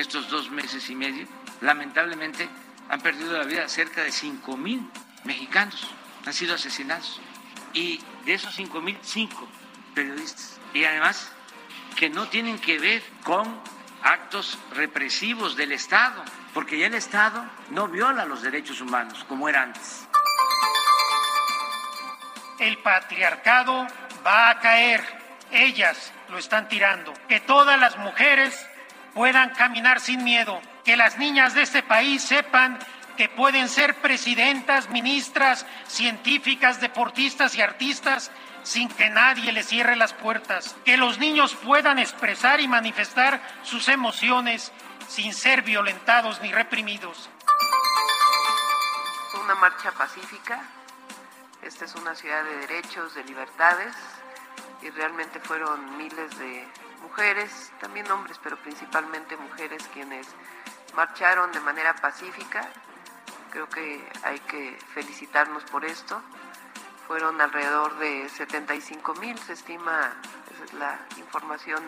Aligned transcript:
Estos 0.00 0.28
dos 0.28 0.50
meses 0.50 0.88
y 0.90 0.94
medio, 0.94 1.26
lamentablemente 1.60 2.48
han 2.88 3.00
perdido 3.00 3.36
la 3.36 3.44
vida 3.44 3.68
cerca 3.68 4.02
de 4.02 4.12
5 4.12 4.56
mil 4.56 4.88
mexicanos, 5.24 5.90
han 6.24 6.32
sido 6.32 6.54
asesinados. 6.54 7.20
Y 7.74 8.00
de 8.24 8.34
esos 8.34 8.54
5 8.54 8.80
mil, 8.80 8.98
5 9.02 9.48
periodistas. 9.94 10.58
Y 10.72 10.84
además 10.84 11.32
que 11.96 12.08
no 12.08 12.28
tienen 12.28 12.58
que 12.58 12.78
ver 12.78 13.02
con 13.24 13.60
actos 14.02 14.58
represivos 14.72 15.56
del 15.56 15.72
Estado, 15.72 16.24
porque 16.54 16.78
ya 16.78 16.86
el 16.86 16.94
Estado 16.94 17.44
no 17.70 17.88
viola 17.88 18.24
los 18.24 18.42
derechos 18.42 18.80
humanos 18.80 19.24
como 19.28 19.48
era 19.48 19.62
antes. 19.62 20.06
El 22.58 22.78
patriarcado 22.78 23.86
va 24.26 24.50
a 24.50 24.60
caer, 24.60 25.04
ellas 25.50 26.12
lo 26.28 26.38
están 26.38 26.68
tirando, 26.68 27.12
que 27.28 27.40
todas 27.40 27.78
las 27.78 27.96
mujeres 27.98 28.66
puedan 29.18 29.50
caminar 29.50 29.98
sin 29.98 30.22
miedo, 30.22 30.60
que 30.84 30.96
las 30.96 31.18
niñas 31.18 31.52
de 31.52 31.62
este 31.62 31.82
país 31.82 32.22
sepan 32.22 32.78
que 33.16 33.28
pueden 33.28 33.68
ser 33.68 33.96
presidentas, 33.96 34.90
ministras, 34.90 35.66
científicas, 35.88 36.80
deportistas 36.80 37.56
y 37.56 37.60
artistas 37.60 38.30
sin 38.62 38.88
que 38.88 39.10
nadie 39.10 39.50
les 39.50 39.66
cierre 39.66 39.96
las 39.96 40.12
puertas, 40.12 40.76
que 40.84 40.96
los 40.96 41.18
niños 41.18 41.56
puedan 41.56 41.98
expresar 41.98 42.60
y 42.60 42.68
manifestar 42.68 43.40
sus 43.64 43.88
emociones 43.88 44.70
sin 45.08 45.34
ser 45.34 45.62
violentados 45.62 46.40
ni 46.40 46.52
reprimidos. 46.52 47.28
Una 49.42 49.56
marcha 49.56 49.90
pacífica, 49.90 50.62
esta 51.62 51.86
es 51.86 51.94
una 51.96 52.14
ciudad 52.14 52.44
de 52.44 52.56
derechos, 52.58 53.16
de 53.16 53.24
libertades, 53.24 53.96
y 54.80 54.90
realmente 54.90 55.40
fueron 55.40 55.98
miles 55.98 56.38
de 56.38 56.68
mujeres, 57.02 57.72
también 57.80 58.10
hombres, 58.10 58.38
pero 58.42 58.56
principalmente 58.58 59.36
mujeres 59.36 59.82
quienes 59.92 60.26
marcharon 60.94 61.52
de 61.52 61.60
manera 61.60 61.94
pacífica. 61.96 62.68
Creo 63.50 63.68
que 63.68 64.06
hay 64.22 64.38
que 64.40 64.78
felicitarnos 64.94 65.64
por 65.64 65.84
esto. 65.84 66.20
Fueron 67.06 67.40
alrededor 67.40 67.98
de 67.98 68.28
75 68.28 69.14
mil, 69.14 69.38
se 69.38 69.54
estima, 69.54 70.12
esa 70.52 70.64
es 70.64 70.72
la 70.74 70.98
información. 71.16 71.82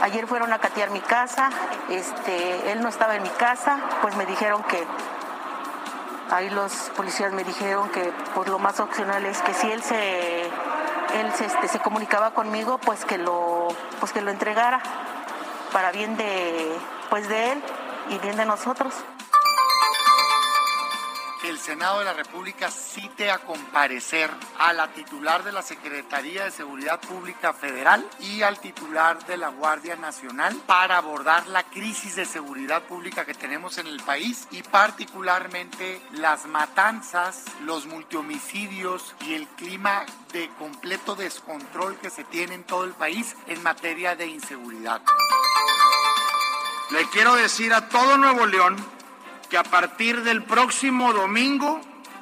Ayer 0.00 0.26
fueron 0.26 0.52
a 0.52 0.58
catear 0.58 0.90
mi 0.90 1.00
casa, 1.00 1.50
este, 1.88 2.72
él 2.72 2.82
no 2.82 2.88
estaba 2.88 3.16
en 3.16 3.22
mi 3.22 3.30
casa, 3.30 3.80
pues 4.02 4.14
me 4.16 4.26
dijeron 4.26 4.62
que 4.64 4.86
ahí 6.30 6.50
los 6.50 6.72
policías 6.96 7.32
me 7.32 7.44
dijeron 7.44 7.88
que 7.90 8.12
pues 8.34 8.48
lo 8.48 8.58
más 8.58 8.80
opcional 8.80 9.24
es 9.26 9.40
que 9.42 9.54
si 9.54 9.70
él 9.70 9.82
se 9.82 10.45
él 11.20 11.32
se, 11.34 11.46
este, 11.46 11.68
se 11.68 11.78
comunicaba 11.80 12.32
conmigo 12.32 12.78
pues 12.78 13.04
que 13.04 13.18
lo 13.18 13.68
pues 14.00 14.12
que 14.12 14.20
lo 14.20 14.30
entregara 14.30 14.80
para 15.72 15.92
bien 15.92 16.16
de 16.16 16.76
pues 17.10 17.28
de 17.28 17.52
él 17.52 17.62
y 18.10 18.18
bien 18.18 18.36
de 18.36 18.46
nosotros 18.46 18.94
el 21.48 21.58
Senado 21.58 22.00
de 22.00 22.04
la 22.04 22.12
República 22.12 22.70
cite 22.70 23.30
a 23.30 23.38
comparecer 23.38 24.30
a 24.58 24.72
la 24.72 24.88
titular 24.88 25.44
de 25.44 25.52
la 25.52 25.62
Secretaría 25.62 26.44
de 26.44 26.50
Seguridad 26.50 27.00
Pública 27.00 27.52
Federal 27.52 28.04
y 28.18 28.42
al 28.42 28.58
titular 28.58 29.24
de 29.26 29.36
la 29.36 29.48
Guardia 29.50 29.94
Nacional 29.94 30.56
para 30.66 30.98
abordar 30.98 31.46
la 31.46 31.62
crisis 31.62 32.16
de 32.16 32.24
seguridad 32.24 32.82
pública 32.82 33.24
que 33.24 33.34
tenemos 33.34 33.78
en 33.78 33.86
el 33.86 34.02
país 34.02 34.48
y 34.50 34.62
particularmente 34.62 36.00
las 36.12 36.46
matanzas, 36.46 37.44
los 37.62 37.86
multihomicidios 37.86 39.14
y 39.20 39.34
el 39.34 39.46
clima 39.46 40.04
de 40.32 40.48
completo 40.58 41.14
descontrol 41.14 41.96
que 41.98 42.10
se 42.10 42.24
tiene 42.24 42.54
en 42.54 42.64
todo 42.64 42.84
el 42.84 42.92
país 42.92 43.36
en 43.46 43.62
materia 43.62 44.16
de 44.16 44.26
inseguridad. 44.26 45.00
Le 46.90 47.08
quiero 47.10 47.34
decir 47.34 47.72
a 47.72 47.88
todo 47.88 48.16
Nuevo 48.16 48.46
León 48.46 48.95
que 49.48 49.58
a 49.58 49.62
partir 49.62 50.22
del 50.22 50.42
próximo 50.42 51.12
domingo 51.12 51.80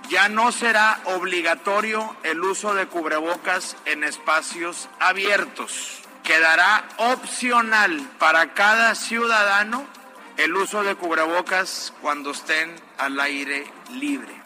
ya 0.08 0.28
no 0.28 0.52
será 0.52 1.00
obligatorio 1.04 2.16
el 2.22 2.42
uso 2.42 2.74
de 2.74 2.86
cubrebocas 2.86 3.76
en 3.86 4.04
espacios 4.04 4.88
abiertos. 5.00 6.00
Quedará 6.22 6.84
opcional 6.98 8.00
para 8.18 8.54
cada 8.54 8.94
ciudadano 8.94 9.86
el 10.36 10.54
uso 10.56 10.82
de 10.82 10.94
cubrebocas 10.94 11.92
cuando 12.00 12.32
estén 12.32 12.74
al 12.98 13.20
aire 13.20 13.66
libre. 13.92 14.44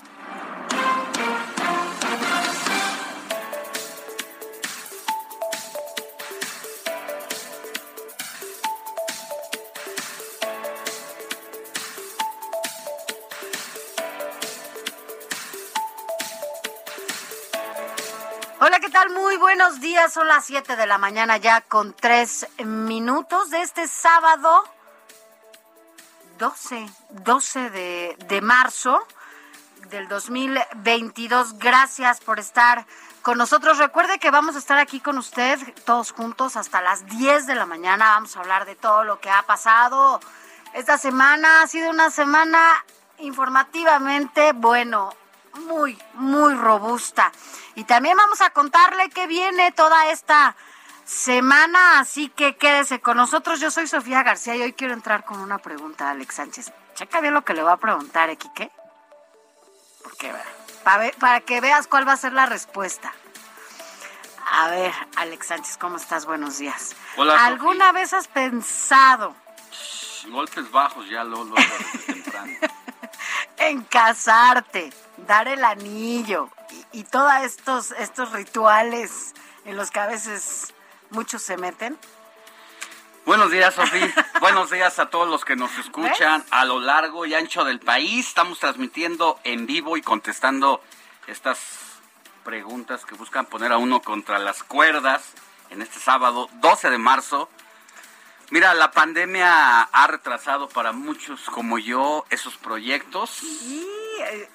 Tal? 18.99 19.11
Muy 19.11 19.37
buenos 19.37 19.81
días. 19.81 20.13
Son 20.13 20.27
las 20.27 20.45
7 20.47 20.75
de 20.75 20.87
la 20.87 20.99
mañana 20.99 21.37
ya 21.37 21.61
con 21.61 21.93
3 21.93 22.49
minutos 22.65 23.51
de 23.51 23.63
este 23.63 23.87
sábado 23.87 24.65
12, 26.39 26.89
12 27.11 27.71
de, 27.71 28.17
de 28.27 28.41
marzo 28.41 28.99
del 29.91 30.09
2022. 30.09 31.59
Gracias 31.59 32.21
por 32.21 32.41
estar 32.41 32.87
con 33.23 33.39
nosotros. 33.39 33.79
Recuerde 33.79 34.19
que 34.19 34.31
vamos 34.31 34.57
a 34.57 34.59
estar 34.59 34.79
aquí 34.79 35.01
con 35.01 35.19
usted 35.19 35.59
todos 35.85 36.11
juntos 36.11 36.57
hasta 36.57 36.81
las 36.81 37.07
10 37.07 37.47
de 37.47 37.55
la 37.55 37.67
mañana. 37.67 38.15
Vamos 38.15 38.37
a 38.37 38.41
hablar 38.41 38.65
de 38.65 38.75
todo 38.75 39.05
lo 39.05 39.21
que 39.21 39.31
ha 39.31 39.43
pasado. 39.43 40.19
Esta 40.73 40.99
semana 40.99 41.63
ha 41.63 41.67
sido 41.69 41.91
una 41.91 42.11
semana 42.11 42.85
informativamente, 43.19 44.53
bueno, 44.55 45.15
muy, 45.55 45.99
muy 46.15 46.55
robusta. 46.55 47.33
Y 47.75 47.85
también 47.85 48.17
vamos 48.17 48.41
a 48.41 48.51
contarle 48.51 49.11
que 49.11 49.27
viene 49.27 49.73
toda 49.73 50.11
esta 50.11 50.57
semana, 51.05 52.01
así 52.01 52.29
que 52.29 52.57
quédese 52.57 53.01
con 53.01 53.17
nosotros. 53.17 53.61
Yo 53.61 53.71
soy 53.71 53.87
Sofía 53.87 54.23
García 54.23 54.57
y 54.57 54.63
hoy 54.63 54.73
quiero 54.73 54.95
entrar 54.95 55.25
con 55.25 55.41
una 55.41 55.59
pregunta 55.59 56.09
a 56.09 56.11
Alex 56.11 56.35
Sánchez. 56.35 56.73
Checa 56.95 57.21
bien 57.21 57.35
lo 57.35 57.45
que 57.45 57.55
le 57.55 57.63
va 57.63 57.73
a 57.73 57.77
preguntar, 57.77 58.31
¿eh, 58.31 58.37
Quique? 58.37 58.71
Porque, 60.03 60.33
para, 60.85 61.11
para 61.13 61.41
que 61.41 61.61
veas 61.61 61.87
cuál 61.87 62.07
va 62.07 62.13
a 62.13 62.17
ser 62.17 62.33
la 62.33 62.47
respuesta. 62.47 63.13
A 64.51 64.69
ver, 64.71 64.93
Alex 65.17 65.47
Sánchez, 65.47 65.77
¿cómo 65.77 65.97
estás? 65.99 66.25
Buenos 66.27 66.59
días. 66.59 66.97
Hola, 67.17 67.45
¿Alguna 67.45 67.93
vez 67.93 68.13
has 68.15 68.29
pensado 68.29 69.35
golpes 70.31 70.71
bajos 70.71 71.09
ya 71.09 71.25
lo, 71.25 71.45
lo, 71.45 71.55
temprano. 72.07 72.53
en 73.57 73.83
casarte, 73.85 74.93
dar 75.27 75.49
el 75.49 75.65
anillo 75.65 76.51
y, 76.93 77.01
y 77.01 77.05
todos 77.05 77.33
estos, 77.43 77.93
estos 77.93 78.33
rituales 78.33 79.35
en 79.65 79.77
los 79.77 79.91
que 79.91 80.01
a 80.01 80.07
veces 80.07 80.73
muchos 81.11 81.43
se 81.43 81.57
meten? 81.57 81.99
Buenos 83.27 83.51
días, 83.51 83.75
Sofía. 83.75 84.13
Buenos 84.41 84.71
días 84.71 84.99
a 84.99 85.11
todos 85.11 85.29
los 85.29 85.45
que 85.45 85.57
nos 85.57 85.77
escuchan 85.79 86.45
a 86.51 86.65
lo 86.65 86.81
largo 86.81 87.27
y 87.27 87.35
ancho 87.35 87.65
del 87.65 87.79
país. 87.81 88.29
Estamos 88.29 88.59
transmitiendo 88.59 89.39
en 89.45 89.67
vivo 89.67 89.97
y 89.97 90.03
contestando 90.03 90.83
estas 91.27 91.59
preguntas 92.45 93.05
que 93.05 93.15
buscan 93.15 93.45
poner 93.45 93.73
a 93.73 93.77
uno 93.77 94.01
contra 94.01 94.39
las 94.39 94.63
cuerdas 94.63 95.33
en 95.69 95.83
este 95.83 96.01
sábado 96.01 96.49
12 96.61 96.89
de 96.89 96.99
marzo 96.99 97.51
Mira, 98.51 98.73
la 98.73 98.91
pandemia 98.93 99.83
ha 99.83 100.07
retrasado 100.07 100.71
para 100.71 100.93
muchos 100.93 101.51
como 101.51 101.79
yo 101.79 102.25
esos 102.31 102.57
proyectos. 102.57 103.29
Sí, 103.29 103.87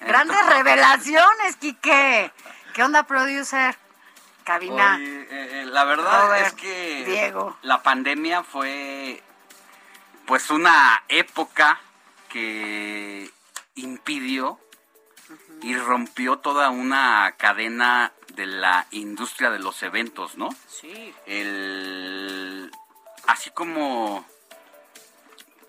grandes 0.00 0.46
revelaciones, 0.46 1.56
Quique. 1.56 2.32
¿Qué 2.72 2.82
onda, 2.82 3.04
producer? 3.04 3.76
Cabina. 4.44 4.96
Oye, 4.96 5.22
eh, 5.22 5.26
eh, 5.30 5.64
la 5.66 5.84
verdad 5.84 6.26
Robert, 6.26 6.46
es 6.46 6.52
que 6.52 7.04
Diego. 7.06 7.56
la 7.62 7.82
pandemia 7.82 8.42
fue 8.42 9.22
pues 10.26 10.50
una 10.50 11.02
época 11.08 11.80
que 12.28 13.30
impidió 13.76 14.58
y 15.62 15.76
rompió 15.76 16.38
toda 16.38 16.68
una 16.68 17.34
cadena 17.38 18.12
de 18.34 18.46
la 18.46 18.86
industria 18.90 19.50
de 19.50 19.60
los 19.60 19.82
eventos, 19.82 20.36
¿no? 20.36 20.50
Sí. 20.68 21.14
El 21.26 22.70
así 23.26 23.50
como 23.50 24.26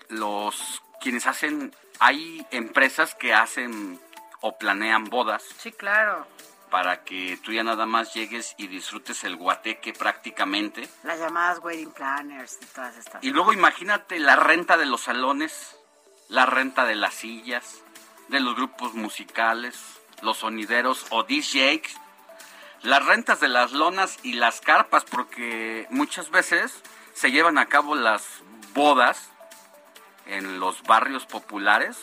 los 0.08 0.82
quienes 1.00 1.26
hacen 1.26 1.74
hay 1.98 2.46
empresas 2.50 3.14
que 3.14 3.34
hacen 3.34 4.00
o 4.40 4.56
planean 4.58 5.04
bodas 5.04 5.42
Sí, 5.58 5.72
claro. 5.72 6.26
para 6.70 7.04
que 7.04 7.38
tú 7.42 7.52
ya 7.52 7.62
nada 7.64 7.86
más 7.86 8.12
llegues 8.14 8.54
y 8.58 8.66
disfrutes 8.66 9.24
el 9.24 9.36
guateque 9.36 9.92
prácticamente. 9.92 10.88
Las 11.04 11.18
llamadas 11.18 11.58
wedding 11.62 11.92
planners 11.92 12.58
y 12.62 12.66
todas 12.66 12.96
estas. 12.96 13.22
Y 13.24 13.30
luego 13.30 13.52
imagínate 13.52 14.18
la 14.18 14.36
renta 14.36 14.76
de 14.76 14.86
los 14.86 15.02
salones, 15.02 15.76
la 16.28 16.44
renta 16.46 16.84
de 16.84 16.96
las 16.96 17.14
sillas, 17.14 17.82
de 18.28 18.40
los 18.40 18.54
grupos 18.56 18.94
musicales, 18.94 19.78
los 20.22 20.38
sonideros 20.38 21.06
o 21.10 21.22
DJs, 21.22 21.96
las 22.82 23.04
rentas 23.06 23.40
de 23.40 23.48
las 23.48 23.72
lonas 23.72 24.18
y 24.22 24.34
las 24.34 24.60
carpas, 24.60 25.04
porque 25.04 25.86
muchas 25.90 26.30
veces 26.30 26.82
se 27.14 27.30
llevan 27.30 27.58
a 27.58 27.66
cabo 27.66 27.94
las 27.94 28.42
bodas 28.74 29.30
en 30.26 30.60
los 30.60 30.82
barrios 30.82 31.26
populares. 31.26 31.96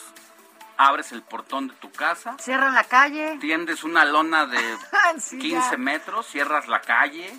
Abres 0.76 1.12
el 1.12 1.22
portón 1.22 1.68
de 1.68 1.74
tu 1.74 1.92
casa, 1.92 2.36
Cierran 2.40 2.74
la 2.74 2.82
calle. 2.82 3.38
tiendes 3.40 3.84
una 3.84 4.04
lona 4.04 4.46
de 4.46 4.58
Sí, 5.18 5.38
15 5.38 5.70
ya. 5.70 5.76
metros, 5.76 6.26
cierras 6.26 6.66
la 6.66 6.80
calle, 6.80 7.32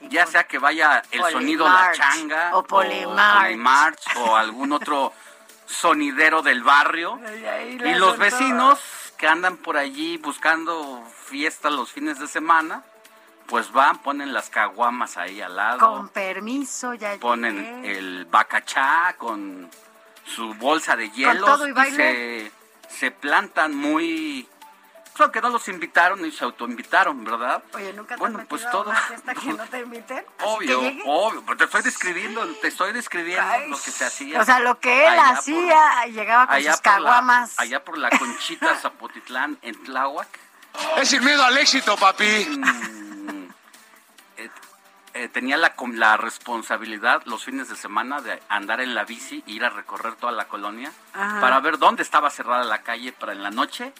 Y 0.00 0.08
ya 0.08 0.26
sea 0.26 0.44
que 0.44 0.58
vaya 0.58 1.02
el 1.10 1.22
sonido 1.30 1.68
La 1.68 1.92
Changa 1.92 2.56
o 2.56 2.62
Polymarch. 2.64 4.16
O 4.16 4.36
algún 4.36 4.72
otro 4.72 5.12
sonidero 5.66 6.40
del 6.42 6.62
barrio. 6.62 7.18
Y 7.84 7.94
los 7.94 8.16
vecinos 8.18 8.80
que 9.18 9.28
andan 9.28 9.58
por 9.58 9.76
allí 9.76 10.16
buscando 10.16 11.04
fiesta 11.26 11.68
los 11.70 11.92
fines 11.92 12.18
de 12.18 12.26
semana, 12.26 12.82
pues 13.46 13.70
van, 13.70 13.98
ponen 13.98 14.32
las 14.32 14.48
caguamas 14.50 15.16
ahí 15.18 15.40
al 15.42 15.54
lado, 15.56 15.78
Con 15.78 16.08
permiso, 16.08 16.94
ya 16.94 17.16
ponen 17.20 17.82
llegué. 17.82 17.98
el 17.98 18.24
bacachá 18.24 19.14
con 19.18 19.70
su 20.24 20.54
bolsa 20.54 20.96
de 20.96 21.10
hielos 21.10 21.60
y 21.68 21.90
se, 21.92 22.52
se 22.88 23.10
plantan 23.10 23.74
muy... 23.74 24.48
pues, 25.12 25.20
aunque 25.20 25.40
no 25.40 25.50
los 25.50 25.66
invitaron 25.68 26.24
y 26.24 26.30
se 26.32 26.44
autoinvitaron, 26.44 27.24
¿verdad? 27.24 27.62
Oye, 27.74 27.92
¿nunca 27.92 28.14
te 28.14 28.20
bueno, 28.20 28.38
has 28.40 28.46
pues 28.46 28.64
a 28.64 28.70
todo... 28.70 28.90
una 28.90 29.00
fiesta 29.02 29.34
que 29.34 29.46
no 29.52 29.64
te 29.66 29.80
inviten? 29.80 30.24
Obvio, 30.44 30.80
que 30.80 31.02
obvio, 31.04 31.42
pero 31.44 31.56
te 31.58 31.64
estoy 31.64 31.82
describiendo, 31.82 32.46
te 32.60 32.68
estoy 32.68 32.92
describiendo 32.92 33.44
Ay, 33.50 33.68
lo 33.68 33.76
que 33.80 33.90
se 33.90 34.04
hacía. 34.04 34.40
O 34.40 34.44
sea, 34.44 34.60
lo 34.60 34.78
que 34.78 35.02
él 35.06 35.12
allá 35.12 35.24
por- 35.28 35.38
hacía, 35.38 36.06
llegaba 36.06 36.46
con 36.46 36.54
allá 36.56 36.72
sus 36.76 36.84
la- 36.86 36.92
caguamas. 36.92 37.58
allá 37.58 37.84
por 37.84 37.98
la 37.98 38.10
Conchita 38.10 38.76
Zapotitlán, 38.76 39.58
en 39.62 39.82
Tláhuac. 39.84 40.28
Es 40.96 41.10
sin 41.10 41.22
miedo 41.24 41.44
al 41.44 41.58
éxito, 41.58 41.96
papi. 41.98 42.46
mm, 42.48 43.01
eh, 45.14 45.28
tenía 45.28 45.56
la, 45.56 45.74
la 45.92 46.16
responsabilidad 46.16 47.22
los 47.26 47.44
fines 47.44 47.68
de 47.68 47.76
semana 47.76 48.20
de 48.20 48.42
andar 48.48 48.80
en 48.80 48.94
la 48.94 49.04
bici, 49.04 49.42
ir 49.46 49.64
a 49.64 49.70
recorrer 49.70 50.14
toda 50.16 50.32
la 50.32 50.46
colonia 50.48 50.92
Ajá. 51.12 51.40
para 51.40 51.60
ver 51.60 51.78
dónde 51.78 52.02
estaba 52.02 52.30
cerrada 52.30 52.64
la 52.64 52.82
calle 52.82 53.12
para 53.12 53.32
en 53.32 53.42
la 53.42 53.50
noche 53.50 53.92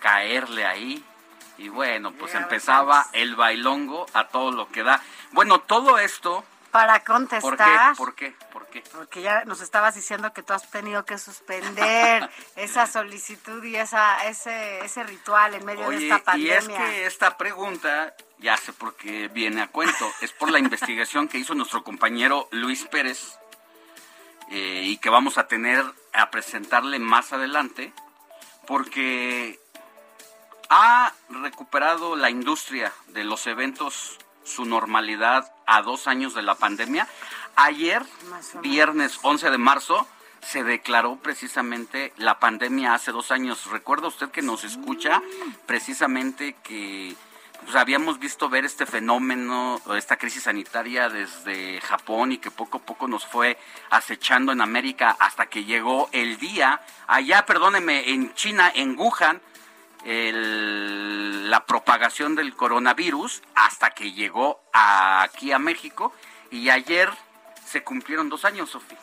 caerle 0.00 0.66
ahí. 0.66 1.04
Y 1.56 1.68
bueno, 1.68 2.12
pues 2.12 2.34
empezaba 2.34 3.06
el 3.12 3.36
bailongo 3.36 4.06
a 4.12 4.26
todo 4.28 4.50
lo 4.50 4.68
que 4.70 4.82
da. 4.82 5.00
Bueno, 5.30 5.60
todo 5.60 5.98
esto, 5.98 6.44
Para 6.72 6.94
¿por 6.94 7.00
qué? 7.00 7.04
contestar, 7.12 7.96
¿Por 7.96 8.14
qué? 8.16 8.34
¿Por 8.52 8.66
qué? 8.66 8.82
porque 8.92 9.22
ya 9.22 9.44
nos 9.44 9.60
estabas 9.60 9.94
diciendo 9.94 10.32
que 10.32 10.42
tú 10.42 10.52
has 10.52 10.68
tenido 10.68 11.04
que 11.04 11.16
suspender 11.16 12.28
esa 12.56 12.88
solicitud 12.88 13.62
y 13.62 13.76
esa 13.76 14.26
ese 14.26 14.84
ese 14.84 15.04
ritual 15.04 15.54
en 15.54 15.64
medio 15.64 15.88
de 15.88 16.08
esta 16.08 16.36
y 16.36 16.50
es 16.50 16.64
pandemia. 16.64 16.76
que 16.90 17.06
esta 17.06 17.36
pregunta, 17.38 18.14
ya 18.44 18.58
sé 18.58 18.74
por 18.74 18.94
qué 18.94 19.28
viene 19.28 19.62
a 19.62 19.68
cuento, 19.68 20.06
es 20.20 20.30
por 20.32 20.50
la 20.50 20.58
investigación 20.58 21.28
que 21.28 21.38
hizo 21.38 21.54
nuestro 21.54 21.82
compañero 21.82 22.46
Luis 22.50 22.84
Pérez 22.84 23.38
eh, 24.50 24.82
y 24.84 24.98
que 24.98 25.08
vamos 25.08 25.38
a 25.38 25.48
tener 25.48 25.82
a 26.12 26.30
presentarle 26.30 26.98
más 26.98 27.32
adelante, 27.32 27.94
porque 28.66 29.58
ha 30.68 31.14
recuperado 31.30 32.16
la 32.16 32.28
industria 32.28 32.92
de 33.08 33.24
los 33.24 33.46
eventos 33.46 34.18
su 34.44 34.66
normalidad 34.66 35.50
a 35.66 35.80
dos 35.80 36.06
años 36.06 36.34
de 36.34 36.42
la 36.42 36.54
pandemia. 36.54 37.08
Ayer, 37.56 38.02
viernes 38.60 39.18
11 39.22 39.50
de 39.50 39.58
marzo, 39.58 40.06
se 40.42 40.62
declaró 40.64 41.16
precisamente 41.16 42.12
la 42.18 42.38
pandemia 42.38 42.92
hace 42.92 43.10
dos 43.10 43.30
años. 43.30 43.70
¿Recuerda 43.70 44.08
usted 44.08 44.28
que 44.30 44.42
nos 44.42 44.64
escucha 44.64 45.22
precisamente 45.64 46.56
que 46.62 47.16
pues, 47.62 47.76
habíamos 47.76 48.18
visto 48.18 48.48
ver 48.48 48.64
este 48.64 48.86
fenómeno, 48.86 49.80
esta 49.96 50.16
crisis 50.16 50.42
sanitaria 50.44 51.08
desde 51.08 51.80
Japón 51.80 52.32
y 52.32 52.38
que 52.38 52.50
poco 52.50 52.78
a 52.78 52.80
poco 52.82 53.08
nos 53.08 53.24
fue 53.26 53.58
acechando 53.90 54.52
en 54.52 54.60
América 54.60 55.16
hasta 55.18 55.46
que 55.46 55.64
llegó 55.64 56.08
el 56.12 56.38
día, 56.38 56.80
allá, 57.06 57.46
perdóneme, 57.46 58.10
en 58.10 58.34
China, 58.34 58.70
en 58.74 58.98
Wuhan, 58.98 59.40
el- 60.04 61.50
la 61.50 61.64
propagación 61.64 62.34
del 62.34 62.54
coronavirus 62.54 63.42
hasta 63.54 63.90
que 63.90 64.12
llegó 64.12 64.60
a- 64.72 65.22
aquí 65.22 65.52
a 65.52 65.58
México 65.58 66.12
y 66.50 66.68
ayer 66.70 67.10
se 67.66 67.82
cumplieron 67.82 68.28
dos 68.28 68.44
años, 68.44 68.70
Sofía. 68.70 68.98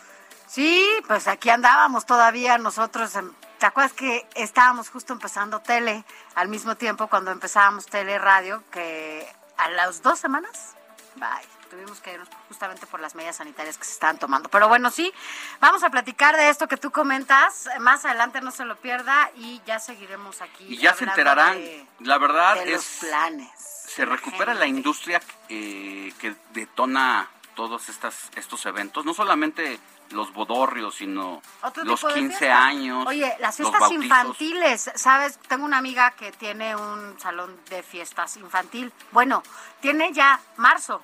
Sí, 0.47 0.85
pues 1.07 1.27
aquí 1.27 1.49
andábamos 1.49 2.05
todavía 2.05 2.57
nosotros. 2.57 3.15
en- 3.15 3.31
¿Te 3.61 3.67
acuerdas 3.67 3.93
que 3.93 4.27
estábamos 4.33 4.89
justo 4.89 5.13
empezando 5.13 5.59
tele 5.59 6.03
al 6.33 6.47
mismo 6.47 6.75
tiempo 6.77 7.05
cuando 7.05 7.29
empezábamos 7.29 7.85
tele 7.85 8.17
radio? 8.17 8.63
Que 8.71 9.31
a 9.55 9.69
las 9.69 10.01
dos 10.01 10.17
semanas, 10.17 10.73
bye, 11.17 11.29
tuvimos 11.69 11.99
que 12.01 12.13
irnos 12.13 12.27
justamente 12.47 12.87
por 12.87 12.99
las 12.99 13.13
medidas 13.13 13.35
sanitarias 13.35 13.77
que 13.77 13.85
se 13.85 13.91
estaban 13.91 14.17
tomando. 14.17 14.49
Pero 14.49 14.67
bueno, 14.67 14.89
sí, 14.89 15.13
vamos 15.59 15.83
a 15.83 15.91
platicar 15.91 16.35
de 16.37 16.49
esto 16.49 16.67
que 16.67 16.77
tú 16.77 16.89
comentas. 16.89 17.69
Más 17.79 18.03
adelante 18.03 18.41
no 18.41 18.49
se 18.49 18.65
lo 18.65 18.77
pierda 18.77 19.29
y 19.35 19.61
ya 19.67 19.79
seguiremos 19.79 20.41
aquí. 20.41 20.65
Y 20.67 20.77
ya 20.77 20.95
se 20.95 21.03
enterarán, 21.03 21.53
de- 21.53 21.85
la 21.99 22.17
verdad 22.17 22.55
de 22.55 22.71
los 22.71 22.81
es 22.83 22.97
planes. 23.01 23.51
se 23.87 24.05
recupera 24.05 24.55
la 24.55 24.65
industria 24.65 25.21
eh, 25.49 26.11
que 26.17 26.35
detona 26.53 27.29
todos 27.53 27.89
estas 27.89 28.15
estos 28.35 28.65
eventos, 28.65 29.05
no 29.05 29.13
solamente 29.13 29.79
los 30.13 30.33
bodorrios, 30.33 30.95
sino 30.95 31.41
los 31.61 31.73
tipo 31.99 32.07
de 32.09 32.13
15 32.15 32.37
fiestas. 32.37 32.59
años, 32.61 33.05
Oye, 33.07 33.35
las 33.39 33.55
fiestas 33.57 33.91
infantiles, 33.91 34.91
¿sabes? 34.95 35.37
Tengo 35.47 35.65
una 35.65 35.77
amiga 35.77 36.11
que 36.11 36.31
tiene 36.31 36.75
un 36.75 37.19
salón 37.19 37.59
de 37.69 37.83
fiestas 37.83 38.37
infantil. 38.37 38.91
Bueno, 39.11 39.43
tiene 39.81 40.11
ya 40.13 40.39
marzo 40.57 41.01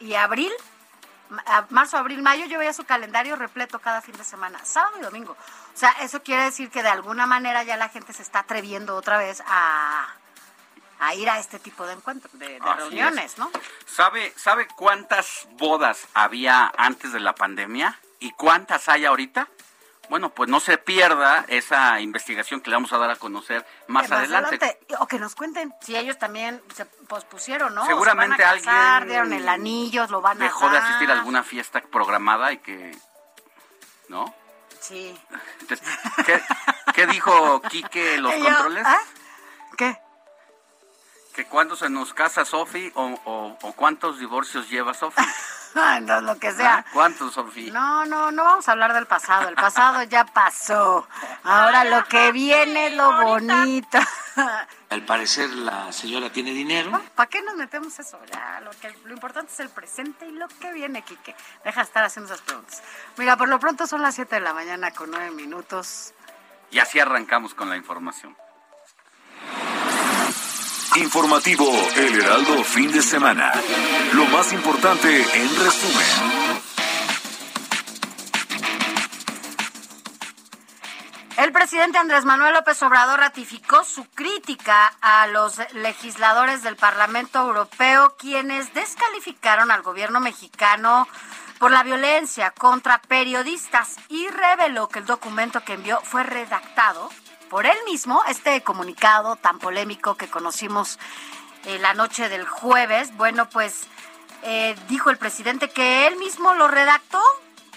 y 0.00 0.14
abril, 0.14 0.52
ma- 1.30 1.42
a- 1.46 1.66
marzo, 1.70 1.96
abril, 1.98 2.22
mayo, 2.22 2.46
yo 2.46 2.58
veía 2.58 2.72
su 2.72 2.84
calendario 2.84 3.36
repleto 3.36 3.78
cada 3.78 4.00
fin 4.02 4.16
de 4.16 4.24
semana, 4.24 4.58
sábado 4.64 4.96
y 4.98 5.02
domingo. 5.02 5.32
O 5.32 5.76
sea, 5.78 5.90
eso 6.00 6.22
quiere 6.22 6.44
decir 6.44 6.70
que 6.70 6.82
de 6.82 6.88
alguna 6.88 7.26
manera 7.26 7.62
ya 7.62 7.76
la 7.76 7.88
gente 7.88 8.12
se 8.12 8.22
está 8.22 8.40
atreviendo 8.40 8.96
otra 8.96 9.16
vez 9.18 9.42
a, 9.46 10.08
a 11.00 11.14
ir 11.14 11.30
a 11.30 11.38
este 11.38 11.60
tipo 11.60 11.86
de 11.86 11.92
encuentros, 11.92 12.36
de, 12.38 12.58
de 12.58 12.74
reuniones, 12.74 13.32
es. 13.32 13.38
¿no? 13.38 13.48
¿Sabe, 13.86 14.32
¿Sabe 14.36 14.66
cuántas 14.74 15.46
bodas 15.52 16.08
había 16.14 16.72
antes 16.76 17.12
de 17.12 17.20
la 17.20 17.34
pandemia 17.36 17.96
y 18.20 18.32
cuántas 18.32 18.88
hay 18.88 19.04
ahorita? 19.04 19.48
Bueno, 20.08 20.30
pues 20.30 20.48
no 20.48 20.58
se 20.58 20.78
pierda 20.78 21.44
esa 21.48 22.00
investigación 22.00 22.62
que 22.62 22.70
le 22.70 22.76
vamos 22.76 22.92
a 22.94 22.98
dar 22.98 23.10
a 23.10 23.16
conocer 23.16 23.66
más, 23.88 24.10
adelante. 24.10 24.80
O 25.00 25.06
que 25.06 25.18
nos 25.18 25.34
cuenten 25.34 25.74
si 25.82 25.96
ellos 25.96 26.18
también 26.18 26.62
se 26.74 26.86
pospusieron, 26.86 27.74
¿no? 27.74 27.82
O 27.82 27.84
se 27.84 27.90
Seguramente 27.92 28.42
van 28.42 28.52
a 28.52 28.54
casar, 28.54 28.74
alguien 29.02 29.08
dieron 29.08 29.32
el 29.34 29.46
anillo, 29.48 30.06
lo 30.06 30.22
van 30.22 30.40
a 30.40 30.44
Dejó 30.44 30.70
de 30.70 30.78
asistir 30.78 31.10
a 31.10 31.12
alguna 31.12 31.42
fiesta 31.42 31.82
programada 31.82 32.52
y 32.52 32.58
que... 32.58 32.96
¿No? 34.08 34.34
Sí. 34.80 35.14
¿qué, 36.24 36.40
qué 36.94 37.06
dijo 37.08 37.60
Quique 37.62 38.16
los 38.18 38.34
yo, 38.34 38.44
controles? 38.44 38.84
¿ah? 38.86 38.98
¿Qué? 39.76 39.98
¿Que 41.34 41.44
cuándo 41.44 41.76
se 41.76 41.90
nos 41.90 42.14
casa 42.14 42.46
Sofi 42.46 42.90
o, 42.94 43.04
o- 43.26 43.58
o 43.60 43.72
cuántos 43.74 44.18
divorcios 44.18 44.70
lleva 44.70 44.94
Sofi? 44.94 45.20
no, 46.02 46.20
lo 46.20 46.38
que 46.38 46.52
sea. 46.52 46.78
Ah, 46.78 46.84
¿Cuántos, 46.92 47.34
Sofi? 47.34 47.70
No, 47.70 48.04
no, 48.06 48.30
no 48.30 48.44
vamos 48.44 48.68
a 48.68 48.72
hablar 48.72 48.92
del 48.92 49.06
pasado. 49.06 49.48
El 49.48 49.54
pasado 49.54 50.02
ya 50.04 50.24
pasó. 50.24 51.06
Ahora 51.44 51.84
lo 51.84 52.04
que 52.04 52.32
viene 52.32 52.88
es 52.88 52.96
lo 52.96 53.12
bonito. 53.22 53.98
Al 54.90 55.02
parecer 55.02 55.50
la 55.50 55.92
señora 55.92 56.30
tiene 56.30 56.52
dinero. 56.52 57.00
¿Para 57.14 57.28
qué 57.28 57.42
nos 57.42 57.56
metemos 57.56 57.98
eso? 57.98 58.18
Ya, 58.32 58.60
lo, 58.60 58.70
que, 58.70 58.90
lo 59.04 59.12
importante 59.12 59.52
es 59.52 59.60
el 59.60 59.68
presente 59.68 60.26
y 60.26 60.32
lo 60.32 60.48
que 60.48 60.72
viene, 60.72 61.02
Quique. 61.02 61.34
Deja 61.64 61.80
de 61.80 61.84
estar 61.84 62.04
haciendo 62.04 62.32
esas 62.32 62.44
preguntas. 62.44 62.82
Mira, 63.16 63.36
por 63.36 63.48
lo 63.48 63.60
pronto 63.60 63.86
son 63.86 64.00
las 64.00 64.14
7 64.14 64.36
de 64.36 64.40
la 64.40 64.54
mañana 64.54 64.90
con 64.92 65.10
9 65.10 65.32
minutos. 65.32 66.14
Y 66.70 66.78
así 66.78 66.98
arrancamos 66.98 67.54
con 67.54 67.68
la 67.68 67.76
información. 67.76 68.36
Informativo 70.98 71.64
El 71.96 72.20
Heraldo 72.20 72.64
Fin 72.64 72.90
de 72.90 73.02
Semana. 73.02 73.52
Lo 74.14 74.24
más 74.26 74.52
importante 74.52 75.08
en 75.08 75.48
resumen. 75.56 76.06
El 81.36 81.52
presidente 81.52 81.98
Andrés 81.98 82.24
Manuel 82.24 82.54
López 82.54 82.82
Obrador 82.82 83.20
ratificó 83.20 83.84
su 83.84 84.06
crítica 84.06 84.92
a 85.00 85.28
los 85.28 85.60
legisladores 85.72 86.64
del 86.64 86.74
Parlamento 86.74 87.38
Europeo, 87.38 88.16
quienes 88.18 88.74
descalificaron 88.74 89.70
al 89.70 89.82
gobierno 89.82 90.18
mexicano 90.18 91.06
por 91.60 91.70
la 91.70 91.84
violencia 91.84 92.50
contra 92.50 93.00
periodistas 93.00 93.96
y 94.08 94.26
reveló 94.28 94.88
que 94.88 94.98
el 94.98 95.06
documento 95.06 95.62
que 95.62 95.74
envió 95.74 96.00
fue 96.02 96.24
redactado 96.24 97.08
por 97.48 97.66
él 97.66 97.76
mismo, 97.86 98.22
este 98.28 98.62
comunicado 98.62 99.36
tan 99.36 99.58
polémico 99.58 100.16
que 100.16 100.28
conocimos 100.28 100.98
eh, 101.64 101.78
la 101.78 101.94
noche 101.94 102.28
del 102.28 102.46
jueves. 102.46 103.16
Bueno, 103.16 103.48
pues 103.48 103.86
eh, 104.42 104.76
dijo 104.88 105.10
el 105.10 105.18
presidente 105.18 105.70
que 105.70 106.06
él 106.06 106.16
mismo 106.16 106.54
lo 106.54 106.68
redactó 106.68 107.20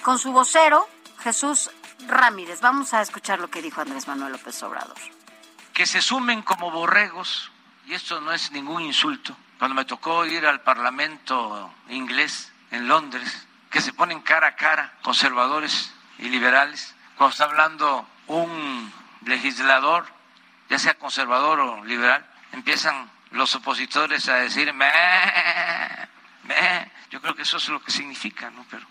con 0.03 0.19
su 0.19 0.31
vocero, 0.31 0.87
Jesús 1.19 1.71
Ramírez. 2.07 2.61
Vamos 2.61 2.93
a 2.93 3.01
escuchar 3.01 3.39
lo 3.39 3.49
que 3.49 3.61
dijo 3.61 3.81
Andrés 3.81 4.07
Manuel 4.07 4.33
López 4.33 4.61
Obrador. 4.63 4.97
Que 5.73 5.85
se 5.85 6.01
sumen 6.01 6.41
como 6.41 6.71
borregos, 6.71 7.51
y 7.85 7.93
esto 7.93 8.21
no 8.21 8.31
es 8.33 8.51
ningún 8.51 8.83
insulto. 8.83 9.35
Cuando 9.57 9.75
me 9.75 9.85
tocó 9.85 10.25
ir 10.25 10.45
al 10.45 10.61
Parlamento 10.61 11.71
inglés 11.89 12.51
en 12.71 12.87
Londres, 12.87 13.47
que 13.69 13.81
se 13.81 13.93
ponen 13.93 14.21
cara 14.21 14.47
a 14.47 14.55
cara 14.55 14.93
conservadores 15.01 15.93
y 16.17 16.29
liberales, 16.29 16.93
cuando 17.15 17.31
está 17.31 17.45
hablando 17.45 18.07
un 18.27 18.91
legislador, 19.25 20.05
ya 20.69 20.79
sea 20.79 20.93
conservador 20.95 21.59
o 21.59 21.83
liberal, 21.83 22.25
empiezan 22.51 23.09
los 23.31 23.55
opositores 23.55 24.27
a 24.29 24.35
decir, 24.35 24.73
me, 24.73 24.91
me. 26.43 26.91
yo 27.09 27.21
creo 27.21 27.35
que 27.35 27.43
eso 27.43 27.57
es 27.57 27.69
lo 27.69 27.81
que 27.81 27.91
significa, 27.91 28.49
¿no? 28.49 28.65
Pero... 28.69 28.85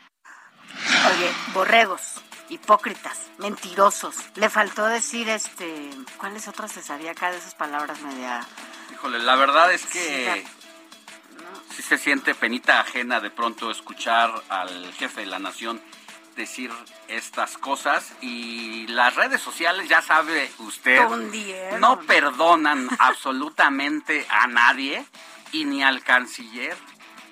Oye, 1.14 1.32
borregos 1.52 2.22
hipócritas, 2.50 3.30
mentirosos. 3.38 4.16
Le 4.34 4.50
faltó 4.50 4.86
decir, 4.86 5.28
este, 5.28 5.90
¿cuáles 6.18 6.48
otras 6.48 6.72
se 6.72 6.82
sabía 6.82 7.12
acá 7.12 7.30
de 7.30 7.38
esas 7.38 7.54
palabras 7.54 8.00
media? 8.02 8.46
Híjole, 8.92 9.20
la 9.20 9.36
verdad 9.36 9.72
es 9.72 9.86
que 9.86 10.44
sí, 11.70 11.82
se 11.82 11.96
siente 11.96 12.34
penita 12.34 12.80
ajena 12.80 13.20
de 13.20 13.30
pronto 13.30 13.70
escuchar 13.70 14.30
al 14.48 14.92
jefe 14.94 15.20
de 15.20 15.26
la 15.26 15.38
nación 15.38 15.80
decir 16.36 16.70
estas 17.08 17.58
cosas 17.58 18.12
y 18.20 18.86
las 18.88 19.14
redes 19.16 19.40
sociales, 19.40 19.88
ya 19.88 20.02
sabe 20.02 20.50
usted, 20.58 21.06
no 21.78 22.00
perdonan 22.00 22.88
absolutamente 22.98 24.26
a 24.30 24.46
nadie 24.46 25.04
y 25.52 25.64
ni 25.64 25.82
al 25.82 26.02
canciller 26.02 26.76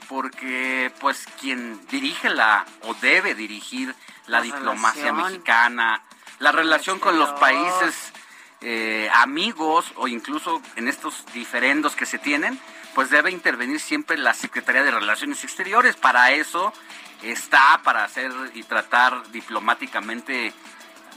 porque 0.08 0.90
pues 1.00 1.26
quien 1.40 1.86
dirige 1.88 2.30
la 2.30 2.64
o 2.82 2.94
debe 2.94 3.34
dirigir 3.34 3.94
la, 4.26 4.40
diplomacia 4.40 5.12
mexicana, 5.12 6.02
la 6.38 6.52
relación 6.52 6.98
con 6.98 7.18
los 7.18 7.30
países 7.32 8.12
eh, 8.60 9.10
amigos 9.14 9.92
o 9.96 10.08
incluso 10.08 10.60
en 10.76 10.88
estos 10.88 11.24
diferendos 11.32 11.94
que 11.94 12.06
se 12.06 12.18
tienen, 12.18 12.58
pues 12.94 13.10
debe 13.10 13.30
intervenir 13.30 13.80
siempre 13.80 14.16
la 14.18 14.34
Secretaría 14.34 14.82
de 14.82 14.90
Relaciones 14.90 15.44
Exteriores. 15.44 15.96
Para 15.96 16.32
eso 16.32 16.72
está, 17.22 17.80
para 17.82 18.04
hacer 18.04 18.32
y 18.54 18.62
tratar 18.62 19.30
diplomáticamente 19.30 20.52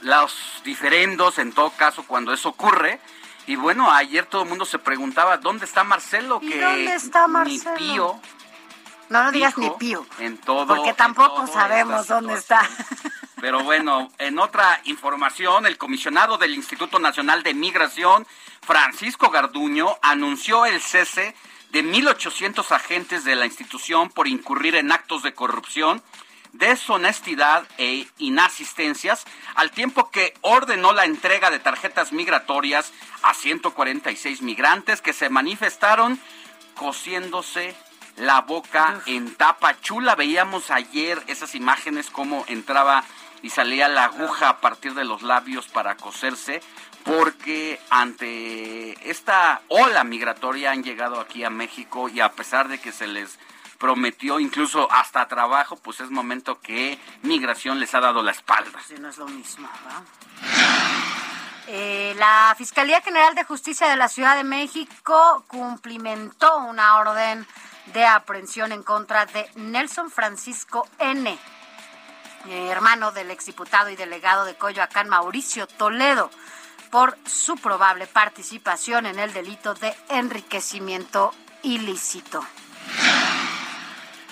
los 0.02 0.62
diferendos, 0.64 1.38
en 1.40 1.54
todo 1.54 1.70
caso, 1.72 2.04
cuando 2.08 2.34
eso 2.34 2.50
ocurre. 2.50 3.00
Y 3.48 3.56
bueno, 3.56 3.92
ayer 3.92 4.26
todo 4.26 4.44
el 4.44 4.50
mundo 4.50 4.66
se 4.66 4.80
preguntaba, 4.80 5.38
¿dónde 5.38 5.66
está 5.66 5.84
Marcelo? 5.84 6.40
que 6.40 6.62
dónde 6.62 6.96
está 6.96 7.28
Marcelo? 7.28 7.76
pío 7.76 8.22
no, 9.12 9.24
no 9.24 9.32
digas 9.32 9.58
ni 9.58 9.70
pío. 9.72 10.06
En 10.20 10.38
todo. 10.38 10.66
Porque 10.66 10.94
tampoco 10.94 11.46
sabemos 11.46 12.08
dónde 12.08 12.34
está. 12.34 12.62
Pero 13.42 13.62
bueno, 13.64 14.10
en 14.18 14.40
otra 14.40 14.80
información, 14.86 15.66
el 15.66 15.78
comisionado 15.78 16.38
del 16.38 16.56
Instituto 16.56 16.98
Nacional 16.98 17.44
de 17.44 17.54
Migración, 17.54 18.26
Francisco 18.62 19.30
Garduño, 19.30 19.98
anunció 20.02 20.66
el 20.66 20.80
cese 20.80 21.36
de 21.72 21.84
1.800 21.84 22.72
agentes 22.72 23.24
de 23.24 23.36
la 23.36 23.46
institución 23.46 24.10
por 24.10 24.28
incurrir 24.28 24.76
en 24.76 24.92
actos 24.92 25.24
de 25.24 25.34
corrupción, 25.34 26.04
deshonestidad 26.52 27.66
e 27.78 28.08
inasistencias, 28.18 29.24
al 29.56 29.72
tiempo 29.72 30.12
que 30.12 30.34
ordenó 30.42 30.92
la 30.92 31.06
entrega 31.06 31.50
de 31.50 31.60
tarjetas 31.60 32.12
migratorias 32.12 32.92
a 33.24 33.34
146 33.34 34.42
migrantes 34.42 35.02
que 35.02 35.14
se 35.14 35.30
manifestaron 35.30 36.20
cosiéndose 36.76 37.74
la 38.18 38.42
boca 38.42 39.02
en 39.06 39.34
tapa 39.36 39.80
chula. 39.80 40.16
Veíamos 40.16 40.72
ayer 40.72 41.24
esas 41.28 41.56
imágenes 41.56 42.10
cómo 42.10 42.44
entraba 42.48 43.06
y 43.42 43.50
salía 43.50 43.88
la 43.88 44.06
aguja 44.06 44.50
a 44.50 44.62
partir 44.62 44.94
de 44.94 45.06
los 45.06 45.24
labios 45.24 45.68
para 45.68 45.96
coserse, 45.96 46.62
porque 47.04 47.80
ante 47.90 49.10
esta 49.10 49.62
ola 49.68 50.04
migratoria 50.04 50.72
han 50.72 50.84
llegado 50.84 51.20
aquí 51.20 51.44
a 51.44 51.50
México 51.50 52.10
y 52.10 52.20
a 52.20 52.32
pesar 52.32 52.68
de 52.68 52.80
que 52.80 52.92
se 52.92 53.08
les 53.08 53.38
prometió 53.78 54.40
incluso 54.40 54.92
hasta 54.92 55.28
trabajo, 55.28 55.76
pues 55.76 56.00
es 56.02 56.12
momento 56.12 56.60
que 56.60 57.00
migración 57.24 57.80
les 57.80 57.96
ha 57.96 58.00
dado 58.00 58.22
la 58.22 58.32
espalda. 58.32 58.80
No 59.00 59.10
es 59.10 59.18
lo 59.18 59.28
mismo, 59.28 59.68
eh, 61.68 62.14
la 62.18 62.54
Fiscalía 62.58 63.02
General 63.02 63.34
de 63.34 63.44
Justicia 63.44 63.88
de 63.88 63.96
la 63.96 64.08
Ciudad 64.08 64.36
de 64.36 64.44
México 64.44 65.44
cumplimentó 65.48 66.58
una 66.58 66.98
orden 66.98 67.48
de 67.94 68.06
aprehensión 68.06 68.72
en 68.72 68.84
contra 68.84 69.26
de 69.26 69.50
Nelson 69.56 70.12
Francisco 70.12 70.88
N., 71.00 71.38
eh, 72.48 72.68
hermano 72.70 73.12
del 73.12 73.32
exdiputado 73.32 73.90
y 73.90 73.96
delegado 73.96 74.46
de 74.46 74.56
Coyoacán, 74.56 75.10
Mauricio 75.10 75.68
Toledo, 75.68 76.30
por 76.92 77.18
su 77.26 77.56
probable 77.56 78.06
participación 78.06 79.06
en 79.06 79.18
el 79.18 79.34
delito 79.34 79.74
de 79.74 79.96
enriquecimiento 80.10 81.34
ilícito. 81.64 82.46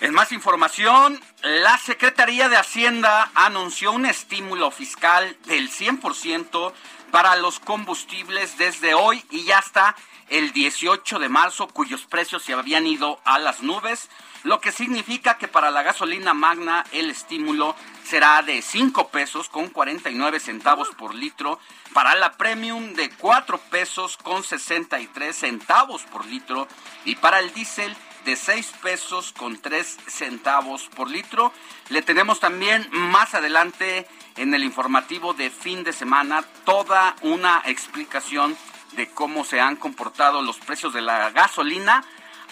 En 0.02 0.14
más 0.14 0.32
información, 0.32 1.20
la 1.42 1.78
Secretaría 1.78 2.48
de 2.48 2.58
Hacienda 2.58 3.32
anunció 3.36 3.92
un 3.92 4.06
estímulo 4.06 4.72
fiscal 4.72 5.38
del 5.46 5.70
100% 5.70 6.74
para 7.12 7.36
los 7.36 7.60
combustibles 7.60 8.58
desde 8.58 8.94
hoy 8.94 9.24
y 9.30 9.44
ya 9.44 9.60
está 9.60 9.96
el 10.30 10.52
18 10.54 11.20
de 11.20 11.28
marzo, 11.28 11.68
cuyos 11.68 12.06
precios 12.06 12.44
se 12.44 12.54
habían 12.54 12.86
ido 12.86 13.20
a 13.26 13.40
las 13.40 13.62
nubes, 13.62 14.10
lo 14.44 14.62
que 14.62 14.72
significa 14.72 15.38
que 15.38 15.48
para 15.48 15.72
la 15.72 15.84
gasolina 15.84 16.34
magna 16.34 16.86
el 16.92 17.10
estímulo 17.10 17.76
será 18.04 18.42
de 18.42 18.62
5 18.62 19.10
pesos 19.10 19.50
con 19.50 19.70
49 19.70 20.40
centavos 20.40 20.90
por 20.90 21.14
litro, 21.14 21.60
para 21.94 22.16
la 22.16 22.34
premium 22.34 22.94
de 22.94 23.10
4 23.10 23.58
pesos 23.70 24.18
con 24.18 24.44
63 24.44 25.36
centavos 25.36 26.04
por 26.04 26.26
litro. 26.26 26.68
Y 27.06 27.16
para 27.16 27.40
el 27.40 27.54
diésel 27.54 27.96
de 28.26 28.36
6 28.36 28.74
pesos 28.82 29.34
con 29.34 29.60
3 29.60 29.98
centavos 30.08 30.90
por 30.96 31.10
litro. 31.10 31.54
Le 31.90 32.02
tenemos 32.02 32.40
también 32.40 32.88
más 32.92 33.34
adelante 33.34 34.08
en 34.38 34.54
el 34.54 34.64
informativo 34.64 35.34
de 35.34 35.50
fin 35.50 35.84
de 35.84 35.94
semana 35.94 36.44
toda 36.66 37.16
una 37.22 37.62
explicación 37.66 38.58
de 38.94 39.10
cómo 39.10 39.44
se 39.44 39.60
han 39.60 39.76
comportado 39.76 40.42
los 40.42 40.58
precios 40.58 40.94
de 40.94 41.02
la 41.02 41.30
gasolina 41.32 42.04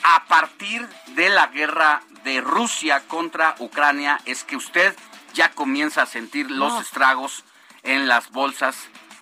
a 0.03 0.25
partir 0.25 0.87
de 1.15 1.29
la 1.29 1.47
guerra 1.47 2.01
de 2.23 2.41
Rusia 2.41 3.03
contra 3.07 3.55
Ucrania 3.59 4.19
es 4.25 4.43
que 4.43 4.55
usted 4.55 4.95
ya 5.33 5.51
comienza 5.51 6.01
a 6.01 6.05
sentir 6.05 6.49
los 6.49 6.81
estragos 6.81 7.43
en 7.83 8.07
las 8.07 8.31
bolsas 8.31 8.75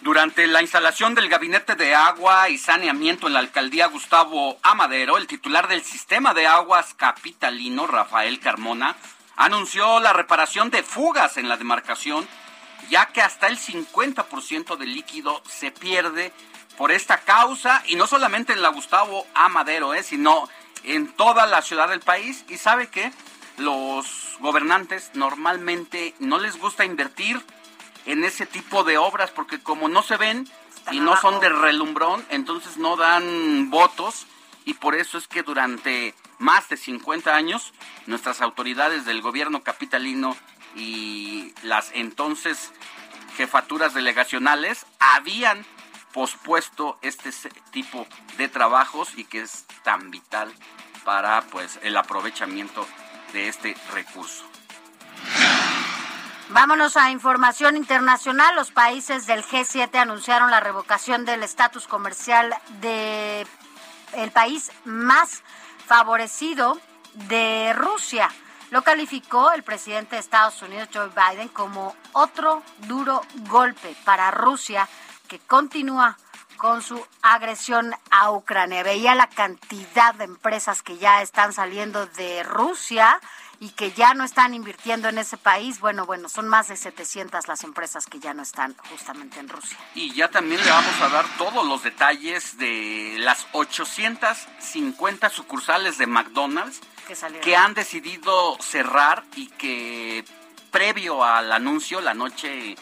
Durante 0.04 0.46
la 0.46 0.60
instalación 0.60 1.14
del 1.14 1.30
Gabinete 1.30 1.76
de 1.76 1.94
Agua 1.94 2.50
y 2.50 2.58
Saneamiento 2.58 3.26
en 3.26 3.32
la 3.32 3.38
alcaldía 3.38 3.86
Gustavo 3.86 4.58
Amadero, 4.62 5.16
el 5.16 5.26
titular 5.26 5.66
del 5.66 5.82
Sistema 5.82 6.34
de 6.34 6.46
Aguas 6.46 6.92
Capitalino, 6.92 7.86
Rafael 7.86 8.38
Carmona, 8.38 8.96
anunció 9.34 10.00
la 10.00 10.12
reparación 10.12 10.68
de 10.68 10.82
fugas 10.82 11.38
en 11.38 11.48
la 11.48 11.56
demarcación, 11.56 12.28
ya 12.90 13.06
que 13.06 13.22
hasta 13.22 13.46
el 13.46 13.58
50% 13.58 14.76
del 14.76 14.92
líquido 14.92 15.42
se 15.48 15.70
pierde 15.70 16.32
por 16.76 16.92
esta 16.92 17.18
causa, 17.18 17.82
y 17.86 17.96
no 17.96 18.06
solamente 18.06 18.52
en 18.52 18.60
la 18.60 18.68
Gustavo 18.68 19.26
Amadero, 19.34 19.94
eh, 19.94 20.02
sino 20.02 20.50
en 20.82 21.08
toda 21.12 21.46
la 21.46 21.62
ciudad 21.62 21.88
del 21.88 22.00
país. 22.00 22.44
¿Y 22.50 22.58
sabe 22.58 22.88
qué? 22.88 23.10
Los 23.56 24.36
gobernantes 24.40 25.12
normalmente 25.14 26.14
no 26.18 26.38
les 26.38 26.58
gusta 26.58 26.84
invertir 26.84 27.42
en 28.06 28.24
ese 28.24 28.46
tipo 28.46 28.84
de 28.84 28.98
obras 28.98 29.30
porque 29.30 29.60
como 29.60 29.88
no 29.88 30.02
se 30.02 30.16
ven 30.16 30.48
y 30.92 31.00
no 31.00 31.16
son 31.16 31.40
de 31.40 31.48
relumbrón, 31.48 32.24
entonces 32.30 32.76
no 32.76 32.96
dan 32.96 33.70
votos 33.70 34.26
y 34.64 34.74
por 34.74 34.94
eso 34.94 35.18
es 35.18 35.28
que 35.28 35.42
durante 35.42 36.14
más 36.38 36.68
de 36.68 36.76
50 36.76 37.34
años 37.34 37.72
nuestras 38.06 38.40
autoridades 38.40 39.04
del 39.04 39.22
gobierno 39.22 39.62
capitalino 39.62 40.36
y 40.76 41.52
las 41.62 41.90
entonces 41.94 42.72
jefaturas 43.36 43.94
delegacionales 43.94 44.86
habían 44.98 45.64
pospuesto 46.12 46.98
este 47.02 47.30
tipo 47.72 48.06
de 48.38 48.48
trabajos 48.48 49.10
y 49.16 49.24
que 49.24 49.40
es 49.40 49.66
tan 49.82 50.10
vital 50.10 50.52
para 51.04 51.42
pues 51.42 51.78
el 51.82 51.96
aprovechamiento 51.96 52.86
de 53.32 53.48
este 53.48 53.76
recurso. 53.92 54.44
Vámonos 56.50 56.98
a 56.98 57.10
información 57.10 57.74
internacional. 57.74 58.54
Los 58.54 58.70
países 58.70 59.26
del 59.26 59.42
G7 59.42 59.96
anunciaron 59.96 60.50
la 60.50 60.60
revocación 60.60 61.24
del 61.24 61.42
estatus 61.42 61.86
comercial 61.86 62.54
de 62.82 63.46
el 64.12 64.30
país 64.30 64.70
más 64.84 65.42
favorecido 65.86 66.78
de 67.14 67.72
Rusia. 67.72 68.28
Lo 68.70 68.82
calificó 68.82 69.52
el 69.52 69.62
presidente 69.62 70.16
de 70.16 70.20
Estados 70.20 70.60
Unidos, 70.60 70.90
Joe 70.92 71.08
Biden, 71.08 71.48
como 71.48 71.96
otro 72.12 72.62
duro 72.88 73.22
golpe 73.48 73.96
para 74.04 74.30
Rusia 74.30 74.86
que 75.28 75.38
continúa 75.38 76.18
con 76.58 76.82
su 76.82 77.04
agresión 77.22 77.94
a 78.10 78.30
Ucrania. 78.30 78.82
Veía 78.82 79.14
la 79.14 79.28
cantidad 79.28 80.14
de 80.14 80.24
empresas 80.24 80.82
que 80.82 80.98
ya 80.98 81.22
están 81.22 81.54
saliendo 81.54 82.06
de 82.06 82.42
Rusia 82.42 83.18
y 83.64 83.70
que 83.70 83.92
ya 83.92 84.12
no 84.12 84.24
están 84.24 84.52
invirtiendo 84.52 85.08
en 85.08 85.16
ese 85.16 85.38
país, 85.38 85.80
bueno, 85.80 86.04
bueno, 86.04 86.28
son 86.28 86.48
más 86.48 86.68
de 86.68 86.76
700 86.76 87.48
las 87.48 87.64
empresas 87.64 88.04
que 88.04 88.20
ya 88.20 88.34
no 88.34 88.42
están 88.42 88.76
justamente 88.90 89.40
en 89.40 89.48
Rusia. 89.48 89.78
Y 89.94 90.12
ya 90.12 90.28
también 90.28 90.62
le 90.62 90.70
vamos 90.70 91.00
a 91.00 91.08
dar 91.08 91.24
todos 91.38 91.66
los 91.66 91.82
detalles 91.82 92.58
de 92.58 93.16
las 93.20 93.46
850 93.52 95.30
sucursales 95.30 95.96
de 95.96 96.06
McDonald's 96.06 96.78
que, 97.08 97.40
que 97.40 97.56
han 97.56 97.72
decidido 97.72 98.58
cerrar 98.60 99.24
y 99.34 99.46
que 99.46 100.26
previo 100.70 101.24
al 101.24 101.50
anuncio, 101.50 102.02
la 102.02 102.12
noche 102.12 102.76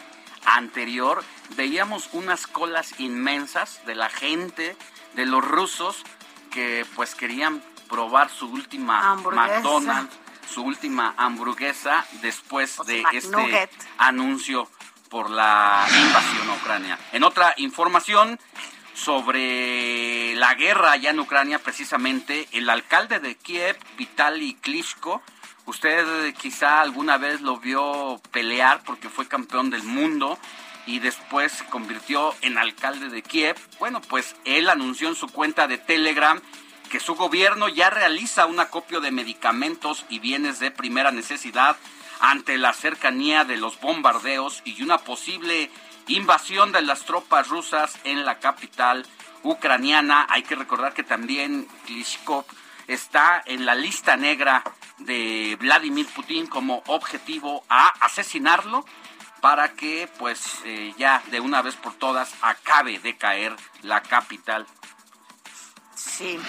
anterior, 0.45 1.23
veíamos 1.55 2.09
unas 2.11 2.45
colas 2.45 2.99
inmensas 2.99 3.79
de 3.85 3.95
la 3.95 4.09
gente, 4.09 4.75
de 5.13 5.25
los 5.25 5.45
rusos, 5.45 6.03
que 6.51 6.85
pues 6.93 7.15
querían 7.15 7.63
probar 7.87 8.29
su 8.29 8.47
última 8.47 9.15
McDonald's 9.15 10.22
su 10.53 10.61
última 10.61 11.15
hamburguesa 11.17 12.05
después 12.21 12.77
de 12.85 13.03
este 13.13 13.69
anuncio 13.97 14.69
por 15.09 15.29
la 15.29 15.85
invasión 15.87 16.49
a 16.49 16.53
Ucrania. 16.55 16.99
En 17.11 17.23
otra 17.23 17.53
información 17.57 18.39
sobre 18.93 20.35
la 20.35 20.53
guerra 20.53 20.91
allá 20.91 21.09
en 21.09 21.19
Ucrania, 21.19 21.59
precisamente 21.59 22.47
el 22.51 22.69
alcalde 22.69 23.19
de 23.19 23.35
Kiev, 23.35 23.77
Vitaly 23.97 24.53
Klitschko, 24.55 25.23
usted 25.65 26.33
quizá 26.35 26.81
alguna 26.81 27.17
vez 27.17 27.41
lo 27.41 27.57
vio 27.57 28.21
pelear 28.31 28.83
porque 28.83 29.09
fue 29.09 29.27
campeón 29.27 29.71
del 29.71 29.83
mundo 29.83 30.37
y 30.85 30.99
después 30.99 31.51
se 31.51 31.65
convirtió 31.65 32.35
en 32.41 32.57
alcalde 32.57 33.09
de 33.09 33.23
Kiev. 33.23 33.55
Bueno, 33.79 34.01
pues 34.01 34.35
él 34.45 34.69
anunció 34.69 35.07
en 35.07 35.15
su 35.15 35.27
cuenta 35.27 35.67
de 35.67 35.77
Telegram 35.79 36.39
que 36.93 36.99
su 36.99 37.15
gobierno 37.15 37.69
ya 37.69 37.89
realiza 37.89 38.45
un 38.45 38.59
acopio 38.59 39.01
de 39.01 39.09
medicamentos 39.09 40.05
y 40.09 40.19
bienes 40.19 40.59
de 40.59 40.69
primera 40.69 41.11
necesidad 41.11 41.75
ante 42.19 42.55
la 42.59 42.71
cercanía 42.71 43.45
de 43.45 43.57
los 43.57 43.81
bombardeos 43.81 44.61
y 44.63 44.79
una 44.83 44.99
posible 44.99 45.71
invasión 46.05 46.71
de 46.71 46.83
las 46.83 47.03
tropas 47.05 47.47
rusas 47.47 47.97
en 48.03 48.25
la 48.25 48.37
capital 48.37 49.07
ucraniana. 49.41 50.27
Hay 50.29 50.43
que 50.43 50.53
recordar 50.53 50.93
que 50.93 51.01
también 51.01 51.67
Klitschko 51.87 52.45
está 52.85 53.41
en 53.47 53.65
la 53.65 53.73
lista 53.73 54.15
negra 54.15 54.63
de 54.99 55.57
Vladimir 55.59 56.05
Putin 56.15 56.45
como 56.45 56.83
objetivo 56.85 57.63
a 57.69 57.87
asesinarlo 58.05 58.85
para 59.41 59.73
que 59.73 60.07
pues 60.19 60.59
eh, 60.63 60.93
ya 60.99 61.23
de 61.31 61.39
una 61.39 61.63
vez 61.63 61.75
por 61.75 61.95
todas 61.95 62.35
acabe 62.43 62.99
de 62.99 63.17
caer 63.17 63.55
la 63.81 64.03
capital 64.03 64.67
Sí. 66.05 66.39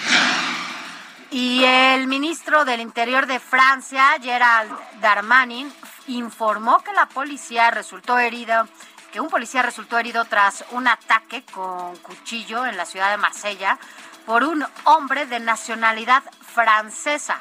Y 1.31 1.63
el 1.63 2.07
ministro 2.07 2.65
del 2.65 2.81
Interior 2.81 3.25
de 3.25 3.39
Francia, 3.39 4.17
Gerald 4.21 4.71
Darmanin, 5.01 5.71
informó 6.07 6.79
que 6.79 6.93
la 6.93 7.07
policía 7.07 7.71
resultó 7.71 8.19
herido, 8.19 8.67
que 9.11 9.19
un 9.19 9.29
policía 9.29 9.61
resultó 9.61 9.97
herido 9.97 10.25
tras 10.25 10.63
un 10.71 10.87
ataque 10.87 11.43
con 11.51 11.95
cuchillo 11.97 12.65
en 12.65 12.77
la 12.77 12.85
ciudad 12.85 13.11
de 13.11 13.17
Marsella 13.17 13.79
por 14.25 14.43
un 14.43 14.65
hombre 14.83 15.25
de 15.25 15.39
nacionalidad 15.39 16.23
francesa, 16.41 17.39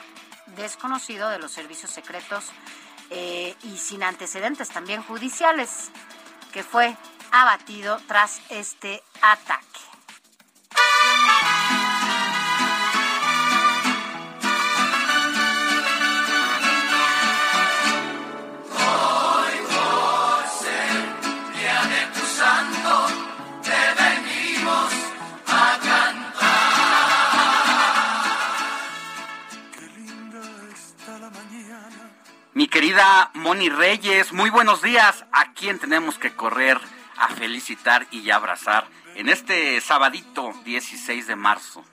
desconocido 0.57 1.29
de 1.29 1.39
los 1.39 1.53
servicios 1.53 1.91
secretos 1.91 2.51
eh, 3.11 3.55
y 3.65 3.77
sin 3.77 4.03
antecedentes 4.03 4.69
también 4.71 5.03
judiciales, 5.03 5.91
que 6.53 6.63
fue 6.63 6.97
abatido 7.33 8.01
tras 8.07 8.41
este 8.49 9.03
ataque. 9.21 9.81
Querida 32.75 33.31
Moni 33.35 33.69
Reyes, 33.69 34.33
muy 34.33 34.51
buenos 34.51 34.83
días. 34.83 35.25
¿A 35.31 35.53
quién 35.53 35.79
tenemos 35.79 36.19
que 36.19 36.35
correr 36.35 36.77
a 37.17 37.29
felicitar 37.29 38.09
y 38.11 38.31
abrazar 38.31 38.89
en 39.15 39.29
este 39.29 39.81
sabadito 39.81 40.53
16 40.65 41.29
de 41.29 41.37
marzo? 41.37 41.85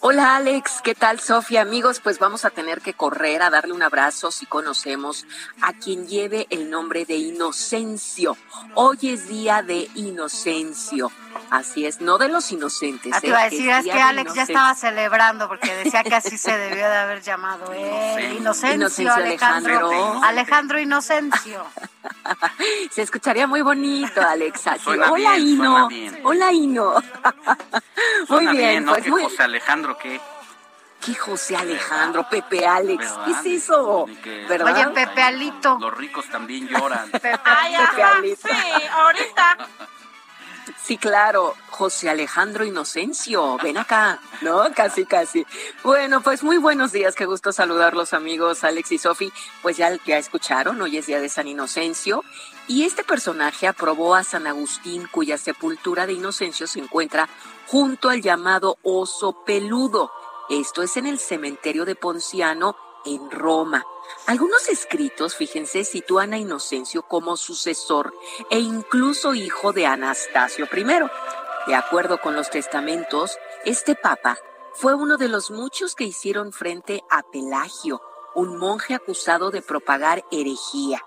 Hola 0.00 0.36
Alex, 0.36 0.80
¿qué 0.82 0.94
tal 0.94 1.18
Sofía? 1.20 1.62
Amigos, 1.62 2.00
pues 2.00 2.18
vamos 2.18 2.44
a 2.44 2.50
tener 2.50 2.80
que 2.80 2.92
correr 2.92 3.42
a 3.42 3.50
darle 3.50 3.72
un 3.72 3.82
abrazo 3.82 4.30
si 4.30 4.46
conocemos 4.46 5.26
a 5.62 5.72
quien 5.72 6.06
lleve 6.06 6.46
el 6.50 6.70
nombre 6.70 7.04
de 7.06 7.16
Inocencio. 7.16 8.36
Hoy 8.74 8.98
es 9.02 9.28
día 9.28 9.62
de 9.62 9.88
Inocencio. 9.94 11.10
Así 11.50 11.86
es, 11.86 12.00
no 12.00 12.18
de 12.18 12.28
los 12.28 12.50
inocentes. 12.52 13.12
Ah, 13.14 13.20
te 13.20 13.28
iba 13.28 13.38
a 13.38 13.46
¿eh? 13.46 13.50
decir, 13.50 13.70
es, 13.70 13.84
que 13.84 13.92
Alex 13.92 14.34
ya 14.34 14.42
estaba 14.42 14.74
celebrando 14.74 15.48
porque 15.48 15.74
decía 15.74 16.04
que 16.04 16.14
así 16.14 16.36
se 16.38 16.56
debió 16.56 16.88
de 16.88 16.96
haber 16.96 17.22
llamado 17.22 17.72
él. 17.72 18.36
Inocencio, 18.36 19.12
Alejandro. 19.12 20.22
Alejandro. 20.22 20.78
Inocencio. 20.78 21.64
se 22.90 23.02
escucharía 23.02 23.46
muy 23.46 23.62
bonito, 23.62 24.20
Alex. 24.20 24.62
Hola, 24.86 25.38
Ino. 25.38 25.88
Hola, 26.22 26.52
Ino. 26.52 26.94
muy 28.28 28.46
bien, 28.48 28.84
pues 28.84 29.06
muy... 29.08 29.22
José 29.22 29.42
Alejandro, 29.64 29.96
¿qué? 29.96 30.20
¿Qué 31.00 31.14
José 31.14 31.56
Alejandro? 31.56 32.28
Pepe 32.28 32.66
Alex. 32.66 33.14
¿Qué 33.24 33.30
es 33.30 33.62
eso? 33.62 34.06
¿verdad? 34.46 34.74
Oye, 34.74 35.06
Pepe 35.06 35.22
Alito. 35.22 35.78
Los 35.80 35.96
ricos 35.96 36.26
también 36.28 36.68
lloran. 36.68 37.10
Pepe, 37.10 37.32
Ay, 37.44 37.74
Pepe 37.78 38.02
Alito. 38.02 38.48
Sí, 38.48 38.88
ahorita. 38.90 39.58
Sí, 40.82 40.96
claro, 40.98 41.54
José 41.70 42.10
Alejandro 42.10 42.64
Inocencio, 42.64 43.58
ven 43.58 43.76
acá, 43.78 44.18
¿no? 44.40 44.64
Casi, 44.74 45.04
casi. 45.04 45.46
Bueno, 45.82 46.20
pues 46.22 46.42
muy 46.42 46.56
buenos 46.56 46.92
días, 46.92 47.14
qué 47.14 47.26
gusto 47.26 47.52
saludarlos 47.52 48.12
amigos 48.12 48.64
Alex 48.64 48.92
y 48.92 48.98
Sofi. 48.98 49.32
Pues 49.62 49.76
ya, 49.76 49.94
ya 50.04 50.18
escucharon, 50.18 50.80
hoy 50.80 50.98
es 50.98 51.06
día 51.06 51.20
de 51.20 51.28
San 51.28 51.48
Inocencio 51.48 52.24
y 52.66 52.84
este 52.84 53.04
personaje 53.04 53.66
aprobó 53.66 54.14
a 54.14 54.24
San 54.24 54.46
Agustín, 54.46 55.06
cuya 55.10 55.36
sepultura 55.38 56.06
de 56.06 56.14
Inocencio 56.14 56.66
se 56.66 56.80
encuentra 56.80 57.28
junto 57.66 58.08
al 58.08 58.22
llamado 58.22 58.78
Oso 58.82 59.44
Peludo. 59.44 60.10
Esto 60.50 60.82
es 60.82 60.96
en 60.96 61.06
el 61.06 61.18
cementerio 61.18 61.84
de 61.84 61.94
Ponciano, 61.94 62.76
en 63.04 63.30
Roma. 63.30 63.84
Algunos 64.26 64.68
escritos, 64.68 65.34
fíjense, 65.34 65.84
sitúan 65.84 66.32
a 66.32 66.38
Inocencio 66.38 67.02
como 67.02 67.36
sucesor 67.36 68.14
e 68.50 68.58
incluso 68.58 69.34
hijo 69.34 69.72
de 69.72 69.86
Anastasio 69.86 70.68
I. 70.72 70.84
De 71.66 71.74
acuerdo 71.74 72.20
con 72.20 72.34
los 72.34 72.50
testamentos, 72.50 73.38
este 73.64 73.94
papa 73.94 74.38
fue 74.74 74.94
uno 74.94 75.16
de 75.16 75.28
los 75.28 75.50
muchos 75.50 75.94
que 75.94 76.04
hicieron 76.04 76.52
frente 76.52 77.02
a 77.08 77.22
Pelagio, 77.22 78.02
un 78.34 78.58
monje 78.58 78.94
acusado 78.94 79.50
de 79.50 79.62
propagar 79.62 80.24
herejía. 80.30 81.02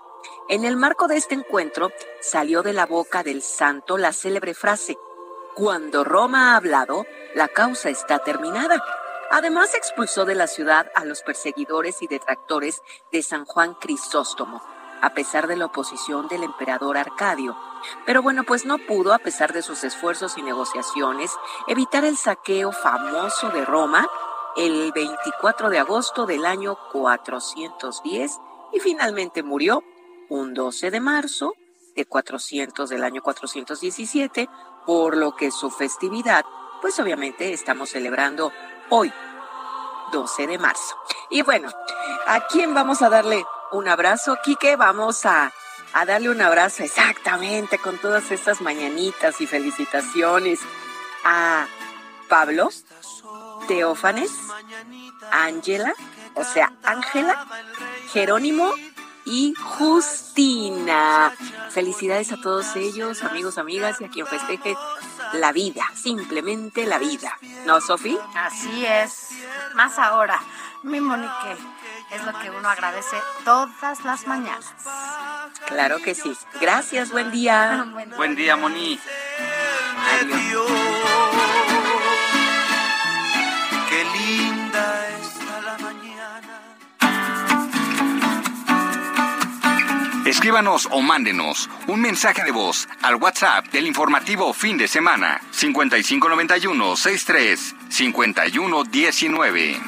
En 0.48 0.64
el 0.64 0.76
marco 0.76 1.06
de 1.06 1.16
este 1.16 1.34
encuentro 1.34 1.90
salió 2.20 2.62
de 2.62 2.72
la 2.72 2.86
boca 2.86 3.22
del 3.22 3.42
santo 3.42 3.98
la 3.98 4.12
célebre 4.12 4.54
frase, 4.54 4.96
Cuando 5.58 6.04
Roma 6.04 6.52
ha 6.52 6.56
hablado, 6.56 7.04
la 7.34 7.48
causa 7.48 7.90
está 7.90 8.20
terminada. 8.20 8.80
Además 9.32 9.74
expulsó 9.74 10.24
de 10.24 10.36
la 10.36 10.46
ciudad 10.46 10.86
a 10.94 11.04
los 11.04 11.22
perseguidores 11.22 12.00
y 12.00 12.06
detractores 12.06 12.80
de 13.10 13.24
San 13.24 13.44
Juan 13.44 13.74
Crisóstomo, 13.74 14.62
a 15.02 15.14
pesar 15.14 15.48
de 15.48 15.56
la 15.56 15.64
oposición 15.64 16.28
del 16.28 16.44
emperador 16.44 16.96
Arcadio. 16.96 17.56
Pero 18.06 18.22
bueno, 18.22 18.44
pues 18.44 18.66
no 18.66 18.78
pudo, 18.78 19.12
a 19.12 19.18
pesar 19.18 19.52
de 19.52 19.62
sus 19.62 19.82
esfuerzos 19.82 20.38
y 20.38 20.42
negociaciones, 20.42 21.32
evitar 21.66 22.04
el 22.04 22.16
saqueo 22.16 22.70
famoso 22.70 23.50
de 23.50 23.64
Roma 23.64 24.08
el 24.56 24.92
24 24.92 25.70
de 25.70 25.80
agosto 25.80 26.24
del 26.24 26.46
año 26.46 26.78
410 26.92 28.38
y 28.74 28.78
finalmente 28.78 29.42
murió 29.42 29.82
un 30.28 30.54
12 30.54 30.92
de 30.92 31.00
marzo 31.00 31.54
de 31.96 32.04
400 32.04 32.88
del 32.88 33.02
año 33.02 33.22
417, 33.22 34.48
por 34.88 35.18
lo 35.18 35.36
que 35.36 35.50
su 35.50 35.70
festividad, 35.70 36.46
pues 36.80 36.98
obviamente 36.98 37.52
estamos 37.52 37.90
celebrando 37.90 38.50
hoy, 38.88 39.12
12 40.12 40.46
de 40.46 40.56
marzo. 40.56 40.96
Y 41.28 41.42
bueno, 41.42 41.68
¿a 42.26 42.46
quién 42.46 42.72
vamos 42.72 43.02
a 43.02 43.10
darle 43.10 43.44
un 43.70 43.86
abrazo? 43.86 44.38
Quique, 44.42 44.76
vamos 44.76 45.26
a, 45.26 45.52
a 45.92 46.06
darle 46.06 46.30
un 46.30 46.40
abrazo 46.40 46.84
exactamente 46.84 47.76
con 47.76 47.98
todas 47.98 48.30
estas 48.30 48.62
mañanitas 48.62 49.42
y 49.42 49.46
felicitaciones 49.46 50.60
a 51.22 51.66
Pablo, 52.30 52.70
Teófanes, 53.66 54.32
Ángela, 55.30 55.92
o 56.32 56.44
sea, 56.44 56.72
Ángela, 56.82 57.46
Jerónimo 58.14 58.72
y 59.28 59.54
Justina. 59.54 61.32
Felicidades 61.70 62.32
a 62.32 62.40
todos 62.40 62.74
ellos, 62.76 63.22
amigos, 63.22 63.58
amigas 63.58 64.00
y 64.00 64.04
a 64.04 64.08
quien 64.08 64.26
festeje 64.26 64.74
la 65.34 65.52
vida, 65.52 65.84
simplemente 65.94 66.86
la 66.86 66.98
vida. 66.98 67.38
¿No, 67.66 67.80
Sofi? 67.80 68.18
Así 68.34 68.86
es. 68.86 69.28
Más 69.74 69.98
ahora, 69.98 70.40
mi 70.82 71.00
Monique, 71.00 71.56
es 72.10 72.24
lo 72.24 72.38
que 72.40 72.50
uno 72.50 72.68
agradece 72.68 73.16
todas 73.44 74.02
las 74.04 74.26
mañanas. 74.26 74.64
Claro 75.66 75.98
que 75.98 76.14
sí. 76.14 76.34
Gracias, 76.60 77.10
buen 77.10 77.30
día. 77.30 77.86
buen, 78.16 78.34
día. 78.34 78.56
Moni. 78.56 78.98
Adiós. 80.22 81.87
Escríbanos 90.28 90.86
o 90.92 91.00
mándenos 91.00 91.70
un 91.86 92.02
mensaje 92.02 92.44
de 92.44 92.50
voz 92.50 92.86
al 93.00 93.14
WhatsApp 93.14 93.64
del 93.68 93.86
informativo 93.86 94.52
fin 94.52 94.76
de 94.76 94.86
semana 94.86 95.40
5591 95.52 96.96
63 96.96 97.74
5119. 97.88 99.80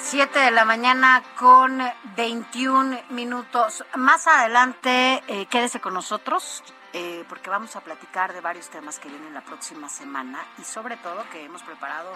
7 0.00 0.38
de 0.38 0.50
la 0.52 0.64
mañana 0.64 1.24
con 1.36 1.82
21 2.14 3.00
minutos. 3.10 3.84
Más 3.96 4.28
adelante, 4.28 5.24
eh, 5.26 5.46
quédese 5.46 5.80
con 5.80 5.94
nosotros. 5.94 6.62
Eh, 6.92 7.24
porque 7.26 7.48
vamos 7.48 7.74
a 7.74 7.80
platicar 7.80 8.34
de 8.34 8.42
varios 8.42 8.68
temas 8.68 8.98
que 8.98 9.08
vienen 9.08 9.32
la 9.32 9.40
próxima 9.40 9.88
semana 9.88 10.44
y 10.58 10.62
sobre 10.62 10.98
todo 10.98 11.24
que 11.32 11.42
hemos 11.42 11.62
preparado 11.62 12.12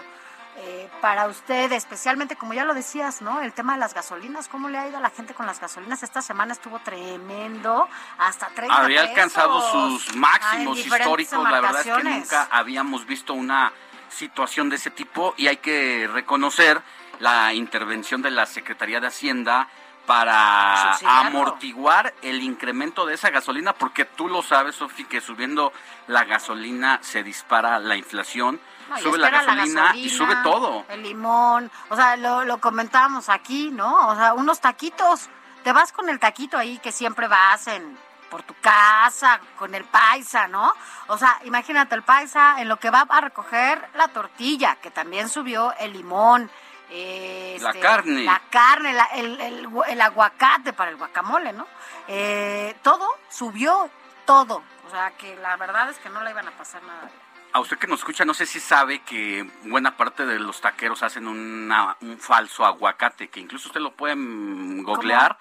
eh, 0.59 0.89
para 1.01 1.27
usted, 1.27 1.71
especialmente 1.71 2.35
como 2.35 2.53
ya 2.53 2.63
lo 2.63 2.73
decías, 2.73 3.21
¿no? 3.21 3.41
El 3.41 3.53
tema 3.53 3.73
de 3.73 3.79
las 3.79 3.93
gasolinas, 3.93 4.47
¿cómo 4.47 4.69
le 4.69 4.79
ha 4.79 4.87
ido 4.87 4.97
a 4.97 5.01
la 5.01 5.11
gente 5.11 5.35
con 5.35 5.45
las 5.45 5.59
gasolinas? 5.59 6.01
Esta 6.01 6.23
semana 6.23 6.53
estuvo 6.53 6.79
tremendo, 6.79 7.87
hasta 8.17 8.47
30 8.47 8.75
Había 8.75 9.01
alcanzado 9.01 9.61
sus 9.71 10.15
máximos 10.15 10.79
históricos, 10.79 11.43
la 11.43 11.61
verdad 11.61 11.81
es 11.81 11.93
que 11.93 12.03
nunca 12.03 12.47
habíamos 12.49 13.05
visto 13.05 13.35
una 13.35 13.71
situación 14.09 14.69
de 14.69 14.77
ese 14.77 14.89
tipo 14.89 15.35
y 15.37 15.47
hay 15.47 15.57
que 15.57 16.09
reconocer 16.11 16.81
la 17.19 17.53
intervención 17.53 18.23
de 18.23 18.31
la 18.31 18.47
Secretaría 18.47 18.99
de 18.99 19.07
Hacienda 19.07 19.67
para 20.07 20.93
amortiguar 21.05 22.15
el 22.23 22.41
incremento 22.41 23.05
de 23.05 23.13
esa 23.13 23.29
gasolina, 23.29 23.73
porque 23.73 24.05
tú 24.05 24.27
lo 24.27 24.41
sabes, 24.41 24.75
Sofi, 24.75 25.03
que 25.03 25.21
subiendo 25.21 25.71
la 26.07 26.23
gasolina 26.23 26.97
se 27.03 27.21
dispara 27.21 27.77
la 27.77 27.95
inflación 27.95 28.59
sube 29.01 29.17
la 29.17 29.29
gasolina, 29.29 29.95
y 29.95 30.09
sube 30.09 30.35
todo. 30.43 30.85
El 30.89 31.03
limón, 31.03 31.71
o 31.89 31.95
sea, 31.95 32.15
lo, 32.15 32.45
lo 32.45 32.59
comentábamos 32.59 33.29
aquí, 33.29 33.69
¿no? 33.71 34.09
O 34.09 34.15
sea, 34.15 34.33
unos 34.33 34.59
taquitos. 34.59 35.29
Te 35.63 35.73
vas 35.73 35.91
con 35.91 36.07
el 36.07 36.19
taquito 36.19 36.57
ahí 36.57 36.77
que 36.79 36.91
siempre 36.91 37.27
vas 37.27 37.67
en 37.67 37.97
por 38.29 38.43
tu 38.43 38.53
casa, 38.61 39.39
con 39.57 39.73
el 39.73 39.85
paisa, 39.85 40.47
¿no? 40.47 40.73
O 41.07 41.17
sea, 41.17 41.39
imagínate 41.45 41.95
el 41.95 42.03
paisa 42.03 42.61
en 42.61 42.67
lo 42.67 42.77
que 42.77 42.89
va 42.89 43.05
a 43.07 43.21
recoger 43.21 43.89
la 43.95 44.09
tortilla, 44.09 44.75
que 44.75 44.91
también 44.91 45.29
subió 45.29 45.73
el 45.79 45.93
limón. 45.93 46.49
Este, 46.89 47.59
la 47.61 47.73
carne. 47.73 48.23
La 48.23 48.41
carne, 48.49 48.95
el, 49.15 49.41
el, 49.41 49.69
el, 49.87 50.01
aguacate 50.01 50.71
para 50.73 50.91
el 50.91 50.97
guacamole, 50.97 51.51
¿no? 51.51 51.67
Eh, 52.07 52.77
todo 52.81 53.05
subió, 53.29 53.89
todo. 54.25 54.63
O 54.87 54.89
sea, 54.89 55.11
que 55.17 55.35
la 55.37 55.57
verdad 55.57 55.89
es 55.89 55.97
que 55.97 56.09
no 56.09 56.21
le 56.23 56.31
iban 56.31 56.47
a 56.47 56.51
pasar 56.51 56.81
nada 56.83 57.09
a 57.57 57.59
usted 57.59 57.77
que 57.77 57.87
nos 57.87 57.99
escucha, 57.99 58.23
no 58.23 58.35
sé 58.35 58.45
si 58.45 58.59
sabe 58.59 58.99
que 58.99 59.49
buena 59.63 59.97
parte 59.97 60.25
de 60.25 60.39
los 60.39 60.61
taqueros 60.61 61.01
hacen 61.01 61.27
un 61.27 62.17
falso 62.19 62.65
aguacate, 62.65 63.29
que 63.29 63.39
incluso 63.39 63.69
usted 63.69 63.81
lo 63.81 63.95
puede 63.95 64.15
googlear 64.15 65.37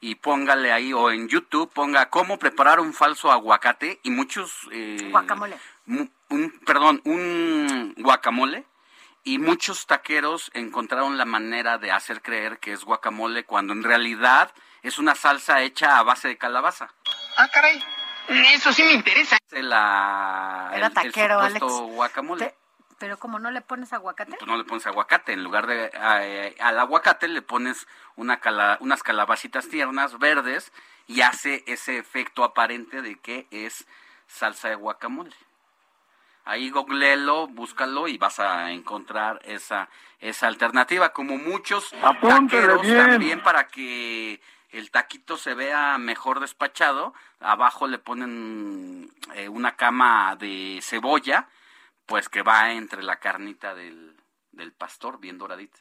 y 0.00 0.16
póngale 0.16 0.72
ahí, 0.72 0.92
o 0.92 1.12
en 1.12 1.28
YouTube 1.28 1.72
ponga 1.72 2.10
cómo 2.10 2.38
preparar 2.38 2.80
un 2.80 2.92
falso 2.92 3.30
aguacate 3.30 4.00
y 4.02 4.10
muchos... 4.10 4.68
Eh, 4.72 5.08
guacamole. 5.12 5.58
Un, 5.86 6.60
perdón, 6.66 7.02
un 7.04 7.94
guacamole. 7.98 8.64
Y 9.22 9.38
muchos 9.38 9.86
taqueros 9.86 10.50
encontraron 10.54 11.18
la 11.18 11.26
manera 11.26 11.78
de 11.78 11.92
hacer 11.92 12.22
creer 12.22 12.58
que 12.58 12.72
es 12.72 12.84
guacamole 12.84 13.44
cuando 13.44 13.74
en 13.74 13.84
realidad 13.84 14.50
es 14.82 14.98
una 14.98 15.14
salsa 15.14 15.60
hecha 15.60 15.98
a 15.98 16.02
base 16.02 16.26
de 16.28 16.38
calabaza. 16.38 16.88
Ah, 17.36 17.48
caray. 17.52 17.80
Eso 18.28 18.72
sí 18.72 18.82
me 18.82 18.92
interesa. 18.92 19.38
La, 19.50 20.70
Era 20.74 20.90
taquero, 20.90 21.40
Alex. 21.40 21.60
guacamole. 21.60 22.54
pero 22.98 23.18
como 23.18 23.38
no 23.38 23.50
le 23.50 23.60
pones 23.60 23.92
aguacate. 23.92 24.36
Pues 24.38 24.46
no 24.46 24.56
le 24.56 24.64
pones 24.64 24.86
aguacate. 24.86 25.32
En 25.32 25.42
lugar 25.42 25.66
de 25.66 25.90
eh, 25.92 26.56
al 26.60 26.78
aguacate 26.78 27.28
le 27.28 27.42
pones 27.42 27.86
una 28.16 28.40
unas 28.80 29.02
calabacitas 29.02 29.68
tiernas 29.68 30.18
verdes 30.18 30.72
y 31.06 31.22
hace 31.22 31.64
ese 31.66 31.98
efecto 31.98 32.44
aparente 32.44 33.02
de 33.02 33.18
que 33.18 33.46
es 33.50 33.86
salsa 34.26 34.68
de 34.68 34.76
guacamole. 34.76 35.34
Ahí 36.44 36.70
googlelo, 36.70 37.48
búscalo 37.48 38.08
y 38.08 38.16
vas 38.18 38.40
a 38.40 38.72
encontrar 38.72 39.40
esa, 39.44 39.88
esa 40.20 40.46
alternativa. 40.46 41.12
Como 41.12 41.36
muchos 41.36 41.90
taqueros 41.90 42.82
también 42.86 43.42
para 43.42 43.68
que 43.68 44.40
el 44.72 44.90
taquito 44.90 45.36
se 45.36 45.54
vea 45.54 45.98
mejor 45.98 46.40
despachado, 46.40 47.14
abajo 47.40 47.86
le 47.86 47.98
ponen 47.98 49.12
eh, 49.34 49.48
una 49.48 49.76
cama 49.76 50.36
de 50.36 50.80
cebolla, 50.82 51.48
pues 52.06 52.28
que 52.28 52.42
va 52.42 52.72
entre 52.72 53.02
la 53.02 53.18
carnita 53.18 53.74
del, 53.74 54.16
del 54.52 54.72
pastor, 54.72 55.20
bien 55.20 55.38
doradita. 55.38 55.78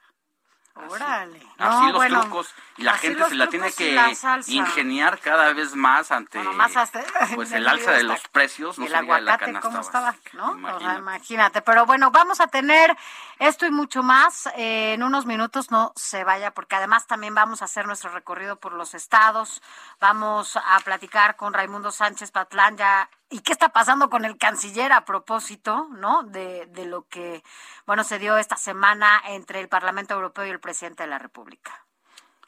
Órale. 0.88 1.38
Así 1.58 1.86
No, 1.86 1.88
los 1.88 1.94
bueno, 1.96 2.22
trucos. 2.22 2.54
Y 2.78 2.84
la 2.84 2.98
gente 2.98 3.24
se 3.28 3.36
la 3.36 3.48
tiene 3.48 3.72
que 3.74 3.92
la 3.94 4.12
ingeniar 4.48 5.20
cada 5.20 5.52
vez 5.54 5.76
más 5.76 6.12
ante 6.12 6.40
Más 6.44 6.76
hasta- 6.78 7.04
pues 7.36 7.52
el 7.52 7.68
alza 7.68 7.92
de 7.92 8.04
los 8.04 8.20
precios. 8.30 8.80
No 8.80 8.86
el 8.86 8.92
la 8.92 9.00
aguacate, 9.00 9.46
canasta 9.46 9.68
¿cómo 9.68 9.82
estaba? 9.82 10.16
¿No? 10.34 10.52
O 10.52 10.54
sea, 10.54 10.58
Imagínate. 10.60 11.00
imagínate. 11.00 11.62
Pero 11.62 11.86
bueno, 11.86 12.12
vamos 12.12 12.40
a 12.40 12.48
tener 12.48 12.96
esto 13.40 13.66
y 13.66 13.72
mucho 13.72 14.04
más 14.04 14.48
eh, 14.56 14.94
en 14.94 15.04
unos 15.04 15.26
minutos. 15.26 15.72
No 15.72 15.92
se 15.96 16.24
vaya, 16.24 16.52
porque 16.52 16.76
además 16.76 17.08
también 17.08 17.36
vamos 17.36 17.62
a 17.62 17.66
hacer 17.66 17.86
nuestro 17.86 18.12
recorrido 18.12 18.56
por 18.58 18.74
los 18.74 18.94
estados. 18.94 19.62
Vamos 20.00 20.56
a 20.58 20.80
platicar 20.80 21.36
con 21.36 21.54
Raimundo 21.54 21.92
Sánchez 21.92 22.32
Patlán 22.32 22.78
ya. 22.78 23.10
¿Y 23.30 23.42
qué 23.42 23.52
está 23.52 23.70
pasando 23.70 24.10
con 24.10 24.26
el 24.26 24.38
canciller 24.38 24.92
a 24.92 25.06
propósito, 25.06 25.88
no? 25.92 26.24
De, 26.24 26.66
de 26.68 26.86
lo 26.86 27.08
que, 27.08 27.44
bueno, 27.86 28.04
se 28.04 28.18
dio 28.18 28.38
esta 28.38 28.56
semana 28.58 29.22
entre 29.28 29.60
el 29.60 29.68
Parlamento 29.70 30.16
Europeo 30.16 30.46
y 30.48 30.50
el 30.50 30.60
presidente 30.60 31.04
de 31.04 31.10
la 31.10 31.20
República. 31.20 31.86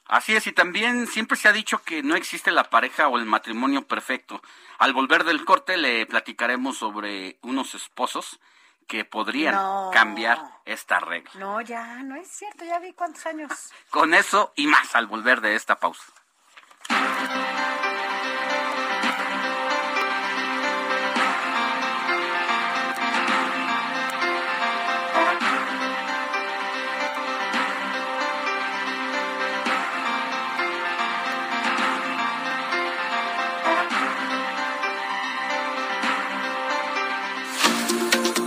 Así 0.07 0.35
es, 0.35 0.45
y 0.47 0.51
también 0.51 1.07
siempre 1.07 1.37
se 1.37 1.47
ha 1.47 1.53
dicho 1.53 1.83
que 1.83 2.03
no 2.03 2.15
existe 2.15 2.51
la 2.51 2.69
pareja 2.69 3.07
o 3.07 3.17
el 3.17 3.25
matrimonio 3.25 3.87
perfecto. 3.87 4.41
Al 4.79 4.91
volver 4.93 5.23
del 5.23 5.45
corte 5.45 5.77
le 5.77 6.05
platicaremos 6.05 6.77
sobre 6.77 7.37
unos 7.43 7.75
esposos 7.75 8.39
que 8.87 9.05
podrían 9.05 9.55
No. 9.55 9.89
cambiar 9.93 10.39
esta 10.65 10.99
regla. 10.99 11.31
No, 11.35 11.61
ya, 11.61 12.01
no 12.03 12.15
es 12.15 12.27
cierto. 12.27 12.65
Ya 12.65 12.79
vi 12.79 12.91
cuántos 12.91 13.25
años. 13.25 13.51
Con 13.89 14.13
eso 14.13 14.51
y 14.55 14.67
más 14.67 14.95
al 14.95 15.07
volver 15.07 15.39
de 15.39 15.55
esta 15.55 15.79
pausa. 15.79 16.03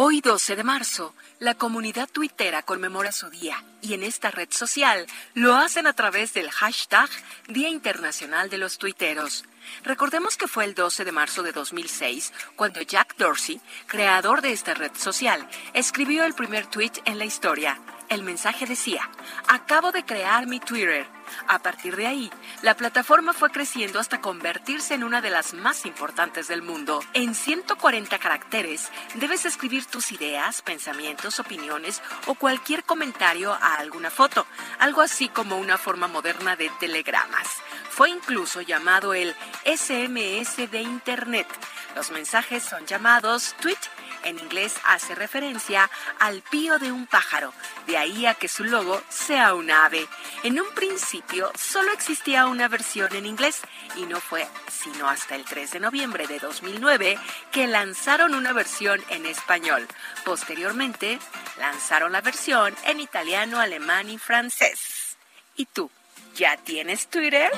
Hoy 0.00 0.20
12 0.20 0.54
de 0.54 0.62
marzo, 0.62 1.12
la 1.40 1.56
comunidad 1.56 2.08
tuitera 2.08 2.62
conmemora 2.62 3.10
su 3.10 3.30
día 3.30 3.64
y 3.82 3.94
en 3.94 4.04
esta 4.04 4.30
red 4.30 4.46
social 4.52 5.08
lo 5.34 5.56
hacen 5.56 5.88
a 5.88 5.92
través 5.92 6.34
del 6.34 6.52
hashtag 6.52 7.10
Día 7.48 7.68
Internacional 7.68 8.48
de 8.48 8.58
los 8.58 8.78
Tuiteros. 8.78 9.44
Recordemos 9.84 10.36
que 10.36 10.48
fue 10.48 10.64
el 10.64 10.74
12 10.74 11.04
de 11.04 11.12
marzo 11.12 11.42
de 11.42 11.52
2006 11.52 12.32
cuando 12.56 12.82
Jack 12.82 13.16
Dorsey, 13.16 13.60
creador 13.86 14.42
de 14.42 14.52
esta 14.52 14.74
red 14.74 14.92
social, 14.96 15.46
escribió 15.74 16.24
el 16.24 16.34
primer 16.34 16.66
tweet 16.66 16.92
en 17.04 17.18
la 17.18 17.24
historia. 17.24 17.78
El 18.08 18.22
mensaje 18.22 18.64
decía, 18.64 19.08
acabo 19.48 19.92
de 19.92 20.04
crear 20.04 20.46
mi 20.46 20.60
Twitter. 20.60 21.06
A 21.46 21.58
partir 21.58 21.94
de 21.94 22.06
ahí, 22.06 22.30
la 22.62 22.74
plataforma 22.74 23.34
fue 23.34 23.50
creciendo 23.50 24.00
hasta 24.00 24.22
convertirse 24.22 24.94
en 24.94 25.04
una 25.04 25.20
de 25.20 25.28
las 25.28 25.52
más 25.52 25.84
importantes 25.84 26.48
del 26.48 26.62
mundo. 26.62 27.00
En 27.12 27.34
140 27.34 28.18
caracteres 28.18 28.88
debes 29.16 29.44
escribir 29.44 29.84
tus 29.84 30.10
ideas, 30.10 30.62
pensamientos, 30.62 31.38
opiniones 31.38 32.00
o 32.26 32.34
cualquier 32.34 32.84
comentario 32.84 33.52
a 33.52 33.74
alguna 33.74 34.10
foto, 34.10 34.46
algo 34.78 35.02
así 35.02 35.28
como 35.28 35.58
una 35.58 35.76
forma 35.76 36.08
moderna 36.08 36.56
de 36.56 36.70
telegramas. 36.80 37.48
Fue 37.90 38.08
incluso 38.08 38.62
llamado 38.62 39.12
el 39.12 39.34
SMS 39.64 40.70
de 40.70 40.80
Internet. 40.80 41.46
Los 41.94 42.10
mensajes 42.10 42.62
son 42.62 42.86
llamados 42.86 43.54
tweet 43.60 43.78
en 44.24 44.38
inglés 44.38 44.74
hace 44.84 45.14
referencia 45.14 45.88
al 46.18 46.42
pío 46.42 46.78
de 46.78 46.92
un 46.92 47.06
pájaro, 47.06 47.52
de 47.86 47.96
ahí 47.96 48.26
a 48.26 48.34
que 48.34 48.48
su 48.48 48.64
logo 48.64 49.00
sea 49.08 49.54
un 49.54 49.70
ave. 49.70 50.06
En 50.42 50.60
un 50.60 50.68
principio 50.74 51.50
solo 51.58 51.92
existía 51.92 52.46
una 52.46 52.68
versión 52.68 53.14
en 53.14 53.26
inglés 53.26 53.60
y 53.96 54.06
no 54.06 54.20
fue 54.20 54.46
sino 54.70 55.08
hasta 55.08 55.34
el 55.34 55.44
3 55.44 55.72
de 55.72 55.80
noviembre 55.80 56.26
de 56.26 56.38
2009 56.38 57.18
que 57.52 57.66
lanzaron 57.66 58.34
una 58.34 58.52
versión 58.52 59.02
en 59.10 59.26
español. 59.26 59.86
Posteriormente 60.24 61.18
lanzaron 61.58 62.12
la 62.12 62.20
versión 62.20 62.74
en 62.84 63.00
italiano, 63.00 63.60
alemán 63.60 64.10
y 64.10 64.18
francés. 64.18 65.16
¿Y 65.56 65.66
tú? 65.66 65.90
¿Ya 66.34 66.56
tienes 66.56 67.08
Twitter? 67.08 67.50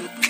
Bye. 0.00 0.29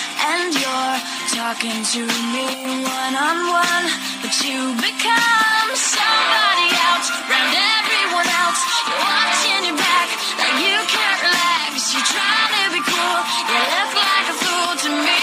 And 0.21 0.53
you're 0.53 0.97
talking 1.33 1.81
to 1.81 2.01
me 2.05 2.45
one 2.85 3.15
on 3.17 3.37
one, 3.49 3.85
but 4.21 4.33
you 4.45 4.59
become 4.77 5.69
somebody 5.73 6.67
else, 6.77 7.09
round 7.25 7.53
everyone 7.57 8.29
else. 8.29 8.61
You're 8.85 9.01
watching 9.01 9.61
your 9.65 9.77
back 9.81 10.09
like 10.37 10.57
you 10.61 10.77
can't 10.93 11.19
relax. 11.25 11.89
You're 11.89 12.05
trying 12.05 12.53
to 12.53 12.63
be 12.69 12.81
cool, 12.85 13.19
you 13.49 13.59
look 13.65 13.91
like 13.97 14.27
a 14.29 14.35
fool 14.45 14.71
to 14.85 14.89
me. 14.93 15.21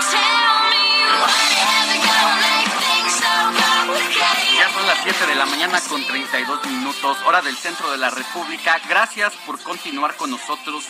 Tell 0.00 0.56
me 0.72 0.88
whatever 1.20 1.96
gonna 2.00 2.36
make 2.40 2.72
things 2.80 3.12
so 3.20 3.32
complicated. 3.52 4.56
Ya 4.56 4.68
son 4.72 4.86
las 4.86 4.98
7 5.04 5.26
de 5.26 5.34
la 5.34 5.44
mañana 5.44 5.78
con 5.88 6.00
32 6.06 6.66
minutos, 6.66 7.18
hora 7.26 7.42
del 7.42 7.56
centro 7.56 7.90
de 7.90 7.98
la 7.98 8.08
República. 8.08 8.80
Gracias 8.88 9.34
por 9.44 9.60
continuar 9.60 10.16
con 10.16 10.30
nosotros 10.30 10.84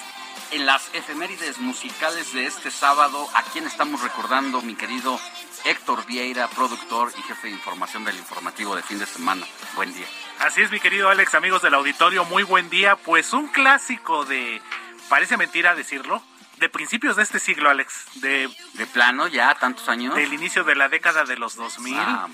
en 0.52 0.66
las 0.66 0.90
efemérides 0.94 1.58
musicales 1.58 2.32
de 2.32 2.46
este 2.46 2.70
sábado. 2.70 3.26
¿A 3.34 3.42
quién 3.44 3.66
estamos 3.66 4.00
recordando, 4.02 4.60
mi 4.62 4.74
querido 4.74 5.18
Héctor 5.64 6.04
Vieira, 6.06 6.48
productor 6.48 7.12
y 7.18 7.22
jefe 7.22 7.48
de 7.48 7.54
información 7.54 8.04
del 8.04 8.16
informativo 8.16 8.74
de 8.76 8.82
fin 8.82 8.98
de 8.98 9.06
semana? 9.06 9.46
Buen 9.76 9.92
día. 9.94 10.06
Así 10.40 10.62
es, 10.62 10.70
mi 10.70 10.80
querido 10.80 11.08
Alex, 11.08 11.34
amigos 11.34 11.62
del 11.62 11.74
auditorio, 11.74 12.24
muy 12.24 12.42
buen 12.42 12.70
día. 12.70 12.96
Pues 12.96 13.32
un 13.32 13.48
clásico 13.48 14.24
de, 14.24 14.60
parece 15.08 15.36
mentira 15.36 15.74
decirlo, 15.74 16.22
de 16.58 16.68
principios 16.68 17.16
de 17.16 17.22
este 17.22 17.38
siglo, 17.38 17.70
Alex, 17.70 18.06
de, 18.16 18.48
De 18.74 18.86
plano, 18.86 19.28
ya 19.28 19.54
tantos 19.54 19.88
años. 19.88 20.14
del 20.14 20.32
inicio 20.32 20.64
de 20.64 20.74
la 20.74 20.88
década 20.88 21.24
de 21.24 21.36
los 21.36 21.56
2000. 21.56 21.96
Ah, 21.96 22.28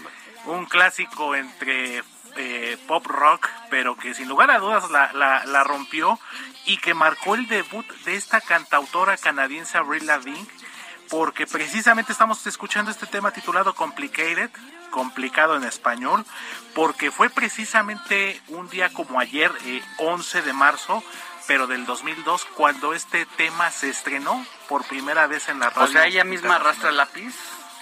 un 0.46 0.66
clásico 0.66 1.34
entre 1.34 2.02
eh, 2.36 2.78
pop 2.86 3.06
rock, 3.06 3.48
pero 3.70 3.96
que 3.96 4.14
sin 4.14 4.28
lugar 4.28 4.50
a 4.50 4.58
dudas 4.58 4.90
la, 4.90 5.12
la- 5.12 5.44
la 5.44 5.64
rompió 5.64 6.18
y 6.64 6.76
que 6.78 6.94
marcó 6.94 7.34
el 7.34 7.46
debut 7.48 7.86
de 8.04 8.16
esta 8.16 8.40
cantautora 8.40 9.16
canadiense 9.16 9.78
Avril 9.78 10.06
Lavigne, 10.06 10.46
porque 11.08 11.46
precisamente 11.46 12.12
estamos 12.12 12.44
escuchando 12.46 12.90
este 12.90 13.06
tema 13.06 13.30
titulado 13.30 13.74
Complicated, 13.74 14.50
complicado 14.90 15.56
en 15.56 15.64
español, 15.64 16.24
porque 16.74 17.10
fue 17.10 17.30
precisamente 17.30 18.40
un 18.48 18.68
día 18.68 18.92
como 18.92 19.20
ayer, 19.20 19.52
eh, 19.64 19.82
11 19.98 20.42
de 20.42 20.52
marzo, 20.52 21.02
pero 21.46 21.66
del 21.68 21.86
2002, 21.86 22.44
cuando 22.56 22.92
este 22.92 23.24
tema 23.36 23.70
se 23.70 23.88
estrenó 23.88 24.44
por 24.68 24.84
primera 24.84 25.26
vez 25.28 25.48
en 25.48 25.60
la 25.60 25.70
radio. 25.70 25.84
O 25.84 25.86
sea, 25.92 26.06
ella 26.06 26.24
misma 26.24 26.56
arrastra 26.56 26.88
el 26.90 26.96
lápiz 26.96 27.34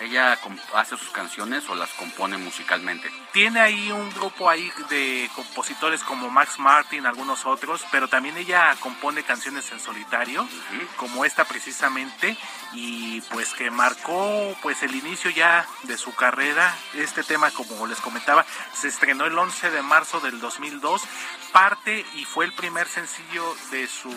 ella 0.05 0.39
hace 0.75 0.97
sus 0.97 1.11
canciones 1.11 1.69
o 1.69 1.75
las 1.75 1.91
compone 1.91 2.37
musicalmente. 2.39 3.11
Tiene 3.33 3.61
ahí 3.61 3.91
un 3.91 4.11
grupo 4.15 4.49
ahí 4.49 4.71
de 4.89 5.31
compositores 5.35 6.03
como 6.03 6.31
Max 6.31 6.59
Martin, 6.59 7.07
algunos 7.07 7.47
otros, 7.47 7.85
pero 7.91 8.09
también 8.09 8.37
ella 8.37 8.75
compone 8.81 9.23
canciones 9.23 9.71
en 9.73 9.81
solitario, 9.81 10.47
como 10.97 11.25
esta 11.25 11.45
precisamente, 11.45 12.37
y 12.73 13.21
pues 13.23 13.55
que 13.55 13.71
marcó 13.71 14.57
pues 14.63 14.83
el 14.83 14.95
inicio 14.95 15.31
ya 15.31 15.67
de 15.85 15.97
su 15.97 16.15
carrera. 16.15 16.75
Este 16.95 17.23
tema, 17.23 17.51
como 17.51 17.87
les 17.87 18.01
comentaba, 18.01 18.45
se 18.73 18.89
estrenó 18.89 19.27
el 19.27 19.39
11 19.39 19.71
de 19.71 19.83
marzo 19.83 20.21
del 20.21 20.41
2002, 20.41 21.03
parte 21.53 22.05
y 22.15 22.25
fue 22.25 22.45
el 22.45 22.53
primer 22.53 22.87
sencillo 22.87 23.55
de 23.71 23.87
su 23.87 24.13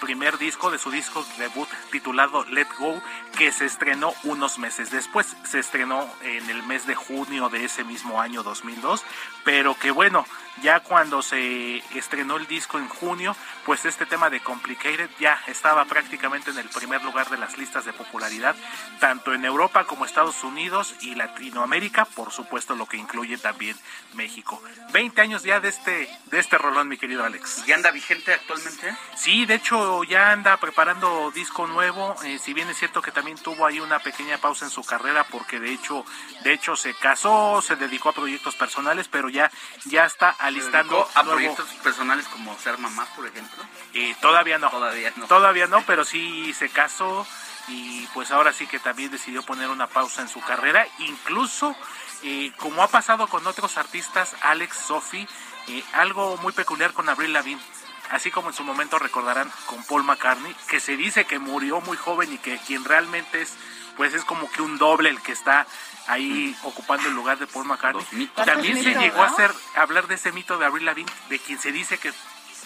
primer 0.00 0.38
disco, 0.38 0.70
de 0.70 0.78
su 0.78 0.90
disco 0.90 1.24
debut 1.38 1.68
titulado 1.90 2.44
Let 2.46 2.68
Go, 2.78 3.00
que 3.36 3.52
se 3.52 3.66
estrenó 3.66 4.12
unos 4.24 4.58
meses 4.58 4.90
después. 4.90 5.36
Se 5.44 5.58
estrenó 5.58 6.08
en 6.22 6.48
el 6.50 6.62
mes 6.62 6.86
de 6.86 6.94
junio 6.94 7.48
de 7.48 7.64
ese 7.64 7.84
mismo 7.84 8.20
año 8.20 8.42
2002, 8.42 9.02
pero 9.44 9.74
que 9.74 9.90
bueno, 9.90 10.26
ya 10.62 10.80
cuando 10.80 11.22
se 11.22 11.78
estrenó 11.96 12.36
el 12.36 12.46
disco 12.46 12.78
en 12.78 12.88
junio, 12.88 13.36
pues 13.64 13.84
este 13.84 14.06
tema 14.06 14.30
de 14.30 14.40
Complicated 14.40 15.10
ya 15.18 15.38
estaba 15.46 15.84
prácticamente 15.84 16.50
en 16.50 16.58
el 16.58 16.68
primer 16.68 17.02
lugar 17.02 17.28
de 17.30 17.38
las 17.38 17.58
listas 17.58 17.84
de 17.84 17.92
popularidad, 17.92 18.54
tanto 19.00 19.32
en 19.32 19.44
Europa 19.44 19.84
como 19.84 20.04
Estados 20.04 20.44
Unidos 20.44 20.94
y 21.00 21.14
Latinoamérica, 21.14 22.04
por 22.04 22.32
supuesto 22.32 22.74
lo 22.74 22.86
que 22.86 22.96
incluye 22.96 23.38
también 23.38 23.76
México. 24.14 24.62
20 24.92 25.20
años 25.20 25.42
ya 25.42 25.60
de 25.60 25.68
este, 25.68 26.08
de 26.26 26.38
este 26.38 26.58
rolón, 26.58 26.88
mi 26.88 26.98
querido 26.98 27.24
Alex. 27.24 27.64
¿Y 27.66 27.72
anda 27.72 27.90
vigente 27.90 28.32
actualmente? 28.32 28.96
Sí, 29.16 29.46
de 29.46 29.54
hecho 29.54 30.04
ya 30.04 30.32
anda 30.32 30.56
preparando 30.56 31.30
disco 31.30 31.66
nuevo, 31.66 32.16
eh, 32.24 32.38
si 32.38 32.52
bien 32.52 32.68
es 32.68 32.78
cierto 32.78 33.02
que 33.02 33.12
también 33.12 33.38
tuvo 33.38 33.66
ahí 33.66 33.80
una 33.80 33.98
pequeña 33.98 34.38
pausa 34.38 34.64
en 34.64 34.70
su 34.70 34.84
carrera 34.84 35.24
porque 35.24 35.60
de 35.60 35.72
hecho, 35.72 36.04
de 36.42 36.52
hecho 36.52 36.76
se 36.76 36.94
casó, 36.94 37.62
se 37.62 37.76
dedicó 37.76 38.10
a 38.10 38.12
proyectos 38.12 38.54
personales, 38.56 39.08
pero 39.08 39.28
ya, 39.28 39.50
ya 39.86 40.04
está 40.04 40.34
alistando 40.46 41.08
a 41.14 41.22
nuevo- 41.22 41.32
proyectos 41.38 41.68
personales 41.82 42.26
como 42.28 42.56
ser 42.58 42.78
mamá, 42.78 43.06
por 43.16 43.26
ejemplo. 43.26 43.62
Eh, 43.92 44.14
todavía 44.20 44.58
no. 44.58 44.70
Todavía 44.70 45.12
no. 45.16 45.26
Todavía 45.26 45.66
no, 45.66 45.82
pero 45.86 46.04
sí 46.04 46.52
se 46.54 46.68
casó 46.68 47.26
y 47.68 48.06
pues 48.14 48.30
ahora 48.30 48.52
sí 48.52 48.66
que 48.66 48.78
también 48.78 49.10
decidió 49.10 49.42
poner 49.42 49.70
una 49.70 49.86
pausa 49.86 50.22
en 50.22 50.28
su 50.28 50.40
carrera. 50.40 50.86
Incluso, 50.98 51.74
eh, 52.22 52.52
como 52.58 52.82
ha 52.82 52.88
pasado 52.88 53.26
con 53.26 53.46
otros 53.46 53.76
artistas, 53.78 54.34
Alex, 54.42 54.76
Sophie, 54.76 55.26
eh, 55.68 55.82
algo 55.94 56.36
muy 56.38 56.52
peculiar 56.52 56.92
con 56.92 57.08
Avril 57.08 57.32
Lavigne. 57.32 57.62
Así 58.10 58.30
como 58.30 58.48
en 58.48 58.54
su 58.54 58.64
momento 58.64 58.98
recordarán 58.98 59.50
con 59.64 59.82
Paul 59.84 60.04
McCartney, 60.04 60.54
que 60.68 60.78
se 60.78 60.96
dice 60.96 61.24
que 61.24 61.38
murió 61.38 61.80
muy 61.80 61.96
joven 61.96 62.32
y 62.34 62.38
que 62.38 62.58
quien 62.58 62.84
realmente 62.84 63.40
es, 63.40 63.54
pues 63.96 64.12
es 64.12 64.24
como 64.26 64.50
que 64.50 64.60
un 64.60 64.76
doble 64.76 65.08
el 65.08 65.22
que 65.22 65.32
está 65.32 65.66
ahí 66.06 66.56
ocupando 66.62 67.08
el 67.08 67.14
lugar 67.14 67.38
de 67.38 67.46
Paul 67.46 67.66
McCartney. 67.66 68.26
También 68.44 68.82
se 68.82 68.94
llegó 68.94 69.22
a 69.22 69.26
hacer 69.26 69.50
hablar 69.74 70.06
de 70.06 70.14
ese 70.16 70.32
mito 70.32 70.58
de 70.58 70.66
Avril 70.66 70.84
Lavigne, 70.84 71.10
de 71.28 71.38
quien 71.38 71.58
se 71.58 71.72
dice 71.72 71.98
que 71.98 72.12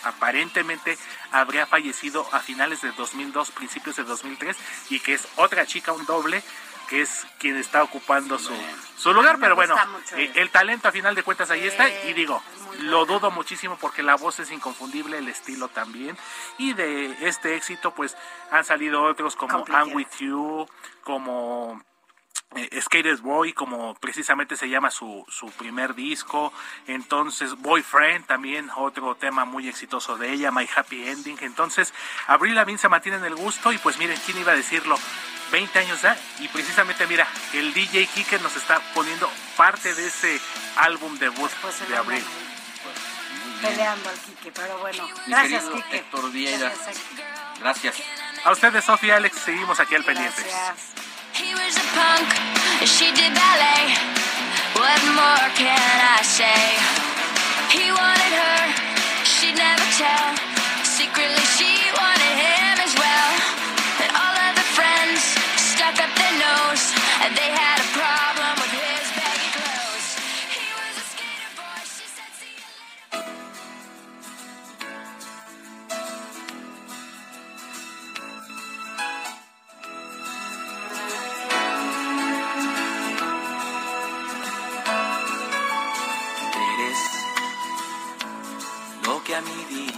aparentemente 0.04 0.96
habría 1.32 1.66
fallecido 1.66 2.26
a 2.32 2.40
finales 2.40 2.82
de 2.82 2.92
2002, 2.92 3.50
principios 3.50 3.96
de 3.96 4.04
2003, 4.04 4.56
y 4.90 5.00
que 5.00 5.14
es 5.14 5.26
otra 5.36 5.66
chica, 5.66 5.92
un 5.92 6.06
doble, 6.06 6.42
que 6.88 7.02
es 7.02 7.26
quien 7.38 7.56
está 7.56 7.82
ocupando 7.82 8.38
su, 8.38 8.54
su 8.96 9.12
lugar. 9.12 9.38
Pero 9.40 9.54
bueno, 9.54 9.76
eh, 10.16 10.32
el 10.36 10.50
talento 10.50 10.88
a 10.88 10.92
final 10.92 11.14
de 11.14 11.22
cuentas 11.22 11.50
ahí 11.50 11.66
está, 11.66 11.88
y 11.88 12.12
digo, 12.14 12.42
lo 12.80 13.04
dudo 13.06 13.30
muchísimo 13.30 13.76
porque 13.80 14.02
la 14.02 14.16
voz 14.16 14.40
es 14.40 14.50
inconfundible, 14.50 15.18
el 15.18 15.28
estilo 15.28 15.68
también, 15.68 16.16
y 16.56 16.72
de 16.72 17.28
este 17.28 17.56
éxito 17.56 17.92
pues 17.92 18.16
han 18.50 18.64
salido 18.64 19.02
otros 19.02 19.36
como 19.36 19.64
I'm 19.66 19.94
With 19.94 20.08
You, 20.20 20.66
como 21.04 21.82
eh, 22.56 22.80
Skater's 22.80 23.20
Boy, 23.20 23.52
como 23.52 23.94
precisamente 23.96 24.56
se 24.56 24.68
llama 24.68 24.90
su, 24.90 25.24
su 25.28 25.50
primer 25.52 25.94
disco. 25.94 26.52
Entonces, 26.86 27.54
Boyfriend, 27.56 28.26
también 28.26 28.70
otro 28.76 29.14
tema 29.16 29.44
muy 29.44 29.68
exitoso 29.68 30.16
de 30.16 30.32
ella, 30.32 30.50
My 30.50 30.68
Happy 30.74 31.06
Ending. 31.08 31.38
Entonces, 31.42 31.92
Avril 32.26 32.54
Lavigne 32.54 32.78
se 32.78 32.88
mantiene 32.88 33.18
en 33.18 33.24
el 33.24 33.36
gusto 33.36 33.72
y 33.72 33.78
pues 33.78 33.98
miren, 33.98 34.18
¿quién 34.24 34.38
iba 34.38 34.52
a 34.52 34.56
decirlo? 34.56 34.96
20 35.50 35.78
años 35.78 36.02
ya 36.02 36.14
y 36.40 36.48
precisamente 36.48 37.06
mira, 37.06 37.26
el 37.54 37.72
DJ 37.72 38.06
Kike 38.06 38.38
nos 38.40 38.54
está 38.56 38.80
poniendo 38.92 39.30
parte 39.56 39.94
de 39.94 40.06
ese 40.06 40.38
álbum 40.76 41.18
debut 41.18 41.50
de 41.88 41.96
Avril. 41.96 42.24
Peleando 43.62 44.08
al 44.08 44.16
Quique, 44.16 44.52
pero 44.52 44.78
bueno. 44.78 45.04
Mi 45.26 45.32
Gracias, 45.32 45.64
Quique. 45.64 45.96
Héctor 45.96 46.30
Vieira. 46.30 46.68
Gracias. 46.68 47.00
Gracias. 47.60 47.96
A 48.44 48.52
ustedes, 48.52 48.84
Sofía 48.84 49.16
Alex, 49.16 49.36
seguimos 49.36 49.80
aquí 49.80 49.96
al 49.96 50.04
pendiente. 50.04 50.42
He 51.34 51.54
was 51.54 51.76
a 51.76 51.86
punk, 51.94 52.28
she 52.86 53.12
did 53.12 53.34
ballet. 53.34 53.94
What 54.74 55.00
more 55.14 55.48
can 55.56 55.96
I 56.16 56.22
say? 56.22 56.78
He 57.70 57.90
wanted 57.90 58.32
her, 58.42 59.24
she'd 59.24 59.56
never 59.56 59.84
tell. 59.98 60.47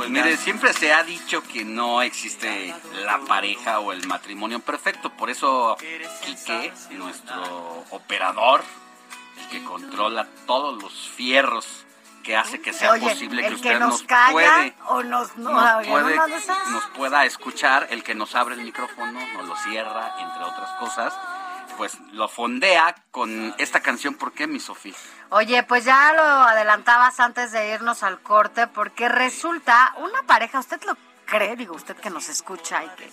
Pues 0.00 0.08
mire, 0.08 0.36
siempre 0.38 0.72
se 0.72 0.94
ha 0.94 1.02
dicho 1.04 1.42
que 1.42 1.62
no 1.62 2.00
existe 2.00 2.74
la 3.04 3.18
pareja 3.20 3.80
o 3.80 3.92
el 3.92 4.06
matrimonio 4.06 4.58
perfecto. 4.60 5.10
Por 5.10 5.28
eso 5.28 5.76
Quique, 6.24 6.72
nuestro 6.92 7.84
operador, 7.90 8.64
el 9.38 9.48
que 9.48 9.62
controla 9.62 10.26
todos 10.46 10.82
los 10.82 11.10
fierros 11.10 11.84
que 12.22 12.34
hace 12.34 12.62
que 12.62 12.72
sea 12.72 12.92
Oye, 12.92 13.10
posible 13.10 13.46
que 13.46 13.54
usted 13.54 13.72
que 13.74 13.78
nos 13.78 13.90
nos 13.90 14.02
calla 14.04 14.32
puede 14.32 14.74
o 14.88 15.02
nos, 15.02 15.36
no, 15.36 15.50
nos, 15.52 15.86
puede- 15.86 16.16
nos 16.70 16.86
pueda 16.96 17.26
escuchar, 17.26 17.88
el 17.90 18.02
que 18.02 18.14
nos 18.14 18.34
abre 18.34 18.54
el 18.54 18.62
micrófono, 18.62 19.20
nos 19.34 19.46
lo 19.46 19.56
cierra, 19.56 20.14
entre 20.18 20.44
otras 20.44 20.70
cosas, 20.78 21.14
pues 21.76 21.98
lo 22.12 22.26
fondea 22.28 22.94
con 23.10 23.54
esta 23.58 23.80
canción. 23.80 24.14
¿Por 24.14 24.32
qué, 24.32 24.46
mi 24.46 24.60
Sofía? 24.60 24.94
Oye, 25.30 25.62
pues 25.62 25.84
ya 25.84 26.12
lo 26.12 26.22
adelantabas 26.22 27.20
antes 27.20 27.52
de 27.52 27.68
irnos 27.74 28.02
al 28.02 28.20
corte, 28.20 28.66
porque 28.66 29.08
resulta 29.08 29.94
una 29.98 30.22
pareja, 30.24 30.58
¿usted 30.58 30.82
lo 30.84 30.96
cree? 31.24 31.54
Digo, 31.56 31.74
usted 31.76 31.96
que 31.96 32.10
nos 32.10 32.28
escucha 32.28 32.82
y 32.84 32.88
que 32.90 33.10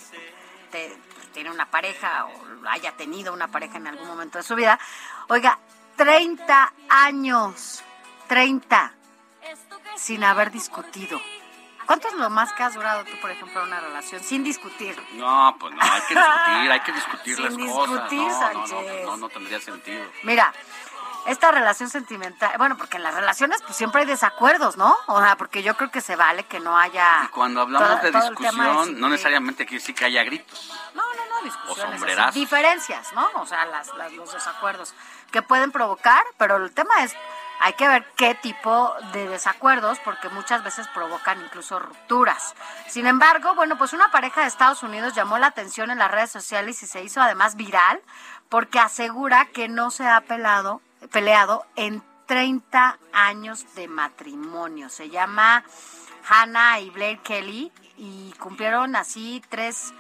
te- 0.72 0.98
tiene 1.34 1.52
una 1.52 1.68
pareja 1.70 2.26
o 2.26 2.32
haya 2.70 2.94
tenido 2.94 3.32
una 3.34 3.48
pareja 3.50 3.78
en 3.78 3.86
algún 3.88 4.08
momento 4.08 4.40
de 4.40 4.44
su 4.44 4.56
vida. 4.56 4.80
Oiga, 5.28 5.60
30 5.96 6.74
años, 6.90 7.84
30, 8.28 8.94
sin 9.96 10.24
haber 10.24 10.50
discutido. 10.52 11.22
¿Cuánto 11.86 12.08
es 12.10 12.16
lo 12.16 12.30
más 12.32 12.52
que 12.54 12.64
has 12.64 12.74
durado 12.74 13.06
tú, 13.06 13.12
por 13.22 13.30
ejemplo, 13.32 13.62
en 13.62 13.68
una 13.68 13.80
relación 13.80 14.22
sin 14.22 14.44
discutir? 14.44 15.00
No, 15.14 15.56
pues 15.60 15.74
no, 15.74 15.82
hay 15.82 16.02
que 16.02 16.16
discutir, 16.16 16.72
hay 16.72 16.80
que 16.82 16.92
discutir 16.92 17.36
Sin 17.36 17.46
las 17.46 17.56
discutir, 17.58 18.28
cosas. 18.28 18.54
No, 18.54 18.60
no, 18.60 18.62
no, 18.62 18.68
Sánchez. 18.68 19.06
no, 19.06 19.18
no 19.18 19.30
tendría 19.30 19.60
sentido. 19.62 20.06
Mira, 20.24 20.52
esta 21.28 21.52
relación 21.52 21.90
sentimental, 21.90 22.52
bueno, 22.58 22.78
porque 22.78 22.98
en 22.98 23.04
las 23.04 23.14
relaciones 23.14 23.62
pues 23.62 23.76
siempre 23.76 24.02
hay 24.02 24.08
desacuerdos, 24.08 24.78
¿no? 24.78 24.96
O 25.08 25.22
sea, 25.22 25.36
porque 25.38 25.62
yo 25.62 25.76
creo 25.78 25.92
que 25.92 26.02
se 26.02 26.16
vale 26.16 26.44
que 26.46 26.60
no 26.60 26.78
haya... 26.78 27.24
Y 27.26 27.28
cuando 27.28 27.62
hablamos 27.62 27.88
todo- 27.90 28.00
de 28.02 28.12
todo 28.12 28.30
discusión, 28.32 28.96
de- 28.96 29.00
no 29.02 29.10
necesariamente 29.10 29.66
quiere 29.66 29.82
decir 29.82 29.94
que 29.96 30.06
haya 30.06 30.24
gritos. 30.24 30.72
No, 30.96 31.04
no, 31.04 31.26
no, 31.38 31.44
discusiones. 31.44 31.84
así, 31.84 31.92
sombrerazos. 32.00 32.34
diferencias, 32.34 33.14
¿no? 33.14 33.28
O 33.36 33.46
sea, 33.46 33.66
las, 33.66 33.94
las- 33.96 34.14
los 34.14 34.34
desacuerdos 34.34 34.94
que 35.32 35.42
pueden 35.42 35.72
provocar, 35.72 36.24
pero 36.38 36.56
el 36.58 36.72
tema 36.74 37.04
es, 37.04 37.14
hay 37.60 37.74
que 37.74 37.88
ver 37.88 38.06
qué 38.16 38.34
tipo 38.36 38.96
de 39.14 39.28
desacuerdos, 39.28 40.00
porque 40.06 40.30
muchas 40.30 40.64
veces 40.64 40.88
provocan 40.94 41.42
incluso 41.42 41.80
rupturas. 41.80 42.54
Sin 42.88 43.06
embargo, 43.08 43.54
bueno, 43.56 43.78
pues 43.78 43.94
una 43.94 44.10
pareja 44.12 44.42
de 44.42 44.48
Estados 44.48 44.84
Unidos 44.84 45.14
llamó 45.16 45.38
la 45.40 45.48
atención 45.48 45.92
en 45.92 45.98
las 46.00 46.10
redes 46.12 46.32
sociales 46.32 46.82
y 46.84 46.88
se 46.88 47.04
hizo 47.04 47.20
además 47.22 47.56
viral, 47.56 48.00
porque 48.48 48.80
asegura 48.80 49.46
que 49.48 49.68
no 49.68 49.92
se 49.92 50.08
ha 50.08 50.22
pelado, 50.22 50.82
peleado 51.12 51.66
en 51.76 52.04
30 52.26 53.00
años 53.14 53.66
de 53.76 53.88
matrimonio. 53.88 54.90
Se 54.90 55.10
llama 55.10 55.64
Hannah 56.28 56.80
y 56.80 56.90
Blair 56.90 57.20
Kelly 57.20 57.72
y 57.98 58.34
cumplieron 58.40 58.96
así 58.96 59.42
tres 59.50 59.94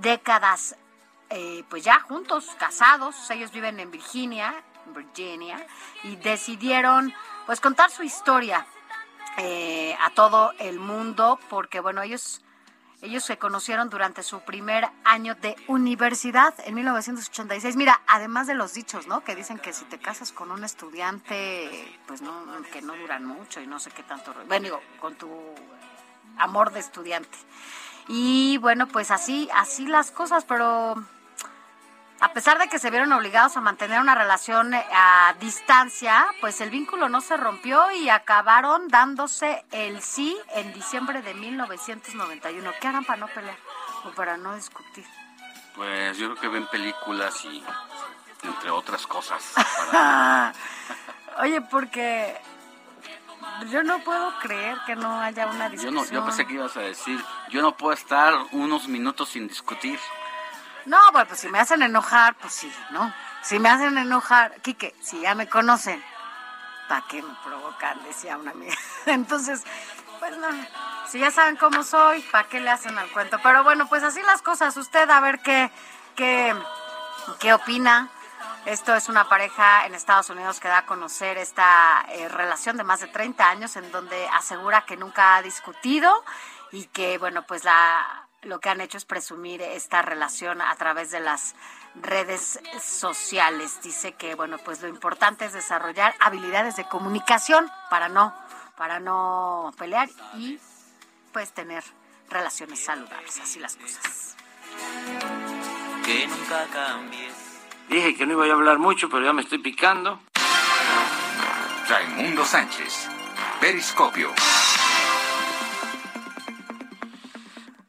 décadas 0.00 0.76
eh, 1.28 1.64
pues 1.68 1.82
ya 1.82 1.98
juntos, 2.00 2.48
casados, 2.56 3.30
ellos 3.30 3.50
viven 3.50 3.80
en 3.80 3.90
Virginia, 3.90 4.54
Virginia, 4.94 5.66
y 6.04 6.14
decidieron 6.16 7.12
pues 7.46 7.60
contar 7.60 7.90
su 7.90 8.04
historia 8.04 8.64
eh, 9.38 9.96
a 10.00 10.10
todo 10.10 10.52
el 10.60 10.78
mundo, 10.78 11.40
porque 11.50 11.80
bueno, 11.80 12.02
ellos 12.02 12.42
Ellos 13.02 13.24
se 13.24 13.36
conocieron 13.36 13.90
durante 13.90 14.22
su 14.22 14.40
primer 14.40 14.88
año 15.04 15.34
de 15.34 15.54
universidad 15.68 16.54
en 16.64 16.74
1986. 16.74 17.76
Mira, 17.76 18.00
además 18.06 18.46
de 18.46 18.54
los 18.54 18.72
dichos, 18.72 19.06
¿no? 19.06 19.22
Que 19.22 19.36
dicen 19.36 19.58
que 19.58 19.74
si 19.74 19.84
te 19.84 19.98
casas 19.98 20.32
con 20.32 20.50
un 20.50 20.64
estudiante, 20.64 21.98
pues 22.06 22.22
no, 22.22 22.32
que 22.72 22.80
no 22.80 22.96
duran 22.96 23.24
mucho 23.24 23.60
y 23.60 23.66
no 23.66 23.78
sé 23.78 23.90
qué 23.90 24.02
tanto. 24.02 24.34
Bueno, 24.48 24.64
digo, 24.64 24.80
con 24.98 25.14
tu 25.14 25.28
amor 26.38 26.72
de 26.72 26.80
estudiante. 26.80 27.36
Y 28.08 28.58
bueno, 28.58 28.88
pues 28.88 29.10
así, 29.10 29.48
así 29.52 29.86
las 29.86 30.10
cosas, 30.10 30.44
pero 30.44 30.94
a 32.20 32.32
pesar 32.32 32.58
de 32.58 32.68
que 32.68 32.78
se 32.78 32.90
vieron 32.90 33.12
obligados 33.12 33.56
a 33.56 33.60
mantener 33.60 34.00
una 34.00 34.14
relación 34.14 34.72
eh, 34.74 34.84
a 34.92 35.34
distancia, 35.40 36.26
pues 36.40 36.60
el 36.60 36.70
vínculo 36.70 37.08
no 37.08 37.20
se 37.20 37.36
rompió 37.36 37.90
y 37.92 38.08
acabaron 38.08 38.88
dándose 38.88 39.64
el 39.70 40.00
sí 40.02 40.36
en 40.54 40.72
diciembre 40.72 41.20
de 41.22 41.34
1991. 41.34 42.70
¿Qué 42.80 42.88
harán 42.88 43.04
para 43.04 43.18
no 43.18 43.28
pelear 43.28 43.56
o 44.04 44.10
para 44.10 44.36
no 44.36 44.54
discutir? 44.54 45.04
Pues 45.74 46.16
yo 46.16 46.28
creo 46.30 46.40
que 46.40 46.48
ven 46.48 46.66
películas 46.68 47.44
y 47.44 47.62
entre 48.42 48.70
otras 48.70 49.06
cosas. 49.06 49.42
Oye, 51.38 51.60
porque 51.60 52.40
yo 53.70 53.82
no 53.82 53.98
puedo 54.00 54.32
creer 54.38 54.78
que 54.86 54.96
no 54.96 55.20
haya 55.20 55.46
una 55.48 55.66
Yo, 55.66 55.72
discusión. 55.72 55.94
no, 55.94 56.04
yo 56.06 56.24
pensé 56.24 56.46
que 56.46 56.54
ibas 56.54 56.76
a 56.78 56.80
decir, 56.80 57.22
yo 57.50 57.60
no 57.60 57.76
puedo 57.76 57.92
estar 57.92 58.32
unos 58.52 58.88
minutos 58.88 59.28
sin 59.28 59.46
discutir. 59.48 59.98
No, 60.86 60.98
bueno, 61.12 61.26
pues 61.28 61.40
si 61.40 61.48
me 61.48 61.58
hacen 61.58 61.82
enojar, 61.82 62.36
pues 62.36 62.54
sí, 62.54 62.72
¿no? 62.90 63.12
Si 63.42 63.58
me 63.58 63.68
hacen 63.68 63.98
enojar, 63.98 64.60
Quique, 64.62 64.94
si 65.02 65.20
ya 65.20 65.34
me 65.34 65.48
conocen, 65.48 66.02
¿para 66.88 67.04
qué 67.08 67.22
me 67.22 67.34
provocan? 67.44 68.02
Decía 68.04 68.36
una 68.36 68.52
amiga. 68.52 68.74
Entonces, 69.06 69.64
pues 70.20 70.36
no, 70.38 70.46
si 71.08 71.18
ya 71.18 71.30
saben 71.30 71.56
cómo 71.56 71.82
soy, 71.82 72.22
¿para 72.22 72.48
qué 72.48 72.60
le 72.60 72.70
hacen 72.70 72.96
al 72.98 73.10
cuento? 73.10 73.38
Pero 73.42 73.64
bueno, 73.64 73.88
pues 73.88 74.02
así 74.02 74.22
las 74.22 74.42
cosas. 74.42 74.76
Usted 74.76 75.10
a 75.10 75.20
ver 75.20 75.40
qué, 75.40 75.70
qué, 76.14 76.54
qué 77.40 77.52
opina. 77.52 78.08
Esto 78.64 78.94
es 78.94 79.08
una 79.08 79.28
pareja 79.28 79.86
en 79.86 79.94
Estados 79.94 80.30
Unidos 80.30 80.58
que 80.58 80.68
da 80.68 80.78
a 80.78 80.86
conocer 80.86 81.38
esta 81.38 82.04
eh, 82.08 82.28
relación 82.28 82.76
de 82.76 82.82
más 82.84 83.00
de 83.00 83.06
30 83.06 83.48
años 83.48 83.76
en 83.76 83.90
donde 83.92 84.26
asegura 84.28 84.84
que 84.84 84.96
nunca 84.96 85.36
ha 85.36 85.42
discutido 85.42 86.12
y 86.72 86.86
que, 86.86 87.18
bueno, 87.18 87.46
pues 87.46 87.62
la 87.62 88.25
lo 88.46 88.60
que 88.60 88.68
han 88.68 88.80
hecho 88.80 88.98
es 88.98 89.04
presumir 89.04 89.60
esta 89.62 90.02
relación 90.02 90.60
a 90.60 90.74
través 90.76 91.10
de 91.10 91.20
las 91.20 91.54
redes 91.94 92.60
sociales. 92.82 93.80
Dice 93.82 94.12
que, 94.12 94.34
bueno, 94.34 94.58
pues 94.58 94.82
lo 94.82 94.88
importante 94.88 95.44
es 95.44 95.52
desarrollar 95.52 96.14
habilidades 96.20 96.76
de 96.76 96.84
comunicación 96.84 97.70
para 97.90 98.08
no, 98.08 98.34
para 98.76 99.00
no 99.00 99.72
pelear 99.78 100.08
y 100.36 100.58
pues 101.32 101.52
tener 101.52 101.84
relaciones 102.30 102.82
saludables, 102.82 103.38
así 103.40 103.58
las 103.58 103.76
cosas. 103.76 104.36
Que 106.04 106.26
nunca 106.26 106.66
cambies. 106.72 107.34
Dije 107.88 108.16
que 108.16 108.26
no 108.26 108.32
iba 108.32 108.46
a 108.46 108.56
hablar 108.56 108.78
mucho, 108.78 109.08
pero 109.08 109.24
ya 109.24 109.32
me 109.32 109.42
estoy 109.42 109.58
picando. 109.58 110.20
Raimundo 111.88 112.44
Sánchez, 112.44 113.08
Periscopio. 113.60 114.32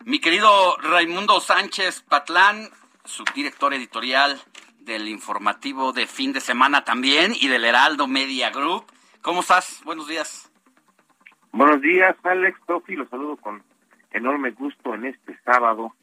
Mi 0.08 0.22
querido 0.22 0.78
Raimundo 0.78 1.42
Sánchez 1.42 2.02
Patlán, 2.04 2.70
subdirector 3.04 3.74
editorial 3.74 4.40
del 4.80 5.10
informativo 5.10 5.92
de 5.92 6.08
fin 6.08 6.32
de 6.32 6.40
semana 6.40 6.86
también 6.86 7.34
y 7.38 7.50
del 7.50 7.66
Heraldo 7.66 8.08
Media 8.08 8.50
Group. 8.50 8.86
¿Cómo 9.22 9.42
estás? 9.42 9.82
Buenos 9.84 10.08
días. 10.08 10.50
Buenos 11.52 11.82
días, 11.82 12.16
Alex 12.24 12.58
Tofi. 12.66 12.96
Los 12.96 13.10
saludo 13.10 13.36
con 13.36 13.62
enorme 14.12 14.52
gusto 14.52 14.96
en 14.96 15.08
este 15.08 15.38
sábado. 15.44 15.94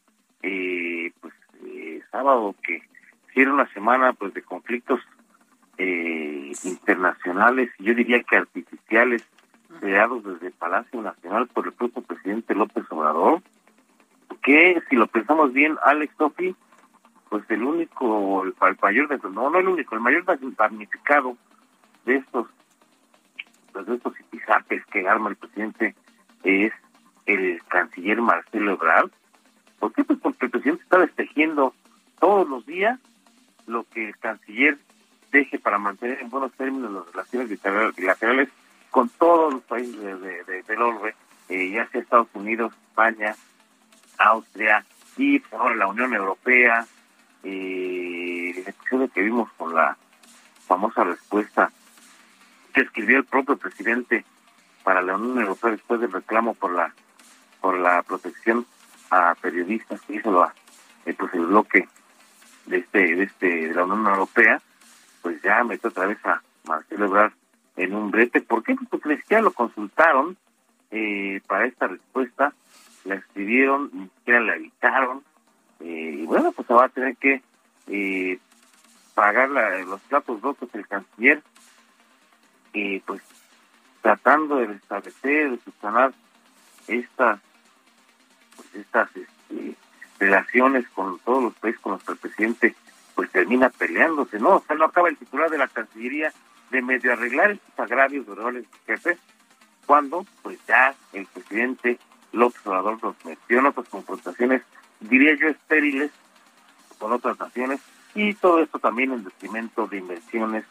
Eh, 0.42 1.10
pues 1.22 1.32
eh, 1.64 2.02
sábado 2.12 2.54
que 2.62 2.80
sí 3.32 3.40
era 3.40 3.54
una 3.54 3.72
semana 3.72 4.12
pues 4.12 4.34
de 4.34 4.42
conflictos 4.42 5.00
eh, 5.78 6.52
internacionales 6.64 7.70
yo 7.78 7.94
diría 7.94 8.22
que 8.22 8.36
artificiales 8.36 9.26
creados 9.80 10.22
desde 10.24 10.50
Palacio 10.50 11.00
Nacional 11.00 11.48
por 11.48 11.68
el 11.68 11.72
propio 11.72 12.02
presidente 12.02 12.54
López 12.54 12.84
Obrador 12.90 13.40
que 14.44 14.80
si 14.88 14.94
lo 14.94 15.06
pensamos 15.06 15.52
bien, 15.52 15.76
Alex 15.82 16.14
Tofi, 16.16 16.54
pues 17.30 17.44
el 17.48 17.64
único, 17.64 18.44
el, 18.44 18.54
el 18.60 18.78
mayor, 18.80 19.32
no, 19.32 19.50
no 19.50 19.58
el 19.58 19.66
único, 19.66 19.94
el 19.96 20.02
mayor 20.02 20.24
damnificado 20.56 21.36
de 22.04 22.16
estos, 22.16 22.46
pues 23.72 23.86
de 23.86 23.96
estos 23.96 24.20
itizapes 24.20 24.84
que 24.86 25.08
arma 25.08 25.30
el 25.30 25.36
presidente 25.36 25.96
es 26.44 26.72
el 27.26 27.60
canciller 27.68 28.20
Marcelo 28.20 28.72
Ebrard. 28.74 29.10
¿Por 29.80 29.92
qué? 29.94 30.04
Pues 30.04 30.18
porque 30.20 30.44
el 30.44 30.50
presidente 30.50 30.82
está 30.84 30.98
destejiendo 30.98 31.74
todos 32.20 32.48
los 32.48 32.66
días 32.66 33.00
lo 33.66 33.84
que 33.84 34.08
el 34.08 34.18
canciller 34.18 34.78
deje 35.32 35.58
para 35.58 35.78
mantener 35.78 36.20
en 36.20 36.28
buenos 36.28 36.52
términos 36.52 36.92
las 36.92 37.06
relaciones 37.06 37.96
bilaterales 37.96 38.50
con 38.90 39.08
todos 39.08 39.54
los 39.54 39.62
países 39.62 39.98
de, 39.98 40.62
del 40.62 40.82
orbe, 40.82 41.14
eh, 41.48 41.70
ya 41.70 41.88
sea 41.88 42.02
Estados 42.02 42.28
Unidos, 42.34 42.72
España, 42.90 43.34
Austria 44.18 44.84
y 45.16 45.42
ahora 45.52 45.74
la 45.74 45.86
Unión 45.86 46.14
Europea. 46.14 46.86
Eh, 47.42 48.54
el 48.56 48.68
episodio 48.68 49.08
que 49.08 49.22
vimos 49.22 49.50
con 49.58 49.74
la 49.74 49.96
famosa 50.66 51.04
respuesta 51.04 51.70
que 52.72 52.80
escribió 52.80 53.18
el 53.18 53.24
propio 53.24 53.56
presidente 53.56 54.24
para 54.82 55.02
la 55.02 55.16
Unión 55.16 55.40
Europea 55.40 55.72
después 55.72 56.00
del 56.00 56.12
reclamo 56.12 56.54
por 56.54 56.72
la 56.74 56.94
por 57.60 57.78
la 57.78 58.02
protección 58.02 58.66
a 59.10 59.34
periodistas 59.40 60.00
que 60.02 60.16
hizo 60.16 60.32
la, 60.32 60.54
eh, 61.06 61.14
pues 61.14 61.32
el 61.34 61.46
bloque 61.46 61.88
de 62.66 62.78
este 62.78 63.16
de 63.16 63.22
este 63.24 63.68
de 63.68 63.74
la 63.74 63.84
Unión 63.84 64.06
Europea 64.06 64.60
pues 65.22 65.40
ya 65.42 65.62
metió 65.64 65.90
otra 65.90 66.06
vez 66.06 66.18
a 66.24 66.42
Marcelo 66.64 67.06
Ebrard 67.06 67.32
en 67.76 67.94
un 67.94 68.10
brete 68.10 68.40
¿por 68.40 68.62
qué? 68.62 68.76
Porque 68.90 69.16
siquiera 69.16 69.42
lo 69.42 69.52
consultaron 69.52 70.36
eh, 70.90 71.40
para 71.46 71.66
esta 71.66 71.86
respuesta 71.86 72.52
la 73.04 73.16
escribieron 73.16 73.90
ni 73.92 74.08
siquiera 74.08 74.40
la 74.40 74.56
evitaron 74.56 75.22
eh, 75.80 76.16
y 76.20 76.24
bueno 76.26 76.52
pues 76.52 76.66
va 76.68 76.86
a 76.86 76.88
tener 76.88 77.16
que 77.16 77.42
eh, 77.88 78.38
pagar 79.14 79.50
la, 79.50 79.78
los 79.82 80.00
platos 80.02 80.40
rotos 80.40 80.68
el 80.74 80.86
canciller 80.86 81.42
eh, 82.72 83.02
pues 83.06 83.22
tratando 84.02 84.56
de 84.56 84.66
restablecer 84.66 85.50
de 85.50 85.58
subsanar 85.58 86.12
estas 86.88 87.40
pues 88.56 88.74
estas 88.74 89.08
este, 89.16 89.76
relaciones 90.18 90.88
con 90.90 91.18
todos 91.20 91.44
los 91.44 91.54
países 91.54 91.80
con 91.80 91.92
los 91.92 92.04
que 92.04 92.12
el 92.12 92.18
presidente 92.18 92.74
pues 93.14 93.30
termina 93.30 93.68
peleándose 93.68 94.38
no 94.38 94.56
o 94.56 94.64
sea 94.66 94.76
no 94.76 94.86
acaba 94.86 95.08
el 95.08 95.16
titular 95.16 95.50
de 95.50 95.58
la 95.58 95.68
cancillería 95.68 96.32
de 96.70 96.82
medio 96.82 97.12
arreglar 97.12 97.52
estos 97.52 97.78
agravios 97.78 98.26
de 98.26 98.34
roles 98.34 98.66
jefe 98.86 99.18
cuando 99.86 100.24
pues 100.42 100.58
ya 100.66 100.94
el 101.12 101.26
presidente 101.26 101.98
López 102.34 102.66
Obrador 102.66 103.02
nos 103.02 103.24
metió 103.24 103.58
en 103.58 103.66
otras 103.66 103.88
confrontaciones 103.88 104.62
diría 105.00 105.34
yo 105.34 105.48
estériles 105.48 106.10
con 106.98 107.12
otras 107.12 107.38
naciones 107.38 107.80
y 108.14 108.34
todo 108.34 108.62
esto 108.62 108.78
también 108.78 109.12
en 109.12 109.24
detrimento 109.24 109.86
de 109.86 109.98
inversiones 109.98 110.64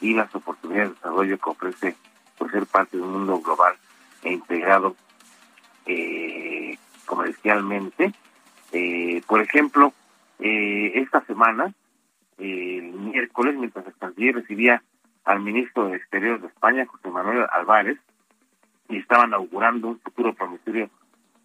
y 0.00 0.14
las 0.14 0.32
oportunidades 0.34 0.90
de 0.90 0.94
desarrollo 0.94 1.38
que 1.38 1.50
ofrece 1.50 1.96
por 2.36 2.50
ser 2.50 2.66
parte 2.66 2.96
de 2.96 3.02
un 3.02 3.12
mundo 3.12 3.40
global 3.40 3.74
e 4.22 4.32
integrado 4.32 4.96
eh, 5.86 6.76
comercialmente. 7.06 8.12
Eh, 8.72 9.22
por 9.26 9.40
ejemplo, 9.40 9.92
eh, 10.38 10.92
esta 10.96 11.24
semana, 11.24 11.72
el 12.38 12.92
miércoles, 12.92 13.56
mientras 13.56 13.86
el 13.86 13.94
canciller 13.94 14.36
recibía 14.36 14.82
al 15.24 15.40
ministro 15.40 15.88
de 15.88 15.96
Exteriores 15.96 16.42
de 16.42 16.48
España, 16.48 16.86
José 16.86 17.10
Manuel 17.10 17.46
Álvarez, 17.52 17.98
y 18.88 18.98
estaban 18.98 19.34
augurando 19.34 19.88
un 19.88 20.00
futuro 20.00 20.32
promisorio 20.34 20.90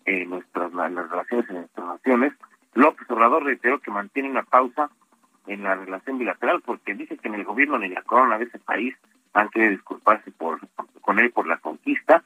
en 0.06 0.30
nuestras 0.30 0.72
en 0.72 0.96
las 0.96 1.10
relaciones 1.10 1.50
en 1.50 1.56
nuestras 1.58 1.88
naciones, 1.88 2.34
López 2.74 3.10
Obrador 3.10 3.44
reiteró 3.44 3.80
que 3.80 3.92
mantiene 3.92 4.30
una 4.30 4.44
pausa 4.44 4.90
en 5.48 5.64
la 5.64 5.76
relación 5.76 6.18
bilateral 6.18 6.62
porque 6.62 6.96
dice 6.96 7.18
que 7.18 7.28
en 7.28 7.36
el 7.36 7.44
gobierno 7.44 7.78
ni 7.78 7.90
la 7.90 8.02
corona 8.02 8.38
de 8.38 8.46
ese 8.46 8.60
país 8.60 8.96
han 9.34 9.50
querido 9.50 9.72
disculparse 9.72 10.32
por 10.32 10.60
con 11.02 11.20
él 11.20 11.32
por 11.32 11.48
la 11.48 11.58
conquista. 11.58 12.24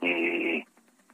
Eh, 0.00 0.64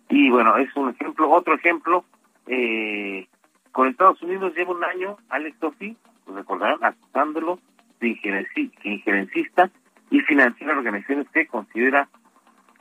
y 0.09 0.31
bueno 0.31 0.57
es 0.57 0.75
un 0.77 0.91
ejemplo. 0.91 1.31
Otro 1.31 1.55
ejemplo 1.55 2.05
eh, 2.47 3.27
con 3.73 3.89
Estados 3.89 4.23
Unidos 4.23 4.55
lleva 4.55 4.73
un 4.73 4.85
año 4.85 5.17
Alex 5.31 5.59
Tofi 5.59 5.97
pues 6.25 6.37
recordarán 6.37 6.83
acusándolo 6.83 7.59
de 8.01 8.09
injerenci, 8.09 8.73
injerencista 8.83 9.71
y 10.11 10.21
financiar 10.21 10.77
organizaciones 10.77 11.29
que 11.31 11.47
considera 11.47 12.09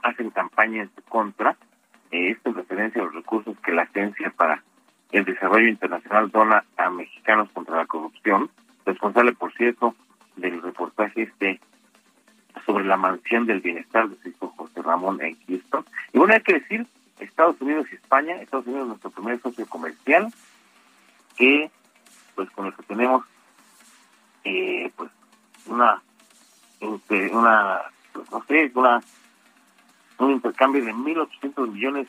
hacen 0.01 0.29
campaña 0.31 0.83
en 0.83 0.91
su 0.95 1.01
contra 1.03 1.57
eh, 2.13 2.29
esto 2.29 2.49
en 2.49 2.55
referencia 2.55 3.01
a 3.01 3.05
los 3.05 3.15
recursos 3.15 3.57
que 3.65 3.71
la 3.71 3.81
agencia 3.83 4.31
para 4.37 4.61
el 5.11 5.25
Desarrollo 5.25 5.67
Internacional 5.67 6.29
dona 6.29 6.63
a 6.77 6.89
mexicanos 6.91 7.49
contra 7.51 7.77
la 7.77 7.87
corrupción, 7.87 8.51
responsable, 8.85 9.33
por 9.33 9.51
cierto, 9.53 9.95
del 10.35 10.61
reportaje 10.61 11.23
este 11.23 11.59
sobre 12.67 12.85
la 12.85 12.97
mansión 12.97 13.47
del 13.47 13.61
bienestar 13.61 14.07
de 14.07 14.15
su 14.21 14.29
hijo 14.29 14.53
José 14.55 14.83
Ramón 14.83 15.21
en 15.21 15.35
Houston. 15.47 15.85
Y 16.13 16.19
bueno, 16.19 16.35
hay 16.35 16.41
que 16.41 16.53
decir 16.53 16.85
Estados 17.19 17.59
Unidos 17.59 17.87
y 17.91 17.95
España. 17.95 18.35
Estados 18.35 18.67
Unidos 18.67 18.83
es 18.83 18.89
nuestro 18.89 19.09
primer 19.09 19.41
socio 19.41 19.65
comercial, 19.65 20.31
que 21.35 21.71
pues 22.35 22.49
con 22.51 22.67
el 22.67 22.75
que 22.75 22.83
tenemos 22.83 23.25
eh, 24.43 24.91
pues 24.95 25.09
una 25.65 25.99
este, 26.79 27.35
una 27.35 27.81
pues, 28.13 28.31
no 28.31 28.43
sé 28.47 28.71
una 28.75 29.01
un 30.19 30.31
intercambio 30.31 30.83
de 30.83 30.93
1.800 30.93 31.71
millones 31.71 32.07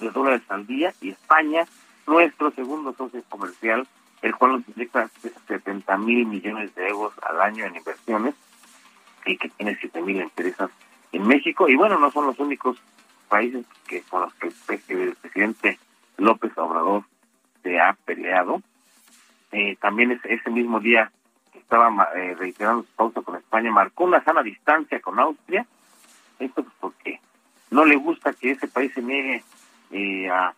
de 0.00 0.10
dólares 0.10 0.42
al 0.48 0.66
día 0.66 0.92
y 1.00 1.10
España 1.10 1.66
nuestro 2.06 2.50
segundo 2.52 2.94
socio 2.94 3.22
comercial 3.28 3.86
el 4.22 4.34
cual 4.34 4.52
nos 4.52 4.68
inyecta 4.68 5.08
70 5.46 5.96
mil 5.98 6.26
millones 6.26 6.74
de 6.74 6.88
euros 6.88 7.12
al 7.22 7.40
año 7.40 7.64
en 7.64 7.76
inversiones 7.76 8.34
y 9.24 9.36
que 9.36 9.48
tiene 9.50 9.76
7 9.80 10.00
mil 10.02 10.20
empresas 10.20 10.70
en 11.12 11.26
México. 11.26 11.68
Y 11.68 11.76
bueno 11.76 11.98
no 11.98 12.10
son 12.10 12.26
los 12.26 12.38
únicos 12.38 12.78
países 13.28 13.66
que 13.86 14.02
con 14.02 14.22
los 14.22 14.34
que 14.34 14.48
el 14.88 15.16
presidente 15.16 15.78
López 16.16 16.56
Obrador 16.56 17.04
se 17.62 17.78
ha 17.78 17.94
peleado. 18.04 18.62
Eh, 19.52 19.76
también 19.80 20.12
ese, 20.12 20.34
ese 20.34 20.50
mismo 20.50 20.80
día 20.80 21.10
estaba 21.54 22.08
eh, 22.14 22.34
reiterando 22.38 22.82
su 22.82 22.92
pausa 22.92 23.22
con 23.22 23.36
España, 23.36 23.70
marcó 23.70 24.04
una 24.04 24.22
sana 24.22 24.42
distancia 24.42 25.00
con 25.00 25.18
Austria, 25.18 25.66
esto 26.38 26.62
pues 26.62 26.74
porque 26.80 27.20
no 27.70 27.84
le 27.84 27.96
gusta 27.96 28.32
que 28.32 28.52
ese 28.52 28.68
país 28.68 28.92
se 28.94 29.02
niegue 29.02 29.44
eh, 29.90 30.28
a, 30.30 30.54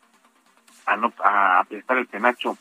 a, 0.87 0.97
no, 0.97 1.13
a 1.25 1.65
prestar 1.69 1.99
el 1.99 2.07
penacho 2.07 2.57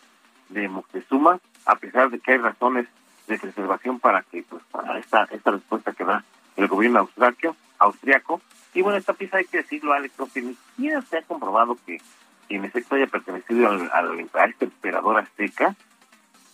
de 0.49 0.69
Moctezuma, 0.69 1.39
a 1.65 1.75
pesar 1.75 2.09
de 2.09 2.19
que 2.19 2.33
hay 2.33 2.37
razones 2.37 2.87
de 3.27 3.37
preservación 3.37 3.99
para 3.99 4.21
que 4.23 4.43
pues 4.43 4.63
para 4.71 4.97
esta 4.99 5.27
esta 5.31 5.51
respuesta 5.51 5.91
que 5.91 6.05
da 6.05 6.23
el 6.55 6.67
gobierno 6.67 6.99
austriaco, 6.99 7.55
austriaco. 7.77 8.41
y 8.73 8.81
bueno 8.81 8.97
esta 8.97 9.13
pieza 9.13 9.37
hay 9.37 9.45
que 9.45 9.57
decirlo 9.57 9.91
Alex 9.91 10.13
que 10.33 10.41
ni 10.41 10.55
siquiera 10.55 11.01
se 11.01 11.17
ha 11.17 11.21
comprobado 11.23 11.77
que, 11.85 12.01
en 12.47 12.63
efecto 12.63 12.95
haya 12.95 13.07
pertenecido 13.07 13.67
al, 13.67 13.91
al, 13.91 14.29
a 14.33 14.45
este 14.45 14.65
emperador 14.65 15.17
azteca 15.19 15.75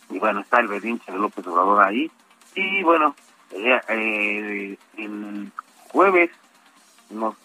y 0.09 0.19
bueno, 0.19 0.41
está 0.41 0.59
el 0.59 0.67
berrinche 0.67 1.11
de 1.11 1.17
López 1.17 1.45
Obrador 1.47 1.83
ahí. 1.83 2.11
Y 2.55 2.83
bueno, 2.83 3.15
eh, 3.51 3.79
eh, 3.89 4.77
el 4.97 5.51
jueves 5.89 6.29
nos, 7.09 7.35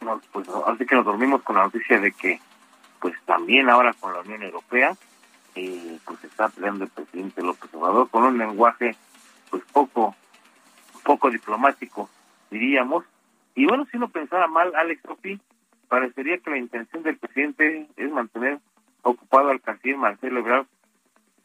nos 0.00 0.24
pues 0.28 0.48
así 0.66 0.86
que 0.86 0.94
nos 0.94 1.04
dormimos 1.04 1.42
con 1.42 1.56
la 1.56 1.64
noticia 1.64 2.00
de 2.00 2.12
que 2.12 2.40
pues 3.00 3.14
también 3.24 3.68
ahora 3.68 3.92
con 3.94 4.12
la 4.12 4.20
Unión 4.20 4.42
Europea 4.42 4.96
eh, 5.54 5.98
pues 6.04 6.22
está 6.24 6.48
peleando 6.48 6.84
el 6.84 6.90
presidente 6.90 7.42
López 7.42 7.72
Obrador 7.74 8.08
con 8.10 8.24
un 8.24 8.38
lenguaje 8.38 8.96
pues 9.50 9.62
poco 9.72 10.14
poco 11.02 11.30
diplomático 11.30 12.08
diríamos 12.50 13.04
y 13.54 13.66
bueno 13.66 13.86
si 13.90 13.98
no 13.98 14.08
pensara 14.08 14.46
mal 14.46 14.72
Alex 14.74 15.02
Opi 15.08 15.40
parecería 15.88 16.38
que 16.38 16.50
la 16.50 16.58
intención 16.58 17.02
del 17.02 17.18
presidente 17.18 17.88
es 17.96 18.10
mantener 18.12 18.60
ocupado 19.02 19.50
al 19.50 19.60
canciller 19.60 19.96
Marcelo 19.96 20.40
Ebrard 20.40 20.66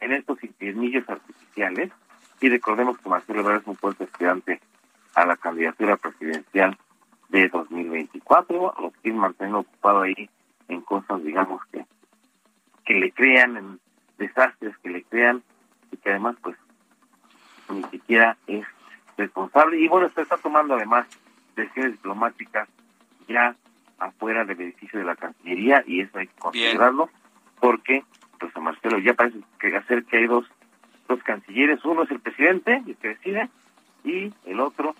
en 0.00 0.12
estos 0.12 0.42
infiernillos 0.42 1.08
artificiales. 1.08 1.90
Y 2.40 2.48
recordemos 2.48 2.98
que 2.98 3.08
Marcelo 3.08 3.40
Ebrard 3.40 3.62
es 3.62 3.66
un 3.66 3.76
fuerte 3.76 4.04
aspirante 4.04 4.60
a 5.14 5.26
la 5.26 5.36
candidatura 5.36 5.96
presidencial 5.96 6.78
de 7.28 7.48
2024. 7.48 8.74
Los 8.80 8.92
quieren 9.02 9.20
mantener 9.20 9.54
ocupado 9.54 10.02
ahí 10.02 10.28
en 10.68 10.80
cosas, 10.82 11.22
digamos, 11.22 11.64
que, 11.66 11.84
que 12.84 12.94
le 12.94 13.12
crean, 13.12 13.56
en 13.56 13.80
desastres 14.18 14.76
que 14.78 14.90
le 14.90 15.02
crean 15.04 15.42
y 15.92 15.96
que 15.96 16.10
además, 16.10 16.36
pues, 16.42 16.56
ni 17.68 17.82
siquiera 17.84 18.36
es 18.46 18.64
responsable. 19.16 19.80
Y 19.80 19.88
bueno, 19.88 20.08
se 20.10 20.22
está 20.22 20.36
tomando 20.36 20.74
además 20.74 21.06
decisiones 21.54 21.92
diplomáticas 21.92 22.68
ya 23.28 23.56
afuera 23.98 24.44
del 24.44 24.60
edificio 24.60 24.98
de 24.98 25.06
la 25.06 25.16
Cancillería 25.16 25.82
y 25.86 26.00
eso 26.00 26.18
hay 26.18 26.26
que 26.26 26.38
considerarlo 26.38 27.08
porque 27.60 28.04
pues 28.38 28.54
a 28.56 28.60
Marcelo 28.60 28.98
ya 28.98 29.14
parece 29.14 29.38
que 29.58 29.74
hacer 29.76 30.04
que 30.04 30.18
hay 30.18 30.26
dos, 30.26 30.46
dos 31.08 31.22
cancilleres, 31.22 31.84
uno 31.84 32.02
es 32.02 32.10
el 32.10 32.20
presidente, 32.20 32.82
el 32.86 32.96
que 32.96 33.08
decide, 33.08 33.48
y 34.04 34.32
el 34.44 34.60
otro 34.60 34.94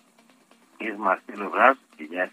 es 0.79 0.99
Marcelo 0.99 1.47
Ebrard, 1.47 1.77
que 1.97 2.09
ya 2.09 2.25
es 2.25 2.33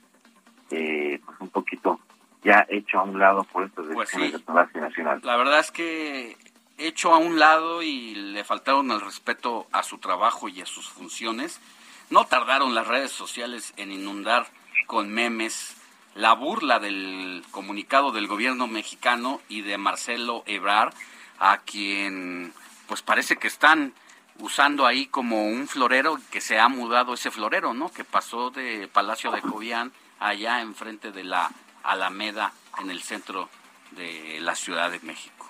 eh, 0.71 1.21
pues 1.25 1.37
un 1.39 1.49
poquito 1.49 1.99
ya 2.43 2.65
hecho 2.69 2.99
a 2.99 3.03
un 3.03 3.19
lado 3.19 3.43
por 3.45 3.63
estas 3.63 3.85
Pues 3.85 4.09
decisiones 4.09 4.33
de 4.33 4.39
Palacio 4.39 4.81
Nacional. 4.81 5.21
La 5.23 5.37
verdad 5.37 5.59
es 5.59 5.71
que 5.71 6.35
hecho 6.77 7.13
a 7.13 7.17
un 7.17 7.39
lado 7.39 7.81
y 7.81 8.15
le 8.15 8.43
faltaron 8.43 8.91
el 8.91 9.01
respeto 9.01 9.67
a 9.71 9.83
su 9.83 9.99
trabajo 9.99 10.49
y 10.49 10.61
a 10.61 10.65
sus 10.65 10.89
funciones. 10.89 11.61
No 12.09 12.25
tardaron 12.25 12.75
las 12.75 12.87
redes 12.87 13.11
sociales 13.11 13.73
en 13.77 13.91
inundar 13.91 14.47
con 14.87 15.09
memes 15.09 15.77
la 16.15 16.33
burla 16.33 16.79
del 16.79 17.43
comunicado 17.51 18.11
del 18.11 18.27
gobierno 18.27 18.67
mexicano 18.67 19.41
y 19.49 19.61
de 19.61 19.77
Marcelo 19.77 20.43
Ebrard, 20.45 20.93
a 21.39 21.59
quien 21.59 22.53
pues 22.87 23.01
parece 23.01 23.37
que 23.37 23.47
están 23.47 23.93
usando 24.39 24.85
ahí 24.85 25.07
como 25.07 25.45
un 25.45 25.67
florero 25.67 26.17
que 26.31 26.41
se 26.41 26.59
ha 26.59 26.67
mudado 26.67 27.13
ese 27.13 27.31
florero, 27.31 27.73
¿no? 27.73 27.89
Que 27.91 28.03
pasó 28.03 28.49
de 28.49 28.89
Palacio 28.91 29.31
de 29.31 29.41
Cobián 29.41 29.91
allá 30.19 30.61
enfrente 30.61 31.11
de 31.11 31.23
la 31.23 31.51
Alameda 31.83 32.51
en 32.81 32.89
el 32.89 33.01
centro 33.01 33.49
de 33.91 34.39
la 34.41 34.55
Ciudad 34.55 34.91
de 34.91 34.99
México. 35.01 35.47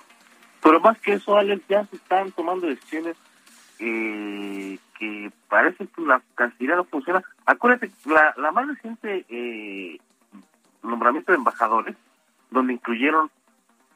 Pero 0.61 0.79
más 0.79 0.97
que 0.99 1.13
eso, 1.13 1.37
Alex, 1.37 1.61
ya 1.67 1.85
se 1.85 1.97
están 1.97 2.31
tomando 2.31 2.67
decisiones 2.67 3.17
eh, 3.79 4.79
que 4.97 5.31
parece 5.49 5.87
que 5.87 6.01
la 6.01 6.21
Cancillería 6.35 6.77
no 6.77 6.85
funciona. 6.85 7.23
Acuérdate, 7.45 7.91
la, 8.05 8.51
más 8.51 8.67
reciente 8.67 9.25
eh, 9.29 9.99
nombramiento 10.81 11.31
de 11.31 11.37
embajadores, 11.37 11.95
donde 12.49 12.73
incluyeron 12.73 13.29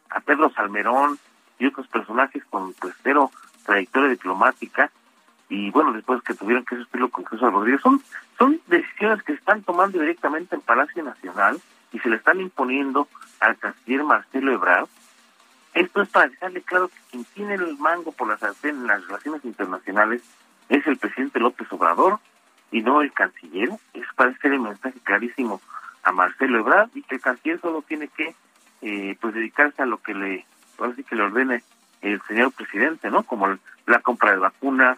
a 0.10 0.20
Pedro 0.20 0.52
Salmerón 0.52 1.18
y 1.60 1.68
otros 1.68 1.88
personajes 1.88 2.44
con 2.46 2.74
pues 2.74 2.94
cero 3.04 3.32
trayectoria 3.68 4.10
diplomática 4.10 4.90
y 5.50 5.70
bueno 5.70 5.94
después 5.94 6.24
que 6.24 6.34
tuvieron 6.34 6.66
que 6.66 6.76
sustituirlo 6.76 7.10
con 7.10 7.26
Jesús 7.26 7.52
Rodríguez 7.54 7.82
son 7.82 8.02
son 8.40 8.60
decisiones 8.68 9.22
que 9.24 9.34
están 9.34 9.62
tomando 9.62 10.00
directamente 10.00 10.56
en 10.56 10.62
Palacio 10.62 11.04
Nacional 11.04 11.62
y 11.92 12.00
se 12.00 12.10
le 12.10 12.16
están 12.16 12.40
imponiendo 12.40 13.08
al 13.40 13.58
canciller 13.58 14.04
Marcelo 14.04 14.54
Ebrard. 14.54 14.88
Esto 15.74 16.02
es 16.02 16.10
para 16.10 16.28
dejarle 16.28 16.62
claro 16.62 16.88
que 16.88 16.98
quien 17.12 17.26
tiene 17.26 17.54
el 17.56 17.78
mango 17.78 18.12
por 18.12 18.28
las 18.28 18.64
en 18.64 18.88
las 18.88 19.06
relaciones 19.06 19.46
internacionales 19.46 20.22
es 20.70 20.86
el 20.88 20.98
presidente 20.98 21.40
López 21.40 21.68
Obrador 21.72 22.20
y 22.72 22.82
no 22.82 23.02
el 23.02 23.14
canciller. 23.14 23.70
Es 23.94 24.06
para 24.16 24.32
hacer 24.32 24.54
el 24.54 24.60
mensaje 24.60 25.00
clarísimo 25.04 25.62
a 26.04 26.12
Marcelo 26.12 26.60
Ebrard 26.60 26.90
y 26.96 27.04
que 27.04 27.16
el 27.16 27.22
canciller 27.22 27.62
solo 27.62 27.82
tiene 27.82 28.08
que 28.08 28.36
eh, 28.82 29.18
pues 29.20 29.34
dedicarse 29.34 29.82
a 29.82 29.86
lo 29.86 29.98
que 30.00 30.14
le 30.14 30.46
sí 30.96 31.04
que 31.04 31.16
le 31.16 31.24
ordene 31.24 31.64
el 32.02 32.22
señor 32.24 32.52
presidente, 32.52 33.10
¿no? 33.10 33.24
Como 33.24 33.58
la 33.86 34.00
compra 34.02 34.32
de 34.32 34.38
vacunas, 34.38 34.98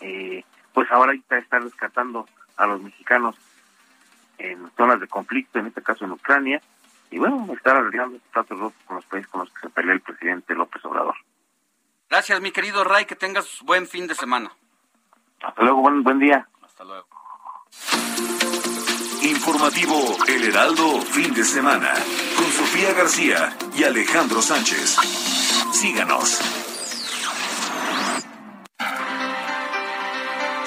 eh, 0.00 0.44
pues 0.72 0.90
ahora 0.90 1.12
está 1.14 1.58
rescatando 1.58 2.26
a 2.56 2.66
los 2.66 2.82
mexicanos 2.82 3.36
en 4.38 4.70
zonas 4.76 5.00
de 5.00 5.08
conflicto, 5.08 5.58
en 5.58 5.66
este 5.66 5.82
caso 5.82 6.04
en 6.04 6.12
Ucrania, 6.12 6.60
y 7.10 7.18
bueno, 7.18 7.46
estar 7.52 7.76
arreglando 7.76 8.16
estos 8.16 8.30
tratos 8.30 8.72
con 8.86 8.96
los 8.96 9.04
países 9.06 9.28
con 9.30 9.40
los 9.40 9.50
que 9.52 9.60
se 9.60 9.70
pelea 9.70 9.94
el 9.94 10.00
presidente 10.00 10.54
López 10.54 10.84
Obrador. 10.84 11.16
Gracias, 12.08 12.40
mi 12.40 12.50
querido 12.50 12.84
Ray, 12.84 13.04
que 13.04 13.16
tengas 13.16 13.60
buen 13.62 13.86
fin 13.86 14.06
de 14.06 14.14
semana. 14.14 14.50
Hasta 15.42 15.62
luego, 15.62 15.80
buen, 15.80 16.02
buen 16.02 16.18
día. 16.18 16.46
Hasta 16.62 16.84
luego. 16.84 17.06
Informativo 19.22 20.16
El 20.28 20.44
Heraldo, 20.44 21.00
fin 21.02 21.32
de 21.34 21.44
semana, 21.44 21.92
con 22.36 22.46
Sofía 22.46 22.92
García 22.94 23.56
y 23.76 23.84
Alejandro 23.84 24.40
Sánchez. 24.40 25.39
Síganos. 25.72 26.40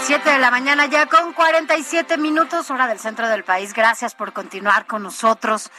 Siete 0.05 0.31
de 0.31 0.37
la 0.37 0.51
mañana 0.51 0.85
ya 0.87 1.05
con 1.05 1.33
47 1.33 2.17
minutos, 2.17 2.69
hora 2.71 2.87
del 2.87 2.99
centro 2.99 3.27
del 3.27 3.43
país. 3.43 3.73
Gracias 3.73 4.15
por 4.15 4.33
continuar 4.33 4.85
con 4.85 5.03
nosotros. 5.03 5.71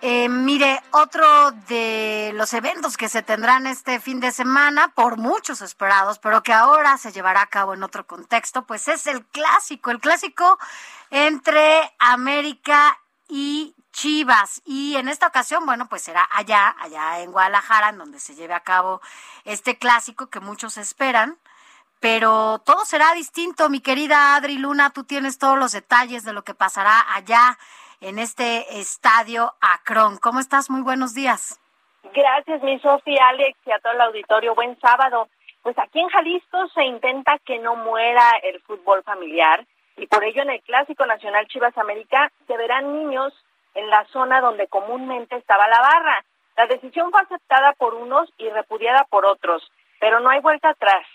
Eh, 0.00 0.28
mire, 0.28 0.80
otro 0.90 1.52
de 1.68 2.32
los 2.34 2.52
eventos 2.54 2.96
que 2.96 3.08
se 3.08 3.22
tendrán 3.22 3.66
este 3.66 4.00
fin 4.00 4.18
de 4.18 4.32
semana, 4.32 4.88
por 4.94 5.16
muchos 5.16 5.62
esperados, 5.62 6.18
pero 6.18 6.42
que 6.42 6.52
ahora 6.52 6.98
se 6.98 7.12
llevará 7.12 7.42
a 7.42 7.46
cabo 7.46 7.74
en 7.74 7.84
otro 7.84 8.06
contexto, 8.06 8.64
pues 8.66 8.88
es 8.88 9.06
el 9.06 9.24
clásico, 9.26 9.92
el 9.92 10.00
clásico 10.00 10.58
entre 11.10 11.92
América 12.00 12.98
y 13.28 13.76
Chivas. 13.92 14.62
Y 14.64 14.96
en 14.96 15.08
esta 15.08 15.26
ocasión, 15.26 15.64
bueno, 15.66 15.88
pues 15.88 16.02
será 16.02 16.28
allá, 16.32 16.74
allá 16.78 17.20
en 17.20 17.30
Guadalajara, 17.30 17.90
en 17.90 17.98
donde 17.98 18.18
se 18.18 18.34
lleve 18.34 18.54
a 18.54 18.60
cabo 18.60 19.00
este 19.44 19.78
clásico 19.78 20.28
que 20.28 20.40
muchos 20.40 20.78
esperan. 20.78 21.38
Pero 22.00 22.58
todo 22.64 22.84
será 22.84 23.12
distinto, 23.14 23.68
mi 23.68 23.80
querida 23.80 24.34
Adri 24.34 24.58
Luna, 24.58 24.90
tú 24.90 25.04
tienes 25.04 25.38
todos 25.38 25.56
los 25.56 25.70
detalles 25.70 26.24
de 26.24 26.32
lo 26.32 26.42
que 26.42 26.52
pasará 26.52 27.14
allá 27.14 27.58
en 28.00 28.18
este 28.18 28.80
estadio 28.80 29.54
Acron. 29.60 30.18
¿Cómo 30.18 30.40
estás? 30.40 30.68
Muy 30.68 30.82
buenos 30.82 31.14
días. 31.14 31.60
Gracias, 32.12 32.60
mi 32.64 32.80
Sofía, 32.80 33.28
Alex 33.28 33.56
y 33.64 33.70
a 33.70 33.78
todo 33.78 33.92
el 33.92 34.00
auditorio. 34.00 34.54
Buen 34.56 34.76
sábado. 34.80 35.28
Pues 35.62 35.78
aquí 35.78 36.00
en 36.00 36.08
Jalisco 36.08 36.66
se 36.74 36.82
intenta 36.82 37.38
que 37.38 37.60
no 37.60 37.76
muera 37.76 38.32
el 38.42 38.60
fútbol 38.62 39.04
familiar 39.04 39.64
y 39.96 40.08
por 40.08 40.24
ello 40.24 40.42
en 40.42 40.50
el 40.50 40.62
Clásico 40.62 41.06
Nacional 41.06 41.46
Chivas 41.46 41.78
América 41.78 42.32
se 42.48 42.56
verán 42.56 42.92
niños 42.92 43.32
en 43.74 43.90
la 43.90 44.04
zona 44.06 44.40
donde 44.40 44.68
comúnmente 44.68 45.36
estaba 45.36 45.68
la 45.68 45.80
barra. 45.80 46.24
La 46.56 46.66
decisión 46.66 47.10
fue 47.10 47.20
aceptada 47.20 47.72
por 47.74 47.94
unos 47.94 48.28
y 48.38 48.48
repudiada 48.50 49.04
por 49.04 49.24
otros, 49.24 49.70
pero 50.00 50.20
no 50.20 50.30
hay 50.30 50.40
vuelta 50.40 50.70
atrás. 50.70 51.06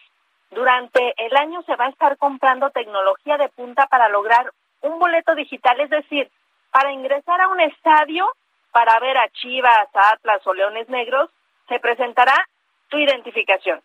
Durante 0.50 1.14
el 1.18 1.36
año 1.36 1.62
se 1.64 1.76
va 1.76 1.86
a 1.86 1.90
estar 1.90 2.18
comprando 2.18 2.70
tecnología 2.72 3.38
de 3.38 3.50
punta 3.50 3.88
para 3.88 4.10
lograr 4.10 4.52
un 4.82 4.98
boleto 5.00 5.36
digital, 5.36 5.80
es 5.82 5.90
decir, 5.90 6.30
para 6.72 6.92
ingresar 6.92 7.42
a 7.42 7.50
un 7.50 7.60
estadio, 7.60 8.28
para 8.72 9.00
ver 9.00 9.18
a 9.18 9.30
Chivas, 9.30 9.90
Atlas 9.94 10.46
o 10.46 10.54
Leones 10.54 10.88
Negros, 10.90 11.30
se 11.68 11.80
presentará 11.80 12.48
tu 12.90 12.98
identificación, 12.98 13.82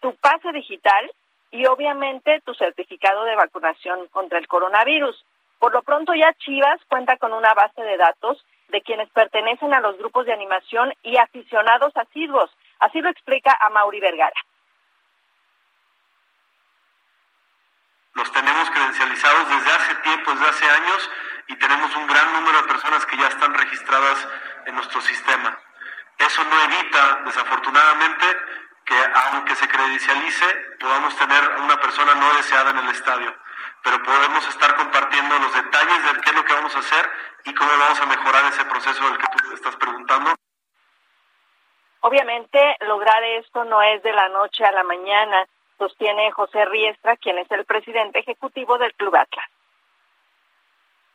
tu 0.00 0.14
pase 0.16 0.50
digital 0.52 1.10
y 1.50 1.66
obviamente 1.66 2.40
tu 2.44 2.54
certificado 2.54 3.24
de 3.24 3.36
vacunación 3.36 4.08
contra 4.08 4.38
el 4.38 4.48
coronavirus. 4.48 5.24
Por 5.58 5.72
lo 5.72 5.82
pronto 5.82 6.14
ya 6.14 6.32
Chivas 6.34 6.80
cuenta 6.88 7.16
con 7.16 7.32
una 7.32 7.54
base 7.54 7.82
de 7.82 7.96
datos 7.96 8.44
de 8.68 8.82
quienes 8.82 9.08
pertenecen 9.10 9.72
a 9.72 9.80
los 9.80 9.96
grupos 9.98 10.26
de 10.26 10.32
animación 10.32 10.92
y 11.02 11.16
aficionados 11.16 11.96
asiduos. 11.96 12.50
Así 12.80 13.00
lo 13.00 13.08
explica 13.08 13.56
a 13.60 13.70
Mauri 13.70 14.00
Vergara. 14.00 14.40
Los 18.14 18.30
tenemos 18.32 18.70
credencializados 18.70 19.48
desde 19.48 19.72
hace 19.72 19.94
tiempo, 19.96 20.30
desde 20.32 20.48
hace 20.48 20.70
años, 20.70 21.10
y 21.48 21.56
tenemos 21.56 21.94
un 21.96 22.06
gran 22.06 22.32
número 22.32 22.62
de 22.62 22.68
personas 22.68 23.04
que 23.06 23.16
ya 23.16 23.26
están 23.28 23.52
registradas 23.54 24.28
en 24.66 24.74
nuestro 24.76 25.00
sistema. 25.00 25.58
Eso 26.18 26.44
no 26.44 26.60
evita, 26.62 27.22
desafortunadamente, 27.24 28.24
que 28.84 28.94
aunque 29.32 29.56
se 29.56 29.68
credencialice, 29.68 30.46
podamos 30.78 31.16
tener 31.16 31.42
una 31.60 31.80
persona 31.80 32.14
no 32.14 32.34
deseada 32.34 32.70
en 32.70 32.78
el 32.78 32.88
estadio. 32.90 33.34
Pero 33.84 34.02
podemos 34.02 34.48
estar 34.48 34.74
compartiendo 34.76 35.38
los 35.38 35.54
detalles 35.54 36.04
de 36.04 36.20
qué 36.22 36.30
es 36.30 36.36
lo 36.36 36.44
que 36.44 36.54
vamos 36.54 36.74
a 36.74 36.78
hacer 36.78 37.10
y 37.44 37.54
cómo 37.54 37.70
vamos 37.78 38.00
a 38.00 38.06
mejorar 38.06 38.44
ese 38.46 38.64
proceso 38.64 39.04
del 39.04 39.18
que 39.18 39.26
tú 39.28 39.54
estás 39.54 39.76
preguntando. 39.76 40.34
Obviamente, 42.00 42.76
lograr 42.80 43.22
esto 43.22 43.64
no 43.64 43.82
es 43.82 44.02
de 44.02 44.12
la 44.12 44.28
noche 44.30 44.64
a 44.64 44.72
la 44.72 44.84
mañana, 44.84 45.46
sostiene 45.78 46.32
José 46.32 46.64
Riestra, 46.64 47.16
quien 47.16 47.38
es 47.38 47.50
el 47.50 47.64
presidente 47.64 48.20
ejecutivo 48.20 48.78
del 48.78 48.94
Club 48.94 49.16
Atlas. 49.16 49.48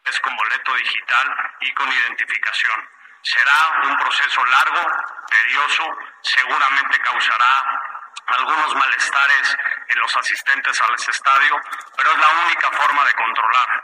Es 0.05 0.19
con 0.19 0.35
boleto 0.35 0.73
digital 0.75 1.27
y 1.61 1.73
con 1.73 1.87
identificación. 1.87 2.87
Será 3.21 3.89
un 3.89 3.97
proceso 3.97 4.45
largo, 4.45 4.79
tedioso, 5.27 5.83
seguramente 6.21 6.99
causará 6.99 7.88
algunos 8.37 8.75
malestares 8.75 9.57
en 9.89 9.99
los 9.99 10.15
asistentes 10.17 10.81
al 10.81 10.93
estadio, 10.95 11.55
pero 11.97 12.11
es 12.11 12.17
la 12.17 12.29
única 12.45 12.71
forma 12.71 13.05
de 13.05 13.13
controlar. 13.13 13.83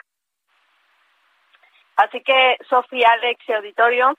Así 1.97 2.21
que, 2.21 2.57
Sofía, 2.69 3.09
Alex 3.13 3.47
y 3.47 3.53
Auditorio, 3.53 4.17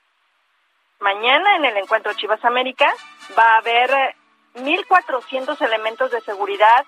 mañana 0.99 1.55
en 1.57 1.65
el 1.65 1.77
encuentro 1.77 2.13
Chivas 2.13 2.43
América 2.43 2.91
va 3.37 3.53
a 3.53 3.57
haber 3.57 4.15
1.400 4.55 5.61
elementos 5.61 6.11
de 6.11 6.21
seguridad 6.21 6.85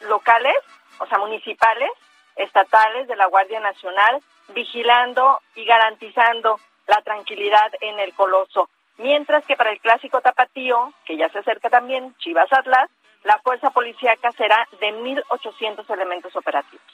locales, 0.00 0.56
o 0.98 1.06
sea, 1.06 1.18
municipales, 1.18 1.90
estatales 2.36 3.08
de 3.08 3.16
la 3.16 3.26
Guardia 3.26 3.60
Nacional, 3.60 4.22
vigilando 4.48 5.40
y 5.54 5.64
garantizando 5.64 6.60
la 6.86 7.02
tranquilidad 7.02 7.72
en 7.80 7.98
el 7.98 8.14
Coloso. 8.14 8.68
Mientras 9.02 9.44
que 9.46 9.56
para 9.56 9.72
el 9.72 9.80
clásico 9.80 10.20
tapatío, 10.20 10.92
que 11.06 11.16
ya 11.16 11.28
se 11.30 11.38
acerca 11.38 11.70
también, 11.70 12.14
Chivas 12.18 12.52
Atlas, 12.52 12.90
la 13.24 13.38
fuerza 13.38 13.70
policíaca 13.70 14.30
será 14.32 14.68
de 14.78 14.92
1.800 14.92 15.88
elementos 15.90 16.36
operativos. 16.36 16.84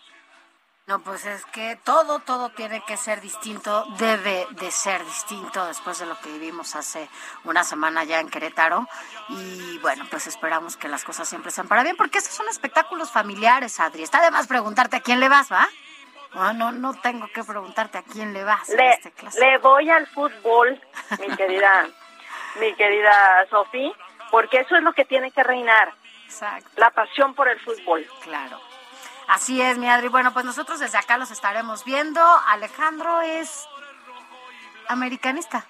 No, 0.86 1.00
pues 1.00 1.26
es 1.26 1.44
que 1.46 1.76
todo, 1.82 2.20
todo 2.20 2.50
tiene 2.50 2.80
que 2.86 2.96
ser 2.96 3.20
distinto, 3.20 3.86
debe 3.98 4.46
de 4.52 4.70
ser 4.70 5.04
distinto 5.04 5.66
después 5.66 5.98
de 5.98 6.06
lo 6.06 6.16
que 6.20 6.30
vivimos 6.30 6.76
hace 6.76 7.08
una 7.42 7.64
semana 7.64 8.04
ya 8.04 8.20
en 8.20 8.30
Querétaro. 8.30 8.86
Y 9.28 9.78
bueno, 9.78 10.04
pues 10.08 10.28
esperamos 10.28 10.76
que 10.76 10.86
las 10.86 11.02
cosas 11.02 11.28
siempre 11.28 11.50
sean 11.50 11.66
para 11.66 11.82
bien, 11.82 11.96
porque 11.96 12.18
estos 12.18 12.34
son 12.34 12.48
espectáculos 12.48 13.10
familiares, 13.10 13.80
Adri. 13.80 14.04
Está 14.04 14.22
de 14.22 14.30
más 14.30 14.46
preguntarte 14.46 14.94
a 14.94 15.00
quién 15.00 15.18
le 15.18 15.28
vas, 15.28 15.50
¿va? 15.50 15.66
No, 16.36 16.52
no, 16.52 16.70
no 16.70 16.92
tengo 17.00 17.26
que 17.28 17.42
preguntarte 17.42 17.96
a 17.96 18.02
quién 18.02 18.34
le 18.34 18.44
vas. 18.44 18.68
Le, 18.68 18.90
este 18.90 19.12
le 19.40 19.56
voy 19.58 19.90
al 19.90 20.06
fútbol, 20.06 20.78
mi 21.18 21.34
querida, 21.36 21.86
mi 22.60 22.74
querida 22.74 23.46
Sofi, 23.48 23.90
porque 24.30 24.60
eso 24.60 24.76
es 24.76 24.82
lo 24.82 24.92
que 24.92 25.06
tiene 25.06 25.30
que 25.30 25.42
reinar. 25.42 25.94
Exacto. 26.26 26.68
La 26.76 26.90
pasión 26.90 27.34
por 27.34 27.48
el 27.48 27.58
fútbol. 27.60 28.06
Claro. 28.22 28.60
Así 29.28 29.62
es, 29.62 29.78
mi 29.78 29.88
Adri. 29.88 30.08
Bueno, 30.08 30.34
pues 30.34 30.44
nosotros 30.44 30.78
desde 30.78 30.98
acá 30.98 31.16
los 31.16 31.30
estaremos 31.30 31.84
viendo. 31.84 32.20
Alejandro 32.48 33.22
es 33.22 33.66
americanista. 34.88 35.64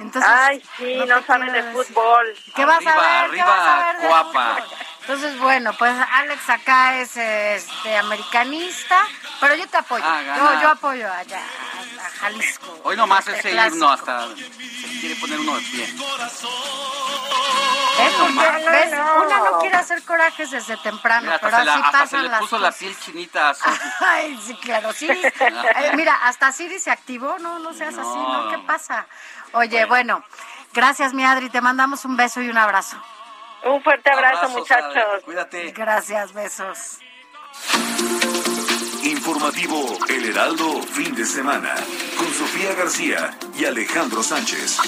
Entonces, 0.00 0.30
Ay, 0.32 0.62
sí, 0.76 0.96
no, 1.06 1.22
saben 1.22 1.52
de 1.52 1.62
fútbol. 1.72 2.34
¿Qué 2.56 2.64
vas 2.64 2.84
a 2.86 2.96
ver? 2.96 3.10
Arriba, 3.10 3.30
¿Qué 3.30 3.42
vas 3.50 3.68
a 3.68 3.86
ver 3.86 4.00
de 4.00 4.06
guapa. 4.08 4.56
fútbol? 4.56 4.78
Entonces, 5.08 5.38
bueno, 5.40 5.72
pues 5.78 5.94
Alex 6.12 6.50
acá 6.50 6.98
es 6.98 7.16
este, 7.16 7.96
americanista, 7.96 9.06
pero 9.40 9.54
yo 9.54 9.66
te 9.66 9.78
apoyo. 9.78 10.04
Ah, 10.06 10.58
yo, 10.60 10.68
apoyo 10.68 11.10
allá 11.10 11.38
a, 11.40 12.06
a 12.06 12.10
Jalisco. 12.10 12.78
Hoy 12.84 12.94
nomás 12.94 13.26
El 13.26 13.36
ese 13.36 13.50
clásico. 13.52 13.74
himno 13.76 13.88
hasta 13.90 14.28
se 14.28 15.00
quiere 15.00 15.16
poner 15.16 15.40
uno 15.40 15.56
de 15.56 15.62
pie. 15.62 15.84
¿Eh? 15.84 15.94
Porque, 18.18 18.32
nomás. 18.34 18.64
¿ves? 18.66 18.90
No. 18.92 19.22
Una 19.24 19.38
no 19.50 19.58
quiere 19.60 19.76
hacer 19.78 20.02
corajes 20.04 20.50
desde 20.50 20.76
temprano, 20.76 21.22
Mira, 21.22 21.38
pero 21.38 21.56
se, 21.58 21.64
la- 21.64 21.72
así 21.74 21.82
hasta 21.84 21.98
se 21.98 22.04
pasan 22.04 22.22
le 22.24 22.28
las 22.28 22.40
puso 22.40 22.58
la 22.58 22.72
piel 22.72 22.98
chinita 23.00 23.48
a. 23.50 23.54
Ay, 24.00 24.38
sí, 24.46 24.54
claro, 24.56 24.92
Siri. 24.92 25.22
eh, 25.24 25.92
mira, 25.94 26.16
hasta 26.22 26.52
Siri 26.52 26.78
se 26.78 26.90
activó, 26.90 27.38
no, 27.38 27.58
no 27.60 27.72
seas 27.72 27.94
así, 27.96 28.02
¿no? 28.02 28.44
No. 28.44 28.50
¿Qué 28.50 28.58
pasa? 28.66 29.06
Oye, 29.52 29.86
bueno, 29.86 30.22
gracias, 30.74 31.14
mi 31.14 31.24
Adri, 31.24 31.48
te 31.48 31.62
mandamos 31.62 32.04
un 32.04 32.14
beso 32.18 32.42
y 32.42 32.50
un 32.50 32.58
abrazo. 32.58 33.02
Un 33.64 33.82
fuerte 33.82 34.10
abrazo, 34.10 34.48
muchachos. 34.50 35.24
Cuídate. 35.24 35.72
Gracias, 35.72 36.32
besos. 36.32 36.98
Informativo 39.02 39.98
El 40.08 40.24
Heraldo 40.26 40.82
fin 40.82 41.14
de 41.14 41.24
semana 41.24 41.74
con 42.16 42.26
Sofía 42.32 42.74
García 42.74 43.36
y 43.58 43.64
Alejandro 43.64 44.22
Sánchez. 44.22 44.78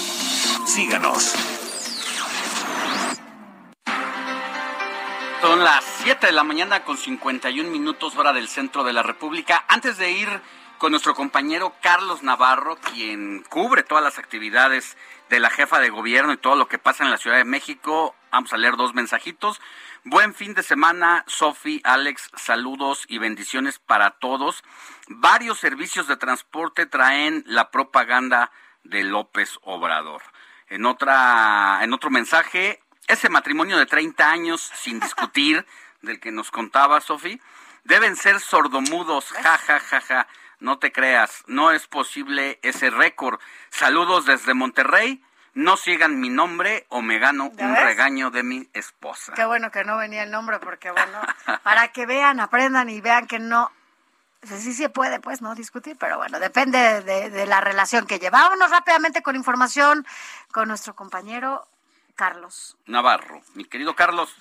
Síganos. 0.65 1.35
Son 5.41 5.63
las 5.63 5.83
7 6.03 6.27
de 6.27 6.33
la 6.33 6.43
mañana 6.43 6.83
con 6.83 6.97
51 6.97 7.69
minutos 7.69 8.15
hora 8.15 8.31
del 8.31 8.47
centro 8.47 8.83
de 8.83 8.93
la 8.93 9.01
República. 9.01 9.65
Antes 9.67 9.97
de 9.97 10.11
ir 10.11 10.29
con 10.77 10.91
nuestro 10.91 11.15
compañero 11.15 11.73
Carlos 11.81 12.21
Navarro, 12.21 12.77
quien 12.77 13.43
cubre 13.49 13.83
todas 13.83 14.03
las 14.03 14.19
actividades 14.19 14.97
de 15.29 15.39
la 15.39 15.49
jefa 15.49 15.79
de 15.79 15.89
gobierno 15.89 16.33
y 16.33 16.37
todo 16.37 16.55
lo 16.55 16.67
que 16.67 16.77
pasa 16.77 17.03
en 17.03 17.11
la 17.11 17.17
Ciudad 17.17 17.37
de 17.37 17.45
México, 17.45 18.15
vamos 18.31 18.53
a 18.53 18.57
leer 18.57 18.75
dos 18.77 18.93
mensajitos. 18.93 19.61
Buen 20.03 20.33
fin 20.33 20.53
de 20.53 20.63
semana, 20.63 21.23
Sofi, 21.27 21.81
Alex, 21.83 22.31
saludos 22.35 23.05
y 23.07 23.17
bendiciones 23.17 23.79
para 23.79 24.11
todos. 24.11 24.63
Varios 25.07 25.59
servicios 25.59 26.07
de 26.07 26.17
transporte 26.17 26.85
traen 26.85 27.43
la 27.45 27.69
propaganda 27.69 28.51
de 28.83 29.03
López 29.03 29.59
Obrador. 29.61 30.23
En 30.67 30.85
otra, 30.85 31.79
en 31.83 31.93
otro 31.93 32.09
mensaje, 32.09 32.81
ese 33.07 33.29
matrimonio 33.29 33.77
de 33.77 33.85
30 33.85 34.31
años 34.31 34.71
sin 34.75 34.99
discutir, 35.01 35.65
del 36.01 36.19
que 36.19 36.31
nos 36.31 36.49
contaba 36.49 37.01
Sofi, 37.01 37.39
deben 37.83 38.15
ser 38.15 38.39
sordomudos, 38.39 39.31
ja, 39.31 39.57
ja, 39.57 39.79
ja, 39.79 40.01
ja. 40.01 40.27
No 40.59 40.77
te 40.77 40.91
creas, 40.91 41.43
no 41.47 41.71
es 41.71 41.87
posible 41.87 42.59
ese 42.61 42.91
récord. 42.91 43.39
Saludos 43.71 44.25
desde 44.25 44.53
Monterrey. 44.53 45.23
No 45.53 45.75
sigan 45.77 46.19
mi 46.19 46.29
nombre 46.29 46.85
o 46.89 47.01
me 47.01 47.19
gano 47.19 47.51
¿Ya 47.55 47.65
un 47.65 47.73
ves? 47.73 47.83
regaño 47.83 48.31
de 48.31 48.43
mi 48.43 48.69
esposa. 48.73 49.33
Qué 49.33 49.45
bueno 49.45 49.69
que 49.71 49.83
no 49.83 49.97
venía 49.97 50.23
el 50.23 50.31
nombre, 50.31 50.59
porque 50.59 50.91
bueno, 50.91 51.19
para 51.63 51.89
que 51.89 52.05
vean, 52.05 52.39
aprendan 52.39 52.89
y 52.89 53.01
vean 53.01 53.27
que 53.27 53.39
no, 53.39 53.69
sí 54.43 54.71
se 54.73 54.89
puede, 54.89 55.19
pues, 55.19 55.41
no 55.41 55.53
discutir, 55.53 55.97
pero 55.99 56.17
bueno, 56.17 56.39
depende 56.39 57.01
de, 57.01 57.29
de 57.29 57.45
la 57.45 57.59
relación 57.59 58.07
que 58.07 58.17
lleva. 58.19 58.41
Vámonos 58.43 58.71
rápidamente 58.71 59.21
con 59.21 59.35
información 59.35 60.05
con 60.53 60.69
nuestro 60.69 60.95
compañero 60.95 61.67
Carlos. 62.15 62.77
Navarro, 62.85 63.41
mi 63.55 63.65
querido 63.65 63.93
Carlos. 63.95 64.33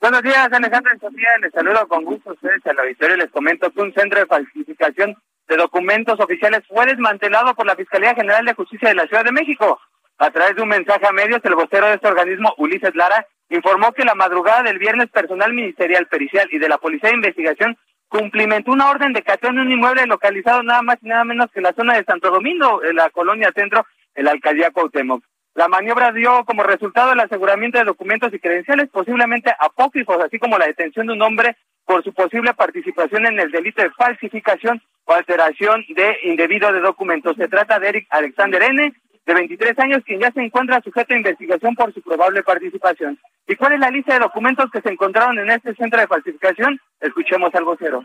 Buenos 0.00 0.22
días, 0.22 0.50
Alejandro 0.52 0.94
y 0.94 0.98
Sofía. 0.98 1.28
Les 1.40 1.52
saludo 1.52 1.86
con 1.88 2.04
gusto 2.04 2.30
a 2.30 2.32
ustedes 2.32 2.66
al 2.66 2.78
auditorio. 2.78 3.16
Les 3.16 3.30
comento 3.30 3.70
que 3.70 3.80
un 3.80 3.92
centro 3.94 4.18
de 4.18 4.26
falsificación 4.26 5.14
de 5.46 5.56
documentos 5.56 6.18
oficiales 6.20 6.62
fue 6.68 6.86
desmantelado 6.86 7.54
por 7.54 7.66
la 7.66 7.76
Fiscalía 7.76 8.14
General 8.14 8.44
de 8.44 8.54
Justicia 8.54 8.88
de 8.88 8.94
la 8.94 9.06
Ciudad 9.06 9.24
de 9.24 9.32
México. 9.32 9.80
A 10.20 10.30
través 10.30 10.54
de 10.54 10.60
un 10.60 10.68
mensaje 10.68 11.06
a 11.06 11.12
medios, 11.12 11.40
el 11.44 11.54
vocero 11.54 11.86
de 11.86 11.94
este 11.94 12.06
organismo, 12.06 12.52
Ulises 12.58 12.94
Lara, 12.94 13.26
informó 13.48 13.90
que 13.92 14.04
la 14.04 14.14
madrugada 14.14 14.62
del 14.64 14.78
viernes 14.78 15.08
personal 15.08 15.54
ministerial, 15.54 16.08
pericial 16.08 16.46
y 16.52 16.58
de 16.58 16.68
la 16.68 16.76
Policía 16.76 17.08
de 17.08 17.16
Investigación 17.16 17.78
cumplimentó 18.06 18.70
una 18.70 18.90
orden 18.90 19.14
de 19.14 19.22
cateo 19.22 19.48
en 19.48 19.60
un 19.60 19.72
inmueble 19.72 20.04
localizado 20.04 20.62
nada 20.62 20.82
más 20.82 20.98
y 21.00 21.08
nada 21.08 21.24
menos 21.24 21.50
que 21.50 21.60
en 21.60 21.62
la 21.62 21.72
zona 21.72 21.94
de 21.94 22.04
Santo 22.04 22.30
Domingo, 22.30 22.84
en 22.84 22.96
la 22.96 23.08
colonia 23.08 23.50
centro, 23.54 23.86
en 24.14 24.26
la 24.26 24.32
alcaldía 24.32 24.70
Cuauhtémoc. 24.72 25.24
La 25.54 25.68
maniobra 25.68 26.12
dio 26.12 26.44
como 26.44 26.64
resultado 26.64 27.14
el 27.14 27.20
aseguramiento 27.20 27.78
de 27.78 27.84
documentos 27.84 28.30
y 28.34 28.40
credenciales 28.40 28.90
posiblemente 28.90 29.50
apócrifos, 29.58 30.22
así 30.22 30.38
como 30.38 30.58
la 30.58 30.66
detención 30.66 31.06
de 31.06 31.14
un 31.14 31.22
hombre 31.22 31.56
por 31.86 32.04
su 32.04 32.12
posible 32.12 32.52
participación 32.52 33.24
en 33.24 33.40
el 33.40 33.50
delito 33.50 33.80
de 33.80 33.90
falsificación 33.92 34.82
o 35.06 35.14
alteración 35.14 35.82
de 35.88 36.18
indebido 36.24 36.70
de 36.74 36.80
documentos. 36.80 37.38
Se 37.38 37.48
trata 37.48 37.78
de 37.78 37.88
Eric 37.88 38.06
Alexander 38.10 38.62
N., 38.64 38.92
de 39.26 39.34
23 39.34 39.78
años, 39.78 40.02
quien 40.04 40.20
ya 40.20 40.30
se 40.32 40.40
encuentra 40.40 40.80
sujeto 40.80 41.14
a 41.14 41.18
investigación 41.18 41.74
por 41.74 41.92
su 41.92 42.02
probable 42.02 42.42
participación. 42.42 43.18
¿Y 43.46 43.56
cuál 43.56 43.74
es 43.74 43.80
la 43.80 43.90
lista 43.90 44.14
de 44.14 44.20
documentos 44.20 44.70
que 44.70 44.80
se 44.80 44.90
encontraron 44.90 45.38
en 45.38 45.50
este 45.50 45.74
centro 45.74 46.00
de 46.00 46.06
falsificación? 46.06 46.80
Escuchemos 47.00 47.54
algo 47.54 47.76
cero 47.78 48.02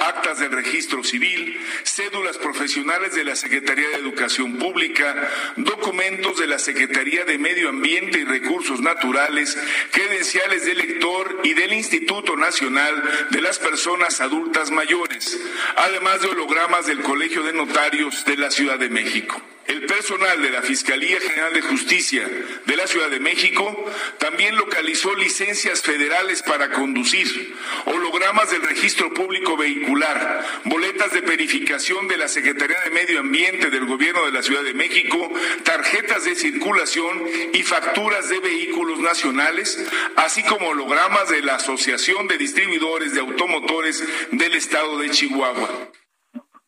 actas 0.00 0.38
del 0.40 0.52
registro 0.52 1.02
civil, 1.04 1.58
cédulas 1.84 2.38
profesionales 2.38 3.14
de 3.14 3.24
la 3.24 3.36
Secretaría 3.36 3.88
de 3.88 3.96
Educación 3.96 4.58
Pública, 4.58 5.14
documentos 5.56 6.38
de 6.38 6.46
la 6.46 6.58
Secretaría 6.58 7.24
de 7.24 7.38
Medio 7.38 7.68
Ambiente 7.68 8.18
y 8.18 8.24
Recursos 8.24 8.80
Naturales, 8.80 9.56
credenciales 9.92 10.64
del 10.64 10.78
lector 10.78 11.40
y 11.44 11.54
del 11.54 11.72
Instituto 11.72 12.36
Nacional 12.36 13.02
de 13.30 13.40
las 13.40 13.58
Personas 13.58 14.20
Adultas 14.20 14.70
Mayores, 14.70 15.40
además 15.76 16.20
de 16.20 16.28
hologramas 16.28 16.86
del 16.86 17.02
Colegio 17.02 17.42
de 17.42 17.52
Notarios 17.52 18.24
de 18.24 18.36
la 18.36 18.50
Ciudad 18.50 18.78
de 18.78 18.90
México. 18.90 19.40
El 19.66 19.84
personal 19.86 20.40
de 20.42 20.50
la 20.50 20.62
Fiscalía 20.62 21.18
General 21.20 21.52
de 21.52 21.62
Justicia 21.62 22.28
de 22.66 22.76
la 22.76 22.86
Ciudad 22.86 23.10
de 23.10 23.18
México 23.18 23.90
también 24.18 24.56
localizó 24.56 25.14
licencias 25.16 25.82
federales 25.82 26.42
para 26.42 26.70
conducir, 26.70 27.54
hologramas 27.86 28.50
del 28.50 28.62
registro 28.62 29.12
público 29.12 29.56
vehicular, 29.56 30.44
boletas 30.64 31.12
de 31.12 31.20
verificación 31.20 32.06
de 32.06 32.16
la 32.16 32.28
Secretaría 32.28 32.80
de 32.80 32.90
Medio 32.90 33.20
Ambiente 33.20 33.70
del 33.70 33.86
Gobierno 33.86 34.24
de 34.26 34.32
la 34.32 34.42
Ciudad 34.42 34.62
de 34.62 34.74
México, 34.74 35.32
tarjetas 35.64 36.24
de 36.24 36.36
circulación 36.36 37.22
y 37.52 37.62
facturas 37.62 38.28
de 38.28 38.38
vehículos 38.38 39.00
nacionales, 39.00 39.84
así 40.14 40.44
como 40.44 40.68
hologramas 40.68 41.28
de 41.28 41.42
la 41.42 41.56
Asociación 41.56 42.28
de 42.28 42.38
Distribuidores 42.38 43.14
de 43.14 43.20
Automotores 43.20 44.04
del 44.30 44.54
Estado 44.54 44.98
de 44.98 45.10
Chihuahua. 45.10 45.90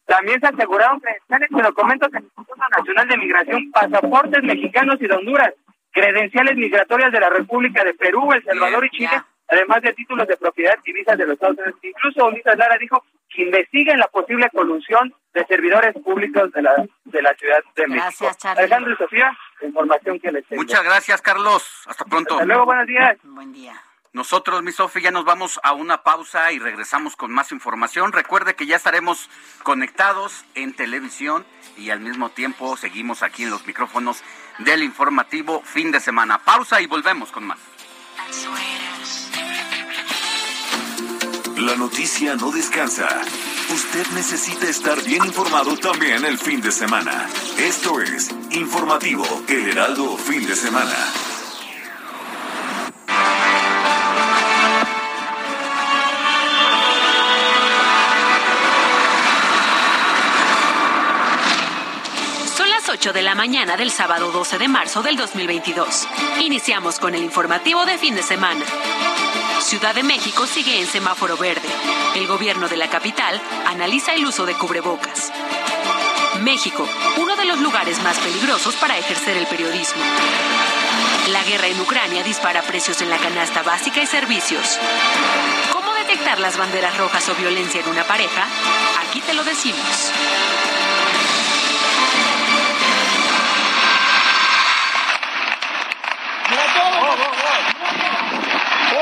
También 0.09 0.41
se 0.41 0.47
aseguraron 0.47 1.01
credenciales 1.01 1.51
y 1.51 1.63
documentos 1.63 2.11
del 2.11 2.25
Instituto 2.25 2.55
Nacional 2.79 3.09
de 3.09 3.17
Migración, 3.19 3.71
pasaportes 3.71 4.43
mexicanos 4.43 4.97
y 5.01 5.07
de 5.07 5.15
Honduras, 5.15 5.53
credenciales 5.93 6.57
migratorias 6.57 7.13
de 7.13 7.21
la 7.21 7.29
República 7.29 7.85
de 7.85 7.93
Perú, 7.93 8.33
El 8.33 8.43
Salvador 8.43 8.87
y 8.87 8.91
Chile, 8.91 9.23
además 9.49 9.83
de 9.83 9.93
títulos 9.93 10.27
de 10.27 10.39
propiedad 10.39 10.77
y 10.83 10.93
visas 10.95 11.19
de 11.19 11.27
los 11.27 11.35
Estados 11.35 11.59
Unidos. 11.59 11.75
Incluso 11.83 12.27
Ulises 12.27 12.57
Lara 12.57 12.79
dijo 12.79 13.05
que 13.29 13.43
investiguen 13.43 13.99
la 13.99 14.07
posible 14.07 14.49
colusión 14.51 15.13
de 15.35 15.45
servidores 15.45 15.95
públicos 16.03 16.51
de 16.53 16.63
la, 16.63 16.87
de 17.05 17.23
la 17.23 17.35
Ciudad 17.35 17.61
de 17.77 17.87
México. 17.87 18.05
Gracias, 18.05 18.39
Charlie. 18.39 18.61
Alejandro 18.61 18.93
y 18.95 18.97
Sofía, 18.97 19.39
información 19.61 20.21
que 20.21 20.33
les 20.33 20.47
tengo. 20.47 20.63
Muchas 20.63 20.85
gracias, 20.85 21.21
Carlos. 21.21 21.83
Hasta 21.87 22.07
pronto. 22.07 22.33
Hasta 22.33 22.47
luego, 22.47 22.65
buenos 22.65 22.87
días. 22.87 23.19
Buen 23.25 23.53
día. 23.53 23.75
Nosotros, 24.19 24.65
mi 24.65 24.73
Sofía, 24.73 25.05
ya 25.05 25.11
nos 25.13 25.25
vamos 25.25 25.61
a 25.63 25.75
una 25.75 26.03
pausa 26.03 26.51
y 26.51 26.59
regresamos 26.59 27.15
con 27.15 27.31
más 27.31 27.53
información. 27.53 28.11
Recuerde 28.11 28.57
que 28.57 28.67
ya 28.67 28.75
estaremos 28.75 29.31
conectados 29.63 30.45
en 30.57 30.75
televisión 30.75 31.47
y 31.77 31.91
al 31.91 32.01
mismo 32.01 32.29
tiempo 32.29 32.77
seguimos 32.77 33.23
aquí 33.23 33.45
en 33.45 33.51
los 33.51 33.65
micrófonos 33.65 34.25
del 34.59 34.83
informativo 34.83 35.63
fin 35.63 35.93
de 35.93 36.01
semana. 36.01 36.39
Pausa 36.41 36.81
y 36.81 36.87
volvemos 36.87 37.31
con 37.31 37.47
más. 37.47 37.61
La 41.57 41.77
noticia 41.77 42.35
no 42.35 42.51
descansa. 42.51 43.09
Usted 43.73 44.05
necesita 44.17 44.69
estar 44.69 45.01
bien 45.05 45.25
informado 45.27 45.77
también 45.77 46.25
el 46.25 46.39
fin 46.39 46.61
de 46.61 46.73
semana. 46.73 47.29
Esto 47.57 48.01
es 48.01 48.35
Informativo 48.51 49.25
El 49.47 49.69
Heraldo 49.69 50.17
Fin 50.17 50.45
de 50.45 50.57
Semana. 50.57 51.38
8 62.99 63.13
de 63.13 63.23
la 63.23 63.37
mañana 63.37 63.77
del 63.77 63.93
sábado 63.93 64.33
12 64.33 64.59
de 64.59 64.67
marzo 64.67 65.05
del 65.05 65.17
2022. 65.17 66.09
Iniciamos 66.41 66.99
con 66.99 67.15
el 67.15 67.23
informativo 67.23 67.87
de 67.87 67.97
fin 67.97 68.17
de 68.17 68.25
semana. 68.25 68.65
Ciudad 69.61 69.95
de 69.95 70.03
México 70.03 70.49
sigue 70.49 70.81
en 70.81 70.87
semáforo 70.89 71.37
verde. 71.37 71.69
El 72.17 72.27
gobierno 72.27 72.69
de 72.69 72.77
la 72.77 72.91
capital 72.91 73.41
analiza 73.69 74.15
el 74.15 74.27
uso 74.27 74.47
de 74.47 74.55
cubrebocas. 74.55 75.31
México, 76.41 76.89
uno 77.19 77.37
de 77.37 77.45
los 77.45 77.61
lugares 77.61 78.03
más 78.03 78.19
peligrosos 78.19 78.75
para 78.75 78.99
ejercer 78.99 79.37
el 79.37 79.47
periodismo. 79.47 80.03
La 81.29 81.45
guerra 81.45 81.69
en 81.69 81.81
Ucrania 81.81 82.25
dispara 82.25 82.63
precios 82.63 83.01
en 83.01 83.11
la 83.11 83.19
canasta 83.19 83.63
básica 83.63 84.03
y 84.03 84.07
servicios. 84.07 84.77
¿Cómo 85.73 85.95
detectar 85.95 86.41
las 86.41 86.57
banderas 86.57 86.97
rojas 86.97 87.29
o 87.29 87.37
violencia 87.37 87.81
en 87.81 87.89
una 87.91 88.03
pareja? 88.03 88.49
Aquí 89.07 89.21
te 89.21 89.35
lo 89.35 89.45
decimos. 89.45 90.11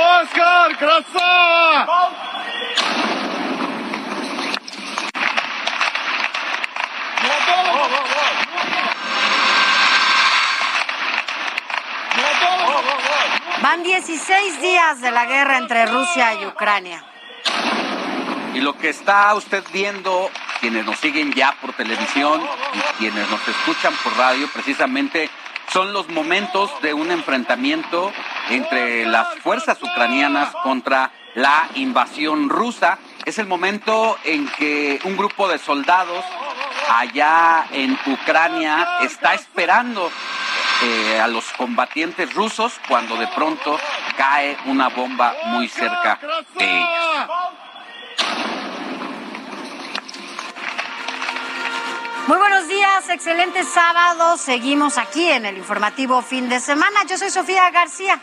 Оскар, 0.05 0.77
красава! 0.77 1.87
Van 13.61 13.83
16 13.83 14.59
días 14.61 15.01
de 15.01 15.11
la 15.11 15.25
guerra 15.25 15.57
entre 15.57 15.85
Rusia 15.85 16.33
y 16.33 16.45
Ucrania. 16.45 17.03
Y 18.53 18.59
lo 18.59 18.77
que 18.77 18.89
está 18.89 19.33
usted 19.35 19.63
viendo, 19.71 20.29
quienes 20.59 20.85
nos 20.85 20.97
siguen 20.99 21.31
ya 21.33 21.53
por 21.61 21.71
televisión 21.73 22.41
y 22.73 22.79
quienes 22.97 23.29
nos 23.29 23.47
escuchan 23.47 23.93
por 24.03 24.17
radio, 24.17 24.49
precisamente 24.51 25.29
son 25.72 25.92
los 25.92 26.08
momentos 26.08 26.70
de 26.82 26.94
un 26.94 27.10
enfrentamiento 27.10 28.12
entre 28.50 29.04
las 29.06 29.34
fuerzas 29.40 29.82
ucranianas 29.82 30.54
contra 30.62 31.12
la 31.34 31.68
invasión 31.74 32.48
rusa. 32.48 32.98
Es 33.24 33.38
el 33.38 33.46
momento 33.46 34.16
en 34.24 34.48
que 34.48 35.00
un 35.04 35.16
grupo 35.16 35.48
de 35.48 35.58
soldados 35.58 36.24
allá 36.88 37.66
en 37.72 37.98
Ucrania 38.06 38.86
está 39.02 39.34
esperando 39.34 40.10
eh, 40.82 41.20
a 41.20 41.26
los 41.26 41.44
combatientes 41.52 42.34
rusos 42.34 42.78
cuando 42.88 43.16
de 43.16 43.26
pronto 43.28 43.78
cae 44.16 44.56
una 44.66 44.88
bomba 44.88 45.34
muy 45.46 45.68
cerca 45.68 46.18
de 46.58 46.64
ellos. 46.64 47.30
Muy 52.26 52.38
buenos 52.38 52.66
días, 52.66 53.08
excelente 53.08 53.62
sábado. 53.62 54.36
Seguimos 54.36 54.98
aquí 54.98 55.28
en 55.28 55.46
el 55.46 55.56
informativo 55.56 56.22
fin 56.22 56.48
de 56.48 56.58
semana. 56.58 57.04
Yo 57.08 57.16
soy 57.16 57.30
Sofía 57.30 57.70
García. 57.70 58.20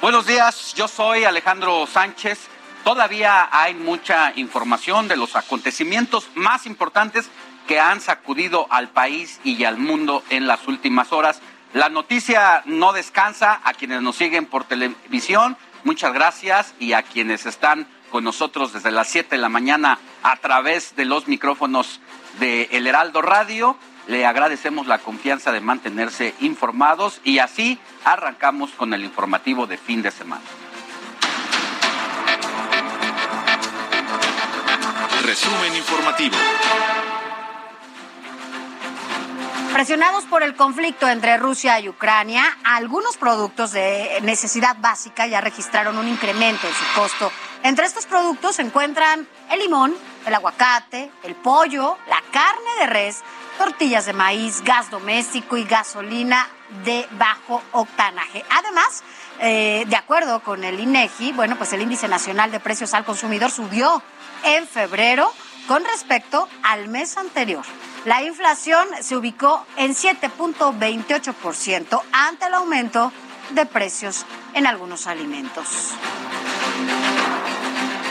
Buenos 0.00 0.26
días, 0.26 0.72
yo 0.74 0.88
soy 0.88 1.24
Alejandro 1.24 1.86
Sánchez. 1.86 2.48
Todavía 2.82 3.50
hay 3.52 3.74
mucha 3.74 4.32
información 4.36 5.06
de 5.06 5.18
los 5.18 5.36
acontecimientos 5.36 6.30
más 6.34 6.64
importantes 6.64 7.28
que 7.68 7.78
han 7.78 8.00
sacudido 8.00 8.68
al 8.70 8.88
país 8.88 9.38
y 9.44 9.64
al 9.64 9.76
mundo 9.76 10.22
en 10.30 10.46
las 10.46 10.66
últimas 10.66 11.12
horas. 11.12 11.42
La 11.74 11.90
noticia 11.90 12.62
no 12.64 12.94
descansa 12.94 13.60
a 13.64 13.74
quienes 13.74 14.00
nos 14.00 14.16
siguen 14.16 14.46
por 14.46 14.64
televisión. 14.64 15.58
Muchas 15.84 16.14
gracias 16.14 16.74
y 16.80 16.94
a 16.94 17.02
quienes 17.02 17.44
están 17.44 17.86
con 18.10 18.24
nosotros 18.24 18.72
desde 18.72 18.92
las 18.92 19.08
7 19.08 19.36
de 19.36 19.42
la 19.42 19.50
mañana 19.50 19.98
a 20.22 20.36
través 20.36 20.96
de 20.96 21.04
los 21.04 21.28
micrófonos 21.28 22.00
de 22.38 22.68
El 22.72 22.86
Heraldo 22.86 23.22
Radio. 23.22 23.76
Le 24.06 24.24
agradecemos 24.24 24.86
la 24.86 24.98
confianza 24.98 25.52
de 25.52 25.60
mantenerse 25.60 26.34
informados 26.40 27.20
y 27.24 27.38
así 27.38 27.78
arrancamos 28.04 28.70
con 28.70 28.94
el 28.94 29.04
informativo 29.04 29.66
de 29.66 29.76
fin 29.76 30.02
de 30.02 30.10
semana. 30.10 30.44
Resumen 35.24 35.74
informativo. 35.76 36.36
Presionados 39.76 40.24
por 40.24 40.42
el 40.42 40.56
conflicto 40.56 41.06
entre 41.06 41.36
Rusia 41.36 41.78
y 41.80 41.90
Ucrania, 41.90 42.42
algunos 42.64 43.18
productos 43.18 43.72
de 43.72 44.20
necesidad 44.22 44.74
básica 44.80 45.26
ya 45.26 45.42
registraron 45.42 45.98
un 45.98 46.08
incremento 46.08 46.66
en 46.66 46.72
su 46.72 46.98
costo. 46.98 47.30
Entre 47.62 47.84
estos 47.84 48.06
productos 48.06 48.56
se 48.56 48.62
encuentran 48.62 49.28
el 49.50 49.58
limón, 49.58 49.94
el 50.24 50.32
aguacate, 50.32 51.10
el 51.24 51.34
pollo, 51.34 51.98
la 52.08 52.22
carne 52.32 52.70
de 52.80 52.86
res, 52.86 53.20
tortillas 53.58 54.06
de 54.06 54.14
maíz, 54.14 54.62
gas 54.64 54.90
doméstico 54.90 55.58
y 55.58 55.64
gasolina 55.64 56.48
de 56.86 57.06
bajo 57.10 57.62
octanaje. 57.72 58.46
Además, 58.48 59.02
eh, 59.40 59.84
de 59.86 59.96
acuerdo 59.96 60.40
con 60.40 60.64
el 60.64 60.80
INEGI, 60.80 61.32
bueno, 61.32 61.56
pues 61.56 61.74
el 61.74 61.82
índice 61.82 62.08
nacional 62.08 62.50
de 62.50 62.60
precios 62.60 62.94
al 62.94 63.04
consumidor 63.04 63.50
subió 63.50 64.02
en 64.42 64.66
febrero 64.66 65.30
con 65.68 65.84
respecto 65.84 66.48
al 66.62 66.88
mes 66.88 67.18
anterior. 67.18 67.66
La 68.06 68.22
inflación 68.22 68.86
se 69.00 69.16
ubicó 69.16 69.66
en 69.76 69.92
7.28% 69.92 72.02
ante 72.12 72.46
el 72.46 72.54
aumento 72.54 73.12
de 73.50 73.66
precios 73.66 74.24
en 74.54 74.68
algunos 74.68 75.08
alimentos. 75.08 75.66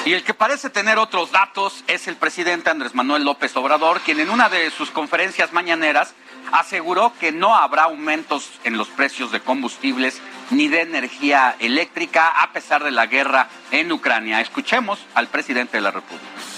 Y 0.03 0.11
el 0.11 0.25
que 0.25 0.33
parece 0.33 0.69
tener 0.69 0.97
otros 0.97 1.31
datos 1.31 1.85
es 1.87 2.09
el 2.09 2.17
presidente 2.17 2.69
Andrés 2.69 2.93
Manuel 2.93 3.23
López 3.23 3.55
Obrador, 3.55 4.01
quien 4.01 4.19
en 4.19 4.29
una 4.29 4.49
de 4.49 4.69
sus 4.69 4.91
conferencias 4.91 5.53
mañaneras 5.53 6.13
aseguró 6.51 7.13
que 7.17 7.31
no 7.31 7.55
habrá 7.55 7.83
aumentos 7.83 8.51
en 8.65 8.77
los 8.77 8.89
precios 8.89 9.31
de 9.31 9.39
combustibles 9.39 10.21
ni 10.49 10.67
de 10.67 10.81
energía 10.81 11.55
eléctrica 11.59 12.27
a 12.27 12.51
pesar 12.51 12.83
de 12.83 12.91
la 12.91 13.05
guerra 13.05 13.47
en 13.71 13.93
Ucrania. 13.93 14.41
Escuchemos 14.41 14.99
al 15.13 15.29
presidente 15.29 15.77
de 15.77 15.83
la 15.83 15.91
República. 15.91 16.54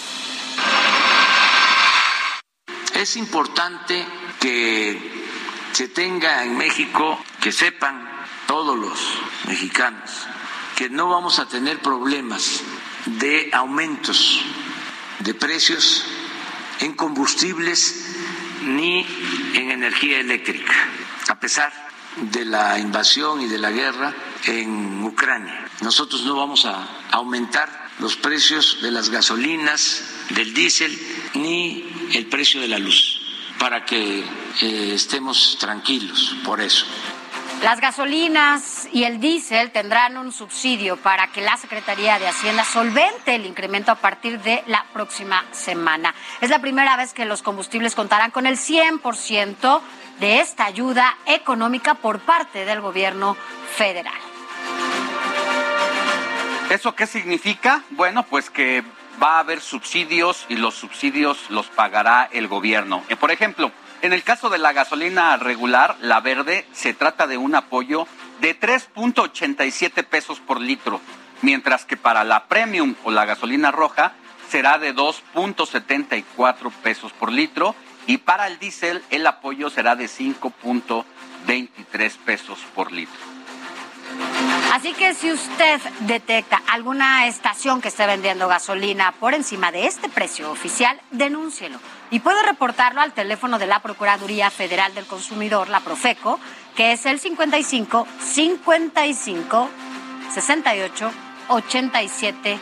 Es 2.97 3.15
importante 3.15 4.03
que 4.39 4.99
se 5.71 5.87
tenga 5.87 6.43
en 6.43 6.57
México, 6.57 7.23
que 7.39 7.51
sepan 7.51 8.09
todos 8.47 8.75
los 8.75 8.99
mexicanos, 9.45 10.09
que 10.75 10.89
no 10.89 11.07
vamos 11.07 11.37
a 11.37 11.47
tener 11.47 11.79
problemas 11.79 12.63
de 13.05 13.51
aumentos 13.53 14.41
de 15.19 15.35
precios 15.35 16.05
en 16.79 16.93
combustibles 16.93 18.15
ni 18.63 19.05
en 19.53 19.69
energía 19.69 20.19
eléctrica, 20.19 20.73
a 21.29 21.39
pesar 21.39 21.71
de 22.15 22.45
la 22.45 22.79
invasión 22.79 23.41
y 23.41 23.47
de 23.47 23.59
la 23.59 23.69
guerra 23.69 24.11
en 24.45 25.03
Ucrania. 25.03 25.69
Nosotros 25.81 26.23
no 26.23 26.35
vamos 26.35 26.65
a 26.65 26.87
aumentar 27.11 27.86
los 27.99 28.15
precios 28.15 28.79
de 28.81 28.91
las 28.91 29.09
gasolinas, 29.09 30.03
del 30.29 30.53
diésel, 30.53 30.97
ni 31.35 32.09
el 32.13 32.27
precio 32.27 32.61
de 32.61 32.67
la 32.67 32.79
luz, 32.79 33.21
para 33.59 33.85
que 33.85 34.19
eh, 34.61 34.91
estemos 34.93 35.57
tranquilos 35.59 36.35
por 36.43 36.61
eso. 36.61 36.85
Las 37.63 37.81
gasolinas 37.81 38.87
y 38.93 39.05
el 39.05 39.19
diésel 39.19 39.71
tendrán 39.71 40.15
un 40.17 40.31
subsidio 40.31 40.95
para 40.97 41.31
que 41.31 41.41
la 41.41 41.57
Secretaría 41.57 42.19
de 42.19 42.27
Hacienda 42.27 42.63
solvente 42.63 43.33
el 43.33 43.47
incremento 43.47 43.91
a 43.91 43.95
partir 43.95 44.39
de 44.41 44.63
la 44.67 44.85
próxima 44.93 45.43
semana. 45.51 46.13
Es 46.39 46.51
la 46.51 46.61
primera 46.61 46.95
vez 46.97 47.13
que 47.13 47.25
los 47.25 47.41
combustibles 47.41 47.95
contarán 47.95 48.29
con 48.29 48.45
el 48.45 48.57
100% 48.57 49.81
de 50.19 50.39
esta 50.39 50.65
ayuda 50.65 51.17
económica 51.25 51.95
por 51.95 52.19
parte 52.19 52.63
del 52.63 52.79
gobierno 52.79 53.35
federal. 53.75 54.26
¿Eso 56.69 56.95
qué 56.95 57.07
significa? 57.07 57.83
Bueno, 57.91 58.23
pues 58.23 58.49
que 58.49 58.83
va 59.23 59.37
a 59.37 59.39
haber 59.39 59.61
subsidios 59.61 60.45
y 60.49 60.57
los 60.57 60.75
subsidios 60.75 61.49
los 61.49 61.67
pagará 61.67 62.27
el 62.31 62.49
gobierno. 62.49 63.05
Eh, 63.07 63.15
por 63.15 63.31
ejemplo, 63.31 63.71
en 64.01 64.11
el 64.11 64.23
caso 64.23 64.49
de 64.49 64.57
la 64.57 64.73
gasolina 64.73 65.37
regular, 65.37 65.95
la 66.01 66.19
verde, 66.19 66.65
se 66.73 66.93
trata 66.93 67.25
de 67.25 67.37
un 67.37 67.55
apoyo 67.55 68.05
de 68.41 68.59
3.87 68.59 70.03
pesos 70.03 70.41
por 70.41 70.59
litro, 70.59 70.99
mientras 71.41 71.85
que 71.85 71.95
para 71.95 72.25
la 72.25 72.47
premium 72.47 72.95
o 73.05 73.11
la 73.11 73.23
gasolina 73.23 73.71
roja 73.71 74.11
será 74.49 74.77
de 74.77 74.93
2.74 74.93 76.69
pesos 76.83 77.13
por 77.13 77.31
litro 77.31 77.75
y 78.07 78.17
para 78.17 78.47
el 78.47 78.59
diésel 78.59 79.01
el 79.09 79.25
apoyo 79.25 79.69
será 79.69 79.95
de 79.95 80.07
5.23 80.07 82.17
pesos 82.17 82.59
por 82.75 82.91
litro. 82.91 83.21
Así 84.73 84.93
que 84.93 85.13
si 85.13 85.31
usted 85.31 85.81
detecta 86.01 86.61
alguna 86.67 87.27
estación 87.27 87.81
que 87.81 87.87
esté 87.87 88.05
vendiendo 88.05 88.47
gasolina 88.47 89.13
por 89.13 89.33
encima 89.33 89.71
de 89.71 89.87
este 89.87 90.09
precio 90.09 90.51
oficial, 90.51 90.99
denúncielo. 91.11 91.79
Y 92.11 92.19
puede 92.19 92.43
reportarlo 92.43 93.01
al 93.01 93.13
teléfono 93.13 93.59
de 93.59 93.67
la 93.67 93.81
Procuraduría 93.81 94.49
Federal 94.51 94.93
del 94.93 95.05
Consumidor, 95.05 95.69
la 95.69 95.79
Profeco, 95.79 96.39
que 96.75 96.91
es 96.91 97.05
el 97.05 97.19
55 97.19 98.07
55 98.19 99.69
68 100.33 101.11
87 101.47 102.59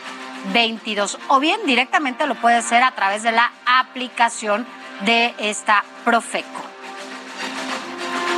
22. 0.52 1.18
O 1.28 1.40
bien 1.40 1.60
directamente 1.66 2.26
lo 2.26 2.34
puede 2.36 2.56
hacer 2.56 2.82
a 2.82 2.92
través 2.92 3.22
de 3.24 3.32
la 3.32 3.52
aplicación 3.66 4.66
de 5.04 5.34
esta 5.38 5.84
Profeco. 6.04 6.75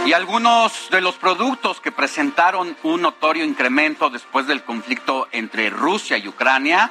Y 0.07 0.13
algunos 0.15 0.89
de 0.91 1.01
los 1.01 1.17
productos 1.17 1.81
que 1.81 1.93
presentaron 1.93 2.77
un 2.83 3.03
notorio 3.03 3.45
incremento 3.45 4.09
después 4.09 4.47
del 4.47 4.63
conflicto 4.63 5.29
entre 5.33 5.69
Rusia 5.69 6.17
y 6.17 6.29
Ucrania 6.29 6.91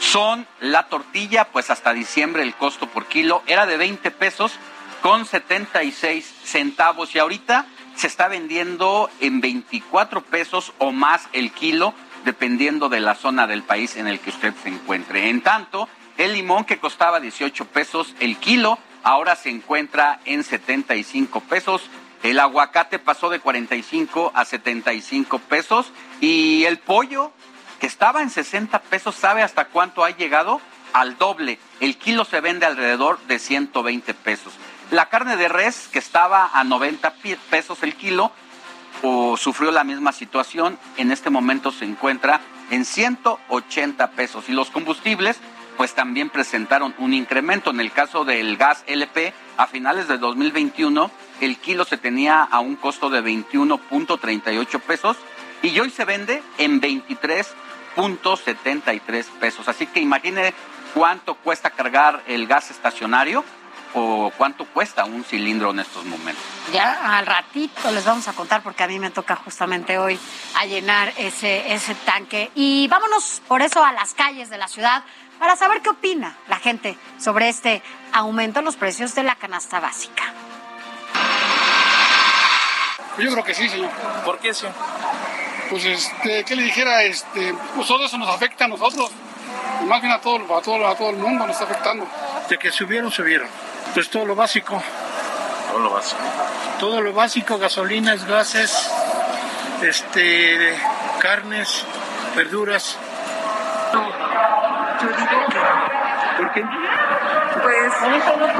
son 0.00 0.46
la 0.60 0.88
tortilla, 0.88 1.46
pues 1.46 1.70
hasta 1.70 1.92
diciembre 1.92 2.42
el 2.42 2.54
costo 2.54 2.86
por 2.86 3.06
kilo 3.06 3.42
era 3.46 3.66
de 3.66 3.76
20 3.76 4.10
pesos 4.10 4.52
con 5.02 5.24
76 5.24 6.34
centavos 6.44 7.14
y 7.14 7.18
ahorita 7.18 7.66
se 7.94 8.06
está 8.06 8.28
vendiendo 8.28 9.10
en 9.20 9.40
24 9.40 10.22
pesos 10.22 10.72
o 10.78 10.92
más 10.92 11.28
el 11.32 11.50
kilo, 11.50 11.94
dependiendo 12.24 12.88
de 12.88 13.00
la 13.00 13.14
zona 13.14 13.46
del 13.46 13.62
país 13.62 13.96
en 13.96 14.06
el 14.06 14.20
que 14.20 14.30
usted 14.30 14.54
se 14.62 14.68
encuentre. 14.68 15.28
En 15.30 15.40
tanto, 15.40 15.88
el 16.16 16.34
limón 16.34 16.64
que 16.64 16.78
costaba 16.78 17.18
18 17.18 17.64
pesos 17.66 18.14
el 18.20 18.36
kilo, 18.36 18.78
ahora 19.02 19.36
se 19.36 19.50
encuentra 19.50 20.20
en 20.24 20.44
75 20.44 21.40
pesos 21.40 21.82
el 22.22 22.40
aguacate 22.40 22.98
pasó 22.98 23.30
de 23.30 23.40
45 23.40 24.32
a 24.34 24.44
75 24.44 25.38
pesos 25.38 25.92
y 26.20 26.64
el 26.64 26.78
pollo 26.78 27.32
que 27.80 27.86
estaba 27.86 28.22
en 28.22 28.30
60 28.30 28.80
pesos, 28.82 29.14
¿sabe 29.14 29.42
hasta 29.42 29.66
cuánto 29.66 30.04
ha 30.04 30.10
llegado? 30.10 30.60
Al 30.92 31.16
doble. 31.16 31.58
El 31.80 31.96
kilo 31.96 32.24
se 32.24 32.40
vende 32.40 32.66
alrededor 32.66 33.20
de 33.28 33.38
120 33.38 34.14
pesos. 34.14 34.52
La 34.90 35.08
carne 35.08 35.36
de 35.36 35.48
res 35.48 35.88
que 35.92 35.98
estaba 35.98 36.50
a 36.52 36.64
90 36.64 37.14
pesos 37.50 37.82
el 37.82 37.94
kilo 37.94 38.32
o 39.02 39.36
sufrió 39.36 39.70
la 39.70 39.84
misma 39.84 40.12
situación, 40.12 40.78
en 40.96 41.12
este 41.12 41.30
momento 41.30 41.70
se 41.70 41.84
encuentra 41.84 42.40
en 42.70 42.84
180 42.84 44.10
pesos. 44.12 44.48
Y 44.48 44.52
los 44.52 44.70
combustibles 44.70 45.38
pues 45.76 45.94
también 45.94 46.30
presentaron 46.30 46.94
un 46.98 47.14
incremento. 47.14 47.70
En 47.70 47.80
el 47.80 47.92
caso 47.92 48.24
del 48.24 48.56
gas 48.56 48.82
LP, 48.88 49.32
a 49.56 49.66
finales 49.68 50.08
de 50.08 50.18
2021, 50.18 51.10
el 51.40 51.58
kilo 51.58 51.84
se 51.84 51.96
tenía 51.96 52.42
a 52.42 52.58
un 52.60 52.76
costo 52.76 53.10
de 53.10 53.22
21.38 53.22 54.80
pesos 54.80 55.16
y 55.62 55.78
hoy 55.80 55.90
se 55.90 56.04
vende 56.04 56.40
en 56.58 56.80
23.73 56.80 59.24
pesos. 59.40 59.66
Así 59.68 59.86
que 59.86 59.98
imagine 60.00 60.54
cuánto 60.94 61.34
cuesta 61.34 61.70
cargar 61.70 62.22
el 62.26 62.46
gas 62.46 62.70
estacionario 62.70 63.44
o 63.94 64.30
cuánto 64.36 64.66
cuesta 64.66 65.04
un 65.04 65.24
cilindro 65.24 65.70
en 65.70 65.80
estos 65.80 66.04
momentos. 66.04 66.44
Ya 66.72 67.18
al 67.18 67.26
ratito 67.26 67.90
les 67.90 68.04
vamos 68.04 68.28
a 68.28 68.34
contar 68.34 68.62
porque 68.62 68.82
a 68.82 68.88
mí 68.88 68.98
me 68.98 69.10
toca 69.10 69.36
justamente 69.36 69.98
hoy 69.98 70.18
a 70.56 70.66
llenar 70.66 71.14
ese, 71.16 71.72
ese 71.72 71.94
tanque. 71.94 72.50
Y 72.54 72.86
vámonos 72.88 73.40
por 73.48 73.62
eso 73.62 73.82
a 73.84 73.92
las 73.92 74.12
calles 74.14 74.50
de 74.50 74.58
la 74.58 74.68
ciudad 74.68 75.04
para 75.38 75.56
saber 75.56 75.80
qué 75.82 75.88
opina 75.90 76.36
la 76.48 76.58
gente 76.58 76.98
sobre 77.18 77.48
este 77.48 77.82
aumento 78.12 78.58
en 78.58 78.66
los 78.66 78.76
precios 78.76 79.14
de 79.14 79.22
la 79.22 79.36
canasta 79.36 79.80
básica. 79.80 80.34
Yo 83.18 83.32
creo 83.32 83.44
que 83.44 83.54
sí, 83.54 83.68
señor. 83.68 83.90
¿Por 84.24 84.38
qué, 84.38 84.54
señor? 84.54 84.74
Pues, 85.70 85.84
este, 85.84 86.44
¿qué 86.44 86.56
le 86.56 86.62
dijera? 86.62 87.02
Este, 87.02 87.54
pues 87.74 87.86
todo 87.86 88.04
eso 88.04 88.16
nos 88.18 88.28
afecta 88.28 88.64
a 88.64 88.68
nosotros. 88.68 89.10
Y 89.82 89.84
más 89.86 90.00
bien 90.00 90.12
a 90.12 90.20
todo, 90.20 90.56
a, 90.56 90.62
todo, 90.62 90.86
a 90.86 90.94
todo 90.94 91.10
el 91.10 91.16
mundo 91.16 91.46
nos 91.46 91.54
está 91.54 91.64
afectando. 91.70 92.06
De 92.48 92.58
que 92.58 92.70
subieron, 92.70 93.10
subieron. 93.10 93.48
Pues 93.94 94.08
todo 94.08 94.24
lo 94.24 94.34
básico. 94.34 94.82
Todo 95.70 95.80
lo 95.80 95.90
básico. 95.90 96.20
Todo 96.80 97.00
lo 97.02 97.12
básico, 97.12 97.58
gasolinas, 97.58 98.24
gases, 98.26 98.90
este, 99.82 100.78
carnes, 101.18 101.84
verduras. 102.34 102.96
Yo 103.92 105.08
digo 105.08 105.46
que 105.50 106.07
¿Por 106.38 106.52
qué? 106.52 106.64
Pues 107.62 107.92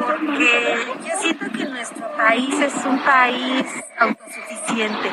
porque 0.00 0.86
yo 1.04 1.16
siento 1.16 1.46
que 1.56 1.64
nuestro 1.64 2.08
país 2.16 2.60
es 2.60 2.84
un 2.84 2.98
país 3.04 3.66
autosuficiente, 4.00 5.10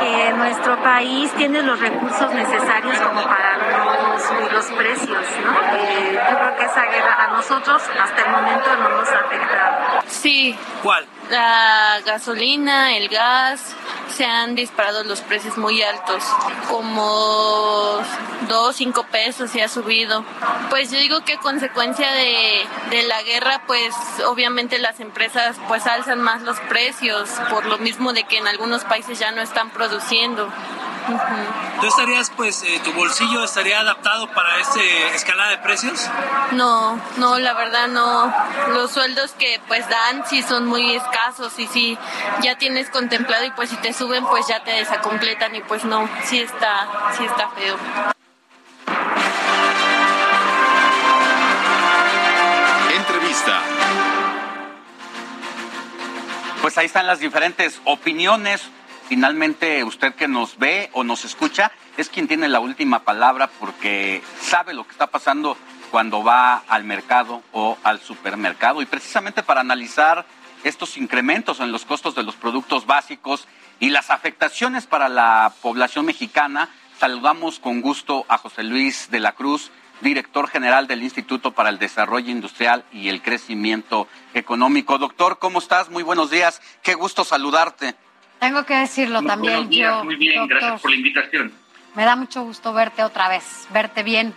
que 0.00 0.32
nuestro 0.38 0.82
país 0.82 1.30
tiene 1.32 1.62
los 1.62 1.78
recursos 1.78 2.32
necesarios 2.32 2.98
como 2.98 3.22
para 3.24 3.58
no 3.58 4.18
subir 4.18 4.52
los 4.52 4.66
precios, 4.72 5.26
¿no? 5.44 5.76
Eh, 5.76 6.18
yo 6.30 6.36
creo 6.38 6.56
que 6.56 6.64
esa 6.64 6.86
guerra 6.86 7.24
a 7.24 7.28
nosotros 7.28 7.82
hasta 8.02 8.22
el 8.22 8.30
momento 8.30 8.76
no 8.76 8.88
nos 8.88 9.08
ha 9.10 9.18
afectado. 9.18 10.00
Sí. 10.06 10.58
¿Cuál? 10.82 11.06
La 11.30 12.00
gasolina, 12.04 12.96
el 12.96 13.08
gas, 13.08 13.76
se 14.16 14.24
han 14.24 14.56
disparado 14.56 15.04
los 15.04 15.20
precios 15.20 15.56
muy 15.56 15.80
altos, 15.80 16.24
como 16.68 18.00
2, 18.48 18.76
5 18.76 19.06
pesos 19.12 19.50
se 19.50 19.62
ha 19.62 19.68
subido. 19.68 20.24
Pues 20.70 20.90
yo 20.90 20.98
digo 20.98 21.24
que 21.24 21.36
consecuencia 21.36 22.10
de, 22.12 22.66
de, 22.90 23.02
la 23.04 23.22
guerra, 23.22 23.62
pues 23.68 23.94
obviamente 24.26 24.78
las 24.78 24.98
empresas 24.98 25.56
pues 25.68 25.86
alzan 25.86 26.20
más 26.20 26.42
los 26.42 26.58
precios, 26.60 27.30
por 27.48 27.64
lo 27.66 27.78
mismo 27.78 28.12
de 28.12 28.24
que 28.24 28.38
en 28.38 28.48
algunos 28.48 28.82
países 28.84 29.20
ya 29.20 29.30
no 29.30 29.40
están 29.40 29.70
produciendo. 29.70 30.48
¿Tú 31.80 31.86
estarías, 31.86 32.30
pues, 32.36 32.62
eh, 32.62 32.80
tu 32.84 32.92
bolsillo 32.92 33.44
estaría 33.44 33.80
adaptado 33.80 34.28
para 34.32 34.58
esta 34.60 34.80
escalada 35.14 35.50
de 35.50 35.58
precios? 35.58 36.08
No, 36.52 37.00
no, 37.16 37.38
la 37.38 37.54
verdad 37.54 37.88
no. 37.88 38.32
Los 38.74 38.90
sueldos 38.92 39.32
que 39.32 39.60
pues 39.66 39.88
dan 39.88 40.24
sí 40.28 40.42
son 40.42 40.66
muy 40.66 40.94
escasos 40.94 41.58
y 41.58 41.66
sí 41.66 41.98
ya 42.42 42.56
tienes 42.58 42.90
contemplado 42.90 43.44
y 43.44 43.50
pues 43.52 43.70
si 43.70 43.76
te 43.76 43.92
suben 43.92 44.24
pues 44.26 44.46
ya 44.46 44.62
te 44.62 44.72
desacompletan 44.72 45.54
y 45.54 45.62
pues 45.62 45.84
no, 45.84 46.08
sí 46.24 46.40
está, 46.40 46.86
sí 47.16 47.24
está 47.24 47.48
feo. 47.50 47.76
Entrevista. 52.94 53.62
Pues 56.60 56.76
ahí 56.76 56.86
están 56.86 57.06
las 57.06 57.20
diferentes 57.20 57.80
opiniones. 57.84 58.68
Finalmente, 59.10 59.82
usted 59.82 60.14
que 60.14 60.28
nos 60.28 60.56
ve 60.56 60.88
o 60.92 61.02
nos 61.02 61.24
escucha 61.24 61.72
es 61.96 62.08
quien 62.08 62.28
tiene 62.28 62.48
la 62.48 62.60
última 62.60 63.00
palabra 63.00 63.50
porque 63.58 64.22
sabe 64.40 64.72
lo 64.72 64.84
que 64.84 64.92
está 64.92 65.08
pasando 65.08 65.56
cuando 65.90 66.22
va 66.22 66.62
al 66.68 66.84
mercado 66.84 67.42
o 67.50 67.76
al 67.82 67.98
supermercado. 67.98 68.80
Y 68.80 68.86
precisamente 68.86 69.42
para 69.42 69.62
analizar 69.62 70.26
estos 70.62 70.96
incrementos 70.96 71.58
en 71.58 71.72
los 71.72 71.84
costos 71.84 72.14
de 72.14 72.22
los 72.22 72.36
productos 72.36 72.86
básicos 72.86 73.48
y 73.80 73.90
las 73.90 74.10
afectaciones 74.10 74.86
para 74.86 75.08
la 75.08 75.52
población 75.60 76.06
mexicana, 76.06 76.68
saludamos 77.00 77.58
con 77.58 77.80
gusto 77.80 78.24
a 78.28 78.38
José 78.38 78.62
Luis 78.62 79.10
de 79.10 79.18
la 79.18 79.32
Cruz, 79.32 79.72
director 80.02 80.46
general 80.46 80.86
del 80.86 81.02
Instituto 81.02 81.50
para 81.50 81.70
el 81.70 81.80
Desarrollo 81.80 82.30
Industrial 82.30 82.84
y 82.92 83.08
el 83.08 83.22
Crecimiento 83.22 84.06
Económico. 84.34 84.98
Doctor, 84.98 85.40
¿cómo 85.40 85.58
estás? 85.58 85.90
Muy 85.90 86.04
buenos 86.04 86.30
días. 86.30 86.62
Qué 86.84 86.94
gusto 86.94 87.24
saludarte. 87.24 87.96
Tengo 88.40 88.64
que 88.64 88.74
decirlo 88.74 89.22
también 89.22 89.54
Buenos 89.54 89.70
días, 89.70 89.92
yo. 89.98 90.04
muy 90.04 90.16
bien, 90.16 90.38
doctor. 90.40 90.58
gracias 90.58 90.80
por 90.80 90.90
la 90.90 90.96
invitación. 90.96 91.52
Me 91.94 92.04
da 92.04 92.16
mucho 92.16 92.42
gusto 92.42 92.72
verte 92.72 93.02
otra 93.04 93.28
vez, 93.28 93.66
verte 93.70 94.02
bien 94.02 94.34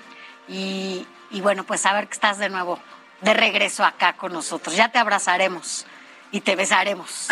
y, 0.48 1.06
y 1.32 1.42
bueno, 1.42 1.64
pues 1.64 1.82
saber 1.82 2.08
que 2.08 2.14
estás 2.14 2.38
de 2.38 2.50
nuevo, 2.50 2.80
de 3.22 3.34
regreso 3.34 3.86
acá 3.86 4.14
con 4.14 4.34
nosotros. 4.34 4.76
Ya 4.76 4.90
te 4.90 5.00
abrazaremos 5.00 5.86
y 6.32 6.42
te 6.42 6.56
besaremos. 6.56 7.30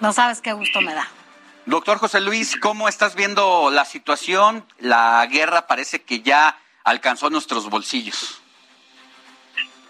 No 0.00 0.12
sabes 0.12 0.40
qué 0.40 0.52
gusto 0.52 0.80
me 0.80 0.94
da. 0.94 1.06
Doctor 1.66 1.98
José 1.98 2.20
Luis, 2.20 2.56
¿cómo 2.56 2.88
estás 2.88 3.16
viendo 3.16 3.70
la 3.70 3.84
situación? 3.84 4.64
La 4.78 5.26
guerra 5.30 5.66
parece 5.66 6.02
que 6.02 6.20
ya 6.20 6.56
alcanzó 6.84 7.30
nuestros 7.30 7.68
bolsillos. 7.68 8.40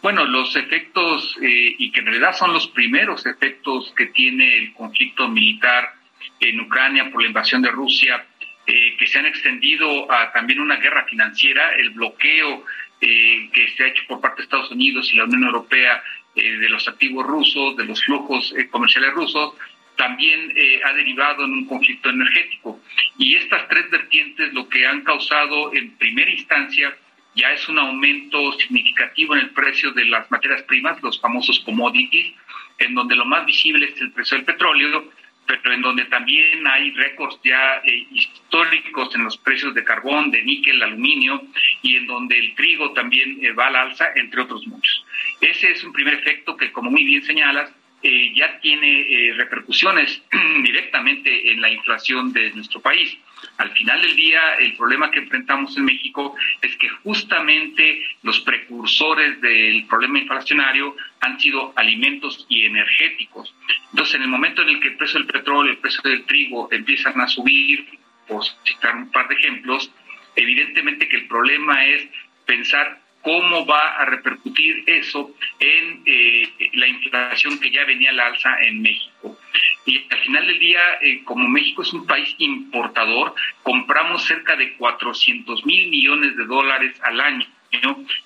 Bueno, 0.03 0.24
los 0.24 0.55
efectos, 0.57 1.37
eh, 1.43 1.74
y 1.78 1.91
que 1.91 2.01
en 2.01 2.07
realidad 2.07 2.37
son 2.37 2.53
los 2.53 2.68
primeros 2.68 3.24
efectos 3.26 3.93
que 3.97 4.07
tiene 4.07 4.59
el 4.59 4.74
conflicto 4.74 5.28
militar 5.28 5.95
en 6.40 6.60
Ucrania 6.60 7.10
por 7.10 7.22
la 7.22 7.28
invasión 7.28 7.62
de 7.62 7.70
Rusia, 7.70 8.26
eh, 8.66 8.96
que 8.98 9.06
se 9.06 9.18
han 9.18 9.26
extendido 9.26 10.10
a 10.10 10.32
también 10.32 10.60
una 10.60 10.76
guerra 10.76 11.04
financiera, 11.04 11.74
el 11.74 11.90
bloqueo 11.90 12.64
eh, 13.00 13.50
que 13.52 13.68
se 13.76 13.84
ha 13.84 13.88
hecho 13.88 14.04
por 14.08 14.20
parte 14.20 14.38
de 14.38 14.44
Estados 14.44 14.70
Unidos 14.70 15.12
y 15.12 15.16
la 15.16 15.24
Unión 15.24 15.44
Europea 15.44 16.02
eh, 16.34 16.56
de 16.56 16.68
los 16.68 16.88
activos 16.88 17.26
rusos, 17.26 17.76
de 17.76 17.84
los 17.84 18.02
flujos 18.02 18.54
comerciales 18.70 19.12
rusos, 19.12 19.54
también 19.96 20.52
ha 20.84 20.92
derivado 20.92 21.44
en 21.44 21.52
un 21.52 21.66
conflicto 21.66 22.10
energético. 22.10 22.80
Y 23.16 23.36
estas 23.36 23.68
tres 23.68 23.88
vertientes 23.90 24.52
lo 24.52 24.68
que 24.68 24.84
han 24.84 25.02
causado 25.02 25.72
en 25.72 25.96
primera 25.98 26.32
instancia 26.32 26.96
ya 27.36 27.52
es 27.52 27.68
un 27.68 27.78
aumento 27.78 28.52
significativo 28.54 29.34
en 29.34 29.42
el 29.42 29.50
precio 29.50 29.92
de 29.92 30.04
las 30.06 30.28
materias 30.30 30.62
primas, 30.62 31.00
los 31.02 31.20
famosos 31.20 31.60
commodities, 31.60 32.34
en 32.78 32.94
donde 32.94 33.14
lo 33.14 33.24
más 33.24 33.46
visible 33.46 33.86
es 33.86 34.00
el 34.00 34.12
precio 34.12 34.36
del 34.36 34.46
petróleo, 34.46 35.12
pero 35.47 35.72
en 35.72 35.82
donde 35.82 36.05
también 36.07 36.66
hay 36.66 36.90
récords 36.92 37.38
ya 37.45 37.82
eh, 37.84 38.07
históricos 38.12 39.14
en 39.14 39.24
los 39.24 39.36
precios 39.36 39.74
de 39.74 39.84
carbón, 39.84 40.30
de 40.30 40.42
níquel, 40.42 40.82
aluminio, 40.82 41.42
y 41.82 41.97
en 41.97 42.07
donde 42.07 42.38
el 42.38 42.55
trigo 42.55 42.92
también 42.92 43.38
eh, 43.42 43.53
va 43.53 43.66
al 43.66 43.76
alza, 43.76 44.07
entre 44.14 44.42
otros 44.42 44.66
muchos. 44.66 45.05
Ese 45.40 45.72
es 45.72 45.84
un 45.84 45.92
primer 45.92 46.14
efecto 46.14 46.57
que, 46.57 46.72
como 46.72 46.90
muy 46.90 47.05
bien 47.05 47.22
señalas, 47.22 47.70
eh, 48.07 48.34
ya 48.34 48.61
tiene 48.61 49.00
eh, 49.00 49.32
repercusiones 49.32 50.22
directamente 50.62 51.50
en 51.50 51.62
la 51.62 51.70
inflación 51.70 52.34
de 52.34 52.50
nuestro 52.50 52.82
país. 52.82 53.16
Al 53.57 53.70
final 53.70 54.02
del 54.02 54.14
día, 54.14 54.57
el 54.59 54.76
problema 54.76 55.11
que 55.11 55.20
enfrentamos 55.20 55.74
en 55.78 55.86
México 55.86 56.36
es 56.61 56.76
que 56.76 56.90
justamente 57.02 58.02
los 58.22 58.40
precursores 58.40 59.40
del 59.40 59.86
problema 59.86 60.18
inflacionario 60.18 60.94
han 61.20 61.40
sido 61.40 61.72
alimentos 61.76 62.44
y 62.50 62.66
energéticos. 62.66 63.55
Entonces, 63.90 64.16
en 64.16 64.22
el 64.22 64.28
momento 64.28 64.61
en 64.61 64.68
el 64.68 64.80
que 64.80 64.88
el 64.88 64.96
precio 64.96 65.20
del 65.20 65.26
petróleo, 65.26 65.72
el 65.72 65.78
precio 65.78 66.02
del 66.05 66.26
trigo 66.26 66.68
empiezan 66.70 67.18
a 67.22 67.26
subir, 67.26 67.86
por 68.28 68.44
citar 68.64 68.96
un 68.96 69.11
par 69.11 69.28
de 69.28 69.34
ejemplos, 69.36 69.90
evidentemente 70.36 71.09
que 71.09 71.16
el 71.16 71.26
problema 71.26 71.86
es 71.86 72.07
pensar 72.44 73.00
cómo 73.24 73.64
va 73.64 73.96
a 73.96 74.04
repercutir 74.04 74.84
eso 74.86 75.34
en 75.58 76.02
eh, 76.04 76.70
la 76.74 76.86
inflación 76.86 77.58
que 77.58 77.70
ya 77.70 77.84
venía 77.86 78.10
al 78.10 78.20
alza 78.20 78.54
en 78.60 78.82
México. 78.82 79.38
Y 79.86 80.04
al 80.10 80.18
final 80.20 80.46
del 80.46 80.58
día, 80.58 80.98
eh, 81.00 81.24
como 81.24 81.48
México 81.48 81.82
es 81.82 81.92
un 81.94 82.06
país 82.06 82.34
importador, 82.38 83.34
compramos 83.62 84.24
cerca 84.24 84.56
de 84.56 84.74
400 84.74 85.64
mil 85.64 85.88
millones 85.88 86.36
de 86.36 86.44
dólares 86.44 87.00
al 87.02 87.18
año 87.18 87.46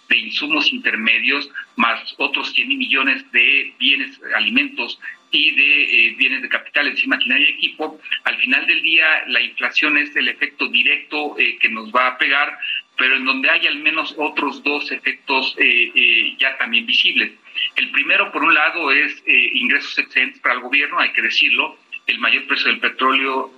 de 0.08 0.16
insumos 0.16 0.70
intermedios, 0.72 1.48
más 1.76 2.14
otros 2.18 2.52
100 2.52 2.68
mil 2.68 2.78
millones 2.78 3.30
de 3.32 3.72
bienes, 3.78 4.20
alimentos 4.36 5.00
y 5.30 5.52
de 5.52 5.82
eh, 5.84 6.14
bienes 6.18 6.42
de 6.42 6.48
capital, 6.48 6.88
es 6.88 7.06
maquinaria 7.06 7.48
y 7.48 7.52
equipo. 7.52 8.00
Al 8.24 8.36
final 8.38 8.66
del 8.66 8.82
día, 8.82 9.06
la 9.28 9.40
inflación 9.40 9.96
es 9.96 10.14
el 10.16 10.28
efecto 10.28 10.66
directo 10.68 11.36
que 11.36 11.68
nos 11.68 11.90
va 11.92 12.08
a 12.08 12.18
pegar, 12.18 12.58
pero 12.98 13.16
en 13.16 13.24
donde 13.24 13.48
hay 13.48 13.66
al 13.66 13.78
menos 13.78 14.14
otros 14.18 14.62
dos 14.62 14.90
efectos 14.90 15.54
eh, 15.56 15.92
eh, 15.94 16.36
ya 16.36 16.58
también 16.58 16.84
visibles. 16.84 17.32
El 17.76 17.90
primero, 17.90 18.30
por 18.32 18.42
un 18.42 18.52
lado, 18.52 18.90
es 18.90 19.22
eh, 19.24 19.50
ingresos 19.54 19.96
excedentes 19.98 20.40
para 20.40 20.56
el 20.56 20.60
gobierno, 20.60 20.98
hay 20.98 21.12
que 21.12 21.22
decirlo. 21.22 21.78
El 22.06 22.18
mayor 22.18 22.46
precio 22.46 22.66
del 22.66 22.80
petróleo 22.80 23.52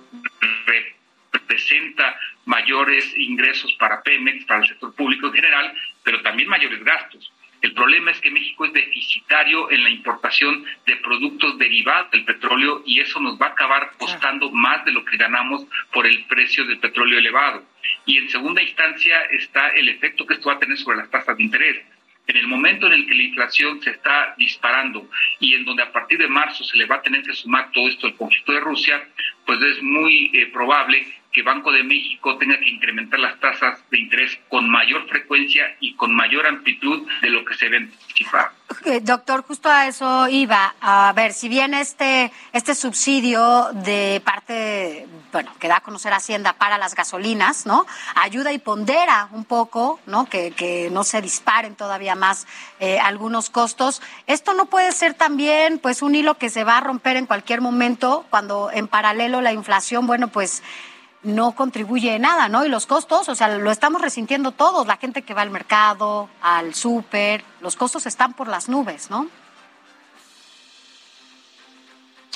representa 1.31 2.17
mayores 2.45 3.17
ingresos 3.17 3.73
para 3.73 4.03
Pemex, 4.03 4.45
para 4.45 4.61
el 4.61 4.67
sector 4.67 4.93
público 4.93 5.27
en 5.27 5.33
general, 5.33 5.73
pero 6.03 6.21
también 6.21 6.47
mayores 6.47 6.83
gastos. 6.83 7.31
El 7.61 7.73
problema 7.73 8.11
es 8.11 8.19
que 8.19 8.31
México 8.31 8.65
es 8.65 8.73
deficitario 8.73 9.69
en 9.69 9.83
la 9.83 9.89
importación 9.89 10.65
de 10.85 10.95
productos 10.97 11.57
derivados 11.59 12.09
del 12.11 12.25
petróleo 12.25 12.81
y 12.85 12.99
eso 12.99 13.19
nos 13.19 13.39
va 13.39 13.47
a 13.47 13.49
acabar 13.49 13.91
costando 13.97 14.51
más 14.51 14.83
de 14.83 14.91
lo 14.91 15.05
que 15.05 15.17
ganamos 15.17 15.65
por 15.93 16.07
el 16.07 16.25
precio 16.25 16.65
del 16.65 16.79
petróleo 16.79 17.19
elevado. 17.19 17.63
Y 18.05 18.17
en 18.17 18.29
segunda 18.29 18.61
instancia 18.61 19.21
está 19.31 19.69
el 19.69 19.89
efecto 19.89 20.25
que 20.25 20.35
esto 20.35 20.49
va 20.49 20.55
a 20.55 20.59
tener 20.59 20.77
sobre 20.77 20.97
las 20.97 21.09
tasas 21.09 21.37
de 21.37 21.43
interés. 21.43 21.81
En 22.27 22.37
el 22.37 22.47
momento 22.47 22.87
en 22.87 22.93
el 22.93 23.07
que 23.07 23.15
la 23.15 23.23
inflación 23.23 23.81
se 23.81 23.91
está 23.91 24.35
disparando 24.37 25.09
y 25.39 25.55
en 25.55 25.65
donde 25.65 25.83
a 25.83 25.91
partir 25.91 26.19
de 26.19 26.27
marzo 26.27 26.63
se 26.63 26.77
le 26.77 26.85
va 26.85 26.95
a 26.95 27.01
tener 27.01 27.23
que 27.23 27.33
sumar 27.33 27.71
todo 27.71 27.89
esto 27.89 28.07
del 28.07 28.15
conflicto 28.15 28.53
de 28.53 28.59
Rusia, 28.59 29.07
pues 29.45 29.61
es 29.63 29.81
muy 29.81 30.31
eh, 30.33 30.47
probable 30.47 31.20
que 31.31 31.43
Banco 31.43 31.71
de 31.71 31.83
México 31.83 32.37
tenga 32.37 32.59
que 32.59 32.69
incrementar 32.69 33.19
las 33.19 33.39
tasas 33.39 33.79
de 33.89 33.99
interés 33.99 34.37
con 34.49 34.69
mayor 34.69 35.07
frecuencia 35.07 35.75
y 35.79 35.95
con 35.95 36.13
mayor 36.13 36.45
amplitud 36.45 37.07
de 37.21 37.29
lo 37.29 37.45
que 37.45 37.53
se 37.55 37.69
ve 37.69 37.77
anticipado. 37.77 38.49
Doctor, 39.01 39.43
justo 39.43 39.69
a 39.69 39.87
eso 39.87 40.27
iba. 40.27 40.75
A 40.81 41.11
ver, 41.13 41.33
si 41.33 41.49
bien 41.49 41.73
este, 41.73 42.31
este 42.53 42.73
subsidio 42.75 43.69
de 43.73 44.21
parte, 44.23 45.07
bueno, 45.31 45.51
que 45.59 45.67
da 45.67 45.77
a 45.77 45.81
conocer 45.81 46.13
Hacienda 46.13 46.53
para 46.53 46.77
las 46.77 46.95
gasolinas, 46.95 47.65
¿no? 47.65 47.85
Ayuda 48.15 48.51
y 48.53 48.59
pondera 48.59 49.27
un 49.31 49.45
poco, 49.45 49.99
¿no? 50.05 50.25
Que, 50.25 50.51
que 50.51 50.89
no 50.91 51.03
se 51.03 51.21
disparen 51.21 51.75
todavía 51.75 52.15
más 52.15 52.47
eh, 52.79 52.99
algunos 52.99 53.49
costos. 53.49 54.01
Esto 54.27 54.53
no 54.53 54.65
puede 54.67 54.91
ser 54.91 55.13
también, 55.13 55.79
pues, 55.79 56.01
un 56.01 56.15
hilo 56.15 56.37
que 56.37 56.49
se 56.49 56.63
va 56.63 56.77
a 56.77 56.81
romper 56.81 57.17
en 57.17 57.25
cualquier 57.25 57.61
momento 57.61 58.25
cuando 58.29 58.71
en 58.71 58.87
paralelo 58.87 59.41
la 59.41 59.53
inflación, 59.53 60.07
bueno, 60.07 60.29
pues 60.29 60.63
no 61.23 61.53
contribuye 61.53 62.17
nada, 62.19 62.49
¿no? 62.49 62.65
Y 62.65 62.69
los 62.69 62.85
costos, 62.85 63.29
o 63.29 63.35
sea, 63.35 63.57
lo 63.57 63.71
estamos 63.71 64.01
resintiendo 64.01 64.51
todos, 64.51 64.87
la 64.87 64.97
gente 64.97 65.21
que 65.21 65.33
va 65.33 65.41
al 65.41 65.51
mercado, 65.51 66.29
al 66.41 66.73
súper, 66.73 67.43
los 67.61 67.75
costos 67.75 68.05
están 68.05 68.33
por 68.33 68.47
las 68.47 68.69
nubes, 68.69 69.09
¿no? 69.09 69.29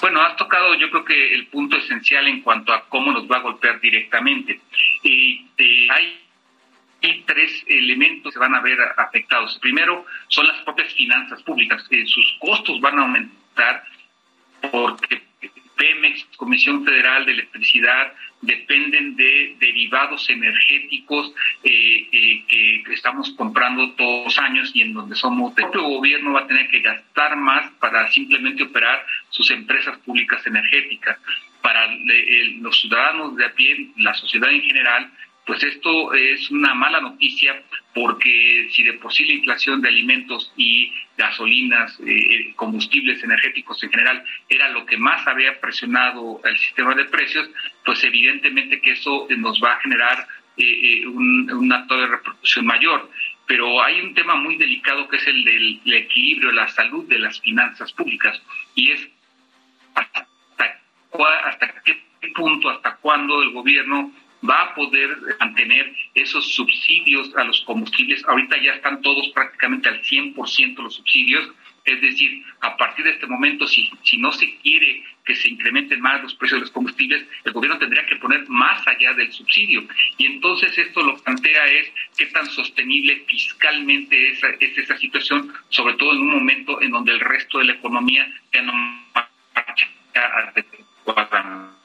Bueno, 0.02 0.22
has 0.22 0.36
tocado 0.36 0.76
yo 0.76 0.90
creo 0.92 1.06
que 1.06 1.34
el 1.34 1.48
punto 1.48 1.78
esencial 1.78 2.28
en 2.28 2.42
cuanto 2.42 2.74
a 2.74 2.86
cómo 2.90 3.12
nos 3.12 3.30
va 3.32 3.38
a 3.38 3.42
golpear 3.42 3.80
directamente. 3.80 4.62
Eh, 5.04 5.46
hay, 5.90 6.22
hay 7.02 7.24
tres 7.26 7.64
elementos 7.66 8.34
que 8.34 8.40
van 8.40 8.54
a 8.54 8.62
ver 8.62 8.78
afectados. 8.98 9.58
Primero 9.60 10.06
son 10.28 10.48
las 10.48 10.62
propias 10.64 10.94
finanzas 10.94 11.42
públicas. 11.44 11.84
Eh, 11.90 12.06
sus 12.06 12.38
costos 12.40 12.80
van 12.82 13.00
a 13.00 13.02
aumentar 13.04 13.84
porque 14.72 15.24
Pemex, 15.76 16.26
Comisión 16.38 16.86
Federal 16.86 17.26
de 17.26 17.34
Electricidad, 17.34 18.14
dependen 18.42 19.16
de 19.16 19.56
derivados 19.60 20.30
energéticos 20.30 21.34
eh, 21.64 22.08
eh, 22.12 22.44
que 22.48 22.94
estamos 22.94 23.32
comprando 23.32 23.92
todos 23.94 24.26
los 24.26 24.40
años 24.40 24.72
y 24.74 24.82
en 24.82 24.94
donde 24.94 25.16
somos, 25.16 25.54
el 25.58 25.82
gobierno 25.82 26.34
va 26.34 26.42
a 26.42 26.48
tener 26.48 26.70
que 26.70 26.82
gastar 26.82 27.36
más 27.38 27.72
para 27.80 28.08
simplemente 28.12 28.64
operar 28.64 29.06
sus 29.30 29.50
empresas 29.52 29.98
públicas 30.00 30.46
energéticas. 30.46 31.18
Para 31.62 31.88
los 32.60 32.80
ciudadanos 32.80 33.36
de 33.38 33.46
a 33.46 33.54
pie, 33.54 33.90
la 33.98 34.14
sociedad 34.14 34.52
en 34.52 34.62
general, 34.62 35.12
pues 35.46 35.62
esto 35.64 36.14
es 36.14 36.50
una 36.50 36.74
mala 36.74 37.00
noticia 37.02 37.62
porque 37.94 38.68
si 38.72 38.84
de 38.84 38.94
por 38.94 39.14
sí 39.14 39.26
la 39.26 39.34
inflación 39.34 39.82
de 39.82 39.90
alimentos 39.90 40.52
y 40.58 40.92
gasolinas, 41.18 42.00
eh, 42.00 42.06
eh, 42.08 42.54
combustibles 42.56 43.24
energéticos 43.24 43.82
en 43.84 43.92
general, 43.92 44.24
era 44.50 44.70
lo 44.70 44.86
que 44.86 44.98
más 44.98 45.26
había 45.28 45.60
presionado 45.62 46.42
el 46.44 46.58
sistema 46.58 46.96
de 46.96 47.06
precios, 47.06 47.50
pues 47.86 48.04
evidentemente 48.04 48.82
que 48.82 48.92
eso 48.92 49.28
nos 49.38 49.62
va 49.62 49.74
a 49.74 49.80
generar 49.80 50.28
eh, 50.58 51.06
un, 51.06 51.72
acto 51.72 51.96
de 51.96 52.08
repercusión 52.08 52.66
mayor. 52.66 53.10
Pero 53.48 53.84
hay 53.84 54.02
un 54.02 54.16
tema 54.16 54.36
muy 54.36 54.58
delicado 54.58 55.08
que 55.08 55.18
es 55.18 55.28
el 55.28 55.44
del 55.44 55.80
equilibrio, 55.94 56.52
la 56.52 56.68
salud 56.70 57.08
de 57.08 57.20
las 57.20 57.40
finanzas 57.40 57.94
públicas, 57.94 58.42
y 58.74 58.92
es 58.92 59.08
hasta, 59.94 60.28
hasta 61.46 61.84
qué 61.84 62.02
punto, 62.34 62.70
hasta 62.72 62.96
cuándo 62.98 63.44
el 63.44 63.52
gobierno 63.52 64.12
va 64.48 64.62
a 64.62 64.76
poder 64.76 65.10
mantener 65.40 65.94
esos 66.14 66.54
subsidios 66.54 67.36
a 67.36 67.44
los 67.44 67.62
combustibles. 67.62 68.24
Ahorita 68.28 68.62
ya 68.62 68.74
están 68.74 69.02
todos 69.02 69.28
prácticamente 69.30 69.90
al 69.90 70.02
100% 70.02 70.76
los 70.84 70.96
subsidios. 70.96 71.50
Es 71.84 72.02
decir, 72.02 72.44
a 72.62 72.76
partir 72.78 73.06
de 73.06 73.12
este 73.12 73.28
momento, 73.28 73.68
si, 73.68 73.92
si 74.04 74.18
no 74.18 74.32
se 74.32 74.58
quiere 74.58 75.04
que 75.24 75.36
se 75.36 75.50
incrementen 75.50 76.02
más 76.02 76.22
los 76.24 76.34
precios 76.36 76.60
de 76.60 76.66
los 76.66 76.72
combustibles, 76.72 77.26
el 77.44 77.54
gobierno 77.54 77.78
tendría 77.78 78.06
que 78.06 78.16
poner 78.16 78.48
más 78.48 78.88
allá 78.88 79.14
del 79.14 79.32
subsidio. 79.32 79.88
Y 80.18 80.26
entonces 80.26 80.76
esto 80.78 81.02
lo 81.02 81.18
plantea 81.18 81.66
es 81.66 81.92
qué 82.18 82.26
tan 82.28 82.48
sostenible 82.48 83.24
fiscalmente 83.28 84.30
es, 84.30 84.42
es 84.60 84.78
esa 84.78 84.98
situación, 84.98 85.54
sobre 85.70 85.96
todo 85.96 86.14
en 86.14 86.22
un 86.22 86.32
momento 86.40 86.82
en 86.82 86.92
donde 86.92 87.14
el 87.14 87.20
resto 87.20 87.60
de 87.60 87.66
la 87.66 87.74
economía 87.74 88.28
ya 88.54 88.62
no 88.64 88.74
marcha 88.74 89.88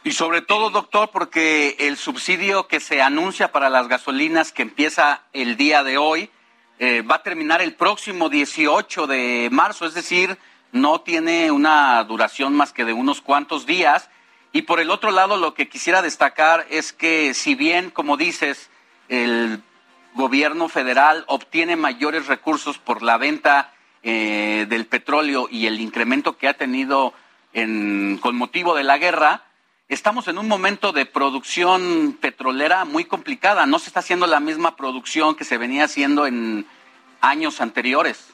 y 0.02 0.12
sobre 0.12 0.40
todo, 0.40 0.70
doctor, 0.70 1.10
porque 1.10 1.76
el 1.78 1.96
subsidio 1.96 2.66
que 2.66 2.80
se 2.80 3.02
anuncia 3.02 3.52
para 3.52 3.68
las 3.68 3.86
gasolinas 3.86 4.50
que 4.50 4.62
empieza 4.62 5.22
el 5.32 5.56
día 5.56 5.84
de 5.84 5.98
hoy 5.98 6.30
eh, 6.78 7.02
va 7.02 7.16
a 7.16 7.22
terminar 7.22 7.60
el 7.60 7.74
próximo 7.74 8.30
18 8.30 9.06
de 9.06 9.48
marzo, 9.52 9.84
es 9.84 9.92
decir, 9.92 10.38
no 10.72 11.02
tiene 11.02 11.50
una 11.50 12.02
duración 12.04 12.56
más 12.56 12.72
que 12.72 12.86
de 12.86 12.94
unos 12.94 13.20
cuantos 13.20 13.66
días. 13.66 14.08
Y 14.52 14.62
por 14.62 14.80
el 14.80 14.90
otro 14.90 15.10
lado, 15.10 15.36
lo 15.36 15.52
que 15.52 15.68
quisiera 15.68 16.00
destacar 16.00 16.66
es 16.70 16.94
que 16.94 17.34
si 17.34 17.54
bien, 17.54 17.90
como 17.90 18.16
dices, 18.16 18.70
el 19.08 19.62
gobierno 20.14 20.68
federal 20.68 21.24
obtiene 21.26 21.76
mayores 21.76 22.26
recursos 22.26 22.78
por 22.78 23.02
la 23.02 23.18
venta 23.18 23.74
eh, 24.02 24.64
del 24.68 24.86
petróleo 24.86 25.46
y 25.50 25.66
el 25.66 25.78
incremento 25.78 26.38
que 26.38 26.48
ha 26.48 26.54
tenido 26.54 27.12
con 27.52 28.36
motivo 28.36 28.74
de 28.74 28.84
la 28.84 28.98
guerra, 28.98 29.42
estamos 29.88 30.28
en 30.28 30.38
un 30.38 30.48
momento 30.48 30.92
de 30.92 31.06
producción 31.06 32.16
petrolera 32.20 32.84
muy 32.84 33.04
complicada. 33.04 33.66
No 33.66 33.78
se 33.78 33.88
está 33.88 34.00
haciendo 34.00 34.26
la 34.26 34.40
misma 34.40 34.76
producción 34.76 35.34
que 35.34 35.44
se 35.44 35.58
venía 35.58 35.84
haciendo 35.84 36.26
en 36.26 36.66
años 37.20 37.60
anteriores. 37.60 38.32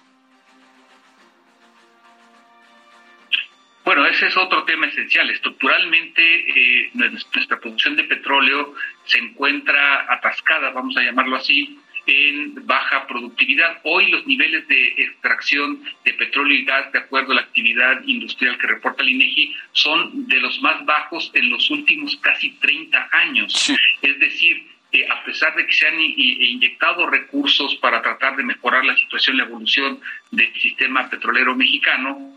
Bueno, 3.85 4.05
ese 4.07 4.27
es 4.27 4.37
otro 4.37 4.65
tema 4.65 4.89
esencial. 4.89 5.31
Estructuralmente, 5.31 6.23
eh, 6.23 6.91
nuestra 6.95 7.61
producción 7.61 7.95
de 7.95 8.03
petróleo 8.03 8.75
se 9.05 9.19
encuentra 9.19 10.13
atascada, 10.13 10.71
vamos 10.71 10.97
a 10.97 11.03
llamarlo 11.03 11.37
así, 11.37 11.79
en 12.07 12.67
baja 12.67 13.07
productividad. 13.07 13.81
Hoy 13.83 14.11
los 14.11 14.27
niveles 14.27 14.67
de 14.69 14.89
extracción 14.99 15.83
de 16.05 16.15
petróleo 16.15 16.57
y 16.57 16.65
gas, 16.65 16.93
de 16.93 17.01
acuerdo 17.01 17.33
a 17.33 17.37
la 17.37 17.41
actividad 17.43 18.03
industrial 18.07 18.57
que 18.59 18.67
reporta 18.67 19.03
el 19.03 19.11
INEGI, 19.11 19.55
son 19.73 20.29
de 20.29 20.41
los 20.41 20.61
más 20.63 20.85
bajos 20.85 21.31
en 21.35 21.51
los 21.51 21.69
últimos 21.71 22.17
casi 22.19 22.51
30 22.51 23.09
años. 23.13 23.73
Es 24.03 24.21
decir, 24.21 24.67
eh, 24.93 25.07
a 25.11 25.25
pesar 25.25 25.55
de 25.57 25.67
que 25.67 25.73
se 25.73 25.89
han 25.89 26.01
inyectado 26.01 27.07
recursos 27.09 27.75
para 27.77 28.01
tratar 28.03 28.37
de 28.37 28.45
mejorar 28.45 28.85
la 28.85 28.97
situación, 28.97 29.37
la 29.37 29.45
evolución 29.45 30.01
del 30.31 30.53
sistema 30.55 31.11
petrolero 31.11 31.55
mexicano, 31.57 32.37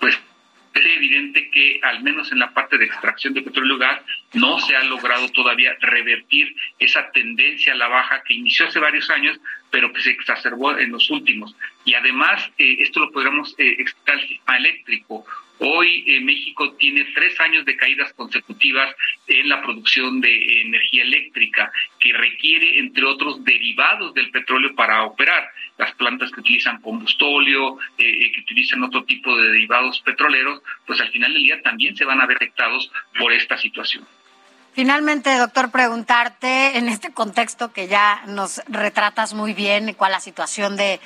pues 0.00 0.18
es 0.80 0.96
evidente 0.96 1.50
que 1.50 1.80
al 1.82 2.02
menos 2.02 2.32
en 2.32 2.38
la 2.38 2.52
parte 2.52 2.78
de 2.78 2.86
extracción 2.86 3.34
de 3.34 3.42
petróleo 3.42 3.76
y 3.76 3.80
gas 3.80 4.00
no 4.34 4.58
se 4.58 4.74
ha 4.74 4.82
logrado 4.84 5.28
todavía 5.30 5.76
revertir 5.80 6.54
esa 6.78 7.10
tendencia 7.10 7.72
a 7.72 7.76
la 7.76 7.88
baja 7.88 8.22
que 8.24 8.34
inició 8.34 8.66
hace 8.66 8.78
varios 8.78 9.10
años, 9.10 9.38
pero 9.70 9.92
que 9.92 10.02
se 10.02 10.10
exacerbó 10.10 10.76
en 10.78 10.92
los 10.92 11.10
últimos. 11.10 11.54
Y 11.84 11.94
además, 11.94 12.50
eh, 12.58 12.76
esto 12.80 13.00
lo 13.00 13.10
podríamos 13.10 13.54
eh, 13.58 13.76
explicar 13.78 14.14
al 14.16 14.28
sistema 14.28 14.56
eléctrico. 14.56 15.26
Hoy 15.58 16.04
eh, 16.08 16.20
México 16.20 16.74
tiene 16.74 17.04
tres 17.14 17.38
años 17.38 17.64
de 17.64 17.76
caídas 17.76 18.12
consecutivas 18.14 18.94
en 19.28 19.48
la 19.48 19.62
producción 19.62 20.20
de 20.20 20.62
energía 20.62 21.04
eléctrica, 21.04 21.70
que 22.00 22.12
requiere, 22.12 22.78
entre 22.78 23.04
otros, 23.04 23.44
derivados 23.44 24.12
del 24.14 24.30
petróleo 24.30 24.74
para 24.74 25.04
operar. 25.04 25.48
Las 25.78 25.92
plantas 25.94 26.30
que 26.30 26.40
utilizan 26.40 26.80
combustóleo, 26.80 27.78
eh, 27.98 28.04
eh, 28.04 28.32
que 28.32 28.40
utilizan 28.40 28.82
otro 28.82 29.04
tipo 29.04 29.36
de 29.36 29.48
derivados 29.48 30.00
petroleros, 30.00 30.62
pues 30.86 31.00
al 31.00 31.10
final 31.10 31.32
del 31.32 31.42
día 31.42 31.62
también 31.62 31.96
se 31.96 32.04
van 32.04 32.20
a 32.20 32.26
ver 32.26 32.36
afectados 32.36 32.90
por 33.18 33.32
esta 33.32 33.56
situación. 33.58 34.06
Finalmente, 34.74 35.36
doctor, 35.36 35.70
preguntarte 35.70 36.78
en 36.78 36.88
este 36.88 37.12
contexto 37.12 37.72
que 37.72 37.88
ya 37.88 38.22
nos 38.26 38.62
retratas 38.68 39.34
muy 39.34 39.52
bien, 39.52 39.92
cuál 39.94 40.12
la 40.12 40.20
situación 40.20 40.76
de 40.76 41.00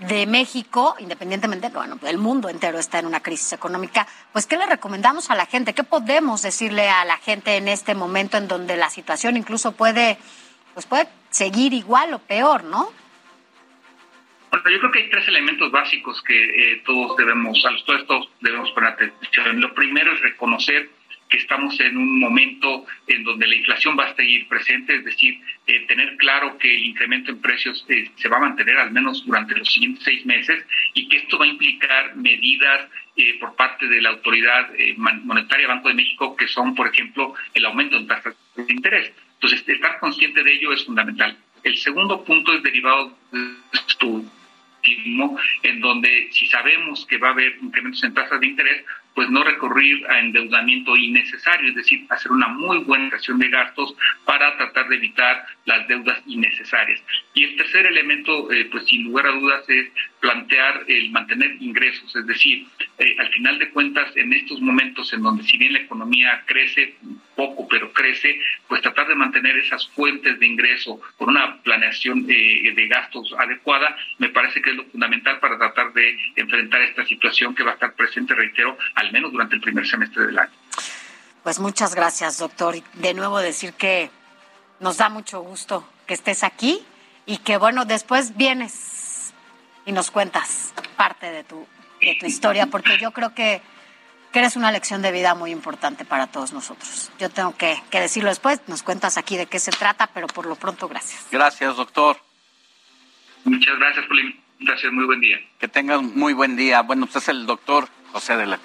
de 0.00 0.26
México, 0.26 0.96
independientemente 0.98 1.68
bueno, 1.68 1.98
el 2.02 2.16
mundo 2.16 2.48
entero 2.48 2.78
está 2.78 2.98
en 2.98 3.06
una 3.06 3.20
crisis 3.20 3.52
económica, 3.52 4.06
pues 4.32 4.46
¿qué 4.46 4.56
le 4.56 4.66
recomendamos 4.66 5.30
a 5.30 5.34
la 5.34 5.44
gente? 5.44 5.74
¿Qué 5.74 5.84
podemos 5.84 6.42
decirle 6.42 6.88
a 6.88 7.04
la 7.04 7.18
gente 7.18 7.56
en 7.56 7.68
este 7.68 7.94
momento 7.94 8.38
en 8.38 8.48
donde 8.48 8.76
la 8.76 8.88
situación 8.88 9.36
incluso 9.36 9.72
puede, 9.72 10.16
pues 10.72 10.86
puede 10.86 11.06
seguir 11.28 11.74
igual 11.74 12.14
o 12.14 12.18
peor, 12.18 12.64
¿no? 12.64 12.90
Bueno, 14.50 14.70
yo 14.70 14.78
creo 14.80 14.92
que 14.92 14.98
hay 15.00 15.10
tres 15.10 15.28
elementos 15.28 15.70
básicos 15.70 16.22
que 16.22 16.72
eh, 16.72 16.82
todos 16.84 17.16
debemos, 17.16 17.64
a 17.64 17.70
los 17.70 17.84
todos 17.84 18.28
debemos 18.40 18.70
poner 18.72 18.90
atención. 18.90 19.60
Lo 19.60 19.72
primero 19.74 20.12
es 20.12 20.20
reconocer 20.20 20.90
que 21.30 21.38
estamos 21.38 21.78
en 21.80 21.96
un 21.96 22.18
momento 22.18 22.84
en 23.06 23.22
donde 23.22 23.46
la 23.46 23.54
inflación 23.54 23.96
va 23.96 24.06
a 24.06 24.16
seguir 24.16 24.48
presente, 24.48 24.96
es 24.96 25.04
decir, 25.04 25.38
eh, 25.66 25.86
tener 25.86 26.16
claro 26.16 26.58
que 26.58 26.74
el 26.74 26.84
incremento 26.84 27.30
en 27.30 27.40
precios 27.40 27.86
eh, 27.88 28.10
se 28.16 28.28
va 28.28 28.38
a 28.38 28.40
mantener 28.40 28.76
al 28.76 28.90
menos 28.90 29.24
durante 29.24 29.54
los 29.54 29.72
siguientes 29.72 30.02
seis 30.04 30.26
meses 30.26 30.64
y 30.92 31.08
que 31.08 31.18
esto 31.18 31.38
va 31.38 31.44
a 31.44 31.48
implicar 31.48 32.16
medidas 32.16 32.88
eh, 33.16 33.38
por 33.38 33.54
parte 33.54 33.86
de 33.86 34.02
la 34.02 34.10
autoridad 34.10 34.70
monetaria 34.96 35.68
Banco 35.68 35.88
de 35.88 35.94
México 35.94 36.36
que 36.36 36.48
son, 36.48 36.74
por 36.74 36.88
ejemplo, 36.88 37.34
el 37.54 37.64
aumento 37.64 37.96
en 37.96 38.08
tasas 38.08 38.34
de 38.56 38.72
interés. 38.72 39.12
Entonces, 39.34 39.66
estar 39.68 40.00
consciente 40.00 40.42
de 40.42 40.52
ello 40.52 40.72
es 40.72 40.84
fundamental. 40.84 41.36
El 41.62 41.76
segundo 41.76 42.24
punto 42.24 42.52
es 42.52 42.62
derivado 42.62 43.16
de 43.30 43.54
esto 43.72 44.24
en 45.62 45.80
donde 45.80 46.28
si 46.32 46.46
sabemos 46.46 47.06
que 47.06 47.18
va 47.18 47.28
a 47.28 47.32
haber 47.32 47.56
incrementos 47.60 48.02
en 48.04 48.14
tasas 48.14 48.40
de 48.40 48.46
interés, 48.46 48.84
pues 49.14 49.28
no 49.30 49.42
recurrir 49.42 50.06
a 50.08 50.20
endeudamiento 50.20 50.96
innecesario, 50.96 51.70
es 51.70 51.74
decir, 51.74 52.06
hacer 52.08 52.32
una 52.32 52.48
muy 52.48 52.78
buena 52.78 53.10
gestión 53.10 53.38
de 53.38 53.48
gastos 53.48 53.94
para 54.24 54.56
tratar 54.56 54.88
de 54.88 54.96
evitar 54.96 55.44
las 55.64 55.86
deudas 55.88 56.20
innecesarias. 56.26 57.02
Y 57.34 57.44
el 57.44 57.56
tercer 57.56 57.86
elemento, 57.86 58.50
eh, 58.52 58.68
pues 58.70 58.86
sin 58.86 59.04
lugar 59.04 59.26
a 59.26 59.32
dudas, 59.32 59.64
es 59.68 59.88
plantear 60.20 60.84
el 60.86 61.10
mantener 61.10 61.56
ingresos, 61.60 62.14
es 62.14 62.26
decir, 62.26 62.66
eh, 62.98 63.16
al 63.18 63.28
final 63.30 63.58
de 63.58 63.70
cuentas, 63.70 64.14
en 64.16 64.32
estos 64.32 64.60
momentos 64.60 65.12
en 65.12 65.22
donde 65.22 65.42
si 65.44 65.56
bien 65.56 65.72
la 65.72 65.80
economía 65.80 66.42
crece 66.46 66.94
poco, 67.34 67.66
pero 67.68 67.92
crece, 67.92 68.38
pues 68.68 68.82
tratar 68.82 69.08
de 69.08 69.14
mantener 69.14 69.56
esas 69.56 69.88
fuentes 69.90 70.38
de 70.38 70.46
ingreso 70.46 71.00
con 71.16 71.30
una 71.30 71.56
planeación 71.62 72.26
de, 72.26 72.72
de 72.74 72.88
gastos 72.88 73.34
adecuada, 73.38 73.96
me 74.18 74.28
parece 74.28 74.60
que 74.60 74.70
es 74.70 74.76
lo 74.76 74.84
fundamental 74.84 75.40
para 75.40 75.56
tratar 75.56 75.92
de 75.94 76.18
enfrentar 76.36 76.82
esta 76.82 77.04
situación 77.06 77.54
que 77.54 77.62
va 77.62 77.72
a 77.72 77.74
estar 77.74 77.94
presente, 77.94 78.34
reitero, 78.34 78.76
al 79.00 79.12
menos 79.12 79.32
durante 79.32 79.56
el 79.56 79.60
primer 79.60 79.86
semestre 79.86 80.26
del 80.26 80.38
año. 80.38 80.52
Pues 81.42 81.58
muchas 81.58 81.94
gracias, 81.94 82.38
doctor. 82.38 82.76
De 82.94 83.14
nuevo 83.14 83.38
decir 83.38 83.72
que 83.72 84.10
nos 84.78 84.98
da 84.98 85.08
mucho 85.08 85.40
gusto 85.40 85.88
que 86.06 86.14
estés 86.14 86.44
aquí 86.44 86.84
y 87.26 87.38
que, 87.38 87.56
bueno, 87.56 87.84
después 87.84 88.36
vienes 88.36 89.32
y 89.86 89.92
nos 89.92 90.10
cuentas 90.10 90.74
parte 90.96 91.30
de 91.30 91.44
tu, 91.44 91.66
de 92.00 92.16
tu 92.20 92.26
historia, 92.26 92.66
porque 92.66 92.98
yo 92.98 93.12
creo 93.12 93.34
que, 93.34 93.62
que, 94.32 94.38
eres 94.38 94.56
una 94.56 94.70
lección 94.70 95.00
de 95.00 95.12
vida 95.12 95.34
muy 95.34 95.50
importante 95.50 96.04
para 96.04 96.26
todos 96.26 96.52
nosotros. 96.52 97.10
Yo 97.18 97.30
tengo 97.30 97.56
que, 97.56 97.80
que 97.90 98.00
decirlo 98.00 98.28
después, 98.28 98.60
nos 98.66 98.82
cuentas 98.82 99.16
aquí 99.16 99.38
de 99.38 99.46
qué 99.46 99.58
se 99.58 99.70
trata, 99.70 100.08
pero 100.08 100.26
por 100.26 100.44
lo 100.44 100.56
pronto, 100.56 100.88
gracias. 100.88 101.26
Gracias, 101.30 101.76
doctor. 101.76 102.18
Muchas 103.44 103.78
gracias 103.78 104.04
por 104.06 104.16
la 104.16 104.22
invitación, 104.58 104.94
muy 104.94 105.06
buen 105.06 105.20
día. 105.20 105.38
Que 105.58 105.68
tengan 105.68 106.14
muy 106.18 106.34
buen 106.34 106.56
día. 106.56 106.82
Bueno, 106.82 107.04
usted 107.04 107.20
es 107.20 107.28
el 107.28 107.46
doctor 107.46 107.88
José 108.12 108.36
de 108.36 108.46
la 108.46 108.58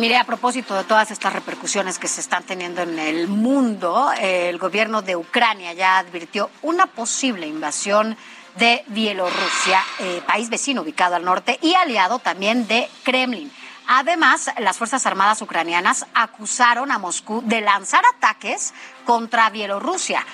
mire, 0.00 0.16
a 0.16 0.24
propósito 0.24 0.74
de 0.74 0.84
todas 0.84 1.10
estas 1.10 1.30
repercusiones 1.34 1.98
que 1.98 2.08
se 2.08 2.22
están 2.22 2.42
teniendo 2.42 2.80
en 2.80 2.98
el 2.98 3.28
mundo, 3.28 4.10
el 4.18 4.56
gobierno 4.56 5.02
de 5.02 5.14
Ucrania 5.14 5.74
ya 5.74 5.98
advirtió 5.98 6.48
una 6.62 6.86
posible 6.86 7.46
invasión 7.46 8.16
de 8.56 8.82
Bielorrusia, 8.86 9.84
eh, 9.98 10.22
país 10.26 10.48
vecino 10.48 10.80
ubicado 10.80 11.16
al 11.16 11.24
norte 11.24 11.58
y 11.60 11.74
aliado 11.74 12.18
también 12.18 12.66
de 12.66 12.88
Kremlin. 13.02 13.52
Además, 13.86 14.50
las 14.58 14.78
Fuerzas 14.78 15.04
Armadas 15.04 15.42
ucranianas 15.42 16.06
acusaron 16.14 16.90
a 16.92 16.98
Moscú 16.98 17.42
de 17.44 17.60
lanzar 17.60 18.02
ataques 18.16 18.72
contra 19.04 19.50
Bielorrusia, 19.50 20.24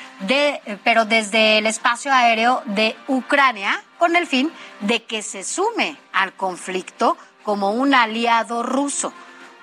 pero 0.84 1.06
desde 1.06 1.58
el 1.58 1.66
espacio 1.66 2.12
aéreo 2.12 2.62
de 2.66 2.96
Ucrania, 3.08 3.82
con 3.98 4.14
el 4.14 4.26
fin 4.26 4.52
de 4.80 5.02
que 5.04 5.22
se 5.22 5.42
sume 5.42 5.96
al 6.12 6.34
conflicto 6.34 7.16
como 7.42 7.70
un 7.70 7.94
aliado 7.94 8.62
ruso. 8.62 9.12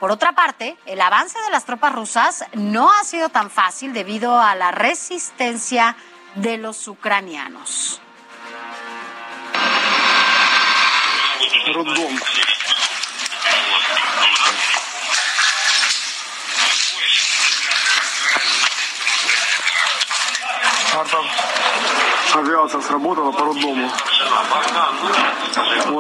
Por 0.04 0.12
otra 0.12 0.34
parte, 0.34 0.76
el 0.86 1.00
avance 1.00 1.40
de 1.44 1.50
las 1.50 1.64
tropas 1.64 1.96
rusas 1.96 2.44
no 2.56 2.92
ha 2.92 3.06
sido 3.06 3.30
tan 3.30 3.50
fácil 3.50 3.94
debido 3.94 4.38
a 4.38 4.54
la 4.54 4.70
resistencia 4.70 5.96
de 6.36 6.58
los 6.58 6.90
ucranianos. 6.90 8.02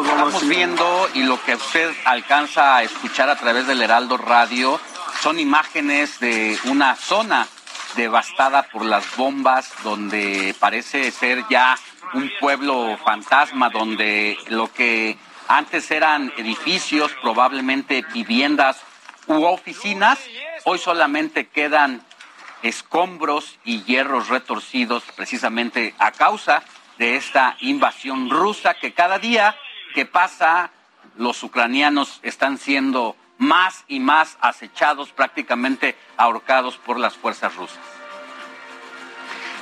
Estamos 0.01 0.47
viendo 0.47 1.10
y 1.14 1.23
lo 1.23 1.39
que 1.43 1.53
usted 1.55 1.93
alcanza 2.05 2.77
a 2.77 2.84
escuchar 2.84 3.30
a 3.30 3.35
través 3.35 3.68
del 3.68 3.81
Heraldo 3.81 4.18
Radio 4.18 4.80
son 5.22 5.39
imágenes 5.39 6.19
de 6.19 6.57
una 6.65 6.95
zona 6.95 7.47
devastada 7.95 8.64
por 8.64 8.84
las 8.84 9.15
bombas 9.15 9.72
donde 9.84 10.55
parece 10.60 11.11
ser 11.11 11.45
ya 11.51 11.77
un 12.14 12.31
pueblo 12.39 12.97
fantasma 13.05 13.69
donde 13.69 14.35
lo 14.47 14.73
que 14.73 15.18
antes 15.47 15.91
eran 15.91 16.34
edificios, 16.38 17.11
probablemente 17.22 18.03
viviendas 18.11 18.81
u 19.27 19.43
oficinas, 19.43 20.19
hoy 20.64 20.80
solamente 20.80 21.47
quedan 21.47 22.01
escombros 22.64 23.60
y 23.64 23.84
hierros 23.84 24.30
retorcidos 24.30 25.03
precisamente 25.15 25.94
a 25.99 26.11
causa 26.11 26.64
de 26.98 27.15
esta 27.15 27.57
invasión 27.60 28.30
rusa 28.30 28.73
que 28.73 28.94
cada 28.94 29.19
día 29.19 29.56
que 29.94 30.06
pasa 30.06 30.72
los 31.18 31.44
ucranianos 31.44 32.19
están 32.23 32.57
siendo 32.57 33.15
más 33.38 33.84
y 33.88 33.99
más 33.99 34.38
acechados, 34.41 35.11
prácticamente 35.11 35.95
ahorcados 36.18 36.77
por 36.77 36.98
las 36.98 37.15
fuerzas 37.15 37.56
rusas. 37.56 37.80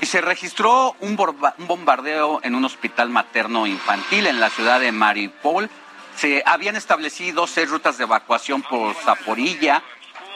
Y 0.02 0.06
se 0.06 0.22
registró 0.22 0.96
un, 1.00 1.16
bombardeo 1.16 2.40
en 2.44 2.56
un 2.56 2.66
hospital 2.66 3.10
materno 3.10 3.68
infantil 3.68 4.28
en 4.28 4.40
la 4.40 4.50
ciudad 4.50 4.80
de 4.80 4.92
Mariupol. 4.92 5.70
Se 6.16 6.42
habían 6.46 6.76
establecido 6.76 7.46
seis 7.48 7.70
rutas 7.70 7.98
de 7.98 8.06
evacuación 8.06 8.64
por 8.64 8.96
Zaporilla, 8.96 9.84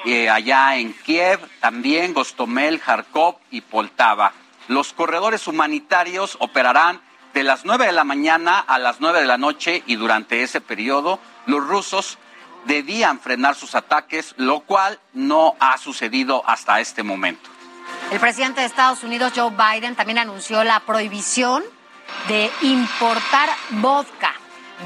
eh, 0.06 0.30
allá 0.30 0.76
en 0.77 0.94
Kiev, 0.94 1.40
también 1.60 2.14
Gostomel, 2.14 2.80
Kharkov 2.80 3.38
y 3.52 3.61
Poltava. 3.61 4.34
Los 4.68 4.94
corredores 4.94 5.48
humanitarios 5.48 6.38
operarán 6.40 7.02
de 7.34 7.44
las 7.44 7.65
9 7.65 7.88
de 7.88 7.91
la 7.91 8.03
mañana 8.03 8.60
a 8.60 8.80
las 8.80 9.02
9 9.02 9.19
de 9.19 9.26
la 9.26 9.38
noche 9.38 9.84
y 9.86 9.95
durante 9.95 10.44
ese 10.44 10.61
periodo 10.61 11.19
los 11.45 11.65
rusos 11.65 12.18
debían 12.65 13.19
frenar 13.19 13.56
sus 13.56 13.76
ataques, 13.76 14.34
lo 14.38 14.61
cual 14.61 14.99
no 15.14 15.56
ha 15.60 15.77
sucedido 15.77 16.44
hasta 16.48 16.80
este 16.80 17.03
momento. 17.03 17.49
El 18.11 18.19
presidente 18.19 18.61
de 18.61 18.68
Estados 18.68 19.03
Unidos, 19.03 19.34
Joe 19.36 19.52
Biden, 19.52 19.95
también 19.95 20.18
anunció 20.18 20.64
la 20.64 20.80
prohibición 20.82 21.64
de 22.27 22.52
importar 22.61 23.49
vodka, 23.72 24.34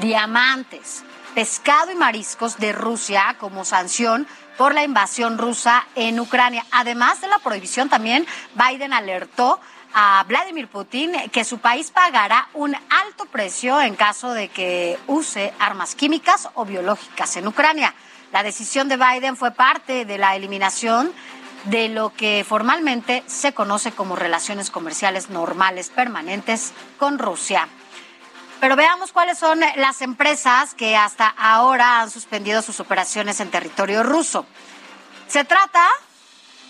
diamantes, 0.00 1.04
pescado 1.34 1.92
y 1.92 1.94
mariscos 1.94 2.58
de 2.58 2.72
Rusia 2.72 3.36
como 3.38 3.64
sanción 3.64 4.26
por 4.60 4.74
la 4.74 4.84
invasión 4.84 5.38
rusa 5.38 5.86
en 5.94 6.20
Ucrania. 6.20 6.66
Además 6.70 7.22
de 7.22 7.28
la 7.28 7.38
prohibición, 7.38 7.88
también 7.88 8.26
Biden 8.54 8.92
alertó 8.92 9.58
a 9.94 10.22
Vladimir 10.28 10.68
Putin 10.68 11.12
que 11.32 11.44
su 11.44 11.60
país 11.60 11.90
pagará 11.90 12.46
un 12.52 12.74
alto 12.74 13.24
precio 13.32 13.80
en 13.80 13.94
caso 13.96 14.34
de 14.34 14.48
que 14.48 14.98
use 15.06 15.54
armas 15.58 15.94
químicas 15.94 16.50
o 16.52 16.66
biológicas 16.66 17.38
en 17.38 17.46
Ucrania. 17.46 17.94
La 18.32 18.42
decisión 18.42 18.90
de 18.90 18.98
Biden 18.98 19.38
fue 19.38 19.50
parte 19.50 20.04
de 20.04 20.18
la 20.18 20.36
eliminación 20.36 21.10
de 21.64 21.88
lo 21.88 22.12
que 22.12 22.44
formalmente 22.46 23.22
se 23.28 23.54
conoce 23.54 23.92
como 23.92 24.14
relaciones 24.14 24.68
comerciales 24.68 25.30
normales 25.30 25.88
permanentes 25.88 26.74
con 26.98 27.18
Rusia. 27.18 27.66
Pero 28.60 28.76
veamos 28.76 29.12
cuáles 29.12 29.38
son 29.38 29.60
las 29.76 30.02
empresas 30.02 30.74
que 30.74 30.94
hasta 30.94 31.26
ahora 31.26 32.00
han 32.00 32.10
suspendido 32.10 32.60
sus 32.60 32.78
operaciones 32.78 33.40
en 33.40 33.50
territorio 33.50 34.02
ruso. 34.02 34.44
Se 35.28 35.44
trata 35.44 35.86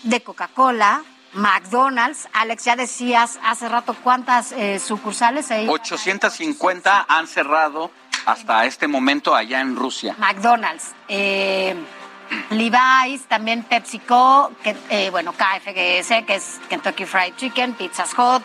de 0.03 0.23
Coca-Cola, 0.23 1.03
McDonald's. 1.33 2.29
Alex, 2.33 2.63
ya 2.63 2.75
decías 2.75 3.39
hace 3.43 3.67
rato 3.67 3.95
cuántas 4.03 4.53
eh, 4.53 4.79
sucursales 4.79 5.51
hay. 5.51 5.67
850 5.67 7.05
han 7.09 7.27
cerrado 7.27 7.91
hasta 8.25 8.65
este 8.65 8.87
momento 8.87 9.35
allá 9.35 9.59
en 9.59 9.75
Rusia. 9.75 10.15
McDonald's. 10.17 10.93
Eh, 11.09 11.75
Levi's, 12.49 13.23
también 13.27 13.63
PepsiCo, 13.63 14.51
que, 14.63 14.75
eh, 14.89 15.09
bueno, 15.09 15.33
KFGS, 15.33 16.25
que 16.25 16.35
es 16.35 16.61
Kentucky 16.69 17.05
Fried 17.05 17.35
Chicken, 17.35 17.73
Pizzas 17.73 18.13
Hut, 18.17 18.41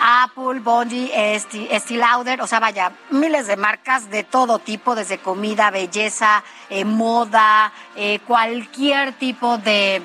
Apple, 0.00 0.60
Bungie, 0.60 1.34
Estee 1.34 1.96
Lauder, 1.96 2.40
o 2.40 2.46
sea, 2.46 2.60
vaya, 2.60 2.92
miles 3.10 3.46
de 3.46 3.56
marcas 3.56 4.10
de 4.10 4.24
todo 4.24 4.58
tipo, 4.58 4.94
desde 4.94 5.18
comida, 5.18 5.70
belleza, 5.70 6.42
eh, 6.70 6.84
moda, 6.84 7.72
eh, 7.94 8.20
cualquier 8.26 9.12
tipo 9.14 9.58
de, 9.58 10.02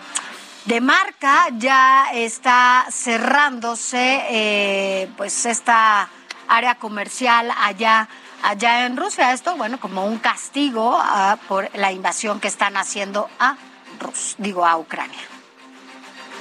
de 0.65 0.81
marca 0.81 1.47
ya 1.57 2.11
está 2.13 2.85
cerrándose, 2.89 5.09
pues 5.17 5.45
esta 5.45 6.09
área 6.47 6.75
comercial 6.75 7.51
allá 7.57 8.07
allá 8.43 8.85
en 8.85 8.97
Rusia. 8.97 9.33
Esto, 9.33 9.55
bueno, 9.55 9.79
como 9.79 10.05
un 10.05 10.17
castigo 10.17 10.97
ah, 10.99 11.37
por 11.47 11.69
la 11.75 11.91
invasión 11.91 12.39
que 12.39 12.47
están 12.47 12.77
haciendo 12.77 13.29
a 13.39 13.55
digo, 14.37 14.65
a 14.65 14.77
Ucrania. 14.77 15.19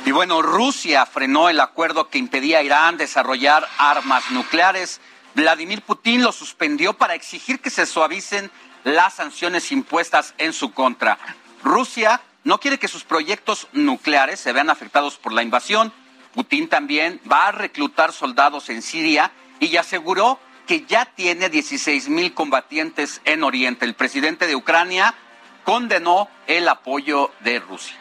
Y 0.05 0.13
bueno, 0.13 0.41
Rusia 0.41 1.05
frenó 1.05 1.49
el 1.49 1.61
acuerdo 1.61 2.09
que 2.09 2.19
impedía 2.19 2.59
a 2.59 2.63
Irán 2.63 2.97
desarrollar 2.97 3.69
armas 3.79 4.31
nucleares. 4.31 5.01
Vladimir 5.35 5.83
Putin 5.83 6.23
lo 6.23 6.33
suspendió 6.33 6.95
para 6.95 7.15
exigir 7.15 7.61
que 7.61 7.71
se 7.71 7.87
suavicen 7.87 8.51
las 8.83 9.15
sanciones 9.15 9.71
impuestas 9.73 10.35
en 10.39 10.53
su 10.53 10.73
contra. 10.73 11.19
Rusia 11.63 12.23
no 12.45 12.59
quiere 12.59 12.79
que 12.79 12.89
sus 12.89 13.05
proyectos 13.05 13.69
nucleares 13.73 14.41
se 14.41 14.53
vean 14.53 14.71
afectados 14.71 15.19
por 15.19 15.33
la 15.33 15.43
invasión. 15.43 15.93
Putin 16.35 16.69
también 16.69 17.21
va 17.31 17.49
a 17.49 17.53
reclutar 17.53 18.13
soldados 18.13 18.71
en 18.71 18.81
Siria 18.81 19.31
y 19.61 19.77
aseguró 19.77 20.41
que 20.67 20.87
ya 20.87 21.05
tiene 21.05 21.51
16 21.51 22.09
mil 22.09 22.33
combatientes 22.33 23.21
en 23.27 23.45
Oriente. 23.45 23.85
El 23.85 23.95
presidente 23.95 24.47
de 24.47 24.57
Ucrania 24.57 25.15
condenó 25.65 26.29
el 26.47 26.69
apoyo 26.69 27.31
de 27.41 27.61
Rusia. 27.61 28.00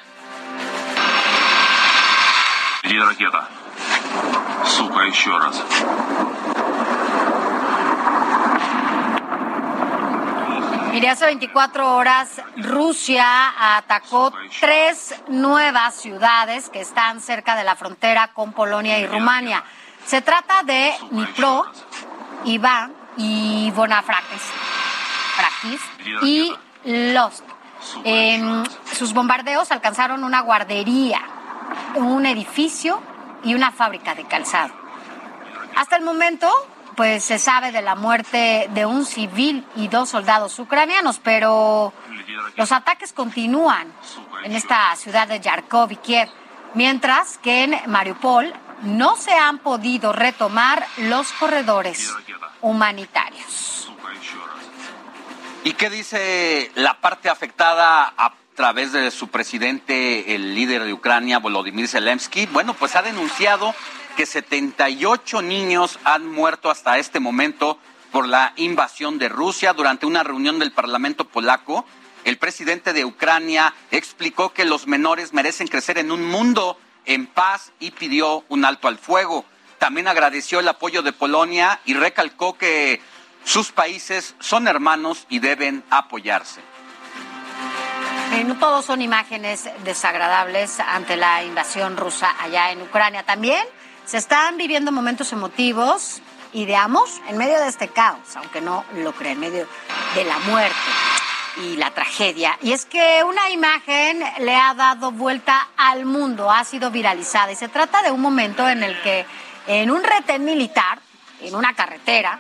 Mire, 10.92 11.10
hace 11.10 11.26
24 11.26 11.96
horas 11.96 12.42
Rusia 12.58 13.78
atacó 13.78 14.34
tres 14.60 15.14
nuevas 15.28 15.94
ciudades 15.96 16.70
que 16.70 16.82
están 16.82 17.22
cerca 17.22 17.56
de 17.56 17.64
la 17.64 17.76
frontera 17.76 18.30
con 18.34 18.54
Polonia 18.54 18.98
y 18.98 19.06
Rumania. 19.06 19.64
Se 20.06 20.24
trata 20.24 20.64
de 20.64 20.94
Dnipro, 21.12 21.66
Iván 22.46 22.92
y 23.18 23.72
Bonafraques 23.76 24.42
y 26.24 26.54
Lost. 26.86 27.44
sus 28.94 29.14
bombardeos 29.14 29.72
alcanzaron 29.72 30.24
una 30.24 30.42
guardería, 30.42 31.22
un 31.96 32.26
edificio 32.26 33.02
y 33.44 33.54
una 33.54 33.72
fábrica 33.72 34.16
de 34.16 34.26
calzado. 34.26 34.74
Hasta 35.76 35.96
el 35.96 36.04
momento, 36.04 36.52
pues 36.96 37.24
se 37.24 37.40
sabe 37.40 37.72
de 37.72 37.82
la 37.82 37.96
muerte 37.96 38.70
de 38.74 38.86
un 38.86 39.06
civil 39.06 39.66
y 39.76 39.88
dos 39.88 40.10
soldados 40.10 40.58
ucranianos, 40.60 41.20
pero 41.24 41.94
los 42.56 42.72
ataques 42.72 43.14
continúan 43.14 43.92
en 44.44 44.54
esta 44.54 44.96
ciudad 44.96 45.28
de 45.28 45.40
Yarkov 45.40 45.92
y 45.92 45.96
Kiev, 45.98 46.30
mientras 46.74 47.38
que 47.38 47.64
en 47.64 47.80
Mariupol 47.88 48.54
no 48.84 49.16
se 49.16 49.34
han 49.34 49.60
podido 49.60 50.14
retomar 50.14 50.86
los 50.98 51.32
corredores 51.34 52.14
humanitarios. 52.62 53.92
¿Y 55.64 55.74
qué 55.74 55.90
dice 55.90 56.72
la 56.76 57.00
parte 57.00 57.30
afectada 57.30 58.14
través 58.60 58.92
de 58.92 59.10
su 59.10 59.30
presidente, 59.30 60.36
el 60.36 60.54
líder 60.54 60.84
de 60.84 60.92
Ucrania, 60.92 61.40
Volodymyr 61.40 61.88
Zelensky, 61.88 62.46
bueno, 62.48 62.74
pues 62.74 62.98
ha 62.98 63.02
denunciado 63.02 63.74
que 64.18 64.26
78 64.26 65.42
niños 65.42 65.98
han 66.04 66.28
muerto 66.28 66.70
hasta 66.70 66.98
este 66.98 67.22
momento 67.22 67.80
por 68.12 68.28
la 68.28 68.52
invasión 68.58 69.18
de 69.18 69.30
Rusia 69.30 69.72
durante 69.72 70.06
una 70.06 70.24
reunión 70.24 70.60
del 70.60 70.74
Parlamento 70.74 71.24
polaco. 71.24 71.86
El 72.26 72.38
presidente 72.38 72.92
de 72.92 73.06
Ucrania 73.06 73.74
explicó 73.92 74.52
que 74.52 74.66
los 74.66 74.88
menores 74.88 75.32
merecen 75.32 75.70
crecer 75.70 75.98
en 75.98 76.12
un 76.12 76.26
mundo 76.26 76.78
en 77.06 77.28
paz 77.28 77.72
y 77.80 77.92
pidió 77.92 78.44
un 78.50 78.66
alto 78.66 78.90
al 78.90 78.98
fuego. 78.98 79.46
También 79.78 80.10
agradeció 80.10 80.60
el 80.60 80.68
apoyo 80.68 81.02
de 81.02 81.14
Polonia 81.14 81.80
y 81.86 81.94
recalcó 81.94 82.58
que 82.58 83.00
sus 83.46 83.72
países 83.72 84.36
son 84.42 84.68
hermanos 84.68 85.28
y 85.30 85.40
deben 85.40 85.82
apoyarse. 85.90 86.60
No 88.46 88.58
todos 88.58 88.86
son 88.86 89.02
imágenes 89.02 89.70
desagradables 89.84 90.80
ante 90.80 91.18
la 91.18 91.44
invasión 91.44 91.98
rusa 91.98 92.34
allá 92.40 92.72
en 92.72 92.82
Ucrania. 92.82 93.24
También 93.24 93.62
se 94.06 94.18
están 94.18 94.56
viviendo 94.56 94.92
momentos 94.92 95.34
emotivos, 95.34 96.22
ideamos, 96.54 97.22
en 97.28 97.38
medio 97.38 97.60
de 97.60 97.68
este 97.68 97.90
caos, 97.90 98.36
aunque 98.38 98.62
no 98.62 98.86
lo 98.96 99.12
creen, 99.12 99.44
en 99.44 99.52
medio 99.52 99.68
de 100.16 100.24
la 100.24 100.40
muerte 100.40 100.76
y 101.58 101.76
la 101.76 101.92
tragedia. 101.92 102.58
Y 102.62 102.72
es 102.72 102.86
que 102.86 103.24
una 103.24 103.50
imagen 103.50 104.24
le 104.40 104.56
ha 104.56 104.74
dado 104.74 105.12
vuelta 105.12 105.68
al 105.76 106.06
mundo, 106.06 106.50
ha 106.50 106.64
sido 106.64 106.92
viralizada 106.92 107.52
y 107.52 107.56
se 107.56 107.68
trata 107.68 108.02
de 108.02 108.10
un 108.10 108.22
momento 108.22 108.68
en 108.68 108.84
el 108.84 109.00
que 109.02 109.26
en 109.68 109.92
un 109.92 110.02
retén 110.02 110.46
militar, 110.46 111.00
en 111.42 111.56
una 111.56 111.74
carretera, 111.74 112.40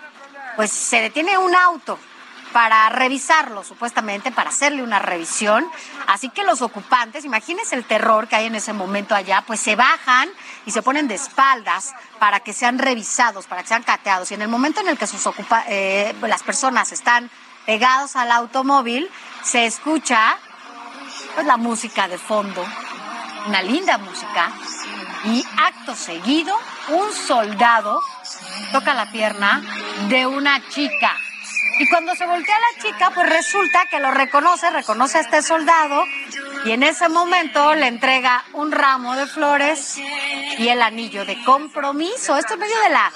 pues 0.55 0.71
se 0.71 1.01
detiene 1.01 1.37
un 1.37 1.53
auto 1.53 1.99
para 2.59 2.89
revisarlo, 2.89 3.63
supuestamente, 3.63 4.33
para 4.33 4.49
hacerle 4.49 4.83
una 4.83 4.99
revisión. 4.99 5.65
Así 6.07 6.27
que 6.27 6.43
los 6.43 6.61
ocupantes, 6.61 7.23
imagínense 7.23 7.73
el 7.73 7.85
terror 7.85 8.27
que 8.27 8.35
hay 8.35 8.47
en 8.47 8.55
ese 8.55 8.73
momento 8.73 9.15
allá, 9.15 9.45
pues 9.47 9.61
se 9.61 9.77
bajan 9.77 10.27
y 10.65 10.71
se 10.71 10.81
ponen 10.81 11.07
de 11.07 11.15
espaldas 11.15 11.93
para 12.19 12.41
que 12.41 12.51
sean 12.51 12.77
revisados, 12.77 13.47
para 13.47 13.61
que 13.61 13.69
sean 13.69 13.83
cateados. 13.83 14.29
Y 14.31 14.33
en 14.33 14.41
el 14.41 14.49
momento 14.49 14.81
en 14.81 14.89
el 14.89 14.97
que 14.97 15.07
sus 15.07 15.25
ocupa 15.25 15.63
eh, 15.69 16.13
las 16.21 16.43
personas 16.43 16.91
están 16.91 17.31
pegados 17.65 18.17
al 18.17 18.29
automóvil, 18.29 19.09
se 19.41 19.65
escucha 19.65 20.37
pues, 21.35 21.47
la 21.47 21.55
música 21.55 22.09
de 22.09 22.17
fondo, 22.17 22.65
una 23.47 23.61
linda 23.61 23.97
música, 23.99 24.51
y 25.23 25.45
acto 25.57 25.95
seguido, 25.95 26.53
un 26.89 27.13
soldado 27.13 28.01
toca 28.73 28.93
la 28.93 29.09
pierna 29.13 29.61
de 30.09 30.27
una 30.27 30.61
chica 30.67 31.15
y 31.79 31.87
cuando 31.87 32.13
se 32.13 32.25
voltea 32.25 32.55
la 32.59 32.83
chica, 32.83 33.11
pues 33.15 33.29
resulta 33.29 33.85
que 33.89 33.99
lo 33.99 34.11
reconoce, 34.11 34.69
reconoce 34.69 35.17
a 35.17 35.21
este 35.21 35.41
soldado 35.41 36.03
y 36.65 36.71
en 36.71 36.83
ese 36.83 37.07
momento 37.07 37.73
le 37.73 37.87
entrega 37.87 38.43
un 38.53 38.71
ramo 38.71 39.15
de 39.15 39.25
flores 39.25 39.97
y 39.97 40.67
el 40.67 40.81
anillo 40.81 41.23
de 41.25 41.41
compromiso. 41.45 42.37
Esto 42.37 42.55
en 42.55 42.59
medio 42.59 42.79
de 42.81 42.89
la, 42.89 43.11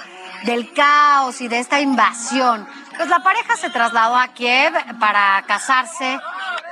del 0.45 0.71
caos 0.71 1.41
y 1.41 1.49
de 1.49 1.59
esta 1.59 1.81
invasión. 1.81 2.65
Pues 2.95 3.09
la 3.09 3.19
pareja 3.19 3.57
se 3.57 3.69
trasladó 3.69 4.15
a 4.15 4.29
Kiev 4.29 4.73
para 4.97 5.43
casarse 5.45 6.19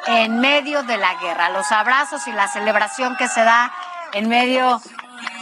en 0.08 0.40
medio 0.40 0.84
de 0.84 0.96
la 0.96 1.16
guerra. 1.16 1.50
Los 1.50 1.72
abrazos 1.74 2.26
y 2.28 2.32
la 2.32 2.48
celebración 2.48 3.18
que 3.18 3.28
se 3.28 3.44
da 3.44 3.74
en 4.14 4.30
medio 4.30 4.82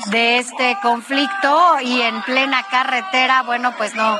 de 0.07 0.37
este 0.39 0.77
conflicto 0.81 1.79
y 1.81 2.01
en 2.01 2.21
plena 2.23 2.63
carretera, 2.63 3.43
bueno, 3.43 3.73
pues 3.77 3.95
no, 3.95 4.17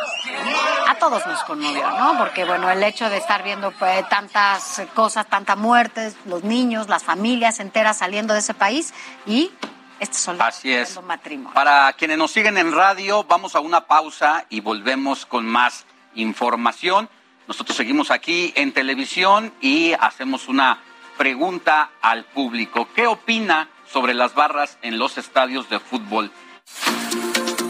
a 0.88 0.96
todos 0.96 1.26
nos 1.26 1.44
conmovió, 1.44 1.90
¿no? 1.92 2.18
Porque, 2.18 2.46
bueno, 2.46 2.70
el 2.70 2.84
hecho 2.84 3.10
de 3.10 3.18
estar 3.18 3.44
viendo 3.44 3.72
pues, 3.72 4.08
tantas 4.10 4.82
cosas, 4.94 5.28
tantas 5.28 5.58
muertes, 5.58 6.16
los 6.26 6.44
niños, 6.44 6.90
las 6.90 7.04
familias 7.04 7.60
enteras 7.60 7.98
saliendo 7.98 8.34
de 8.34 8.40
ese 8.40 8.54
país 8.54 8.94
y 9.26 9.52
este 10.00 10.18
son 10.18 10.42
Así 10.42 10.74
es. 10.74 11.02
matrimonio. 11.04 11.54
Para 11.54 11.92
quienes 11.94 12.18
nos 12.18 12.32
siguen 12.32 12.58
en 12.58 12.72
radio, 12.72 13.24
vamos 13.24 13.56
a 13.56 13.60
una 13.60 13.86
pausa 13.86 14.46
y 14.50 14.62
volvemos 14.62 15.26
con 15.26 15.46
más 15.46 15.86
información. 16.16 17.10
Nosotros 17.48 17.76
seguimos 17.76 18.12
aquí 18.12 18.54
en 18.56 18.72
televisión 18.72 19.54
y 19.60 19.94
hacemos 19.94 20.48
una 20.48 20.80
pregunta 21.18 21.90
al 22.02 22.24
público. 22.24 22.88
¿Qué 22.96 23.08
opina 23.08 23.68
sobre 23.92 24.14
las 24.14 24.36
barras 24.36 24.78
en 24.82 25.00
los 25.00 25.18
estadios 25.18 25.70
de 25.70 25.80
fútbol. 25.80 26.32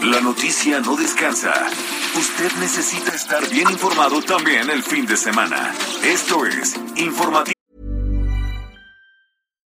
La 0.02 0.20
noticia 0.20 0.80
no 0.80 0.96
descansa. 0.96 1.52
Usted 2.16 2.52
necesita 2.58 3.14
estar 3.14 3.48
bien 3.50 3.70
informado 3.70 4.22
también 4.22 4.68
el 4.70 4.82
fin 4.82 5.06
de 5.06 5.16
semana. 5.16 5.74
Esto 6.04 6.46
es 6.46 6.74
Informativo. 6.96 7.52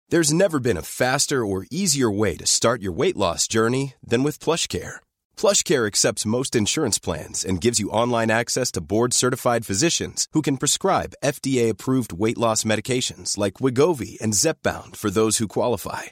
There's 0.10 0.34
never 0.34 0.60
been 0.60 0.76
a 0.76 0.82
faster 0.82 1.46
or 1.46 1.66
easier 1.72 2.12
way 2.12 2.36
to 2.36 2.46
start 2.46 2.82
your 2.82 2.92
weight 2.92 3.16
loss 3.16 3.48
journey 3.48 3.94
than 4.06 4.24
with 4.24 4.40
PlushCare. 4.40 5.00
PlushCare 5.38 5.88
accepts 5.88 6.26
most 6.26 6.54
insurance 6.54 7.00
plans 7.00 7.46
and 7.46 7.62
gives 7.62 7.80
you 7.80 7.90
online 7.90 8.30
access 8.30 8.72
to 8.74 8.82
board-certified 8.82 9.66
physicians 9.66 10.28
who 10.34 10.42
can 10.42 10.58
prescribe 10.58 11.16
FDA-approved 11.24 12.12
weight 12.12 12.38
loss 12.38 12.66
medications 12.66 13.38
like 13.38 13.62
Wigovi 13.62 14.20
and 14.20 14.34
Zepbound 14.34 14.98
for 14.98 15.10
those 15.10 15.38
who 15.38 15.48
qualify. 15.48 16.12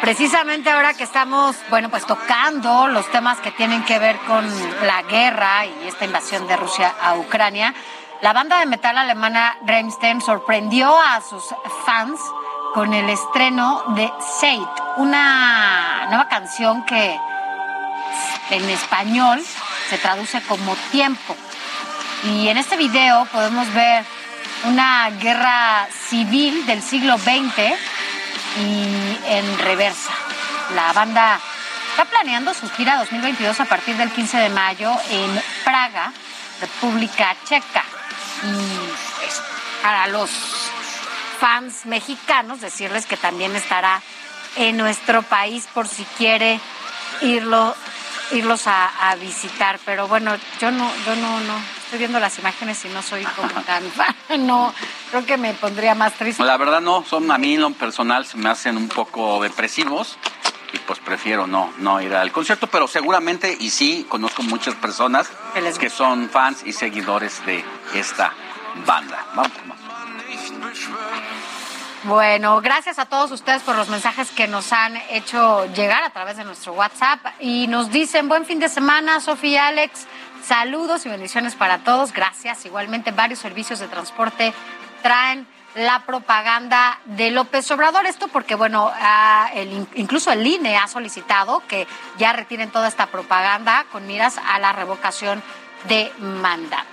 Precisamente 0.00 0.70
ahora 0.70 0.94
que 0.94 1.04
estamos, 1.04 1.56
bueno, 1.70 1.88
pues 1.88 2.06
tocando 2.06 2.88
los 2.88 3.10
temas 3.10 3.38
que 3.40 3.50
tienen 3.50 3.84
que 3.84 3.98
ver 3.98 4.16
con 4.26 4.46
la 4.86 5.02
guerra 5.02 5.66
y 5.66 5.88
esta 5.88 6.04
invasión 6.04 6.46
de 6.46 6.56
Rusia 6.56 6.94
a 7.02 7.16
Ucrania, 7.16 7.74
la 8.22 8.32
banda 8.32 8.60
de 8.60 8.66
metal 8.66 8.96
alemana 8.96 9.56
Rammstein 9.66 10.20
sorprendió 10.20 10.98
a 10.98 11.20
sus 11.20 11.44
fans 11.84 12.18
con 12.72 12.94
el 12.94 13.08
estreno 13.10 13.82
de 13.88 14.10
Seid, 14.40 14.66
una 14.96 16.06
nueva 16.08 16.28
canción 16.28 16.84
que 16.86 17.18
en 18.50 18.70
español 18.70 19.42
se 19.90 19.98
traduce 19.98 20.40
como 20.42 20.74
tiempo. 20.90 21.36
Y 22.24 22.48
en 22.48 22.56
este 22.56 22.76
video 22.76 23.26
podemos 23.26 23.72
ver 23.74 24.04
una 24.64 25.10
guerra 25.20 25.86
civil 26.08 26.64
del 26.66 26.82
siglo 26.82 27.18
XX 27.18 27.74
y 28.56 29.03
en 29.26 29.58
reversa. 29.58 30.12
La 30.74 30.92
banda 30.92 31.40
está 31.90 32.04
planeando 32.04 32.54
su 32.54 32.68
gira 32.70 32.98
2022 32.98 33.60
a 33.60 33.64
partir 33.64 33.96
del 33.96 34.10
15 34.10 34.36
de 34.38 34.48
mayo 34.48 34.92
en 35.10 35.42
Praga, 35.64 36.12
República 36.60 37.36
Checa. 37.44 37.84
Y 38.42 39.82
para 39.82 40.06
los 40.08 40.30
fans 41.38 41.86
mexicanos 41.86 42.60
decirles 42.60 43.06
que 43.06 43.16
también 43.16 43.54
estará 43.56 44.02
en 44.56 44.76
nuestro 44.76 45.22
país 45.22 45.66
por 45.74 45.88
si 45.88 46.04
quiere 46.16 46.60
irlo 47.20 47.74
irlos 48.32 48.66
a, 48.66 49.10
a, 49.10 49.16
visitar, 49.16 49.78
pero 49.84 50.08
bueno, 50.08 50.34
yo 50.58 50.70
no, 50.70 50.90
yo 51.04 51.14
no, 51.16 51.40
no, 51.40 51.60
estoy 51.84 51.98
viendo 51.98 52.18
las 52.18 52.38
imágenes 52.38 52.84
y 52.84 52.88
no 52.88 53.02
soy 53.02 53.24
como 53.24 53.48
tan 53.62 53.84
no, 54.46 54.72
creo 55.10 55.26
que 55.26 55.36
me 55.36 55.52
pondría 55.54 55.94
más 55.94 56.14
triste. 56.14 56.42
La 56.42 56.56
verdad 56.56 56.80
no, 56.80 57.04
son 57.04 57.30
a 57.30 57.38
mí 57.38 57.54
en 57.54 57.60
lo 57.60 57.70
personal 57.72 58.26
se 58.26 58.36
me 58.36 58.48
hacen 58.48 58.76
un 58.76 58.88
poco 58.88 59.42
depresivos 59.42 60.18
y 60.72 60.78
pues 60.78 60.98
prefiero 60.98 61.46
no, 61.46 61.72
no 61.78 62.00
ir 62.00 62.14
al 62.14 62.32
concierto, 62.32 62.66
pero 62.66 62.88
seguramente 62.88 63.56
y 63.58 63.70
sí 63.70 64.06
conozco 64.08 64.42
muchas 64.42 64.74
personas 64.74 65.30
que 65.78 65.90
son 65.90 66.28
fans 66.28 66.62
y 66.64 66.72
seguidores 66.72 67.44
de 67.46 67.64
esta 67.94 68.32
banda. 68.86 69.24
Vamos 69.34 69.52
más. 69.66 69.78
Bueno, 72.04 72.60
gracias 72.60 72.98
a 72.98 73.06
todos 73.06 73.30
ustedes 73.30 73.62
por 73.62 73.76
los 73.76 73.88
mensajes 73.88 74.30
que 74.30 74.46
nos 74.46 74.74
han 74.74 74.94
hecho 75.10 75.64
llegar 75.72 76.02
a 76.02 76.10
través 76.10 76.36
de 76.36 76.44
nuestro 76.44 76.74
WhatsApp 76.74 77.18
y 77.40 77.66
nos 77.66 77.90
dicen 77.90 78.28
buen 78.28 78.44
fin 78.44 78.58
de 78.58 78.68
semana, 78.68 79.20
Sofía 79.20 79.50
y 79.50 79.56
Alex. 79.56 80.06
Saludos 80.46 81.06
y 81.06 81.08
bendiciones 81.08 81.54
para 81.54 81.78
todos. 81.78 82.12
Gracias. 82.12 82.66
Igualmente, 82.66 83.12
varios 83.12 83.38
servicios 83.38 83.78
de 83.78 83.88
transporte 83.88 84.52
traen 85.02 85.46
la 85.74 86.04
propaganda 86.04 87.00
de 87.06 87.30
López 87.30 87.70
Obrador. 87.70 88.04
Esto 88.04 88.28
porque, 88.28 88.54
bueno, 88.54 88.92
incluso 89.94 90.30
el 90.30 90.46
INE 90.46 90.76
ha 90.76 90.86
solicitado 90.86 91.62
que 91.66 91.86
ya 92.18 92.34
retiren 92.34 92.70
toda 92.70 92.88
esta 92.88 93.06
propaganda 93.06 93.86
con 93.90 94.06
miras 94.06 94.38
a 94.38 94.58
la 94.58 94.72
revocación 94.72 95.42
de 95.88 96.12
mandato. 96.18 96.84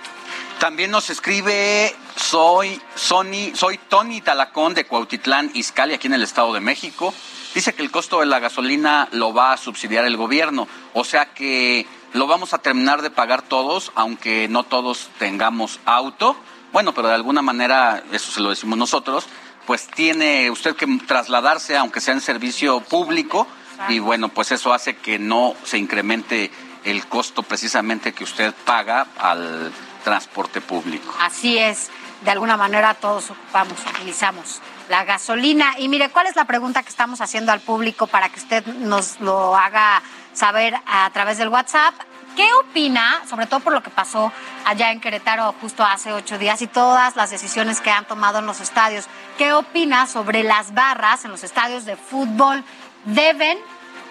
También 0.58 0.90
nos 0.90 1.10
escribe, 1.10 1.94
soy, 2.16 2.80
Sony, 2.94 3.54
soy 3.54 3.78
Tony 3.78 4.20
Talacón 4.20 4.74
de 4.74 4.86
Cuautitlán, 4.86 5.50
Izcali, 5.54 5.92
aquí 5.92 6.06
en 6.06 6.14
el 6.14 6.22
Estado 6.22 6.54
de 6.54 6.60
México. 6.60 7.12
Dice 7.54 7.74
que 7.74 7.82
el 7.82 7.90
costo 7.90 8.20
de 8.20 8.26
la 8.26 8.38
gasolina 8.38 9.08
lo 9.12 9.34
va 9.34 9.52
a 9.52 9.56
subsidiar 9.58 10.06
el 10.06 10.16
gobierno, 10.16 10.66
o 10.94 11.04
sea 11.04 11.26
que 11.26 11.86
lo 12.12 12.26
vamos 12.26 12.52
a 12.54 12.58
terminar 12.58 13.02
de 13.02 13.10
pagar 13.10 13.42
todos, 13.42 13.92
aunque 13.94 14.48
no 14.48 14.64
todos 14.64 15.10
tengamos 15.18 15.80
auto. 15.84 16.36
Bueno, 16.72 16.94
pero 16.94 17.08
de 17.08 17.14
alguna 17.14 17.42
manera, 17.42 18.02
eso 18.12 18.32
se 18.32 18.40
lo 18.40 18.50
decimos 18.50 18.78
nosotros, 18.78 19.26
pues 19.66 19.86
tiene 19.88 20.50
usted 20.50 20.74
que 20.74 20.86
trasladarse, 21.06 21.76
aunque 21.76 22.00
sea 22.00 22.14
en 22.14 22.20
servicio 22.20 22.80
público, 22.80 23.46
y 23.88 23.98
bueno, 23.98 24.28
pues 24.28 24.52
eso 24.52 24.72
hace 24.72 24.96
que 24.96 25.18
no 25.18 25.54
se 25.64 25.78
incremente 25.78 26.50
el 26.84 27.06
costo 27.06 27.42
precisamente 27.42 28.12
que 28.12 28.24
usted 28.24 28.54
paga 28.64 29.06
al 29.18 29.72
transporte 30.04 30.60
público. 30.60 31.14
Así 31.20 31.58
es, 31.58 31.90
de 32.24 32.30
alguna 32.30 32.56
manera 32.56 32.94
todos 32.94 33.30
ocupamos, 33.30 33.78
utilizamos 33.94 34.60
la 34.88 35.04
gasolina. 35.04 35.78
Y 35.78 35.88
mire, 35.88 36.10
¿cuál 36.10 36.26
es 36.26 36.36
la 36.36 36.44
pregunta 36.44 36.82
que 36.82 36.88
estamos 36.88 37.20
haciendo 37.20 37.52
al 37.52 37.60
público 37.60 38.06
para 38.06 38.28
que 38.28 38.40
usted 38.40 38.66
nos 38.66 39.20
lo 39.20 39.56
haga 39.56 40.02
saber 40.32 40.74
a 40.86 41.10
través 41.10 41.38
del 41.38 41.48
WhatsApp? 41.48 41.94
¿Qué 42.36 42.48
opina, 42.54 43.22
sobre 43.28 43.46
todo 43.46 43.60
por 43.60 43.74
lo 43.74 43.82
que 43.82 43.90
pasó 43.90 44.32
allá 44.64 44.90
en 44.90 45.00
Querétaro 45.00 45.54
justo 45.60 45.84
hace 45.84 46.12
ocho 46.12 46.38
días 46.38 46.62
y 46.62 46.66
todas 46.66 47.14
las 47.14 47.30
decisiones 47.30 47.80
que 47.80 47.90
han 47.90 48.06
tomado 48.06 48.38
en 48.38 48.46
los 48.46 48.60
estadios? 48.60 49.06
¿Qué 49.36 49.52
opina 49.52 50.06
sobre 50.06 50.42
las 50.42 50.72
barras 50.72 51.24
en 51.26 51.30
los 51.30 51.44
estadios 51.44 51.84
de 51.84 51.96
fútbol? 51.96 52.64
¿Deben 53.04 53.58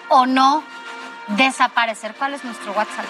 o 0.08 0.26
no 0.26 0.62
desaparecer? 1.28 2.14
¿Cuál 2.14 2.34
es 2.34 2.44
nuestro 2.44 2.72
WhatsApp, 2.72 3.06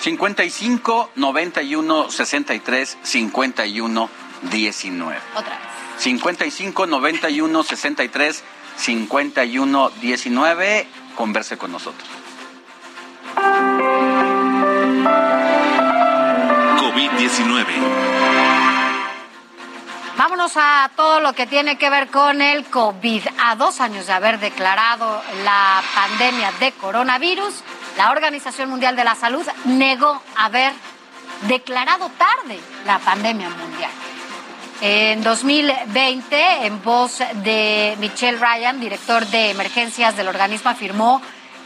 55 0.00 1.10
91 1.14 2.10
63 2.10 2.98
51 3.02 4.10
19. 4.42 5.18
Otra 5.34 5.50
vez. 5.50 5.58
55 5.98 6.86
91 6.86 7.62
63 7.62 8.44
51 8.76 9.90
19. 10.00 10.86
Converse 11.14 11.58
con 11.58 11.72
nosotros. 11.72 12.08
COVID-19. 16.80 17.66
Vámonos 20.16 20.52
a 20.56 20.90
todo 20.96 21.20
lo 21.20 21.32
que 21.32 21.46
tiene 21.46 21.78
que 21.78 21.88
ver 21.88 22.08
con 22.08 22.42
el 22.42 22.66
COVID. 22.66 23.22
A 23.42 23.56
dos 23.56 23.80
años 23.80 24.06
de 24.06 24.12
haber 24.12 24.38
declarado 24.38 25.22
la 25.44 25.82
pandemia 25.94 26.52
de 26.60 26.72
coronavirus, 26.72 27.62
la 27.96 28.10
Organización 28.10 28.68
Mundial 28.68 28.96
de 28.96 29.04
la 29.04 29.14
Salud 29.14 29.46
negó 29.64 30.22
haber 30.36 30.72
declarado 31.48 32.10
tarde 32.18 32.58
la 32.84 32.98
pandemia 32.98 33.48
mundial. 33.48 33.90
En 34.82 35.22
2020, 35.22 36.66
en 36.66 36.82
voz 36.82 37.18
de 37.42 37.96
Michelle 37.98 38.38
Ryan, 38.38 38.80
director 38.80 39.26
de 39.26 39.50
emergencias 39.50 40.16
del 40.16 40.28
organismo, 40.28 40.70
afirmó 40.70 41.20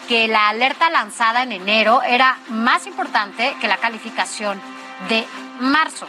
la 0.08 0.48
alerta 0.48 0.90
lanzada 0.90 1.42
en 1.42 1.52
enero 1.52 2.02
era 2.02 2.38
más 2.48 2.86
importante 2.86 3.56
que 3.60 3.68
la 3.68 3.78
calificación 3.78 4.60
de 5.08 5.26
marzo 5.60 6.06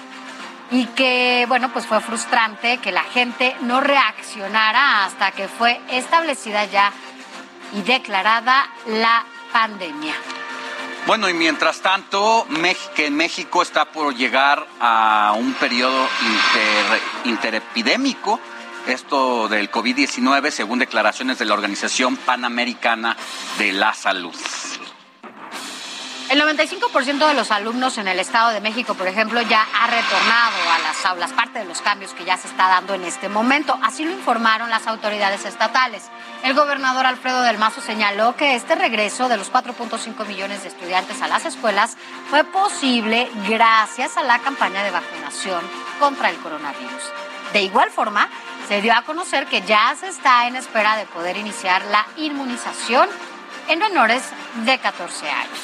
y 0.71 0.85
que, 0.87 1.45
bueno, 1.47 1.71
pues 1.71 1.85
fue 1.85 2.01
frustrante 2.01 2.77
que 2.79 2.91
la 2.91 3.03
gente 3.03 3.55
no 3.61 3.81
reaccionara 3.81 5.05
hasta 5.05 5.31
que 5.31 5.47
fue 5.47 5.79
establecida 5.89 6.65
ya 6.65 6.91
y 7.73 7.81
declarada 7.81 8.67
la 8.87 9.25
pandemia. 9.51 10.13
Bueno, 11.07 11.29
y 11.29 11.33
mientras 11.33 11.81
tanto, 11.81 12.47
que 12.95 13.11
México 13.11 13.61
está 13.61 13.85
por 13.85 14.15
llegar 14.15 14.65
a 14.79 15.33
un 15.37 15.53
periodo 15.53 16.07
interepidémico, 17.25 18.39
esto 18.87 19.47
del 19.47 19.71
COVID-19, 19.71 20.51
según 20.51 20.79
declaraciones 20.79 21.39
de 21.39 21.45
la 21.45 21.53
Organización 21.53 22.17
Panamericana 22.17 23.15
de 23.57 23.73
la 23.73 23.93
Salud. 23.93 24.35
El 26.29 26.41
95% 26.41 27.27
de 27.27 27.33
los 27.35 27.51
alumnos 27.51 27.99
en 27.99 28.07
el 28.07 28.19
Estado 28.19 28.49
de 28.49 28.59
México, 28.59 28.95
por 28.95 29.07
ejemplo, 29.07 29.41
ya 29.43 29.61
ha 29.61 29.85
retornado 29.85 30.71
a 30.71 30.79
las 30.79 31.05
aulas, 31.05 31.31
parte 31.33 31.59
de 31.59 31.65
los 31.65 31.83
cambios 31.83 32.13
que 32.13 32.25
ya 32.25 32.35
se 32.35 32.47
está 32.47 32.67
dando 32.67 32.95
en 32.95 33.03
este 33.03 33.29
momento. 33.29 33.77
Así 33.83 34.03
lo 34.03 34.11
informaron 34.11 34.71
las 34.71 34.87
autoridades 34.87 35.45
estatales. 35.45 36.09
El 36.43 36.55
gobernador 36.55 37.05
Alfredo 37.05 37.43
del 37.43 37.59
Mazo 37.59 37.79
señaló 37.79 38.35
que 38.35 38.55
este 38.55 38.73
regreso 38.73 39.29
de 39.29 39.37
los 39.37 39.51
4.5 39.51 40.25
millones 40.25 40.63
de 40.63 40.69
estudiantes 40.69 41.21
a 41.21 41.27
las 41.27 41.45
escuelas 41.45 41.95
fue 42.31 42.43
posible 42.43 43.29
gracias 43.47 44.17
a 44.17 44.23
la 44.23 44.39
campaña 44.39 44.83
de 44.83 44.89
vacunación 44.89 45.61
contra 45.99 46.31
el 46.31 46.37
coronavirus. 46.37 47.03
De 47.53 47.61
igual 47.61 47.91
forma, 47.91 48.29
se 48.67 48.81
dio 48.81 48.93
a 48.93 49.03
conocer 49.03 49.45
que 49.47 49.61
ya 49.61 49.95
se 49.99 50.07
está 50.07 50.47
en 50.47 50.55
espera 50.55 50.97
de 50.97 51.05
poder 51.05 51.37
iniciar 51.37 51.83
la 51.85 52.05
inmunización 52.17 53.09
en 53.67 53.79
menores 53.79 54.23
de 54.65 54.77
14 54.79 55.29
años. 55.29 55.59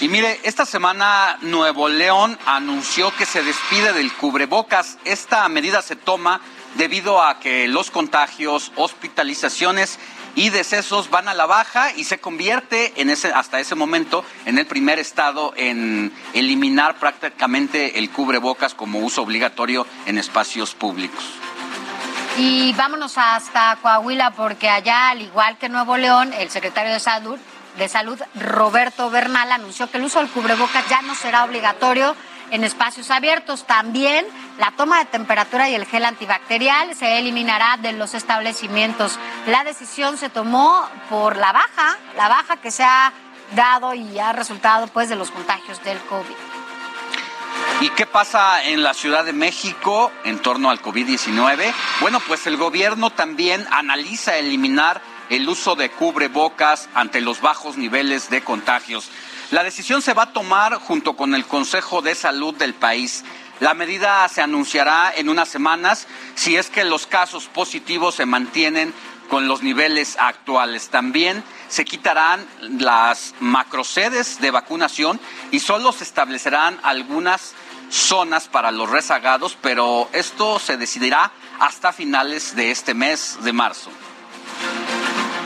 Y 0.00 0.08
mire, 0.08 0.40
esta 0.42 0.66
semana 0.66 1.38
Nuevo 1.40 1.88
León 1.88 2.38
anunció 2.44 3.14
que 3.16 3.24
se 3.24 3.42
despide 3.42 3.92
del 3.94 4.12
cubrebocas. 4.12 4.98
Esta 5.04 5.48
medida 5.48 5.80
se 5.80 5.96
toma 5.96 6.40
debido 6.74 7.22
a 7.22 7.40
que 7.40 7.66
los 7.66 7.90
contagios, 7.90 8.72
hospitalizaciones 8.76 9.98
y 10.34 10.50
decesos 10.50 11.08
van 11.08 11.28
a 11.28 11.34
la 11.34 11.46
baja 11.46 11.94
y 11.94 12.04
se 12.04 12.18
convierte 12.18 12.92
en 13.00 13.08
ese 13.08 13.28
hasta 13.28 13.58
ese 13.58 13.74
momento 13.74 14.22
en 14.44 14.58
el 14.58 14.66
primer 14.66 14.98
estado 14.98 15.54
en 15.56 16.12
eliminar 16.34 16.98
prácticamente 16.98 17.98
el 17.98 18.10
cubrebocas 18.10 18.74
como 18.74 18.98
uso 18.98 19.22
obligatorio 19.22 19.86
en 20.04 20.18
espacios 20.18 20.74
públicos. 20.74 21.24
Y 22.38 22.74
vámonos 22.74 23.16
hasta 23.16 23.76
Coahuila 23.80 24.32
porque 24.32 24.68
allá, 24.68 25.08
al 25.08 25.22
igual 25.22 25.56
que 25.56 25.70
Nuevo 25.70 25.96
León, 25.96 26.32
el 26.34 26.50
secretario 26.50 26.92
de 26.92 27.00
Salud 27.00 27.38
de 27.78 27.88
Salud, 27.88 28.20
Roberto 28.34 29.10
Bernal, 29.10 29.52
anunció 29.52 29.90
que 29.90 29.98
el 29.98 30.04
uso 30.04 30.18
del 30.18 30.30
cubrebocas 30.30 30.88
ya 30.88 31.02
no 31.02 31.14
será 31.14 31.44
obligatorio 31.44 32.14
en 32.50 32.64
espacios 32.64 33.10
abiertos. 33.10 33.66
También 33.66 34.26
la 34.58 34.72
toma 34.72 34.98
de 34.98 35.06
temperatura 35.06 35.68
y 35.68 35.74
el 35.74 35.86
gel 35.86 36.04
antibacterial 36.04 36.94
se 36.94 37.18
eliminará 37.18 37.76
de 37.78 37.92
los 37.92 38.14
establecimientos. 38.14 39.18
La 39.46 39.64
decisión 39.64 40.16
se 40.16 40.30
tomó 40.30 40.88
por 41.08 41.36
la 41.36 41.52
baja, 41.52 41.96
la 42.16 42.28
baja 42.28 42.56
que 42.56 42.70
se 42.70 42.84
ha 42.84 43.12
dado 43.54 43.94
y 43.94 44.18
ha 44.18 44.32
resultado 44.32 44.86
pues 44.88 45.08
de 45.08 45.16
los 45.16 45.30
contagios 45.30 45.82
del 45.84 45.98
COVID. 46.00 46.55
¿Y 47.80 47.90
qué 47.90 48.06
pasa 48.06 48.64
en 48.64 48.82
la 48.82 48.94
Ciudad 48.94 49.24
de 49.24 49.34
México 49.34 50.10
en 50.24 50.38
torno 50.38 50.70
al 50.70 50.80
COVID-19? 50.80 51.72
Bueno, 52.00 52.20
pues 52.26 52.46
el 52.46 52.56
gobierno 52.56 53.10
también 53.10 53.66
analiza 53.70 54.36
eliminar 54.38 55.02
el 55.28 55.48
uso 55.48 55.74
de 55.74 55.90
cubrebocas 55.90 56.88
ante 56.94 57.20
los 57.20 57.40
bajos 57.40 57.76
niveles 57.76 58.30
de 58.30 58.42
contagios. 58.42 59.10
La 59.50 59.62
decisión 59.62 60.02
se 60.02 60.14
va 60.14 60.24
a 60.24 60.32
tomar 60.32 60.74
junto 60.76 61.14
con 61.14 61.34
el 61.34 61.44
Consejo 61.44 62.02
de 62.02 62.14
Salud 62.14 62.54
del 62.54 62.74
país. 62.74 63.24
La 63.60 63.74
medida 63.74 64.26
se 64.28 64.42
anunciará 64.42 65.12
en 65.14 65.28
unas 65.28 65.48
semanas 65.48 66.06
si 66.34 66.56
es 66.56 66.68
que 66.68 66.84
los 66.84 67.06
casos 67.06 67.46
positivos 67.46 68.14
se 68.14 68.26
mantienen 68.26 68.92
con 69.28 69.48
los 69.48 69.62
niveles 69.62 70.16
actuales. 70.18 70.88
También 70.88 71.42
se 71.68 71.84
quitarán 71.84 72.46
las 72.78 73.34
macrosedes 73.40 74.40
de 74.40 74.50
vacunación 74.50 75.20
y 75.50 75.60
solo 75.60 75.92
se 75.92 76.04
establecerán 76.04 76.78
algunas 76.82 77.54
zonas 77.90 78.48
para 78.48 78.70
los 78.70 78.90
rezagados, 78.90 79.56
pero 79.60 80.08
esto 80.12 80.58
se 80.58 80.76
decidirá 80.76 81.30
hasta 81.58 81.92
finales 81.92 82.56
de 82.56 82.70
este 82.70 82.94
mes 82.94 83.38
de 83.42 83.52
marzo. 83.52 83.90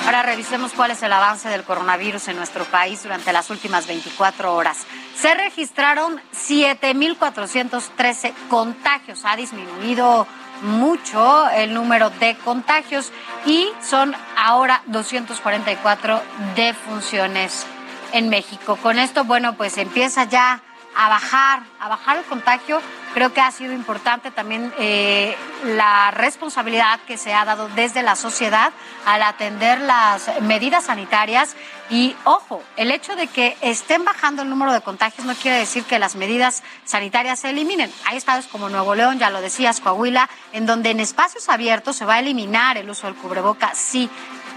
Ahora 0.06 0.22
revisemos 0.22 0.72
cuál 0.72 0.90
es 0.90 1.02
el 1.02 1.12
avance 1.12 1.48
del 1.48 1.62
coronavirus 1.62 2.28
en 2.28 2.36
nuestro 2.36 2.64
país 2.64 3.02
durante 3.02 3.32
las 3.32 3.50
últimas 3.50 3.86
24 3.86 4.54
horas. 4.54 4.78
Se 5.16 5.34
registraron 5.34 6.20
7.413 6.34 8.32
contagios. 8.48 9.24
Ha 9.24 9.36
disminuido 9.36 10.26
mucho 10.62 11.48
el 11.50 11.74
número 11.74 12.10
de 12.10 12.36
contagios 12.38 13.12
y 13.46 13.68
son 13.82 14.14
ahora 14.36 14.82
244 14.86 16.20
defunciones 16.56 17.66
en 18.12 18.28
México. 18.28 18.76
Con 18.76 18.98
esto, 18.98 19.24
bueno, 19.24 19.54
pues 19.54 19.78
empieza 19.78 20.24
ya 20.24 20.60
a 20.96 21.08
bajar, 21.08 21.62
a 21.78 21.88
bajar 21.88 22.18
el 22.18 22.24
contagio, 22.24 22.80
Creo 23.14 23.32
que 23.32 23.40
ha 23.40 23.50
sido 23.50 23.72
importante 23.72 24.30
también 24.30 24.72
eh, 24.78 25.36
la 25.64 26.12
responsabilidad 26.12 27.00
que 27.08 27.16
se 27.18 27.34
ha 27.34 27.44
dado 27.44 27.68
desde 27.70 28.04
la 28.04 28.14
sociedad 28.14 28.72
al 29.04 29.22
atender 29.22 29.80
las 29.80 30.30
medidas 30.42 30.84
sanitarias 30.84 31.56
y 31.90 32.14
ojo, 32.24 32.62
el 32.76 32.92
hecho 32.92 33.16
de 33.16 33.26
que 33.26 33.56
estén 33.60 34.04
bajando 34.04 34.42
el 34.42 34.48
número 34.48 34.72
de 34.72 34.80
contagios 34.80 35.26
no 35.26 35.34
quiere 35.34 35.58
decir 35.58 35.82
que 35.82 35.98
las 35.98 36.14
medidas 36.14 36.62
sanitarias 36.84 37.40
se 37.40 37.50
eliminen. 37.50 37.92
Hay 38.06 38.16
estados 38.16 38.46
como 38.46 38.68
Nuevo 38.68 38.94
León, 38.94 39.18
ya 39.18 39.28
lo 39.28 39.40
decías, 39.40 39.80
Coahuila, 39.80 40.30
en 40.52 40.66
donde 40.66 40.90
en 40.90 41.00
espacios 41.00 41.48
abiertos 41.48 41.96
se 41.96 42.04
va 42.04 42.14
a 42.14 42.20
eliminar 42.20 42.78
el 42.78 42.88
uso 42.88 43.08
del 43.08 43.16
cubreboca, 43.16 43.74
sí, 43.74 44.08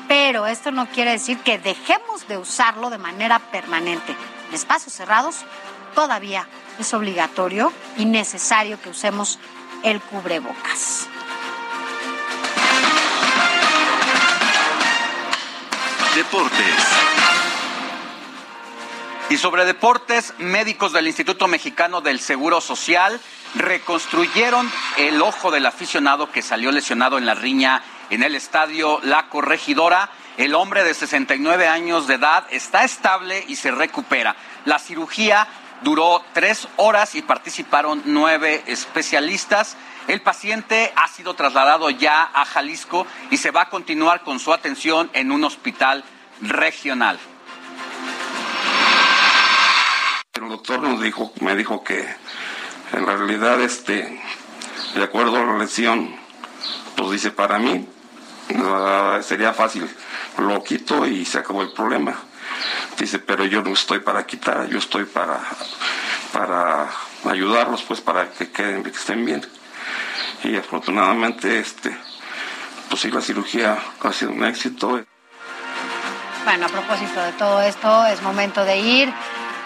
pero 0.08 0.46
esto 0.46 0.72
no 0.72 0.86
quiere 0.88 1.12
decir 1.12 1.40
que 1.40 1.58
dejemos 1.58 2.28
de 2.28 2.38
usarlo 2.38 2.92
de 2.92 3.00
manera 3.00 3.40
permanente. 3.40 4.16
En 4.50 4.54
espacios 4.54 4.94
cerrados 4.94 5.38
todavía 5.96 6.48
es 6.78 6.94
obligatorio 6.94 7.74
y 7.98 8.06
necesario 8.06 8.80
que 8.80 8.90
usemos 8.90 9.40
el 9.84 10.00
cubrebocas. 10.02 11.08
Deportes. 16.16 17.23
Y 19.34 19.38
sobre 19.40 19.66
deportes, 19.66 20.32
médicos 20.38 20.94
del 20.94 21.08
Instituto 21.08 21.48
Mexicano 21.48 22.02
del 22.02 22.20
Seguro 22.20 22.62
Social 22.62 23.20
reconstruyeron 23.56 24.72
el 25.00 25.20
ojo 25.24 25.50
del 25.50 25.66
aficionado 25.66 26.32
que 26.32 26.44
salió 26.44 26.72
lesionado 26.72 27.18
en 27.18 27.26
la 27.26 27.34
riña 27.34 27.82
en 28.12 28.22
el 28.22 28.36
estadio 28.36 29.00
La 29.02 29.30
Corregidora. 29.30 30.12
El 30.38 30.54
hombre 30.54 30.84
de 30.84 30.94
69 30.94 31.68
años 31.68 32.06
de 32.06 32.14
edad 32.14 32.46
está 32.52 32.84
estable 32.84 33.44
y 33.48 33.56
se 33.56 33.72
recupera. 33.72 34.36
La 34.66 34.78
cirugía 34.78 35.48
duró 35.82 36.24
tres 36.34 36.68
horas 36.76 37.16
y 37.16 37.24
participaron 37.24 38.04
nueve 38.06 38.62
especialistas. 38.68 39.78
El 40.08 40.22
paciente 40.22 40.94
ha 40.96 41.08
sido 41.08 41.34
trasladado 41.34 41.90
ya 41.90 42.22
a 42.22 42.46
Jalisco 42.46 43.08
y 43.32 43.38
se 43.38 43.50
va 43.50 43.64
a 43.64 43.70
continuar 43.72 44.22
con 44.22 44.40
su 44.40 44.54
atención 44.54 45.10
en 45.14 45.32
un 45.32 45.44
hospital 45.44 46.04
regional. 46.40 47.18
El 50.36 50.50
doctor 50.50 50.82
nos 50.82 51.00
dijo, 51.00 51.32
me 51.42 51.56
dijo 51.56 51.84
que 51.84 52.04
en 52.92 53.06
realidad, 53.06 53.62
este, 53.62 54.20
de 54.96 55.04
acuerdo 55.04 55.38
a 55.38 55.46
la 55.46 55.60
lesión, 55.60 56.16
pues 56.96 57.12
dice 57.12 57.30
para 57.30 57.60
mí 57.60 57.88
uh, 58.50 59.22
sería 59.22 59.54
fácil, 59.54 59.88
lo 60.40 60.64
quito 60.64 61.06
y 61.06 61.24
se 61.24 61.38
acabó 61.38 61.62
el 61.62 61.72
problema. 61.72 62.16
Dice, 62.98 63.20
pero 63.20 63.46
yo 63.46 63.62
no 63.62 63.74
estoy 63.74 64.00
para 64.00 64.26
quitar, 64.26 64.68
yo 64.70 64.80
estoy 64.80 65.06
para, 65.06 65.40
para 66.32 66.90
ayudarlos, 67.30 67.84
pues 67.84 68.02
para 68.02 68.32
que 68.32 68.50
queden, 68.50 68.82
que 68.82 68.90
estén 68.90 69.24
bien. 69.24 69.46
Y 70.44 70.56
afortunadamente, 70.56 71.60
este, 71.60 71.96
pues 72.90 73.02
sí, 73.02 73.12
la 73.12 73.22
cirugía 73.22 73.78
ha 74.02 74.12
sido 74.12 74.32
un 74.32 74.44
éxito. 74.46 75.00
Bueno, 76.44 76.66
a 76.66 76.70
propósito 76.70 77.22
de 77.22 77.32
todo 77.34 77.62
esto, 77.62 78.06
es 78.08 78.20
momento 78.24 78.66
de 78.66 78.80
ir 78.80 79.14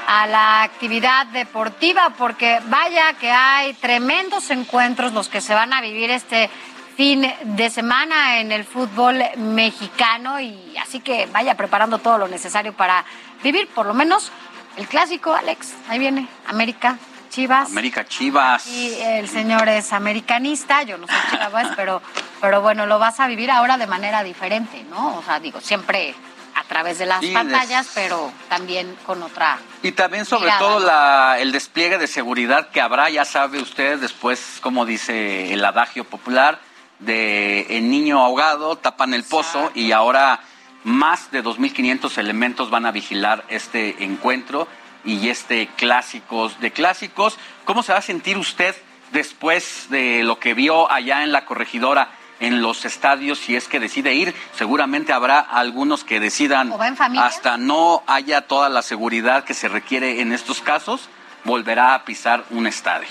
a 0.08 0.26
la 0.26 0.64
actividad 0.64 1.28
deportiva, 1.28 2.12
porque 2.18 2.62
vaya 2.68 3.14
que 3.20 3.30
hay 3.30 3.74
tremendos 3.74 4.50
encuentros 4.50 5.12
los 5.12 5.28
que 5.28 5.42
se 5.42 5.54
van 5.54 5.74
a 5.74 5.82
vivir 5.82 6.10
este 6.10 6.50
fin 6.96 7.30
de 7.44 7.70
semana 7.70 8.40
en 8.40 8.54
el 8.54 8.64
fútbol 8.64 9.22
mexicano 9.36 10.40
y 10.40 10.76
así 10.78 11.02
que 11.02 11.28
vaya 11.28 11.56
preparando 11.56 12.00
todo 12.00 12.18
lo 12.18 12.30
necesario 12.30 12.72
para 12.72 13.04
vivir 13.44 13.68
por 13.68 13.86
lo 13.86 13.94
menos 13.94 14.32
el 14.78 14.88
clásico, 14.88 15.34
Alex. 15.34 15.76
Ahí 15.90 16.00
viene 16.00 16.28
América. 16.48 16.98
Chivas. 17.30 17.70
América 17.70 18.06
Chivas. 18.06 18.66
Y 18.66 18.96
el 19.02 19.28
señor 19.28 19.68
es 19.68 19.92
americanista, 19.92 20.84
yo 20.84 20.98
no 20.98 21.06
soy 21.06 21.18
Chivas, 21.30 21.74
pero, 21.76 22.02
pero 22.40 22.62
bueno, 22.62 22.86
lo 22.86 22.98
vas 22.98 23.20
a 23.20 23.28
vivir 23.28 23.52
ahora 23.52 23.78
de 23.78 23.86
manera 23.86 24.24
diferente, 24.24 24.84
¿no? 24.90 25.18
O 25.18 25.22
sea, 25.22 25.42
digo, 25.42 25.60
siempre 25.60 26.16
a 26.58 26.64
través 26.64 26.98
de 26.98 27.06
las 27.06 27.24
pantallas, 27.24 27.88
pero 27.94 28.32
también 28.50 28.98
con 29.06 29.22
otra. 29.22 29.60
Y 29.84 29.92
también 29.92 30.26
sobre 30.26 30.52
todo 30.58 30.80
la, 30.80 31.38
el 31.40 31.52
despliegue 31.52 32.00
de 32.00 32.08
seguridad 32.08 32.70
que 32.70 32.82
habrá, 32.82 33.12
ya 33.12 33.26
sabe 33.26 33.62
usted, 33.62 34.00
después, 34.00 34.58
como 34.62 34.88
dice 34.88 35.54
el 35.54 35.64
adagio 35.64 36.04
popular, 36.04 36.60
de 36.98 37.78
el 37.78 37.92
niño 37.92 38.24
ahogado, 38.24 38.76
tapan 38.76 39.14
el 39.14 39.24
pozo 39.24 39.72
y 39.76 39.92
ahora 39.92 40.40
más 40.84 41.30
de 41.30 41.44
2.500 41.44 42.18
elementos 42.18 42.72
van 42.72 42.88
a 42.88 42.92
vigilar 42.92 43.46
este 43.50 44.04
encuentro 44.04 44.68
y 45.06 45.30
este 45.30 45.68
clásicos 45.68 46.60
de 46.60 46.72
clásicos. 46.72 47.38
¿Cómo 47.66 47.84
se 47.84 47.92
va 47.92 48.00
a 48.00 48.02
sentir 48.02 48.36
usted 48.36 48.76
después 49.12 49.88
de 49.92 50.24
lo 50.24 50.40
que 50.40 50.56
vio 50.56 50.92
allá 50.92 51.24
en 51.24 51.32
la 51.32 51.46
corregidora? 51.46 52.10
En 52.40 52.62
los 52.62 52.86
estadios 52.86 53.40
si 53.40 53.56
es 53.56 53.68
que 53.68 53.80
decide 53.80 54.14
ir. 54.14 54.36
Seguramente 54.56 55.14
habrá 55.14 55.40
algunos 55.40 56.04
que 56.04 56.20
decidan 56.20 56.74
hasta 57.18 57.58
no 57.58 58.04
haya 58.08 58.48
toda 58.48 58.70
la 58.70 58.82
seguridad 58.82 59.44
que 59.44 59.54
se 59.54 59.68
requiere 59.68 60.22
en 60.22 60.32
estos 60.32 60.62
casos, 60.62 61.10
volverá 61.44 61.94
a 61.94 62.06
pisar 62.06 62.44
un 62.52 62.68
estadio. 62.68 63.08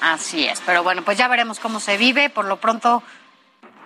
Así 0.00 0.46
es, 0.46 0.60
pero 0.66 0.82
bueno, 0.82 1.02
pues 1.02 1.16
ya 1.16 1.28
veremos 1.28 1.58
cómo 1.58 1.80
se 1.80 1.96
vive. 1.96 2.28
Por 2.28 2.44
lo 2.44 2.58
pronto, 2.58 3.02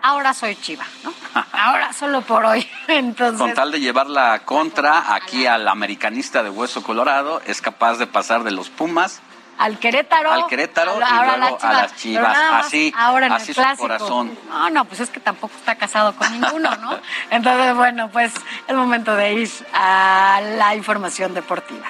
ahora 0.03 0.35
soy 0.35 0.57
chiva, 0.57 0.85
¿no? 1.05 1.13
Ahora 1.53 1.93
solo 1.93 2.23
por 2.23 2.45
hoy. 2.45 2.69
Entonces... 2.89 3.41
Con 3.41 3.55
tal 3.55 3.71
de 3.71 3.81
llevar 3.81 4.09
la 4.09 4.41
contra 4.41 5.15
aquí 5.15 5.47
al 5.47 5.69
americanista 5.69 6.43
de 6.43 6.51
Hueso 6.51 6.83
Colorado, 6.83 7.41
es 7.47 7.61
capaz 7.61 7.99
de 7.99 8.07
pasar 8.07 8.43
de 8.43 8.51
los 8.51 8.71
Pumas 8.71 9.21
al 9.59 9.79
Querétaro, 9.79 10.31
al 10.31 10.47
Querétaro 10.47 10.97
y 10.97 10.99
luego 11.01 11.59
a 11.61 11.73
las 11.73 11.97
Chivas. 11.97 12.37
Así, 12.53 12.93
ahora 12.97 13.27
en 13.27 13.33
así 13.33 13.51
el 13.51 13.57
clásico. 13.57 13.83
corazón. 13.83 14.39
No, 14.49 14.71
no, 14.71 14.85
pues 14.85 15.01
es 15.01 15.11
que 15.11 15.21
tampoco 15.21 15.55
está 15.57 15.75
casado 15.75 16.15
con 16.15 16.31
ninguno, 16.33 16.75
¿no? 16.77 16.99
Entonces, 17.31 17.75
bueno, 17.75 18.09
pues 18.11 18.33
es 18.67 18.75
momento 18.75 19.15
de 19.15 19.35
ir 19.35 19.51
a 19.75 20.41
la 20.57 20.75
información 20.75 21.35
deportiva. 21.35 21.87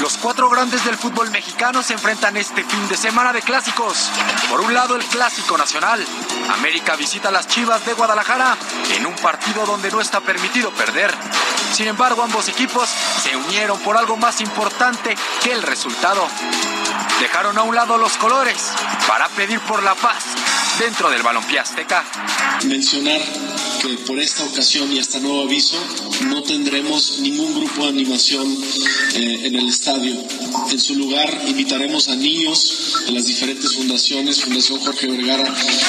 Los 0.00 0.18
cuatro 0.18 0.50
grandes 0.50 0.84
del 0.84 0.96
fútbol 0.96 1.30
mexicano 1.30 1.82
se 1.82 1.94
enfrentan 1.94 2.36
este 2.36 2.62
fin 2.62 2.88
de 2.88 2.96
semana 2.96 3.32
de 3.32 3.40
clásicos. 3.40 4.10
Por 4.50 4.60
un 4.60 4.74
lado, 4.74 4.94
el 4.94 5.04
clásico 5.04 5.56
nacional. 5.56 6.04
América 6.52 6.96
visita 6.96 7.30
las 7.30 7.48
Chivas 7.48 7.84
de 7.86 7.94
Guadalajara 7.94 8.56
en 8.94 9.06
un 9.06 9.14
partido 9.16 9.64
donde 9.64 9.90
no 9.90 10.00
está 10.00 10.20
permitido 10.20 10.70
perder. 10.72 11.14
Sin 11.72 11.86
embargo, 11.86 12.22
ambos 12.22 12.48
equipos 12.48 12.88
se 13.22 13.36
unieron 13.36 13.78
por 13.80 13.96
algo 13.96 14.16
más 14.16 14.40
importante 14.40 15.16
que 15.42 15.52
el 15.52 15.62
resultado. 15.62 16.28
Dejaron 17.20 17.56
a 17.56 17.62
un 17.62 17.74
lado 17.74 17.96
los 17.96 18.18
colores 18.18 18.72
para 19.08 19.28
pedir 19.30 19.60
por 19.60 19.82
la 19.82 19.94
paz 19.94 20.24
dentro 20.78 21.10
del 21.10 21.22
balompié 21.22 21.58
azteca. 21.58 22.04
Mencionar 22.66 23.20
que 23.80 23.96
por 24.06 24.18
esta 24.18 24.44
ocasión 24.44 24.92
y 24.92 24.98
hasta 24.98 25.18
nuevo 25.20 25.42
aviso 25.42 25.76
no 26.26 26.42
tendremos 26.42 27.18
ningún 27.20 27.54
grupo 27.54 27.84
de 27.84 27.88
animación 27.88 28.46
eh, 29.14 29.40
en 29.44 29.54
el 29.54 29.68
estadio. 29.86 30.16
En 30.70 30.80
su 30.80 30.96
lugar 30.96 31.28
invitaremos 31.46 32.08
a 32.08 32.16
niños 32.16 33.04
de 33.06 33.12
las 33.12 33.24
diferentes 33.24 33.72
fundaciones, 33.76 34.42
Fundación 34.42 34.80
Jorge 34.80 35.06
Vergara 35.06 35.44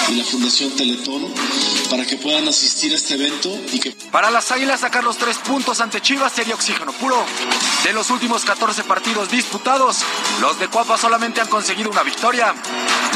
y 0.09 0.15
la 0.15 0.23
Fundación 0.23 0.69
Teletón, 0.75 1.33
para 1.89 2.05
que 2.05 2.15
puedan 2.17 2.47
asistir 2.47 2.91
a 2.91 2.95
este 2.95 3.15
evento 3.15 3.49
y 3.73 3.79
que... 3.79 3.91
Para 4.11 4.29
las 4.29 4.51
Águilas 4.51 4.81
sacar 4.81 5.03
los 5.03 5.17
tres 5.17 5.37
puntos 5.39 5.81
ante 5.81 5.99
Chivas 5.99 6.31
sería 6.31 6.53
oxígeno 6.53 6.91
puro. 6.93 7.17
De 7.83 7.93
los 7.93 8.11
últimos 8.11 8.45
14 8.45 8.83
partidos 8.83 9.31
disputados, 9.31 9.97
los 10.41 10.59
de 10.59 10.67
Cuapa 10.67 10.97
solamente 10.97 11.41
han 11.41 11.47
conseguido 11.47 11.89
una 11.89 12.03
victoria, 12.03 12.53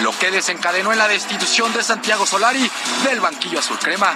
lo 0.02 0.18
que 0.18 0.32
desencadenó 0.32 0.92
en 0.92 0.98
la 0.98 1.08
destitución 1.08 1.72
de 1.74 1.84
Santiago 1.84 2.26
Solari 2.26 2.68
del 3.04 3.20
banquillo 3.20 3.60
azul 3.60 3.78
crema. 3.78 4.16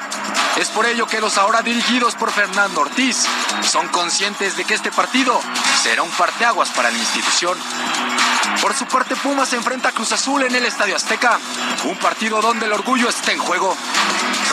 Es 0.58 0.70
por 0.70 0.88
ello 0.88 1.06
que 1.06 1.20
los 1.20 1.38
ahora 1.38 1.62
dirigidos 1.62 2.16
por 2.16 2.32
Fernando 2.32 2.82
Ortiz 2.82 3.26
son 3.70 3.88
conscientes 3.90 4.56
de 4.56 4.64
que 4.64 4.74
este 4.74 4.92
partido 4.92 5.40
será 5.84 6.02
un 6.02 6.12
parteaguas 6.12 6.55
para 6.64 6.90
la 6.90 6.98
institución. 6.98 7.58
Por 8.62 8.74
su 8.74 8.86
parte, 8.86 9.16
Pumas 9.18 9.50
se 9.50 9.58
enfrenta 9.58 9.90
a 9.90 9.92
Cruz 9.92 10.14
Azul 10.14 10.42
en 10.44 10.56
el 10.56 10.66
Estadio 10.66 10.96
Azteca, 10.96 11.38
un 11.84 11.98
partido 11.98 12.42
donde 12.42 12.66
el 12.66 12.72
orgullo 12.72 13.10
está 13.10 13.34
en 13.34 13.40
juego. 13.40 13.76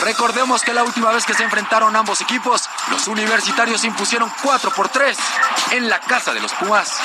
Recordemos 0.03 0.63
que 0.63 0.73
la 0.73 0.83
última 0.83 1.11
vez 1.11 1.25
que 1.25 1.33
se 1.33 1.43
enfrentaron 1.43 1.95
ambos 1.95 2.19
equipos, 2.19 2.69
los 2.89 3.07
universitarios 3.07 3.83
impusieron 3.83 4.31
4 4.41 4.71
por 4.71 4.89
3 4.89 5.17
en 5.71 5.89
la 5.89 5.99
casa 5.99 6.33
de 6.33 6.39
los 6.41 6.53
Pumas. 6.53 6.99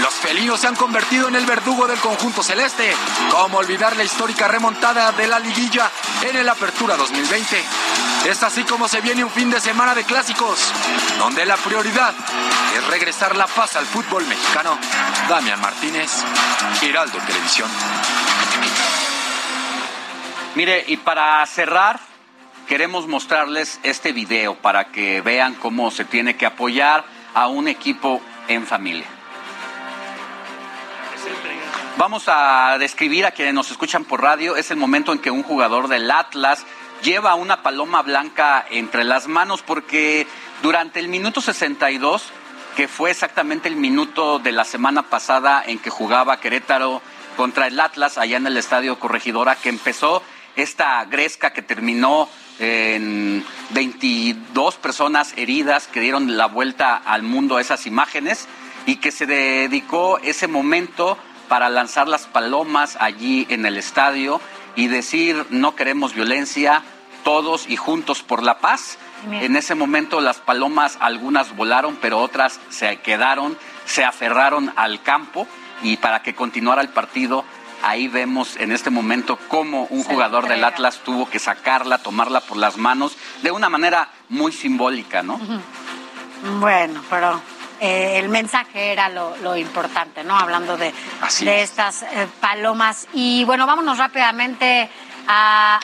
Los 0.00 0.14
felinos 0.14 0.60
se 0.60 0.66
han 0.66 0.76
convertido 0.76 1.28
en 1.28 1.36
el 1.36 1.44
verdugo 1.44 1.86
del 1.86 1.98
conjunto 1.98 2.42
celeste. 2.42 2.94
¿Cómo 3.30 3.58
olvidar 3.58 3.96
la 3.96 4.04
histórica 4.04 4.48
remontada 4.48 5.12
de 5.12 5.26
la 5.26 5.38
liguilla 5.38 5.90
en 6.22 6.36
el 6.36 6.48
Apertura 6.48 6.96
2020? 6.96 7.62
Es 8.26 8.42
así 8.42 8.64
como 8.64 8.88
se 8.88 9.00
viene 9.00 9.24
un 9.24 9.30
fin 9.30 9.50
de 9.50 9.60
semana 9.60 9.94
de 9.94 10.04
clásicos, 10.04 10.72
donde 11.18 11.44
la 11.44 11.56
prioridad 11.56 12.14
es 12.76 12.86
regresar 12.86 13.36
la 13.36 13.46
paz 13.46 13.76
al 13.76 13.86
fútbol 13.86 14.26
mexicano. 14.26 14.78
Damián 15.28 15.60
Martínez, 15.60 16.10
Giraldo 16.80 17.18
Televisión. 17.18 17.68
Mire, 20.54 20.84
y 20.88 20.96
para 20.96 21.44
cerrar, 21.46 22.09
queremos 22.70 23.08
mostrarles 23.08 23.80
este 23.82 24.12
video 24.12 24.54
para 24.54 24.92
que 24.92 25.22
vean 25.22 25.54
cómo 25.54 25.90
se 25.90 26.04
tiene 26.04 26.36
que 26.36 26.46
apoyar 26.46 27.04
a 27.34 27.48
un 27.48 27.66
equipo 27.66 28.20
en 28.46 28.64
familia. 28.64 29.06
Vamos 31.96 32.26
a 32.28 32.76
describir 32.78 33.26
a 33.26 33.32
quienes 33.32 33.54
nos 33.54 33.72
escuchan 33.72 34.04
por 34.04 34.22
radio. 34.22 34.54
Es 34.54 34.70
el 34.70 34.76
momento 34.76 35.12
en 35.12 35.18
que 35.18 35.32
un 35.32 35.42
jugador 35.42 35.88
del 35.88 36.08
Atlas 36.12 36.64
lleva 37.02 37.34
una 37.34 37.64
paloma 37.64 38.02
blanca 38.02 38.64
entre 38.70 39.02
las 39.02 39.26
manos 39.26 39.62
porque 39.62 40.28
durante 40.62 41.00
el 41.00 41.08
minuto 41.08 41.40
62, 41.40 42.22
que 42.76 42.86
fue 42.86 43.10
exactamente 43.10 43.66
el 43.66 43.74
minuto 43.74 44.38
de 44.38 44.52
la 44.52 44.64
semana 44.64 45.02
pasada 45.02 45.60
en 45.66 45.80
que 45.80 45.90
jugaba 45.90 46.38
Querétaro 46.38 47.02
contra 47.36 47.66
el 47.66 47.80
Atlas 47.80 48.16
allá 48.16 48.36
en 48.36 48.46
el 48.46 48.56
Estadio 48.56 49.00
Corregidora, 49.00 49.56
que 49.56 49.70
empezó 49.70 50.22
esta 50.54 51.04
gresca 51.06 51.52
que 51.52 51.62
terminó 51.62 52.28
en 52.60 53.44
22 53.70 54.76
personas 54.76 55.32
heridas 55.36 55.88
que 55.88 56.00
dieron 56.00 56.36
la 56.36 56.46
vuelta 56.46 56.94
al 56.94 57.22
mundo 57.22 57.56
a 57.56 57.60
esas 57.60 57.86
imágenes 57.86 58.46
y 58.86 58.96
que 58.96 59.10
se 59.10 59.26
dedicó 59.26 60.18
ese 60.18 60.46
momento 60.46 61.18
para 61.48 61.68
lanzar 61.68 62.06
las 62.06 62.26
palomas 62.26 62.96
allí 63.00 63.46
en 63.48 63.66
el 63.66 63.76
estadio 63.76 64.40
y 64.76 64.86
decir 64.86 65.46
no 65.50 65.74
queremos 65.74 66.14
violencia, 66.14 66.82
todos 67.24 67.68
y 67.68 67.76
juntos 67.76 68.22
por 68.22 68.42
la 68.42 68.58
paz. 68.58 68.98
En 69.32 69.56
ese 69.56 69.74
momento 69.74 70.20
las 70.20 70.38
palomas 70.38 70.96
algunas 71.00 71.56
volaron, 71.56 71.98
pero 72.00 72.18
otras 72.18 72.60
se 72.70 72.98
quedaron, 72.98 73.56
se 73.84 74.04
aferraron 74.04 74.72
al 74.76 75.02
campo 75.02 75.46
y 75.82 75.96
para 75.96 76.22
que 76.22 76.34
continuara 76.34 76.82
el 76.82 76.88
partido, 76.90 77.44
ahí 77.82 78.08
vemos 78.08 78.56
en 78.56 78.72
este 78.72 78.90
momento 78.90 79.38
cómo 79.48 79.86
un 79.90 80.02
jugador 80.02 80.48
del 80.48 80.64
Atlas 80.64 81.00
tuvo 81.04 81.28
que 81.28 81.38
sacarla, 81.38 81.98
tomarla 81.98 82.40
por 82.40 82.56
las 82.56 82.76
manos 82.76 83.16
de 83.42 83.50
una 83.50 83.68
manera 83.68 84.08
muy 84.28 84.52
simbólica, 84.52 85.22
¿no? 85.22 85.40
Bueno, 86.58 87.02
pero 87.10 87.40
eh, 87.80 88.18
el 88.18 88.28
mensaje 88.28 88.92
era 88.92 89.08
lo, 89.08 89.56
importante, 89.56 90.22
¿no? 90.22 90.36
Hablando 90.36 90.76
de, 90.76 90.92
de 91.40 91.62
estas 91.62 92.02
eh, 92.02 92.28
palomas. 92.40 93.08
Y 93.14 93.44
bueno, 93.44 93.66
vámonos 93.66 93.98
rápidamente 93.98 94.88
a, 95.26 95.80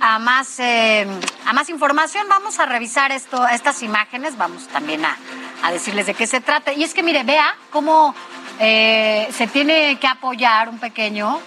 a 0.00 0.18
más, 0.18 0.58
eh, 0.60 1.06
a 1.46 1.52
más 1.52 1.68
información. 1.68 2.26
Vamos 2.28 2.58
a 2.58 2.66
revisar 2.66 3.12
esto, 3.12 3.46
estas 3.48 3.82
imágenes. 3.82 4.36
Vamos 4.36 4.68
también 4.68 5.04
a, 5.04 5.16
a 5.62 5.72
decirles 5.72 6.06
de 6.06 6.14
qué 6.14 6.26
se 6.26 6.40
trata. 6.40 6.72
Y 6.72 6.84
es 6.84 6.94
que, 6.94 7.02
mire, 7.02 7.24
vea 7.24 7.56
cómo 7.70 8.14
se 8.58 9.48
tiene 9.52 9.98
que 9.98 10.06
apoyar 10.06 10.68
un 10.68 10.78
pequeño 10.78 11.40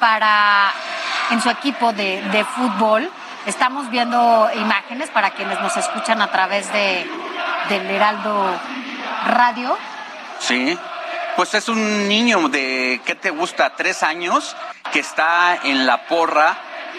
para 0.00 0.72
en 1.30 1.40
su 1.40 1.50
equipo 1.50 1.92
de, 1.92 2.22
de 2.22 2.44
fútbol. 2.44 3.10
Estamos 3.46 3.90
viendo 3.90 4.48
imágenes 4.54 5.10
para 5.10 5.30
quienes 5.30 5.60
nos 5.60 5.76
escuchan 5.76 6.22
a 6.22 6.30
través 6.30 6.72
de, 6.72 7.06
del 7.68 7.90
Heraldo 7.90 8.50
radio? 9.26 9.76
Sí, 10.38 10.78
pues 11.36 11.54
es 11.54 11.68
un 11.68 12.08
niño 12.08 12.48
de, 12.48 13.00
¿qué 13.04 13.14
te 13.14 13.30
gusta? 13.30 13.74
Tres 13.76 14.02
años 14.02 14.56
que 14.92 15.00
está 15.00 15.58
en 15.62 15.86
la 15.86 16.06
porra 16.06 16.56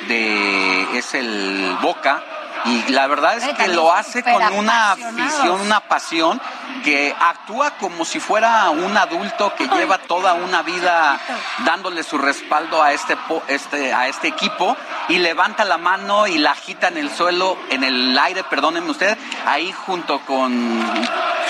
de, 0.07 0.97
es 0.97 1.13
el 1.13 1.77
Boca, 1.81 2.23
y 2.65 2.91
la 2.91 3.07
verdad 3.07 3.37
es 3.37 3.53
que 3.55 3.67
lo 3.67 3.93
hace 3.93 4.23
con 4.23 4.41
una 4.53 4.93
afición, 4.93 5.61
una 5.61 5.81
pasión 5.81 6.41
que 6.83 7.15
actúa 7.19 7.71
como 7.71 8.05
si 8.05 8.19
fuera 8.19 8.69
un 8.69 8.97
adulto 8.97 9.53
que 9.55 9.67
lleva 9.67 9.99
toda 9.99 10.33
una 10.33 10.63
vida 10.63 11.19
dándole 11.63 12.03
su 12.03 12.17
respaldo 12.17 12.81
a 12.81 12.91
este, 12.91 13.15
este, 13.47 13.93
a 13.93 14.07
este 14.07 14.27
equipo 14.27 14.75
y 15.09 15.19
levanta 15.19 15.63
la 15.63 15.77
mano 15.77 16.27
y 16.27 16.37
la 16.37 16.51
agita 16.51 16.87
en 16.87 16.97
el 16.97 17.11
suelo, 17.11 17.57
en 17.69 17.83
el 17.83 18.17
aire, 18.17 18.43
perdónenme 18.43 18.89
usted, 18.91 19.17
ahí 19.45 19.71
junto 19.71 20.19
con 20.21 20.83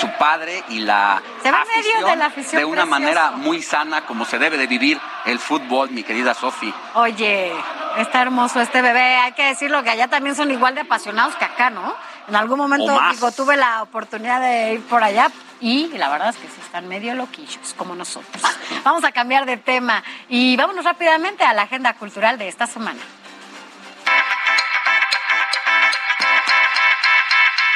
su 0.00 0.08
padre 0.18 0.62
y 0.68 0.80
la, 0.80 1.22
afición, 1.42 2.52
de, 2.52 2.64
una 2.66 2.84
manera 2.84 3.30
muy 3.30 3.62
sana 3.62 4.04
como 4.04 4.26
se 4.26 4.38
debe 4.38 4.58
de 4.58 4.66
vivir 4.66 5.00
el 5.24 5.38
fútbol, 5.38 5.90
mi 5.90 6.02
querida 6.02 6.34
Sofi. 6.34 6.72
Oye, 6.94 7.52
está 7.96 8.20
hermoso 8.20 8.60
este 8.60 8.82
bebé, 8.82 9.16
hay 9.16 9.32
que 9.32 9.44
decirlo 9.44 9.82
que 9.82 9.90
allá 9.90 10.08
también 10.08 10.36
son 10.36 10.50
igual 10.50 10.74
de 10.74 10.82
apasionados 10.82 11.05
que 11.38 11.44
acá, 11.44 11.70
¿no? 11.70 11.94
En 12.26 12.34
algún 12.34 12.58
momento 12.58 13.00
digo, 13.12 13.30
tuve 13.30 13.56
la 13.56 13.82
oportunidad 13.82 14.40
de 14.40 14.74
ir 14.74 14.82
por 14.86 15.04
allá 15.04 15.30
y 15.60 15.88
la 15.96 16.08
verdad 16.08 16.30
es 16.30 16.36
que 16.36 16.48
sí 16.48 16.60
están 16.60 16.88
medio 16.88 17.14
loquillos, 17.14 17.74
como 17.76 17.94
nosotros. 17.94 18.42
Vamos 18.84 19.04
a 19.04 19.12
cambiar 19.12 19.46
de 19.46 19.56
tema 19.56 20.02
y 20.28 20.56
vámonos 20.56 20.84
rápidamente 20.84 21.44
a 21.44 21.54
la 21.54 21.62
agenda 21.62 21.94
cultural 21.94 22.38
de 22.38 22.48
esta 22.48 22.66
semana. 22.66 23.00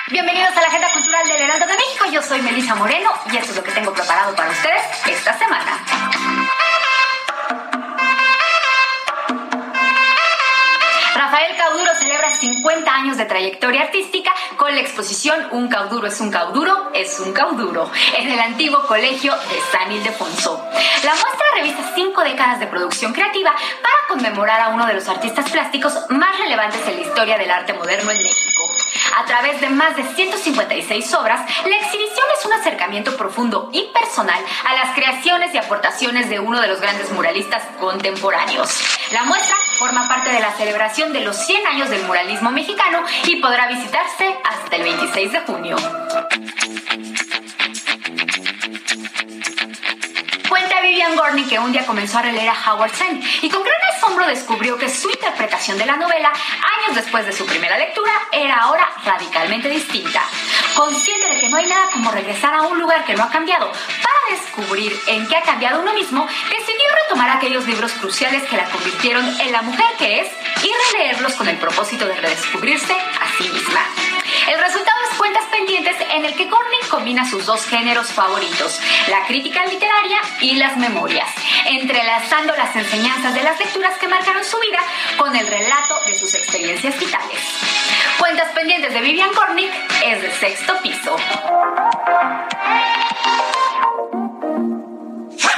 Bienvenidos 0.09 0.57
a 0.57 0.61
la 0.61 0.67
Agenda 0.67 0.89
Cultural 0.93 1.29
del 1.29 1.43
Heraldo 1.43 1.67
de 1.67 1.75
México. 1.75 2.05
Yo 2.11 2.21
soy 2.21 2.43
Melisa 2.43 2.75
Moreno 2.75 3.13
y 3.31 3.37
esto 3.37 3.53
es 3.53 3.57
lo 3.57 3.63
que 3.63 3.71
tengo 3.71 3.93
preparado 3.93 4.35
para 4.35 4.51
ustedes 4.51 4.83
esta 5.07 5.39
semana. 5.39 5.79
Rafael 11.21 11.55
Cauduro 11.55 11.91
celebra 11.99 12.31
50 12.31 12.95
años 12.95 13.19
de 13.19 13.27
trayectoria 13.27 13.83
artística 13.83 14.33
con 14.57 14.75
la 14.75 14.81
exposición 14.81 15.49
Un 15.51 15.69
cauduro 15.69 16.07
es 16.07 16.19
un 16.19 16.31
cauduro, 16.31 16.91
es 16.95 17.21
un 17.21 17.35
cauduro, 17.35 17.91
en 18.17 18.31
el 18.31 18.41
antiguo 18.41 18.87
colegio 18.87 19.31
de 19.31 19.61
San 19.71 19.93
Ildefonso. 19.93 20.65
La 21.05 21.11
muestra 21.11 21.47
revisa 21.57 21.93
cinco 21.95 22.23
décadas 22.23 22.59
de 22.59 22.69
producción 22.69 23.13
creativa 23.13 23.53
para 23.53 23.95
conmemorar 24.09 24.63
a 24.63 24.69
uno 24.69 24.87
de 24.87 24.95
los 24.95 25.07
artistas 25.11 25.51
plásticos 25.51 25.93
más 26.09 26.39
relevantes 26.39 26.89
en 26.89 26.97
la 26.97 27.03
historia 27.03 27.37
del 27.37 27.51
arte 27.51 27.75
moderno 27.75 28.11
en 28.13 28.23
México. 28.23 28.60
A 29.17 29.25
través 29.25 29.61
de 29.61 29.69
más 29.69 29.97
de 29.97 30.05
156 30.05 31.15
obras, 31.15 31.41
la 31.67 31.77
exhibición 31.77 32.27
es 32.39 32.47
un 32.47 32.53
acercamiento 32.53 33.17
profundo 33.17 33.71
y 33.73 33.91
personal 33.93 34.43
a 34.65 34.75
las 34.75 34.95
creaciones 34.95 35.55
y 35.55 35.59
aportaciones 35.59 36.29
de 36.31 36.39
uno 36.39 36.61
de 36.61 36.69
los 36.69 36.81
grandes 36.81 37.11
muralistas 37.13 37.63
contemporáneos. 37.79 38.71
La 39.13 39.25
muestra 39.25 39.57
forma 39.79 40.09
parte 40.09 40.31
de 40.31 40.41
la 40.41 40.53
celebración 40.53 41.13
de 41.13 41.21
los 41.21 41.37
100 41.37 41.67
años 41.67 41.91
del 41.91 42.05
muralismo 42.05 42.51
mexicano 42.51 43.03
y 43.25 43.37
podrá 43.37 43.67
visitarse 43.69 44.37
hasta 44.45 44.77
el 44.77 44.83
26 44.83 45.33
de 45.33 45.41
junio. 45.41 45.77
Cuenta 50.51 50.81
Vivian 50.81 51.15
Gorney 51.15 51.45
que 51.45 51.61
un 51.61 51.71
día 51.71 51.87
comenzó 51.87 52.19
a 52.19 52.23
releer 52.23 52.49
a 52.49 52.73
Howard 52.73 52.91
Zinn 52.91 53.23
y 53.41 53.49
con 53.49 53.63
gran 53.63 53.81
asombro 53.95 54.27
descubrió 54.27 54.77
que 54.77 54.89
su 54.91 55.09
interpretación 55.09 55.79
de 55.79 55.87
la 55.87 55.97
novela, 55.97 56.29
años 56.29 56.97
después 56.97 57.25
de 57.25 57.33
su 57.33 57.47
primera 57.47 57.79
lectura, 57.79 58.11
era 58.33 58.57
ahora 58.57 58.91
radicalmente 59.05 59.69
distinta. 59.69 60.21
Consciente 60.75 61.35
de 61.35 61.39
que 61.39 61.49
no 61.51 61.57
hay 61.57 61.67
nada 61.67 61.87
como 61.93 62.11
regresar 62.11 62.53
a 62.53 62.63
un 62.63 62.81
lugar 62.81 63.05
que 63.05 63.15
no 63.15 63.23
ha 63.23 63.31
cambiado 63.31 63.71
para 63.71 64.41
descubrir 64.41 64.93
en 65.07 65.29
qué 65.29 65.37
ha 65.37 65.43
cambiado 65.43 65.83
uno 65.83 65.95
mismo, 65.95 66.27
decidió 66.27 66.85
retomar 67.05 67.31
aquellos 67.31 67.65
libros 67.69 67.93
cruciales 67.93 68.43
que 68.43 68.57
la 68.57 68.65
convirtieron 68.65 69.25
en 69.41 69.53
la 69.53 69.63
mujer 69.63 69.87
que 69.99 70.23
es 70.23 70.29
y 70.65 70.73
releerlos 70.93 71.35
con 71.35 71.49
el 71.49 71.59
propósito 71.59 72.07
de 72.07 72.17
redescubrirse 72.17 72.93
a 72.93 73.39
sí 73.39 73.49
misma. 73.51 73.85
El 74.51 74.59
resultado 74.59 74.99
es 75.09 75.17
Cuentas 75.17 75.45
Pendientes 75.49 75.95
en 76.13 76.25
el 76.25 76.35
que 76.35 76.49
Corning 76.49 76.89
combina 76.91 77.25
sus 77.25 77.47
dos 77.47 77.65
géneros 77.67 78.09
favoritos, 78.09 78.81
la 79.09 79.25
crítica 79.25 79.65
literaria 79.65 80.19
y 80.41 80.57
las 80.57 80.77
memorias, 80.77 81.29
entrelazando 81.67 82.57
las 82.57 82.75
enseñanzas 82.75 83.33
de 83.33 83.45
las 83.45 83.61
lecturas 83.61 83.97
que 83.99 84.09
marcaron 84.09 84.43
su 84.43 84.59
vida 84.59 84.81
con 85.17 85.37
el 85.37 85.47
relato 85.47 85.95
de 86.05 86.19
sus 86.19 86.35
experiencias 86.35 86.99
vitales. 86.99 87.41
Cuentas 88.19 88.51
Pendientes 88.53 88.93
de 88.93 89.01
Vivian 89.01 89.33
Cornick 89.35 89.73
es 90.05 90.21
de 90.21 90.33
sexto 90.33 90.77
piso. 90.83 91.17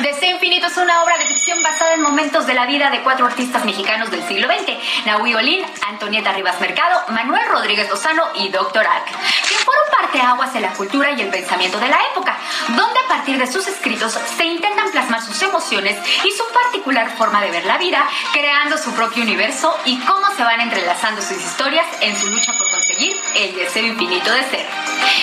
Deseo 0.02 0.30
Infinito 0.30 0.66
es 0.66 0.76
una 0.76 1.04
obra 1.04 1.16
de 1.16 1.26
ficción 1.26 1.62
basada 1.62 1.94
en 1.94 2.02
momentos 2.02 2.44
de 2.44 2.54
la 2.54 2.66
vida 2.66 2.90
de 2.90 3.02
cuatro 3.02 3.24
artistas 3.24 3.64
mexicanos 3.64 4.10
del 4.10 4.26
siglo 4.26 4.48
XX, 4.48 5.06
Nahui 5.06 5.32
Olin, 5.34 5.64
Antonieta 5.86 6.32
Rivas 6.32 6.60
Mercado, 6.60 7.04
Manuel 7.10 7.46
Rodríguez 7.48 7.88
Lozano 7.88 8.24
y 8.34 8.48
Dr. 8.48 8.84
Ark, 8.84 9.06
que 9.06 9.54
fueron 9.64 9.84
parteaguas 9.96 10.56
en 10.56 10.62
la 10.62 10.72
cultura 10.72 11.12
y 11.12 11.20
el 11.20 11.28
pensamiento 11.28 11.78
de 11.78 11.88
la 11.88 12.00
época, 12.10 12.36
donde 12.68 12.98
a 12.98 13.08
partir 13.08 13.38
de 13.38 13.46
sus 13.46 13.68
escritos 13.68 14.18
se 14.36 14.44
intentan 14.44 14.90
plasmar 14.90 15.22
sus 15.22 15.40
emociones 15.40 15.96
y 16.24 16.32
su 16.32 16.44
particular 16.52 17.08
forma 17.16 17.40
de 17.40 17.52
ver 17.52 17.64
la 17.64 17.78
vida, 17.78 18.04
creando 18.32 18.78
su 18.78 18.92
propio 18.94 19.22
universo 19.22 19.78
y 19.84 20.00
cómo 20.00 20.26
se 20.36 20.42
van 20.42 20.60
entrelazando 20.60 21.22
sus 21.22 21.36
historias 21.36 21.86
en 22.00 22.16
su 22.16 22.26
lucha 22.26 22.52
por 22.58 22.68
el 23.10 23.54
deseo 23.56 23.86
infinito 23.86 24.32
de 24.32 24.42
ser. 24.44 24.66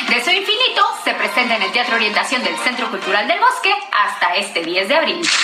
Deseo 0.10 0.34
Infinito 0.34 0.85
se 1.03 1.14
presenta 1.14 1.56
en 1.56 1.61
el 1.61 1.72
Teatro 1.72 1.95
Orientación 1.95 2.43
del 2.43 2.57
Centro 2.57 2.89
Cultural 2.89 3.27
del 3.27 3.39
Bosque 3.39 3.73
hasta 3.91 4.35
este 4.35 4.64
10 4.64 4.88
de 4.88 4.95
abril. 4.95 5.22
Esto 5.22 5.39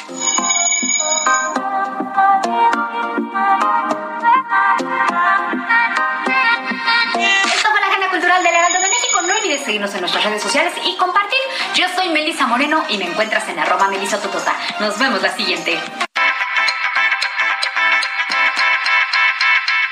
fue 7.70 7.80
la 7.80 7.88
Agenda 7.88 8.10
Cultural 8.10 8.44
del 8.44 8.56
Heraldo 8.56 8.80
de 8.80 8.90
México. 8.90 9.22
No 9.22 9.36
olvides 9.36 9.64
seguirnos 9.64 9.94
en 9.94 10.02
nuestras 10.02 10.26
redes 10.26 10.42
sociales 10.42 10.74
y 10.86 10.98
compartir. 10.98 11.40
Yo 11.76 11.86
soy 11.96 12.10
Melisa 12.10 12.48
Moreno 12.48 12.84
y 12.90 12.98
me 12.98 13.06
encuentras 13.06 13.48
en 13.48 13.60
arroba 13.60 13.88
melisototota. 13.88 14.54
Nos 14.80 14.98
vemos 15.00 15.22
la 15.22 15.34
siguiente. 15.36 15.80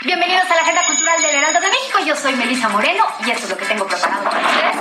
Bienvenidos 0.06 0.44
a 0.52 0.56
la 0.56 0.62
Agenda 0.64 0.82
Cultural 0.86 1.22
del 1.22 1.36
Heraldo 1.36 1.62
de 1.62 1.68
México. 1.68 2.00
Yo 2.06 2.14
soy 2.18 2.36
Melisa 2.36 2.68
Moreno 2.68 3.06
y 3.26 3.32
esto 3.32 3.46
es 3.46 3.50
lo 3.52 3.58
que 3.58 3.66
tengo 3.66 3.88
preparado 3.88 4.24
para 4.26 4.42
ustedes. 4.46 4.76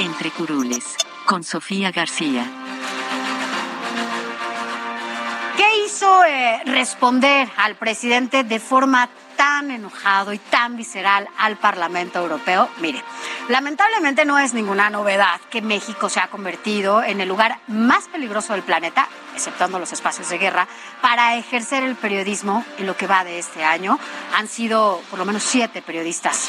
Entre 0.00 0.30
Curules, 0.32 0.96
con 1.24 1.44
Sofía 1.44 1.92
García. 1.92 2.44
¿Qué 5.56 5.84
hizo 5.84 6.24
eh, 6.24 6.60
responder 6.64 7.48
al 7.58 7.76
presidente 7.76 8.42
de 8.42 8.58
forma 8.58 9.08
tan 9.42 9.72
enojado 9.72 10.32
y 10.32 10.38
tan 10.38 10.76
visceral 10.76 11.28
al 11.36 11.56
Parlamento 11.56 12.20
Europeo? 12.20 12.68
Mire, 12.78 13.02
lamentablemente 13.48 14.24
no 14.24 14.38
es 14.38 14.54
ninguna 14.54 14.88
novedad 14.88 15.40
que 15.50 15.60
México 15.60 16.08
se 16.08 16.20
ha 16.20 16.28
convertido 16.28 17.02
en 17.02 17.20
el 17.20 17.28
lugar 17.28 17.58
más 17.66 18.06
peligroso 18.06 18.52
del 18.52 18.62
planeta, 18.62 19.08
exceptuando 19.34 19.80
los 19.80 19.92
espacios 19.92 20.28
de 20.28 20.38
guerra, 20.38 20.68
para 21.00 21.34
ejercer 21.34 21.82
el 21.82 21.96
periodismo 21.96 22.64
en 22.78 22.86
lo 22.86 22.96
que 22.96 23.08
va 23.08 23.24
de 23.24 23.40
este 23.40 23.64
año. 23.64 23.98
Han 24.36 24.46
sido 24.46 25.02
por 25.10 25.18
lo 25.18 25.24
menos 25.24 25.42
siete 25.42 25.82
periodistas 25.82 26.48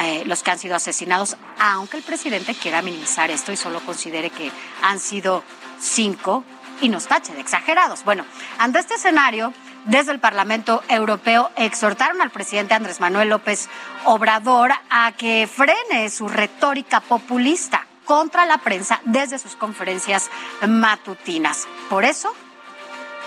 eh, 0.00 0.24
los 0.26 0.42
que 0.42 0.50
han 0.50 0.58
sido 0.58 0.74
asesinados, 0.74 1.36
aunque 1.60 1.98
el 1.98 2.02
presidente 2.02 2.56
quiera 2.56 2.82
minimizar 2.82 3.30
esto 3.30 3.52
y 3.52 3.56
solo 3.56 3.78
considere 3.78 4.30
que 4.30 4.50
han 4.82 4.98
sido 4.98 5.44
cinco 5.78 6.42
y 6.80 6.88
nos 6.88 7.06
tache 7.06 7.32
de 7.32 7.40
exagerados. 7.40 8.02
Bueno, 8.02 8.24
ante 8.58 8.80
este 8.80 8.94
escenario, 8.94 9.52
desde 9.84 10.12
el 10.12 10.20
Parlamento 10.20 10.82
Europeo 10.88 11.50
exhortaron 11.56 12.20
al 12.20 12.30
presidente 12.30 12.74
Andrés 12.74 13.00
Manuel 13.00 13.28
López 13.28 13.68
Obrador 14.04 14.72
a 14.90 15.12
que 15.12 15.46
frene 15.46 16.10
su 16.10 16.28
retórica 16.28 17.00
populista 17.00 17.86
contra 18.04 18.46
la 18.46 18.58
prensa 18.58 19.00
desde 19.04 19.38
sus 19.38 19.56
conferencias 19.56 20.30
matutinas. 20.66 21.66
Por 21.88 22.04
eso, 22.04 22.34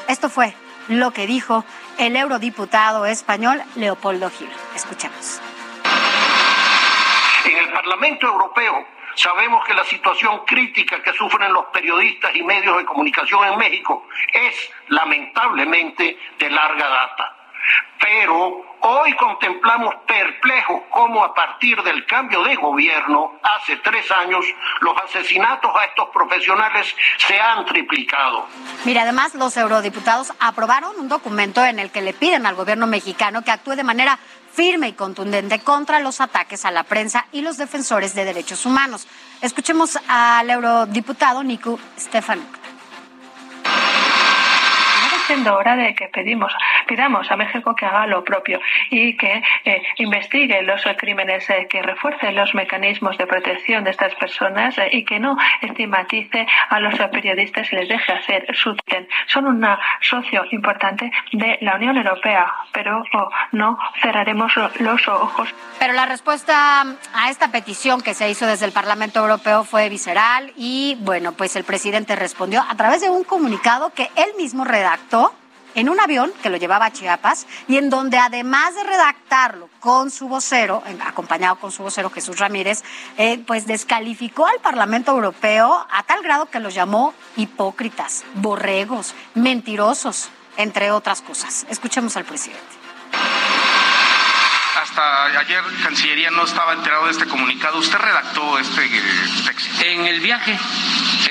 esto 0.07 0.29
fue 0.29 0.53
lo 0.87 1.11
que 1.11 1.27
dijo 1.27 1.65
el 1.97 2.15
eurodiputado 2.15 3.05
español 3.05 3.61
Leopoldo 3.75 4.29
Gil. 4.29 4.49
Escuchemos. 4.75 5.41
En 7.45 7.57
el 7.57 7.71
Parlamento 7.71 8.27
Europeo 8.27 8.96
sabemos 9.17 9.65
que 9.65 9.73
la 9.73 9.83
situación 9.83 10.45
crítica 10.45 11.01
que 11.01 11.11
sufren 11.13 11.51
los 11.51 11.65
periodistas 11.65 12.35
y 12.35 12.43
medios 12.43 12.77
de 12.77 12.85
comunicación 12.85 13.45
en 13.45 13.57
México 13.57 14.07
es 14.31 14.69
lamentablemente 14.89 16.17
de 16.37 16.49
larga 16.49 16.87
data. 16.87 17.33
Pero 17.99 18.63
hoy 18.79 19.13
contemplamos 19.13 19.95
perplejos 20.07 20.83
cómo 20.89 21.23
a 21.23 21.33
partir 21.33 21.81
del 21.83 22.05
cambio 22.05 22.43
de 22.43 22.55
gobierno 22.55 23.39
hace 23.41 23.75
tres 23.77 24.09
años 24.11 24.45
los 24.81 24.95
asesinatos 25.01 25.71
a 25.75 25.85
estos 25.85 26.07
profesionales 26.09 26.95
se 27.17 27.39
han 27.39 27.65
triplicado. 27.65 28.47
Mira, 28.85 29.01
además 29.01 29.33
los 29.33 29.57
eurodiputados 29.57 30.31
aprobaron 30.39 30.97
un 30.99 31.09
documento 31.09 31.65
en 31.65 31.79
el 31.79 31.91
que 31.91 32.01
le 32.01 32.13
piden 32.13 32.45
al 32.45 32.55
gobierno 32.55 32.87
mexicano 32.87 33.43
que 33.43 33.51
actúe 33.51 33.75
de 33.75 33.83
manera 33.83 34.19
firme 34.57 34.87
y 34.87 34.93
contundente 34.93 35.59
contra 35.59 35.99
los 35.99 36.19
ataques 36.19 36.65
a 36.65 36.71
la 36.71 36.83
prensa 36.83 37.27
y 37.31 37.41
los 37.41 37.57
defensores 37.57 38.15
de 38.15 38.25
derechos 38.25 38.65
humanos. 38.65 39.05
Escuchemos 39.39 39.99
al 40.07 40.49
eurodiputado 40.49 41.43
Nico 41.43 41.77
Stefanuc 41.99 42.56
siendo 45.27 45.55
hora 45.55 45.75
de 45.75 45.93
que 45.93 46.07
pedimos, 46.07 46.55
pidamos 46.87 47.29
a 47.29 47.35
México 47.35 47.75
que 47.75 47.85
haga 47.85 48.07
lo 48.07 48.23
propio 48.23 48.59
y 48.89 49.17
que 49.17 49.43
eh, 49.65 49.83
investigue 49.97 50.61
los 50.63 50.81
crímenes, 50.97 51.49
eh, 51.49 51.67
que 51.69 51.81
refuerce 51.81 52.31
los 52.31 52.55
mecanismos 52.55 53.17
de 53.17 53.27
protección 53.27 53.83
de 53.83 53.91
estas 53.91 54.15
personas 54.15 54.77
eh, 54.77 54.89
y 54.93 55.03
que 55.03 55.19
no 55.19 55.37
estigmatice 55.61 56.47
a 56.69 56.79
los 56.79 56.95
periodistas 57.09 57.71
y 57.73 57.75
les 57.75 57.89
deje 57.89 58.13
hacer 58.13 58.55
su 58.55 58.75
tren. 58.77 59.07
Son 59.27 59.45
un 59.45 59.65
socio 60.01 60.45
importante 60.51 61.11
de 61.33 61.57
la 61.61 61.75
Unión 61.75 61.97
Europea, 61.97 62.53
pero 62.71 63.03
oh, 63.13 63.29
no 63.51 63.77
cerraremos 64.01 64.53
los 64.79 65.07
ojos. 65.07 65.53
Pero 65.79 65.93
la 65.93 66.05
respuesta 66.05 66.85
a 67.13 67.29
esta 67.29 67.51
petición 67.51 68.01
que 68.01 68.13
se 68.13 68.29
hizo 68.29 68.45
desde 68.45 68.65
el 68.65 68.71
Parlamento 68.71 69.19
Europeo 69.19 69.65
fue 69.65 69.89
visceral 69.89 70.53
y 70.55 70.95
bueno, 71.01 71.33
pues 71.33 71.55
el 71.55 71.65
presidente 71.65 72.15
respondió 72.15 72.63
a 72.67 72.75
través 72.75 73.01
de 73.01 73.09
un 73.09 73.23
comunicado 73.23 73.91
que 73.93 74.09
él 74.15 74.31
mismo 74.37 74.63
redactó 74.63 75.16
en 75.77 75.89
un 75.89 75.99
avión 75.99 76.33
que 76.41 76.49
lo 76.49 76.57
llevaba 76.57 76.87
a 76.87 76.91
Chiapas 76.91 77.45
y 77.67 77.77
en 77.77 77.91
donde 77.91 78.17
además 78.17 78.73
de 78.73 78.83
redactarlo 78.83 79.69
con 79.79 80.09
su 80.09 80.27
vocero, 80.27 80.83
acompañado 81.05 81.57
con 81.57 81.71
su 81.71 81.83
vocero 81.83 82.09
Jesús 82.09 82.39
Ramírez, 82.39 82.83
eh, 83.17 83.39
pues 83.45 83.67
descalificó 83.67 84.47
al 84.47 84.59
Parlamento 84.59 85.11
Europeo 85.11 85.85
a 85.89 86.03
tal 86.03 86.23
grado 86.23 86.47
que 86.47 86.59
los 86.59 86.73
llamó 86.73 87.13
hipócritas, 87.35 88.25
borregos, 88.33 89.13
mentirosos, 89.35 90.29
entre 90.57 90.89
otras 90.91 91.21
cosas. 91.21 91.67
Escuchemos 91.69 92.17
al 92.17 92.25
presidente 92.25 92.75
hasta 94.81 95.25
ayer 95.25 95.61
Cancillería 95.83 96.31
no 96.31 96.43
estaba 96.43 96.73
enterado 96.73 97.05
de 97.05 97.11
este 97.11 97.25
comunicado. 97.25 97.79
¿Usted 97.79 97.97
redactó 97.97 98.57
este 98.59 98.85
eh, 98.85 99.01
texto? 99.45 99.83
En 99.83 100.05
el 100.05 100.19
viaje, 100.21 100.57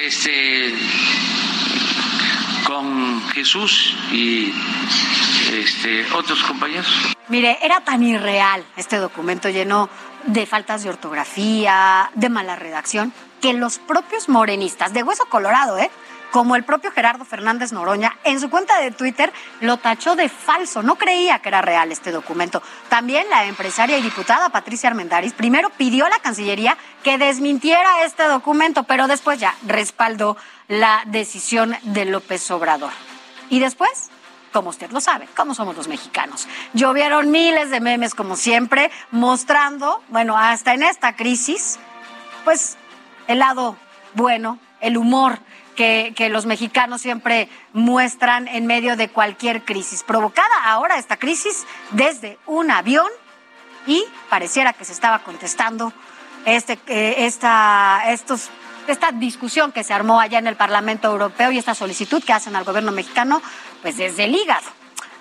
este, 0.00 0.74
con 2.64 3.05
Jesús 3.36 3.94
y 4.12 4.50
este, 5.52 6.10
otros 6.14 6.42
compañeros. 6.42 6.88
Mire, 7.28 7.58
era 7.60 7.82
tan 7.82 8.02
irreal 8.02 8.64
este 8.78 8.96
documento 8.96 9.50
lleno 9.50 9.90
de 10.24 10.46
faltas 10.46 10.82
de 10.82 10.88
ortografía, 10.88 12.10
de 12.14 12.30
mala 12.30 12.56
redacción, 12.56 13.12
que 13.42 13.52
los 13.52 13.78
propios 13.78 14.30
morenistas, 14.30 14.94
de 14.94 15.02
hueso 15.02 15.26
colorado, 15.26 15.76
¿eh? 15.76 15.90
como 16.30 16.56
el 16.56 16.64
propio 16.64 16.90
Gerardo 16.90 17.26
Fernández 17.26 17.72
Noroña, 17.72 18.16
en 18.24 18.40
su 18.40 18.48
cuenta 18.48 18.80
de 18.80 18.90
Twitter 18.90 19.30
lo 19.60 19.76
tachó 19.76 20.16
de 20.16 20.30
falso. 20.30 20.82
No 20.82 20.96
creía 20.96 21.38
que 21.40 21.50
era 21.50 21.60
real 21.60 21.92
este 21.92 22.12
documento. 22.12 22.62
También 22.88 23.28
la 23.28 23.44
empresaria 23.44 23.98
y 23.98 24.02
diputada 24.02 24.48
Patricia 24.48 24.88
Armendáriz 24.88 25.34
primero 25.34 25.68
pidió 25.76 26.06
a 26.06 26.10
la 26.10 26.20
Cancillería 26.20 26.78
que 27.04 27.18
desmintiera 27.18 28.02
este 28.04 28.24
documento, 28.24 28.84
pero 28.84 29.08
después 29.08 29.38
ya 29.38 29.54
respaldó 29.66 30.38
la 30.68 31.02
decisión 31.04 31.76
de 31.82 32.06
López 32.06 32.50
Obrador. 32.50 32.92
Y 33.50 33.60
después, 33.60 34.10
como 34.52 34.70
usted 34.70 34.90
lo 34.90 35.00
sabe, 35.00 35.28
como 35.36 35.54
somos 35.54 35.76
los 35.76 35.88
mexicanos. 35.88 36.48
Llovieron 36.72 37.30
miles 37.30 37.70
de 37.70 37.80
memes, 37.80 38.14
como 38.14 38.36
siempre, 38.36 38.90
mostrando, 39.10 40.02
bueno, 40.08 40.36
hasta 40.36 40.74
en 40.74 40.82
esta 40.82 41.14
crisis, 41.14 41.78
pues 42.44 42.76
el 43.26 43.40
lado 43.40 43.76
bueno, 44.14 44.58
el 44.80 44.96
humor 44.96 45.38
que, 45.76 46.28
los 46.30 46.46
mexicanos 46.46 47.02
siempre 47.02 47.48
muestran 47.72 48.48
en 48.48 48.66
medio 48.66 48.96
de 48.96 49.08
cualquier 49.08 49.62
crisis. 49.64 50.02
Provocada 50.02 50.64
ahora 50.64 50.98
esta 50.98 51.18
crisis 51.18 51.64
desde 51.90 52.38
un 52.46 52.70
avión 52.70 53.08
y 53.86 54.04
pareciera 54.30 54.72
que 54.72 54.84
se 54.84 54.92
estaba 54.92 55.20
contestando 55.20 55.92
este, 56.46 56.78
eh, 56.86 57.26
esta, 57.26 58.04
estos 58.08 58.48
esta 58.92 59.12
discusión 59.12 59.72
que 59.72 59.84
se 59.84 59.94
armó 59.94 60.20
allá 60.20 60.38
en 60.38 60.46
el 60.46 60.56
Parlamento 60.56 61.10
Europeo 61.10 61.52
y 61.52 61.58
esta 61.58 61.74
solicitud 61.74 62.22
que 62.22 62.32
hacen 62.32 62.56
al 62.56 62.64
gobierno 62.64 62.92
mexicano, 62.92 63.42
pues 63.82 63.96
desde 63.96 64.24
el 64.24 64.34
hígado. 64.34 64.66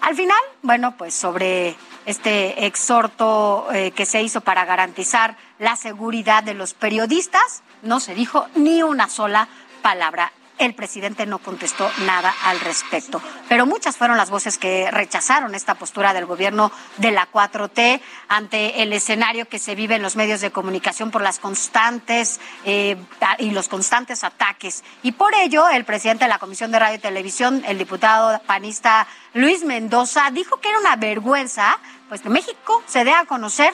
Al 0.01 0.15
final, 0.15 0.37
bueno, 0.61 0.95
pues 0.97 1.15
sobre 1.15 1.75
este 2.05 2.65
exhorto 2.65 3.67
eh, 3.73 3.91
que 3.91 4.05
se 4.05 4.21
hizo 4.21 4.41
para 4.41 4.65
garantizar 4.65 5.35
la 5.57 5.75
seguridad 5.75 6.43
de 6.43 6.53
los 6.53 6.73
periodistas, 6.73 7.63
no 7.81 7.99
se 7.99 8.13
dijo 8.13 8.47
ni 8.55 8.83
una 8.83 9.09
sola 9.09 9.47
palabra 9.81 10.31
el 10.57 10.73
presidente 10.73 11.25
no 11.25 11.39
contestó 11.39 11.89
nada 12.05 12.33
al 12.43 12.59
respecto. 12.59 13.21
Pero 13.49 13.65
muchas 13.65 13.97
fueron 13.97 14.17
las 14.17 14.29
voces 14.29 14.57
que 14.57 14.89
rechazaron 14.91 15.55
esta 15.55 15.75
postura 15.75 16.13
del 16.13 16.25
gobierno 16.25 16.71
de 16.97 17.11
la 17.11 17.29
4T 17.31 18.01
ante 18.27 18.81
el 18.81 18.93
escenario 18.93 19.47
que 19.47 19.59
se 19.59 19.75
vive 19.75 19.95
en 19.95 20.01
los 20.01 20.15
medios 20.15 20.41
de 20.41 20.51
comunicación 20.51 21.11
por 21.11 21.21
las 21.21 21.39
constantes 21.39 22.39
eh, 22.65 22.97
y 23.39 23.51
los 23.51 23.67
constantes 23.67 24.23
ataques. 24.23 24.83
Y 25.03 25.13
por 25.13 25.33
ello, 25.35 25.67
el 25.69 25.85
presidente 25.85 26.25
de 26.25 26.29
la 26.29 26.39
Comisión 26.39 26.71
de 26.71 26.79
Radio 26.79 26.95
y 26.97 26.99
Televisión, 26.99 27.63
el 27.67 27.77
diputado 27.77 28.39
panista 28.45 29.07
Luis 29.33 29.63
Mendoza, 29.63 30.29
dijo 30.31 30.57
que 30.61 30.69
era 30.69 30.79
una 30.79 30.95
vergüenza 30.95 31.79
pues 32.09 32.21
que 32.21 32.29
México 32.29 32.83
se 32.85 33.03
dé 33.03 33.11
a 33.11 33.25
conocer 33.25 33.73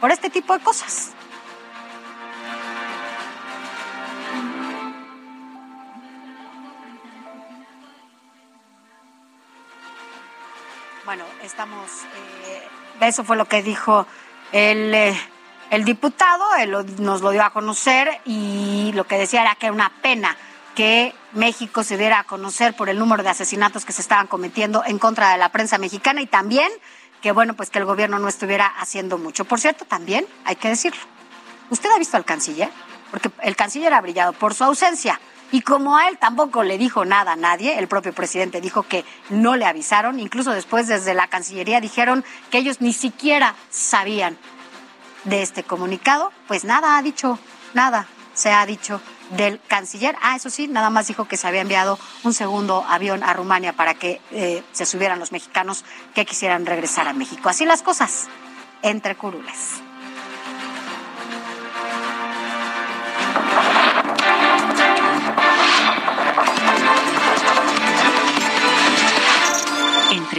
por 0.00 0.10
este 0.10 0.30
tipo 0.30 0.52
de 0.52 0.62
cosas. 0.62 1.15
Bueno, 11.06 11.22
estamos, 11.44 11.88
eh, 12.46 12.68
eso 13.02 13.22
fue 13.22 13.36
lo 13.36 13.44
que 13.44 13.62
dijo 13.62 14.08
el, 14.50 14.92
eh, 14.92 15.16
el 15.70 15.84
diputado, 15.84 16.44
él 16.58 16.76
nos 16.98 17.20
lo 17.20 17.30
dio 17.30 17.44
a 17.44 17.50
conocer 17.50 18.20
y 18.24 18.90
lo 18.92 19.04
que 19.04 19.16
decía 19.16 19.42
era 19.42 19.54
que 19.54 19.66
era 19.66 19.72
una 19.72 19.92
pena 20.02 20.36
que 20.74 21.14
México 21.32 21.84
se 21.84 21.96
diera 21.96 22.18
a 22.18 22.24
conocer 22.24 22.74
por 22.74 22.88
el 22.88 22.98
número 22.98 23.22
de 23.22 23.28
asesinatos 23.28 23.84
que 23.84 23.92
se 23.92 24.02
estaban 24.02 24.26
cometiendo 24.26 24.82
en 24.84 24.98
contra 24.98 25.30
de 25.30 25.38
la 25.38 25.50
prensa 25.50 25.78
mexicana 25.78 26.22
y 26.22 26.26
también 26.26 26.72
que 27.22 27.30
bueno, 27.30 27.54
pues 27.54 27.70
que 27.70 27.78
el 27.78 27.84
gobierno 27.84 28.18
no 28.18 28.26
estuviera 28.26 28.66
haciendo 28.66 29.16
mucho. 29.16 29.44
Por 29.44 29.60
cierto, 29.60 29.84
también 29.84 30.26
hay 30.44 30.56
que 30.56 30.68
decirlo. 30.68 31.00
¿Usted 31.70 31.88
ha 31.88 31.98
visto 32.00 32.16
al 32.16 32.24
canciller? 32.24 32.70
Porque 33.12 33.30
el 33.42 33.54
canciller 33.54 33.94
ha 33.94 34.00
brillado 34.00 34.32
por 34.32 34.54
su 34.54 34.64
ausencia. 34.64 35.20
Y 35.52 35.60
como 35.60 35.96
a 35.96 36.08
él 36.08 36.18
tampoco 36.18 36.62
le 36.62 36.78
dijo 36.78 37.04
nada 37.04 37.32
a 37.32 37.36
nadie, 37.36 37.78
el 37.78 37.88
propio 37.88 38.12
presidente 38.12 38.60
dijo 38.60 38.82
que 38.82 39.04
no 39.30 39.56
le 39.56 39.64
avisaron, 39.64 40.18
incluso 40.18 40.50
después 40.50 40.88
desde 40.88 41.14
la 41.14 41.28
Cancillería 41.28 41.80
dijeron 41.80 42.24
que 42.50 42.58
ellos 42.58 42.80
ni 42.80 42.92
siquiera 42.92 43.54
sabían 43.70 44.36
de 45.24 45.42
este 45.42 45.62
comunicado, 45.62 46.32
pues 46.48 46.64
nada 46.64 46.96
ha 46.96 47.02
dicho, 47.02 47.38
nada 47.74 48.06
se 48.34 48.52
ha 48.52 48.64
dicho 48.66 49.00
del 49.30 49.60
canciller. 49.66 50.16
Ah, 50.22 50.36
eso 50.36 50.50
sí, 50.50 50.68
nada 50.68 50.90
más 50.90 51.08
dijo 51.08 51.26
que 51.26 51.36
se 51.36 51.46
había 51.48 51.62
enviado 51.62 51.98
un 52.22 52.32
segundo 52.32 52.84
avión 52.88 53.22
a 53.24 53.32
Rumania 53.32 53.72
para 53.72 53.94
que 53.94 54.20
eh, 54.30 54.62
se 54.72 54.86
subieran 54.86 55.18
los 55.18 55.32
mexicanos 55.32 55.84
que 56.14 56.24
quisieran 56.24 56.66
regresar 56.66 57.08
a 57.08 57.12
México. 57.12 57.48
Así 57.48 57.64
las 57.64 57.82
cosas 57.82 58.28
entre 58.82 59.16
curules. 59.16 59.85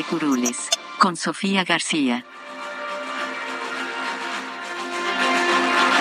Curules, 0.04 0.70
con 1.00 1.16
Sofía 1.16 1.64
García. 1.64 2.26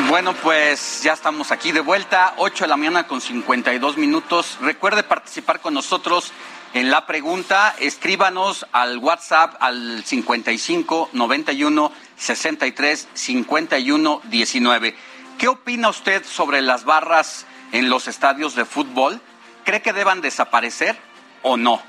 Bueno, 0.09 0.35
pues 0.35 1.02
ya 1.02 1.14
estamos 1.14 1.51
aquí 1.51 1.73
de 1.73 1.81
vuelta, 1.81 2.35
8 2.36 2.64
de 2.64 2.68
la 2.68 2.77
mañana 2.77 3.06
con 3.09 3.20
52 3.20 3.97
minutos. 3.97 4.59
Recuerde 4.60 5.02
participar 5.02 5.60
con 5.60 5.74
nosotros 5.74 6.32
en 6.74 6.90
la 6.90 7.06
pregunta. 7.06 7.74
Escríbanos 7.81 8.66
al 8.70 8.98
WhatsApp 8.98 9.56
al 9.60 10.05
55 10.05 11.10
91 11.12 11.93
63 12.16 13.09
51 13.14 14.20
19. 14.24 14.97
¿Qué 15.39 15.48
opina 15.48 15.89
usted 15.89 16.24
sobre 16.24 16.62
las 16.62 16.85
barras 16.85 17.47
en 17.73 17.90
los 17.90 18.06
estadios 18.06 18.55
de 18.55 18.64
fútbol? 18.64 19.20
¿Cree 19.64 19.82
que 19.82 19.93
deban 19.93 20.20
desaparecer 20.20 20.97
o 21.43 21.56
no? 21.56 21.82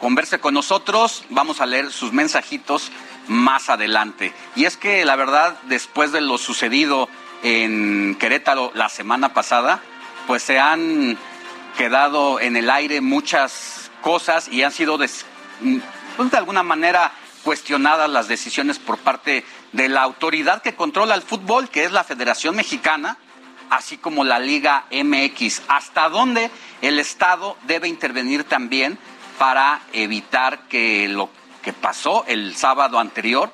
Converse 0.00 0.38
con 0.38 0.54
nosotros, 0.54 1.24
vamos 1.30 1.60
a 1.60 1.66
leer 1.66 1.92
sus 1.92 2.12
mensajitos 2.12 2.90
más 3.26 3.68
adelante. 3.68 4.32
Y 4.56 4.64
es 4.64 4.76
que 4.76 5.04
la 5.04 5.16
verdad, 5.16 5.58
después 5.64 6.12
de 6.12 6.20
lo 6.20 6.38
sucedido 6.38 7.08
en 7.42 8.16
Querétaro 8.18 8.72
la 8.74 8.88
semana 8.88 9.34
pasada, 9.34 9.80
pues 10.26 10.42
se 10.42 10.58
han 10.58 11.18
quedado 11.76 12.40
en 12.40 12.56
el 12.56 12.70
aire 12.70 13.00
muchas 13.00 13.90
cosas 14.02 14.48
y 14.48 14.62
han 14.62 14.72
sido 14.72 14.96
pues, 14.96 15.24
de 15.60 16.36
alguna 16.36 16.62
manera 16.62 17.12
cuestionadas 17.44 18.10
las 18.10 18.28
decisiones 18.28 18.78
por 18.78 18.98
parte 18.98 19.44
de 19.72 19.88
la 19.88 20.02
autoridad 20.02 20.62
que 20.62 20.74
controla 20.74 21.14
el 21.14 21.22
fútbol, 21.22 21.68
que 21.68 21.84
es 21.84 21.92
la 21.92 22.04
Federación 22.04 22.56
Mexicana, 22.56 23.16
así 23.70 23.96
como 23.96 24.24
la 24.24 24.38
Liga 24.38 24.86
MX. 24.90 25.62
¿Hasta 25.68 26.08
dónde 26.08 26.50
el 26.82 26.98
Estado 26.98 27.56
debe 27.66 27.88
intervenir 27.88 28.44
también 28.44 28.98
para 29.38 29.80
evitar 29.92 30.68
que 30.68 31.08
lo 31.08 31.30
que 31.62 31.72
pasó 31.72 32.24
el 32.26 32.56
sábado 32.56 32.98
anterior 32.98 33.50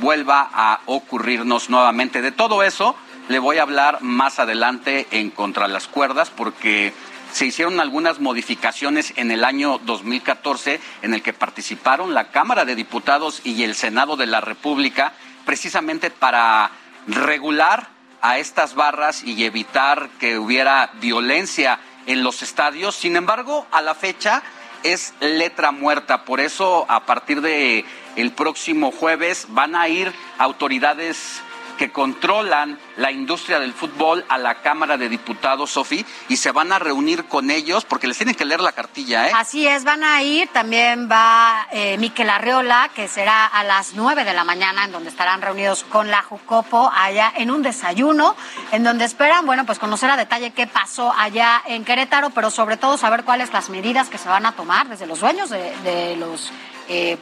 vuelva 0.00 0.48
a 0.52 0.80
ocurrirnos 0.86 1.70
nuevamente? 1.70 2.22
De 2.22 2.32
todo 2.32 2.62
eso 2.62 2.96
le 3.28 3.38
voy 3.38 3.58
a 3.58 3.62
hablar 3.62 4.02
más 4.02 4.38
adelante 4.38 5.06
en 5.10 5.30
Contra 5.30 5.68
las 5.68 5.88
Cuerdas 5.88 6.30
porque 6.30 6.92
se 7.32 7.46
hicieron 7.46 7.80
algunas 7.80 8.20
modificaciones 8.20 9.12
en 9.16 9.30
el 9.30 9.44
año 9.44 9.78
2014 9.78 10.80
en 11.02 11.14
el 11.14 11.22
que 11.22 11.32
participaron 11.32 12.14
la 12.14 12.30
Cámara 12.30 12.64
de 12.64 12.76
Diputados 12.76 13.40
y 13.44 13.64
el 13.64 13.74
Senado 13.74 14.16
de 14.16 14.26
la 14.26 14.40
República 14.40 15.14
precisamente 15.44 16.10
para 16.10 16.70
regular 17.08 17.88
a 18.20 18.38
estas 18.38 18.74
barras 18.74 19.24
y 19.24 19.44
evitar 19.44 20.08
que 20.20 20.38
hubiera 20.38 20.90
violencia 21.00 21.78
en 22.06 22.22
los 22.22 22.42
estadios. 22.42 22.94
Sin 22.94 23.16
embargo, 23.16 23.66
a 23.70 23.82
la 23.82 23.94
fecha 23.94 24.42
es 24.84 25.12
letra 25.20 25.72
muerta. 25.72 26.24
Por 26.24 26.40
eso, 26.40 26.86
a 26.88 27.04
partir 27.06 27.40
de 27.40 27.84
el 28.16 28.30
próximo 28.32 28.92
jueves 28.92 29.46
van 29.48 29.74
a 29.74 29.88
ir 29.88 30.12
autoridades 30.38 31.42
que 31.74 31.90
controlan 31.90 32.78
la 32.96 33.10
industria 33.10 33.58
del 33.58 33.72
fútbol 33.72 34.24
a 34.28 34.38
la 34.38 34.56
Cámara 34.56 34.96
de 34.96 35.08
Diputados, 35.08 35.72
Sofi, 35.72 36.04
y 36.28 36.36
se 36.36 36.52
van 36.52 36.72
a 36.72 36.78
reunir 36.78 37.24
con 37.24 37.50
ellos 37.50 37.84
porque 37.84 38.06
les 38.06 38.16
tienen 38.16 38.34
que 38.34 38.44
leer 38.44 38.60
la 38.60 38.72
cartilla, 38.72 39.28
¿eh? 39.28 39.32
Así 39.34 39.66
es, 39.66 39.84
van 39.84 40.04
a 40.04 40.22
ir. 40.22 40.48
También 40.48 41.08
va 41.10 41.66
eh, 41.72 41.96
Miquel 41.98 42.30
Arreola, 42.30 42.90
que 42.94 43.08
será 43.08 43.46
a 43.46 43.64
las 43.64 43.94
nueve 43.94 44.24
de 44.24 44.34
la 44.34 44.44
mañana, 44.44 44.84
en 44.84 44.92
donde 44.92 45.10
estarán 45.10 45.42
reunidos 45.42 45.84
con 45.84 46.10
la 46.10 46.22
Jucopo 46.22 46.90
allá 46.94 47.32
en 47.36 47.50
un 47.50 47.62
desayuno, 47.62 48.36
en 48.72 48.84
donde 48.84 49.04
esperan, 49.04 49.46
bueno, 49.46 49.66
pues 49.66 49.78
conocer 49.78 50.10
a 50.10 50.16
detalle 50.16 50.52
qué 50.52 50.66
pasó 50.66 51.12
allá 51.16 51.62
en 51.66 51.84
Querétaro, 51.84 52.30
pero 52.30 52.50
sobre 52.50 52.76
todo 52.76 52.96
saber 52.96 53.24
cuáles 53.24 53.52
las 53.52 53.68
medidas 53.70 54.08
que 54.08 54.18
se 54.18 54.28
van 54.28 54.46
a 54.46 54.52
tomar 54.52 54.88
desde 54.88 55.06
los 55.06 55.20
dueños 55.20 55.50
de, 55.50 56.16
los 56.18 56.50
eh, 56.88 57.18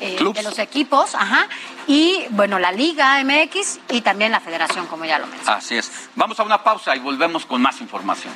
eh, 0.00 0.18
de 0.34 0.42
los 0.42 0.58
equipos, 0.58 1.14
ajá, 1.14 1.46
y 1.86 2.24
bueno, 2.30 2.58
la 2.58 2.72
Liga 2.72 3.22
MX 3.22 3.80
y 3.90 4.00
también 4.00 4.32
la 4.32 4.40
Federación, 4.40 4.86
como 4.86 5.04
ya 5.04 5.18
lo 5.18 5.26
mencioné. 5.26 5.56
Así 5.58 5.76
es. 5.76 6.08
Vamos 6.14 6.38
a 6.40 6.42
una 6.42 6.62
pausa 6.62 6.94
y 6.96 7.00
volvemos 7.00 7.46
con 7.46 7.60
más 7.60 7.80
información. 7.80 8.32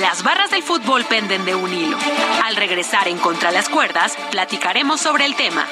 Las 0.00 0.22
barras 0.22 0.50
del 0.50 0.62
fútbol 0.62 1.04
penden 1.04 1.44
de 1.44 1.54
un 1.54 1.72
hilo. 1.72 1.98
Al 2.44 2.56
regresar 2.56 3.08
en 3.08 3.18
Contra 3.18 3.50
las 3.50 3.68
Cuerdas, 3.68 4.16
platicaremos 4.30 5.00
sobre 5.00 5.26
el 5.26 5.34
tema. 5.34 5.66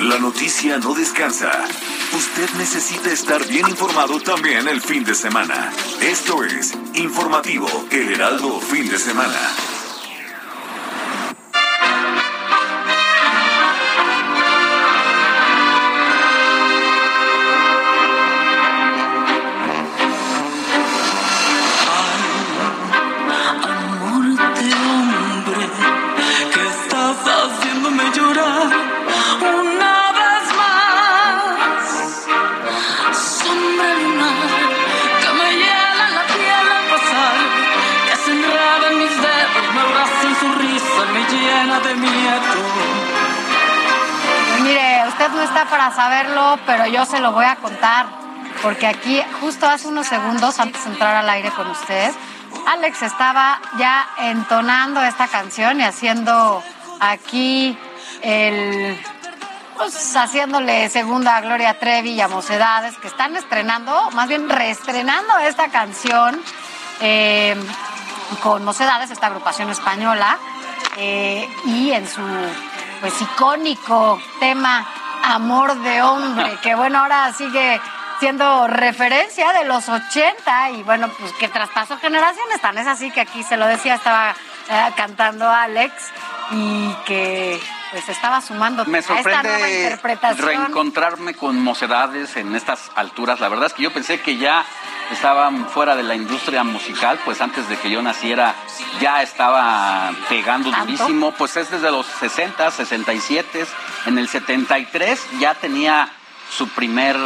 La 0.00 0.18
noticia 0.18 0.78
no 0.78 0.94
descansa. 0.94 1.50
Usted 2.12 2.48
necesita 2.58 3.10
estar 3.10 3.46
bien 3.46 3.68
informado 3.68 4.20
también 4.20 4.68
el 4.68 4.80
fin 4.80 5.04
de 5.04 5.14
semana. 5.14 5.72
Esto 6.00 6.44
es 6.44 6.72
Informativo 6.94 7.68
El 7.90 8.12
Heraldo 8.14 8.60
Fin 8.60 8.88
de 8.88 8.98
Semana. 8.98 9.85
No 45.18 45.42
está 45.42 45.64
para 45.64 45.90
saberlo, 45.94 46.58
pero 46.66 46.86
yo 46.86 47.04
se 47.06 47.20
lo 47.20 47.32
voy 47.32 47.46
a 47.46 47.56
contar, 47.56 48.06
porque 48.62 48.86
aquí 48.86 49.22
justo 49.40 49.66
hace 49.66 49.88
unos 49.88 50.06
segundos 50.06 50.60
antes 50.60 50.84
de 50.84 50.90
entrar 50.90 51.16
al 51.16 51.28
aire 51.30 51.50
con 51.50 51.68
usted, 51.70 52.12
Alex 52.66 53.02
estaba 53.02 53.60
ya 53.78 54.06
entonando 54.18 55.02
esta 55.02 55.26
canción 55.28 55.80
y 55.80 55.84
haciendo 55.84 56.62
aquí 57.00 57.78
el 58.22 58.98
pues 59.76 60.16
haciéndole 60.16 60.88
segunda 60.88 61.36
a 61.36 61.40
Gloria 61.42 61.78
Trevi 61.78 62.12
y 62.12 62.20
a 62.20 62.28
Mocedades, 62.28 62.96
que 62.96 63.08
están 63.08 63.36
estrenando, 63.36 64.10
más 64.12 64.26
bien 64.28 64.48
reestrenando 64.48 65.36
esta 65.38 65.68
canción 65.68 66.40
eh, 67.00 67.54
con 68.42 68.64
Mocedades, 68.64 69.10
esta 69.10 69.26
agrupación 69.26 69.68
española, 69.70 70.38
eh, 70.96 71.46
y 71.66 71.92
en 71.92 72.08
su 72.08 72.22
pues 73.00 73.20
icónico 73.20 74.18
tema 74.40 74.86
Amor 75.26 75.80
de 75.80 76.02
Hombre, 76.02 76.56
que 76.62 76.74
bueno, 76.74 77.00
ahora 77.00 77.32
sigue 77.32 77.80
siendo 78.20 78.66
referencia 78.68 79.52
de 79.52 79.64
los 79.64 79.88
80 79.88 80.70
y 80.70 80.82
bueno, 80.84 81.08
pues 81.18 81.32
que 81.32 81.48
traspasó 81.48 81.98
generaciones, 81.98 82.60
tan 82.60 82.78
es 82.78 82.86
así 82.86 83.10
que 83.10 83.20
aquí 83.20 83.42
se 83.42 83.56
lo 83.56 83.66
decía, 83.66 83.96
estaba 83.96 84.30
eh, 84.70 84.92
cantando 84.96 85.48
Alex 85.48 85.92
y 86.52 86.94
que 87.04 87.60
pues 87.90 88.08
estaba 88.08 88.40
sumando 88.40 88.84
Me 88.86 88.98
a 88.98 89.00
esta 89.00 89.42
nueva 89.42 89.70
interpretación. 89.70 90.46
reencontrarme 90.46 91.34
con 91.34 91.60
mocedades 91.62 92.36
en 92.36 92.54
estas 92.54 92.90
alturas. 92.94 93.40
La 93.40 93.48
verdad 93.48 93.66
es 93.66 93.74
que 93.74 93.82
yo 93.82 93.92
pensé 93.92 94.20
que 94.20 94.36
ya 94.36 94.64
estaban 95.10 95.68
fuera 95.68 95.94
de 95.96 96.02
la 96.02 96.14
industria 96.14 96.64
musical, 96.64 97.18
pues 97.24 97.40
antes 97.40 97.68
de 97.68 97.76
que 97.76 97.90
yo 97.90 98.02
naciera 98.02 98.54
ya 99.00 99.22
estaba 99.22 100.12
pegando 100.28 100.70
durísimo, 100.70 101.32
pues 101.32 101.56
es 101.56 101.70
desde 101.70 101.90
los 101.90 102.06
60, 102.06 102.70
67, 102.70 103.66
en 104.06 104.18
el 104.18 104.28
73 104.28 105.26
ya 105.38 105.54
tenía 105.54 106.10
su 106.50 106.68
primer 106.68 107.16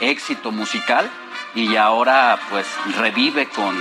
éxito 0.00 0.52
musical 0.52 1.08
y 1.54 1.76
ahora 1.76 2.38
pues 2.50 2.66
revive 2.96 3.48
con 3.48 3.76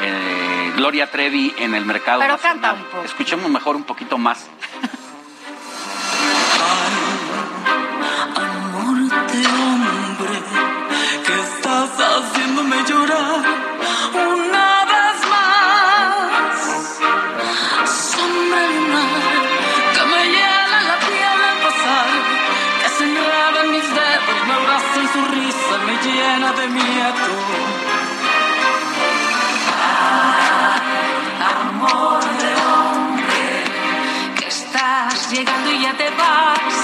eh, 0.00 0.72
Gloria 0.76 1.10
Trevi 1.10 1.54
en 1.58 1.74
el 1.74 1.86
mercado. 1.86 2.20
Pero 2.20 2.38
canta 2.38 2.74
un 2.74 2.82
poco. 2.84 3.04
Escuchemos 3.04 3.50
mejor 3.50 3.76
un 3.76 3.84
poquito 3.84 4.18
más. 4.18 4.46
Estás 11.86 12.22
haciéndome 12.22 12.76
llorar 12.88 13.42
una 14.34 14.68
vez 14.92 15.18
más. 15.34 16.54
Sombra 18.10 18.64
que 19.94 20.02
me 20.12 20.22
hiela 20.32 20.78
la 20.90 20.96
piel 21.06 21.40
al 21.50 21.58
pasar, 21.66 22.08
que 22.80 22.88
se 22.96 23.02
enreda 23.04 23.58
en 23.64 23.70
mis 23.72 23.88
llena 26.06 26.50
de 26.52 26.66
miedo. 26.68 27.26
amor 31.56 32.22
de 32.42 32.50
hombre, 32.66 33.44
que 34.36 34.46
estás 34.48 35.30
llegando 35.30 35.70
y 35.70 35.82
ya 35.82 35.92
te 35.96 36.10
vas 36.10 36.76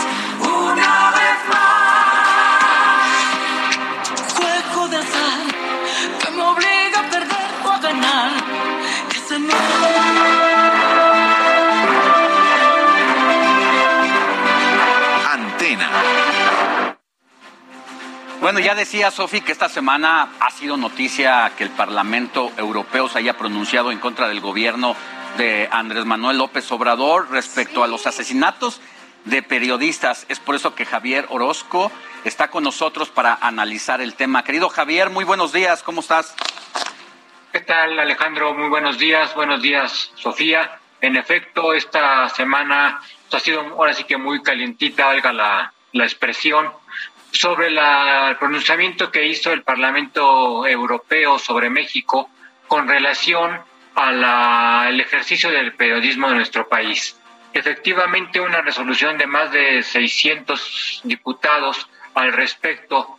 Bueno, 18.42 18.58
ya 18.58 18.74
decía 18.74 19.12
Sofi 19.12 19.40
que 19.40 19.52
esta 19.52 19.68
semana 19.68 20.32
ha 20.40 20.50
sido 20.50 20.76
noticia 20.76 21.52
que 21.56 21.62
el 21.62 21.70
Parlamento 21.70 22.50
Europeo 22.56 23.08
se 23.08 23.18
haya 23.20 23.38
pronunciado 23.38 23.92
en 23.92 24.00
contra 24.00 24.26
del 24.26 24.40
gobierno 24.40 24.96
de 25.36 25.68
Andrés 25.70 26.06
Manuel 26.06 26.38
López 26.38 26.72
Obrador 26.72 27.30
respecto 27.30 27.84
a 27.84 27.86
los 27.86 28.08
asesinatos 28.08 28.80
de 29.26 29.44
periodistas. 29.44 30.26
Es 30.28 30.40
por 30.40 30.56
eso 30.56 30.74
que 30.74 30.84
Javier 30.84 31.26
Orozco 31.28 31.92
está 32.24 32.48
con 32.48 32.64
nosotros 32.64 33.10
para 33.10 33.32
analizar 33.40 34.00
el 34.00 34.14
tema. 34.14 34.42
Querido 34.42 34.68
Javier, 34.68 35.08
muy 35.08 35.24
buenos 35.24 35.52
días, 35.52 35.84
¿cómo 35.84 36.00
estás? 36.00 36.34
¿Qué 37.52 37.60
tal, 37.60 37.96
Alejandro? 37.96 38.54
Muy 38.54 38.68
buenos 38.68 38.98
días. 38.98 39.32
Buenos 39.36 39.62
días, 39.62 40.10
Sofía. 40.16 40.80
En 41.00 41.14
efecto, 41.14 41.74
esta 41.74 42.28
semana 42.30 43.02
ha 43.30 43.38
sido 43.38 43.60
ahora 43.60 43.92
sí 43.92 44.02
que 44.02 44.16
muy 44.16 44.42
calientita, 44.42 45.06
valga 45.06 45.32
la, 45.32 45.72
la 45.92 46.04
expresión, 46.04 46.72
sobre 47.32 47.70
la, 47.70 48.30
el 48.30 48.36
pronunciamiento 48.36 49.10
que 49.10 49.26
hizo 49.26 49.52
el 49.52 49.62
Parlamento 49.62 50.66
Europeo 50.66 51.38
sobre 51.38 51.70
México 51.70 52.30
con 52.68 52.86
relación 52.86 53.60
al 53.94 55.00
ejercicio 55.00 55.50
del 55.50 55.74
periodismo 55.74 56.28
de 56.28 56.36
nuestro 56.36 56.68
país. 56.68 57.18
Efectivamente, 57.52 58.40
una 58.40 58.62
resolución 58.62 59.18
de 59.18 59.26
más 59.26 59.52
de 59.52 59.82
600 59.82 61.02
diputados 61.04 61.88
al 62.14 62.32
respecto, 62.32 63.18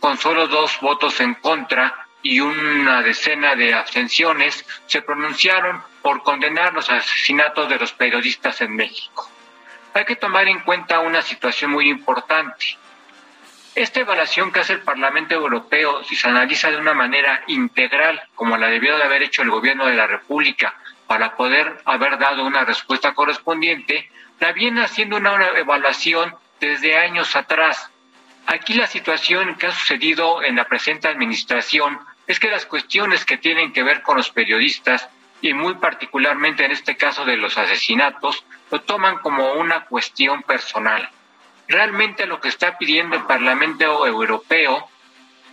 con 0.00 0.18
solo 0.18 0.48
dos 0.48 0.80
votos 0.80 1.20
en 1.20 1.34
contra 1.34 2.06
y 2.22 2.40
una 2.40 3.02
decena 3.02 3.54
de 3.54 3.74
abstenciones, 3.74 4.64
se 4.86 5.02
pronunciaron 5.02 5.82
por 6.02 6.22
condenar 6.22 6.74
los 6.74 6.90
asesinatos 6.90 7.68
de 7.68 7.78
los 7.78 7.92
periodistas 7.92 8.60
en 8.60 8.74
México. 8.74 9.28
Hay 9.94 10.04
que 10.04 10.16
tomar 10.16 10.48
en 10.48 10.60
cuenta 10.60 11.00
una 11.00 11.22
situación 11.22 11.70
muy 11.70 11.88
importante. 11.88 12.76
Esta 13.78 14.00
evaluación 14.00 14.50
que 14.50 14.58
hace 14.58 14.72
el 14.72 14.80
Parlamento 14.80 15.36
Europeo, 15.36 16.02
si 16.02 16.16
se 16.16 16.26
analiza 16.26 16.68
de 16.68 16.78
una 16.78 16.94
manera 16.94 17.44
integral, 17.46 18.20
como 18.34 18.56
la 18.56 18.66
debió 18.66 18.96
de 18.96 19.04
haber 19.04 19.22
hecho 19.22 19.42
el 19.42 19.50
gobierno 19.50 19.86
de 19.86 19.94
la 19.94 20.08
República, 20.08 20.74
para 21.06 21.36
poder 21.36 21.80
haber 21.84 22.18
dado 22.18 22.44
una 22.44 22.64
respuesta 22.64 23.14
correspondiente, 23.14 24.10
la 24.40 24.50
viene 24.50 24.82
haciendo 24.82 25.18
una, 25.18 25.50
evaluación 25.56 26.34
desde 26.58 26.98
años 26.98 27.36
atrás. 27.36 27.88
Aquí 28.48 28.74
la 28.74 28.88
situación 28.88 29.54
que 29.54 29.68
ha 29.68 29.70
sucedido 29.70 30.42
en 30.42 30.56
la 30.56 30.64
presente 30.64 31.06
administración 31.06 32.00
es 32.26 32.40
que 32.40 32.50
las 32.50 32.66
cuestiones 32.66 33.24
que 33.24 33.36
tienen 33.36 33.72
que 33.72 33.84
ver 33.84 34.02
con 34.02 34.16
los 34.16 34.30
periodistas 34.30 35.08
y 35.40 35.54
muy 35.54 35.74
particularmente 35.74 36.64
en 36.64 36.72
este 36.72 36.96
caso 36.96 37.24
de 37.24 37.36
los 37.36 37.56
asesinatos, 37.56 38.44
lo 38.72 38.80
toman 38.80 39.18
como 39.18 39.52
una 39.52 39.84
cuestión 39.84 40.42
personal. 40.42 41.08
Realmente 41.68 42.26
lo 42.26 42.40
que 42.40 42.48
está 42.48 42.78
pidiendo 42.78 43.16
el 43.16 43.24
Parlamento 43.24 44.06
Europeo, 44.06 44.88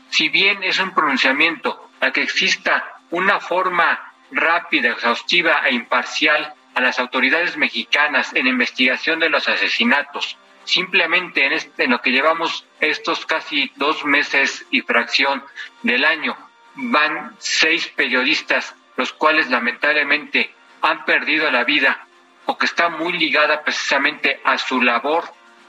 si 0.09 0.29
bien 0.29 0.63
es 0.63 0.79
un 0.79 0.93
pronunciamiento 0.93 1.89
a 1.99 2.11
que 2.11 2.21
exista 2.21 2.99
una 3.11 3.41
forma 3.41 4.13
rápida, 4.31 4.91
exhaustiva 4.91 5.61
e 5.65 5.73
imparcial 5.73 6.53
a 6.73 6.81
las 6.81 6.99
autoridades 6.99 7.57
mexicanas 7.57 8.33
en 8.33 8.47
investigación 8.47 9.19
de 9.19 9.29
los 9.29 9.47
asesinatos, 9.49 10.37
simplemente 10.63 11.45
en, 11.45 11.53
este, 11.53 11.87
lo 11.87 12.01
que 12.01 12.11
llevamos 12.11 12.65
estos 12.79 13.25
casi 13.25 13.71
dos 13.75 14.05
meses 14.05 14.65
y 14.71 14.81
fracción 14.81 15.43
del 15.83 16.05
año, 16.05 16.37
van 16.75 17.35
seis 17.39 17.87
periodistas, 17.87 18.73
los 18.95 19.11
cuales 19.11 19.49
lamentablemente 19.49 20.53
han 20.81 21.03
perdido 21.03 21.51
la 21.51 21.65
vida 21.65 22.07
o 22.45 22.57
que 22.57 22.65
está 22.65 22.87
muy 22.87 23.13
ligada 23.13 23.63
precisamente 23.63 24.39
a 24.45 24.57
su 24.57 24.81
labor 24.81 25.25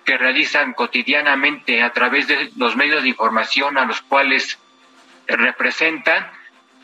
que 0.07 0.16
realizan 0.16 0.73
cotidianamente 0.73 1.83
a 1.83 1.93
través 1.93 2.28
de 2.28 2.51
los 2.57 2.77
medios 2.77 3.03
de 3.03 3.09
información 3.11 3.77
a 3.77 3.85
los 3.85 4.01
cuales 4.01 4.59
representan, 5.27 6.31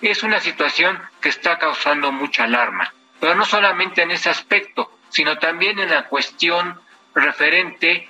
es 0.03 0.24
una 0.24 0.40
situación 0.40 1.01
que 1.20 1.28
está 1.28 1.59
causando 1.59 2.11
mucha 2.11 2.44
alarma. 2.44 2.93
Pero 3.20 3.36
no 3.36 3.44
solamente 3.44 4.03
en 4.03 4.11
ese 4.11 4.28
aspecto, 4.28 4.99
sino 5.09 5.39
también 5.39 5.78
en 5.78 5.90
la 5.90 6.09
cuestión 6.09 6.81
referente 7.15 8.09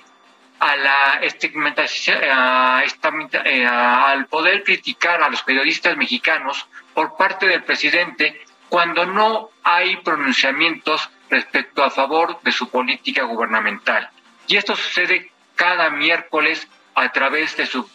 a 0.59 0.75
la 0.75 1.19
estigmatización, 1.21 2.17
a 2.23 2.81
esta, 2.83 3.11
eh, 3.45 3.67
al 3.67 4.25
poder 4.25 4.63
criticar 4.63 5.21
a 5.21 5.29
los 5.29 5.43
periodistas 5.43 5.95
mexicanos 5.95 6.65
por 6.95 7.15
parte 7.15 7.45
del 7.45 7.63
presidente 7.63 8.41
cuando 8.67 9.05
no 9.05 9.49
hay 9.63 9.97
pronunciamientos 9.97 11.07
respecto 11.29 11.83
a 11.83 11.91
favor 11.91 12.41
de 12.41 12.51
su 12.51 12.69
política 12.69 13.23
gubernamental. 13.23 14.09
Y 14.47 14.57
esto 14.57 14.75
sucede 14.75 15.31
cada 15.55 15.89
miércoles 15.89 16.67
a 16.95 17.11
través 17.11 17.55
de 17.57 17.65
su, 17.65 17.89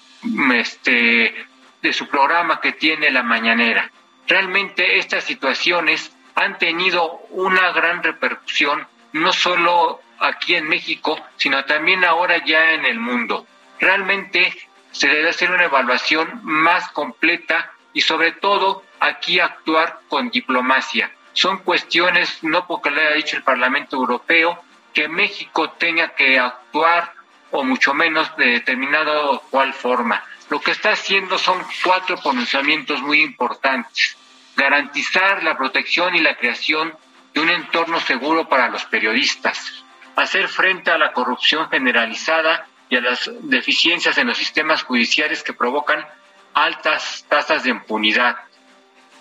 este, 0.55 1.35
de 1.83 1.93
su 1.93 2.09
programa 2.09 2.61
que 2.61 2.73
tiene 2.73 3.11
la 3.11 3.23
mañanera. 3.23 3.91
Realmente 4.27 4.99
estas 4.99 5.25
situaciones 5.25 6.13
han 6.35 6.59
tenido 6.59 7.21
una 7.31 7.73
gran 7.73 8.03
repercusión, 8.03 8.87
no 9.13 9.33
solo 9.33 10.01
aquí 10.21 10.55
en 10.55 10.69
México, 10.69 11.19
sino 11.37 11.65
también 11.65 12.05
ahora 12.05 12.45
ya 12.45 12.73
en 12.73 12.85
el 12.85 12.99
mundo. 12.99 13.47
Realmente 13.81 14.55
se 14.91 15.09
debe 15.09 15.31
hacer 15.31 15.51
una 15.51 15.65
evaluación 15.65 16.41
más 16.43 16.91
completa 16.91 17.73
y 17.93 18.01
sobre 18.01 18.33
todo 18.33 18.85
aquí 19.01 19.41
actuar 19.41 20.01
con 20.09 20.31
diplomacia. 20.31 21.11
Son 21.33 21.59
cuestiones, 21.59 22.43
no 22.43 22.67
porque 22.67 22.91
lo 22.91 23.01
haya 23.01 23.13
dicho 23.13 23.37
el 23.37 23.45
Parlamento 23.45 23.97
Europeo, 23.97 24.63
que 24.99 25.07
México 25.07 25.71
tenga 25.79 26.09
que 26.09 26.41
actuar 26.41 27.13
o 27.53 27.63
mucho 27.63 27.95
menos 27.95 28.37
de 28.37 28.47
determinado 28.47 29.41
cual 29.49 29.73
forma. 29.73 30.25
Lo 30.51 30.61
que 30.61 30.73
está 30.73 30.91
haciendo 30.91 31.39
son 31.39 31.65
cuatro 31.85 32.17
pronunciamientos 32.21 33.01
muy 33.01 33.21
importantes. 33.21 34.17
Garantizar 34.57 35.45
la 35.45 35.57
protección 35.57 36.17
y 36.17 36.21
la 36.21 36.37
creación 36.37 36.97
de 37.33 37.41
un 37.41 37.49
entorno 37.49 38.01
seguro 38.01 38.49
para 38.49 38.67
los 38.67 38.87
periodistas. 38.87 39.85
Hacer 40.17 40.49
frente 40.49 40.91
a 40.91 40.99
la 40.99 41.13
corrupción 41.13 41.71
generalizada 41.71 42.67
y 42.89 42.97
a 42.97 43.01
las 43.01 43.31
deficiencias 43.43 44.19
en 44.19 44.27
los 44.27 44.37
sistemas 44.37 44.83
judiciales 44.83 45.45
que 45.45 45.53
provocan 45.53 46.05
altas 46.55 47.25
tasas 47.29 47.63
de 47.63 47.71
impunidad. 47.71 48.37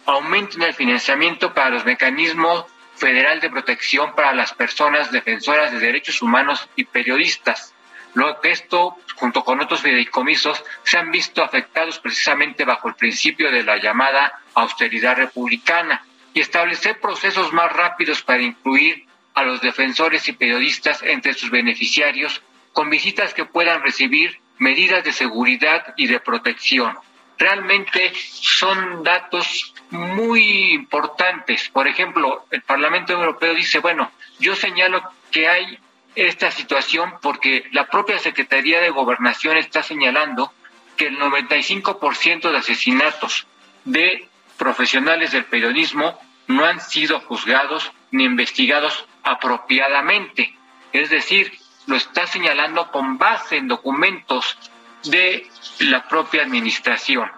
Aumento 0.07 0.55
en 0.55 0.63
el 0.63 0.73
financiamiento 0.73 1.53
para 1.53 1.69
los 1.69 1.85
mecanismos 1.85 2.65
federal 2.97 3.39
de 3.39 3.49
protección 3.49 4.13
para 4.15 4.33
las 4.33 4.53
personas 4.53 5.11
defensoras 5.11 5.71
de 5.71 5.79
derechos 5.79 6.21
humanos 6.21 6.67
y 6.75 6.85
periodistas. 6.85 7.73
Lo 8.13 8.41
que 8.41 8.51
esto, 8.51 8.97
junto 9.15 9.43
con 9.43 9.61
otros 9.61 9.81
fideicomisos, 9.81 10.63
se 10.83 10.97
han 10.97 11.11
visto 11.11 11.43
afectados 11.43 11.99
precisamente 11.99 12.65
bajo 12.65 12.87
el 12.87 12.95
principio 12.95 13.51
de 13.51 13.63
la 13.63 13.77
llamada 13.77 14.41
austeridad 14.55 15.17
republicana 15.17 16.03
y 16.33 16.41
establecer 16.41 16.99
procesos 16.99 17.53
más 17.53 17.71
rápidos 17.71 18.23
para 18.23 18.41
incluir 18.41 19.05
a 19.35 19.43
los 19.43 19.61
defensores 19.61 20.27
y 20.27 20.33
periodistas 20.33 21.03
entre 21.03 21.35
sus 21.35 21.51
beneficiarios 21.51 22.41
con 22.73 22.89
visitas 22.89 23.33
que 23.33 23.45
puedan 23.45 23.83
recibir 23.83 24.39
medidas 24.57 25.03
de 25.03 25.11
seguridad 25.11 25.93
y 25.95 26.07
de 26.07 26.19
protección. 26.19 26.97
Realmente 27.37 28.13
son 28.15 29.03
datos 29.03 29.75
muy 29.91 30.73
importantes. 30.73 31.69
Por 31.69 31.87
ejemplo, 31.87 32.45
el 32.51 32.61
Parlamento 32.61 33.13
Europeo 33.13 33.53
dice, 33.53 33.79
bueno, 33.79 34.11
yo 34.39 34.55
señalo 34.55 35.01
que 35.31 35.47
hay 35.47 35.79
esta 36.15 36.51
situación 36.51 37.13
porque 37.21 37.65
la 37.71 37.87
propia 37.87 38.19
Secretaría 38.19 38.81
de 38.81 38.89
Gobernación 38.89 39.57
está 39.57 39.83
señalando 39.83 40.51
que 40.95 41.07
el 41.07 41.19
95% 41.19 42.51
de 42.51 42.57
asesinatos 42.57 43.45
de 43.85 44.27
profesionales 44.57 45.31
del 45.31 45.45
periodismo 45.45 46.19
no 46.47 46.65
han 46.65 46.81
sido 46.81 47.19
juzgados 47.19 47.91
ni 48.11 48.23
investigados 48.23 49.05
apropiadamente. 49.23 50.55
Es 50.91 51.09
decir, 51.09 51.53
lo 51.85 51.95
está 51.95 52.25
señalando 52.25 52.91
con 52.91 53.17
base 53.17 53.57
en 53.57 53.67
documentos 53.67 54.57
de 55.03 55.47
la 55.79 56.07
propia 56.07 56.43
administración. 56.43 57.29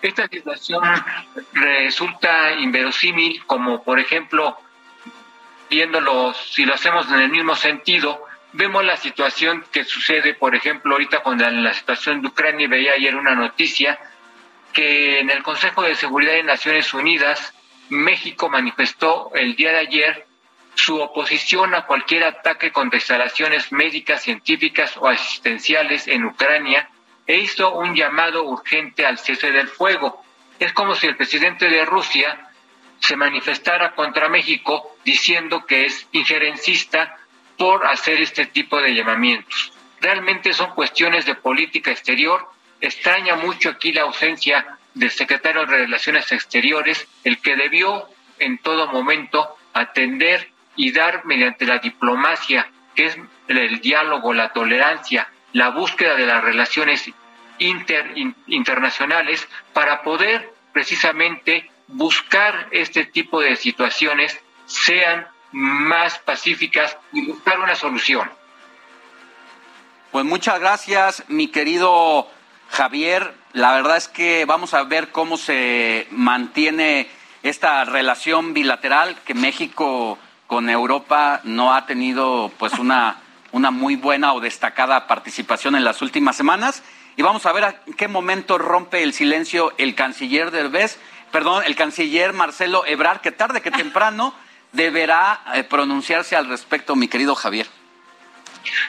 Esta 0.00 0.28
situación 0.28 0.82
resulta 1.52 2.52
inverosímil, 2.52 3.44
como 3.46 3.82
por 3.82 3.98
ejemplo, 3.98 4.56
viéndolo, 5.68 6.32
si 6.34 6.64
lo 6.64 6.74
hacemos 6.74 7.10
en 7.10 7.20
el 7.20 7.30
mismo 7.30 7.56
sentido, 7.56 8.24
vemos 8.52 8.84
la 8.84 8.96
situación 8.96 9.64
que 9.72 9.84
sucede, 9.84 10.34
por 10.34 10.54
ejemplo, 10.54 10.92
ahorita 10.92 11.22
con 11.22 11.38
la, 11.38 11.50
la 11.50 11.74
situación 11.74 12.22
de 12.22 12.28
Ucrania, 12.28 12.68
veía 12.68 12.92
ayer 12.92 13.16
una 13.16 13.34
noticia 13.34 13.98
que 14.72 15.18
en 15.18 15.30
el 15.30 15.42
Consejo 15.42 15.82
de 15.82 15.96
Seguridad 15.96 16.34
de 16.34 16.44
Naciones 16.44 16.94
Unidas 16.94 17.52
México 17.88 18.48
manifestó 18.48 19.30
el 19.34 19.56
día 19.56 19.72
de 19.72 19.78
ayer 19.78 20.26
su 20.74 21.00
oposición 21.00 21.74
a 21.74 21.86
cualquier 21.86 22.24
ataque 22.24 22.70
contra 22.70 22.98
instalaciones 22.98 23.72
médicas, 23.72 24.22
científicas 24.22 24.96
o 24.96 25.08
asistenciales 25.08 26.06
en 26.06 26.24
Ucrania 26.24 26.88
e 27.28 27.36
hizo 27.36 27.74
un 27.74 27.94
llamado 27.94 28.42
urgente 28.44 29.04
al 29.06 29.18
cese 29.18 29.52
del 29.52 29.68
fuego. 29.68 30.24
Es 30.58 30.72
como 30.72 30.94
si 30.94 31.06
el 31.06 31.16
presidente 31.16 31.68
de 31.68 31.84
Rusia 31.84 32.48
se 33.00 33.16
manifestara 33.16 33.94
contra 33.94 34.30
México 34.30 34.96
diciendo 35.04 35.66
que 35.66 35.84
es 35.84 36.08
injerencista 36.12 37.16
por 37.58 37.86
hacer 37.86 38.20
este 38.22 38.46
tipo 38.46 38.80
de 38.80 38.94
llamamientos. 38.94 39.72
Realmente 40.00 40.54
son 40.54 40.70
cuestiones 40.70 41.26
de 41.26 41.34
política 41.34 41.90
exterior. 41.90 42.50
Extraña 42.80 43.36
mucho 43.36 43.68
aquí 43.70 43.92
la 43.92 44.02
ausencia 44.02 44.78
del 44.94 45.10
secretario 45.10 45.66
de 45.66 45.76
Relaciones 45.76 46.32
Exteriores, 46.32 47.06
el 47.24 47.40
que 47.40 47.56
debió 47.56 48.08
en 48.38 48.56
todo 48.58 48.86
momento 48.88 49.56
atender 49.74 50.50
y 50.76 50.92
dar 50.92 51.26
mediante 51.26 51.66
la 51.66 51.78
diplomacia, 51.78 52.70
que 52.94 53.06
es 53.06 53.18
el 53.48 53.80
diálogo, 53.80 54.32
la 54.32 54.52
tolerancia, 54.52 55.28
la 55.52 55.70
búsqueda 55.70 56.14
de 56.14 56.26
las 56.26 56.42
relaciones 56.42 57.10
inter, 57.58 58.12
internacionales 58.46 59.46
para 59.72 60.02
poder 60.02 60.52
precisamente 60.72 61.70
buscar 61.88 62.68
este 62.70 63.04
tipo 63.04 63.40
de 63.40 63.56
situaciones 63.56 64.38
sean 64.66 65.26
más 65.52 66.18
pacíficas 66.18 66.96
y 67.12 67.26
buscar 67.26 67.58
una 67.58 67.74
solución. 67.74 68.30
Pues 70.12 70.24
muchas 70.24 70.60
gracias, 70.60 71.24
mi 71.28 71.48
querido 71.48 72.28
Javier. 72.70 73.34
La 73.52 73.74
verdad 73.74 73.96
es 73.96 74.08
que 74.08 74.44
vamos 74.44 74.74
a 74.74 74.84
ver 74.84 75.10
cómo 75.10 75.36
se 75.36 76.06
mantiene 76.10 77.08
esta 77.42 77.84
relación 77.84 78.54
bilateral 78.54 79.16
que 79.24 79.34
México 79.34 80.18
con 80.46 80.70
Europa 80.70 81.40
no 81.44 81.74
ha 81.74 81.86
tenido 81.86 82.50
pues 82.58 82.74
una, 82.74 83.18
una 83.52 83.70
muy 83.70 83.96
buena 83.96 84.32
o 84.32 84.40
destacada 84.40 85.06
participación 85.06 85.76
en 85.76 85.84
las 85.84 86.02
últimas 86.02 86.36
semanas. 86.36 86.82
Y 87.18 87.22
vamos 87.22 87.44
a 87.46 87.52
ver 87.52 87.64
a 87.64 87.74
qué 87.96 88.06
momento 88.06 88.58
rompe 88.58 89.02
el 89.02 89.12
silencio 89.12 89.72
el 89.76 89.96
canciller 89.96 90.52
Derbez, 90.52 91.00
perdón, 91.32 91.64
el 91.66 91.74
canciller 91.74 92.32
Marcelo 92.32 92.86
Ebrard, 92.86 93.20
que 93.20 93.32
tarde 93.32 93.60
que 93.60 93.72
temprano 93.72 94.32
deberá 94.72 95.40
eh, 95.54 95.64
pronunciarse 95.64 96.36
al 96.36 96.48
respecto, 96.48 96.94
mi 96.94 97.08
querido 97.08 97.34
Javier. 97.34 97.66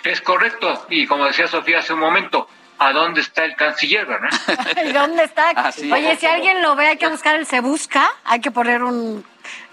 Es 0.03 0.21
correcto, 0.21 0.85
y 0.91 1.07
como 1.07 1.25
decía 1.25 1.47
Sofía 1.47 1.79
hace 1.79 1.93
un 1.93 2.01
momento, 2.01 2.47
¿a 2.77 2.91
dónde 2.91 3.21
está 3.21 3.45
el 3.45 3.55
canciller, 3.55 4.05
verdad? 4.05 4.29
¿Y 4.85 4.91
dónde 4.91 5.23
está? 5.23 5.51
Oye, 5.91 6.15
si 6.17 6.27
alguien 6.27 6.61
lo 6.61 6.75
ve, 6.75 6.85
hay 6.85 6.97
que 6.97 7.07
buscar 7.07 7.35
el 7.35 7.47
se 7.47 7.61
busca, 7.61 8.11
hay 8.25 8.41
que 8.41 8.51
poner 8.51 8.83
un 8.83 9.25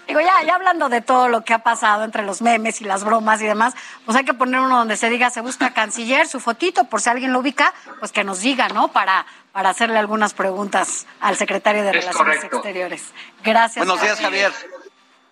Digo, 0.07 0.21
ya, 0.21 0.41
ya 0.43 0.55
hablando 0.55 0.87
de 0.87 1.01
todo 1.01 1.27
lo 1.27 1.43
que 1.43 1.53
ha 1.53 1.59
pasado 1.59 2.03
entre 2.03 2.23
los 2.23 2.41
memes 2.41 2.79
y 2.81 2.85
las 2.85 3.03
bromas 3.03 3.41
y 3.41 3.45
demás, 3.45 3.73
pues 4.05 4.17
hay 4.17 4.23
que 4.23 4.33
poner 4.33 4.61
uno 4.61 4.77
donde 4.77 4.95
se 4.95 5.09
diga, 5.09 5.29
se 5.29 5.41
busca 5.41 5.73
canciller, 5.73 6.27
su 6.27 6.39
fotito, 6.39 6.85
por 6.85 7.01
si 7.01 7.09
alguien 7.09 7.33
lo 7.33 7.39
ubica, 7.39 7.73
pues 7.99 8.11
que 8.11 8.23
nos 8.23 8.39
diga, 8.39 8.69
¿no? 8.69 8.87
Para, 8.87 9.25
para 9.51 9.69
hacerle 9.69 9.99
algunas 9.99 10.33
preguntas 10.33 11.05
al 11.19 11.35
secretario 11.35 11.83
de 11.83 11.91
Relaciones 11.91 12.43
Exteriores. 12.43 13.03
Gracias. 13.43 13.85
Buenos 13.85 14.01
días, 14.01 14.19
Javier. 14.19 14.53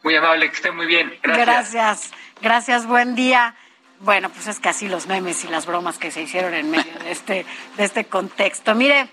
Muy 0.03 0.15
amable, 0.15 0.49
que 0.49 0.55
esté 0.55 0.71
muy 0.71 0.85
bien. 0.85 1.17
Gracias. 1.23 1.45
Gracias, 1.45 2.11
gracias 2.41 2.85
buen 2.85 3.15
día. 3.15 3.55
Bueno, 4.01 4.29
pues 4.29 4.47
es 4.47 4.59
que 4.59 4.69
así 4.69 4.89
los 4.89 5.07
memes 5.07 5.43
y 5.45 5.47
las 5.47 5.65
bromas 5.65 5.97
que 5.97 6.11
se 6.11 6.21
hicieron 6.21 6.53
en 6.53 6.69
medio 6.69 6.99
de 6.99 7.11
este, 7.11 7.45
de 7.77 7.83
este 7.83 8.05
contexto. 8.05 8.75
Mire, 8.75 9.07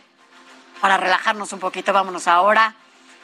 para 0.81 0.97
relajarnos 0.97 1.53
un 1.53 1.61
poquito, 1.61 1.93
vámonos 1.93 2.27
ahora 2.27 2.75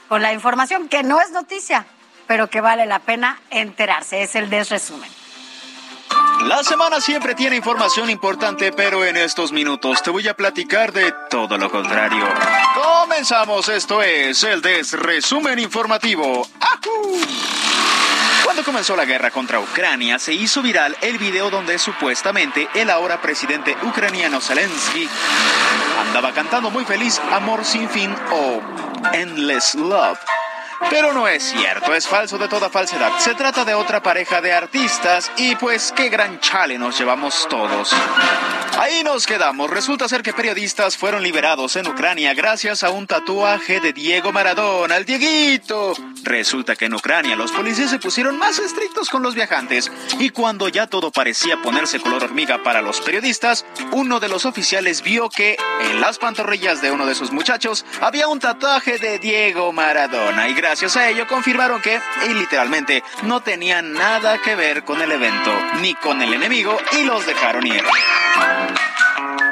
con 0.09 0.23
la 0.23 0.33
información 0.33 0.89
que 0.89 1.03
no 1.03 1.21
es 1.21 1.31
noticia, 1.33 1.85
pero 2.29 2.49
que 2.49 2.61
vale 2.61 2.87
la 2.87 3.01
pena 3.01 3.41
enterarse. 3.51 4.23
Es 4.23 4.37
el 4.37 4.49
desresumen. 4.49 5.11
La 6.43 6.63
semana 6.63 7.01
siempre 7.01 7.35
tiene 7.35 7.57
información 7.57 8.09
importante, 8.09 8.71
pero 8.73 9.05
en 9.05 9.17
estos 9.17 9.51
minutos 9.51 10.03
te 10.03 10.11
voy 10.11 10.29
a 10.29 10.35
platicar 10.35 10.93
de 10.93 11.13
todo 11.29 11.59
lo 11.59 11.69
contrario. 11.69 12.25
Comenzamos, 12.75 13.69
esto 13.69 14.03
es 14.03 14.45
el 14.45 14.63
desresumen 14.63 15.59
informativo. 15.59 16.47
Cuando 18.45 18.63
comenzó 18.63 18.95
la 18.95 19.05
guerra 19.05 19.31
contra 19.31 19.59
Ucrania, 19.59 20.19
se 20.19 20.33
hizo 20.33 20.63
viral 20.63 20.97
el 21.01 21.19
video 21.19 21.51
donde 21.51 21.79
supuestamente 21.79 22.69
el 22.75 22.89
ahora 22.89 23.21
presidente 23.21 23.77
ucraniano 23.83 24.41
Zelensky 24.41 25.09
andaba 26.01 26.33
cantando 26.33 26.71
muy 26.71 26.85
feliz 26.85 27.21
Amor 27.33 27.65
sin 27.65 27.89
fin 27.91 28.15
o 28.31 28.63
Endless 29.13 29.75
Love 29.75 30.19
pero 30.91 31.13
no 31.13 31.27
es 31.27 31.43
cierto, 31.43 31.95
es 31.95 32.07
falso 32.07 32.39
de 32.39 32.49
toda 32.49 32.71
falsedad. 32.71 33.19
Se 33.19 33.35
trata 33.35 33.65
de 33.65 33.75
otra 33.75 34.03
pareja 34.03 34.41
de 34.41 34.53
artistas 34.53 35.31
y 35.37 35.57
pues 35.57 35.93
qué 35.95 36.09
gran 36.09 36.41
chale 36.41 36.79
nos 36.79 36.99
llevamos 36.99 37.47
todos. 37.51 37.93
Ahí 38.79 39.03
nos 39.03 39.27
quedamos. 39.27 39.71
Resulta 39.71 40.09
ser 40.09 40.23
que 40.23 40.33
periodistas 40.33 40.97
fueron 40.97 41.23
liberados 41.23 41.75
en 41.77 41.89
Ucrania 41.89 42.33
gracias 42.33 42.85
a 42.85 42.91
un 42.91 43.07
tatuaje 43.07 43.81
de 43.81 43.93
Diego 43.93 44.33
Maradona, 44.33 44.97
el 44.97 45.05
Dieguito. 45.05 45.95
Resulta 46.23 46.77
que 46.77 46.85
en 46.85 46.95
Ucrania 46.95 47.35
los 47.35 47.51
policías 47.51 47.91
se 47.91 47.99
pusieron 47.99 48.39
más 48.39 48.59
estrictos 48.59 49.11
con 49.11 49.23
los 49.23 49.35
viajantes 49.35 49.91
y 50.21 50.31
cuando 50.31 50.69
ya 50.69 50.87
todo 50.87 51.11
parecía 51.11 51.61
ponerse 51.61 51.99
color 51.99 52.25
hormiga 52.25 52.63
para 52.63 52.81
los 52.81 53.01
periodistas, 53.01 53.67
uno 53.93 54.21
de 54.21 54.29
los 54.29 54.47
oficiales 54.47 55.03
vio 55.03 55.29
que 55.29 55.57
en 55.81 56.01
las 56.01 56.19
pantorrillas 56.19 56.81
de 56.81 56.93
uno 56.93 57.05
de 57.05 57.17
sus 57.17 57.33
muchachos 57.33 57.85
había 58.01 58.29
un 58.29 58.39
tatuaje 58.39 58.99
de 58.99 59.19
Diego 59.19 59.73
Maradona 59.73 60.49
y 60.49 60.55
gracias 60.55 60.68
a 60.71 61.09
ello 61.09 61.27
confirmaron 61.27 61.81
que, 61.81 61.99
y 62.29 62.35
literalmente, 62.35 63.03
no 63.23 63.41
tenían 63.41 63.95
nada 63.95 64.37
que 64.39 64.55
ver 64.55 64.85
con 64.85 65.01
el 65.01 65.11
evento 65.11 65.51
ni 65.81 65.95
con 65.95 66.21
el 66.21 66.35
enemigo 66.35 66.77
y 66.93 67.05
los 67.05 67.25
dejaron 67.25 67.67
ir. 67.67 67.83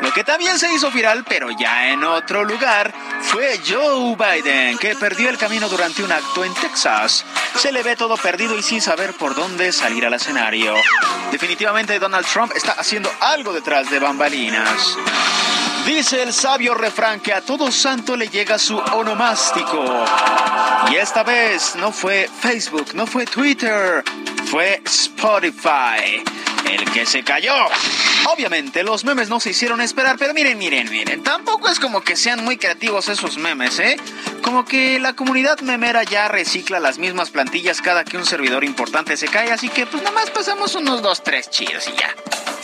Lo 0.03 0.13
que 0.13 0.25
también 0.25 0.59
se 0.59 0.73
hizo 0.73 0.91
viral, 0.91 1.25
pero 1.27 1.49
ya 1.51 1.89
en 1.89 2.05
otro 2.05 2.45
lugar, 2.45 2.93
fue 3.23 3.59
Joe 3.67 4.15
Biden, 4.15 4.77
que 4.79 4.95
perdió 4.95 5.31
el 5.31 5.39
camino 5.39 5.69
durante 5.69 6.03
un 6.03 6.13
acto 6.13 6.45
en 6.45 6.53
Texas. 6.55 7.25
Se 7.57 7.73
le 7.73 7.83
ve 7.83 7.97
todo 7.97 8.17
perdido 8.19 8.57
y 8.59 8.63
sin 8.63 8.83
saber 8.83 9.15
por 9.15 9.35
dónde 9.35 9.73
salir 9.73 10.05
al 10.05 10.15
escenario. 10.15 10.75
Definitivamente 11.33 11.99
Donald 11.99 12.27
Trump 12.27 12.53
está 12.55 12.73
haciendo 12.73 13.11
algo 13.21 13.55
detrás 13.55 13.91
de 13.91 13.99
bambalinas. 13.99 14.97
Dice 15.87 16.23
el 16.23 16.33
sabio 16.33 16.75
refrán 16.75 17.21
que 17.21 17.33
a 17.33 17.41
todo 17.41 17.71
santo 17.71 18.17
le 18.17 18.29
llega 18.29 18.59
su 18.59 18.77
onomástico. 18.77 19.85
Y 20.91 20.97
esta 20.97 21.23
vez 21.23 21.77
no 21.77 21.93
fue 21.93 22.29
Facebook, 22.41 22.89
no 22.95 23.07
fue 23.07 23.25
Twitter, 23.25 24.03
fue 24.51 24.83
Spotify 24.85 26.25
el 26.69 26.85
que 26.91 27.07
se 27.07 27.23
cayó. 27.23 27.55
Obviamente 28.33 28.83
los 28.83 29.05
memes 29.05 29.29
no 29.29 29.39
se 29.39 29.51
hicieron 29.51 29.81
esperar, 29.81 30.17
pero 30.19 30.35
miren, 30.35 30.59
miren, 30.59 30.91
miren, 30.91 31.23
tampoco 31.23 31.69
es 31.69 31.79
como 31.79 32.01
que 32.01 32.17
sean 32.17 32.45
muy 32.45 32.57
creativos 32.57 33.09
esos 33.09 33.39
memes, 33.39 33.79
¿eh? 33.79 33.97
Como 34.43 34.65
que 34.65 34.99
la 34.99 35.15
comunidad 35.15 35.61
memera 35.61 36.03
ya 36.03 36.29
recicla 36.29 36.81
las 36.81 36.99
mismas 36.99 37.31
plantillas 37.31 37.81
cada 37.81 38.05
que 38.05 38.17
un 38.17 38.27
servidor 38.27 38.65
importante 38.65 39.17
se 39.17 39.29
cae, 39.29 39.53
así 39.53 39.69
que 39.69 39.87
pues 39.87 40.03
nada 40.03 40.15
más 40.15 40.31
pasamos 40.31 40.75
unos 40.75 41.03
dos, 41.03 41.23
tres 41.23 41.49
chidos 41.51 41.89
y 41.89 41.93
ya. 41.93 42.56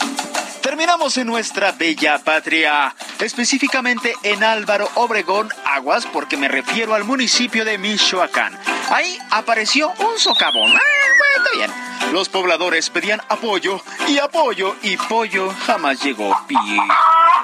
Terminamos 0.73 1.15
en 1.17 1.27
nuestra 1.27 1.71
bella 1.73 2.17
patria, 2.17 2.95
específicamente 3.19 4.15
en 4.23 4.43
Álvaro 4.43 4.89
Obregón, 4.95 5.47
Aguas, 5.65 6.07
porque 6.07 6.35
me 6.35 6.47
refiero 6.47 6.95
al 6.95 7.03
municipio 7.03 7.63
de 7.63 7.77
Michoacán. 7.77 8.57
Ahí 8.89 9.19
apareció 9.29 9.93
un 9.99 10.17
socavón. 10.17 10.71
Ah, 10.75 10.79
está 11.37 11.57
bien. 11.57 11.93
Los 12.11 12.27
pobladores 12.29 12.89
pedían 12.89 13.21
apoyo 13.29 13.81
y 14.07 14.17
apoyo 14.17 14.75
y 14.81 14.97
pollo 14.97 15.53
jamás 15.65 16.01
llegó. 16.03 16.35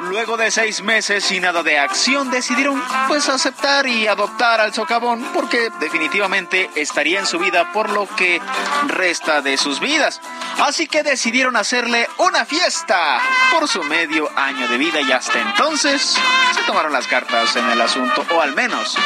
Luego 0.02 0.38
de 0.38 0.50
seis 0.50 0.82
meses 0.82 1.32
y 1.32 1.40
nada 1.40 1.62
de 1.62 1.78
acción, 1.78 2.32
decidieron 2.32 2.82
pues 3.08 3.28
aceptar 3.30 3.86
y 3.88 4.08
adoptar 4.08 4.62
al 4.62 4.74
socavón 4.74 5.24
porque 5.34 5.70
definitivamente 5.80 6.70
estaría 6.76 7.20
en 7.20 7.26
su 7.26 7.38
vida 7.38 7.72
por 7.74 7.90
lo 7.90 8.08
que 8.08 8.42
resta 8.88 9.42
de 9.42 9.58
sus 9.58 9.80
vidas. 9.80 10.22
Así 10.60 10.88
que 10.88 11.04
decidieron 11.04 11.56
hacerle 11.56 12.08
una 12.18 12.46
fiesta 12.46 13.19
por 13.52 13.68
su 13.68 13.84
medio 13.84 14.30
año 14.36 14.68
de 14.68 14.78
vida 14.78 15.02
y 15.02 15.12
hasta 15.12 15.40
entonces 15.40 16.18
se 16.54 16.64
tomaron 16.64 16.94
las 16.94 17.08
cartas 17.08 17.56
en 17.56 17.70
el 17.70 17.82
asunto, 17.82 18.26
o 18.34 18.42
al 18.42 18.54
menos 18.54 18.98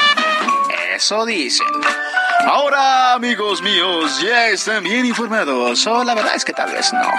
eso 0.95 1.26
dicen. 1.26 1.68
Ahora, 2.45 3.14
amigos 3.14 3.61
míos, 3.61 4.19
ya 4.22 4.49
están 4.49 4.84
bien 4.84 5.06
informados. 5.06 5.88
O 5.88 6.03
la 6.03 6.14
verdad 6.14 6.35
es 6.35 6.44
que 6.44 6.52
tal 6.52 6.72
vez 6.72 6.91
no. 6.91 7.10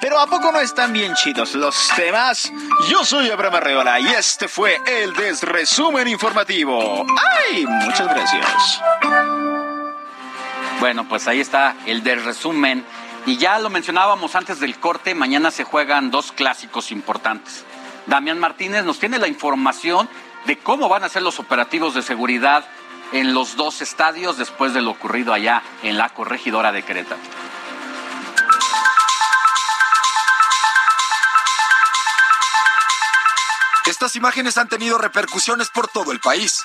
Pero 0.00 0.20
¿a 0.20 0.26
poco 0.26 0.52
no 0.52 0.60
están 0.60 0.92
bien 0.92 1.14
chidos 1.14 1.54
los 1.54 1.88
temas? 1.96 2.52
Yo 2.88 3.04
soy 3.04 3.30
Abraham 3.30 3.56
Arreola 3.56 3.98
y 3.98 4.06
este 4.08 4.46
fue 4.46 4.78
el 4.86 5.14
Desresumen 5.14 6.06
Informativo. 6.06 7.06
¡Ay! 7.50 7.66
Muchas 7.66 8.08
gracias. 8.08 8.82
Bueno, 10.80 11.08
pues 11.08 11.26
ahí 11.28 11.40
está 11.40 11.76
el 11.86 12.02
Desresumen. 12.02 12.84
Y 13.26 13.38
ya 13.38 13.58
lo 13.58 13.70
mencionábamos 13.70 14.34
antes 14.34 14.60
del 14.60 14.78
corte, 14.78 15.14
mañana 15.14 15.50
se 15.50 15.64
juegan 15.64 16.10
dos 16.10 16.30
clásicos 16.32 16.92
importantes. 16.92 17.64
Damián 18.06 18.38
Martínez 18.38 18.84
nos 18.84 18.98
tiene 18.98 19.18
la 19.18 19.28
información 19.28 20.10
de 20.44 20.58
cómo 20.58 20.90
van 20.90 21.04
a 21.04 21.08
ser 21.08 21.22
los 21.22 21.40
operativos 21.40 21.94
de 21.94 22.02
seguridad 22.02 22.66
en 23.12 23.32
los 23.32 23.56
dos 23.56 23.80
estadios 23.80 24.36
después 24.36 24.74
de 24.74 24.82
lo 24.82 24.90
ocurrido 24.90 25.32
allá 25.32 25.62
en 25.82 25.96
la 25.96 26.10
corregidora 26.10 26.70
de 26.70 26.82
Querétaro. 26.82 27.20
Estas 33.86 34.16
imágenes 34.16 34.58
han 34.58 34.68
tenido 34.68 34.98
repercusiones 34.98 35.70
por 35.70 35.88
todo 35.88 36.12
el 36.12 36.20
país. 36.20 36.64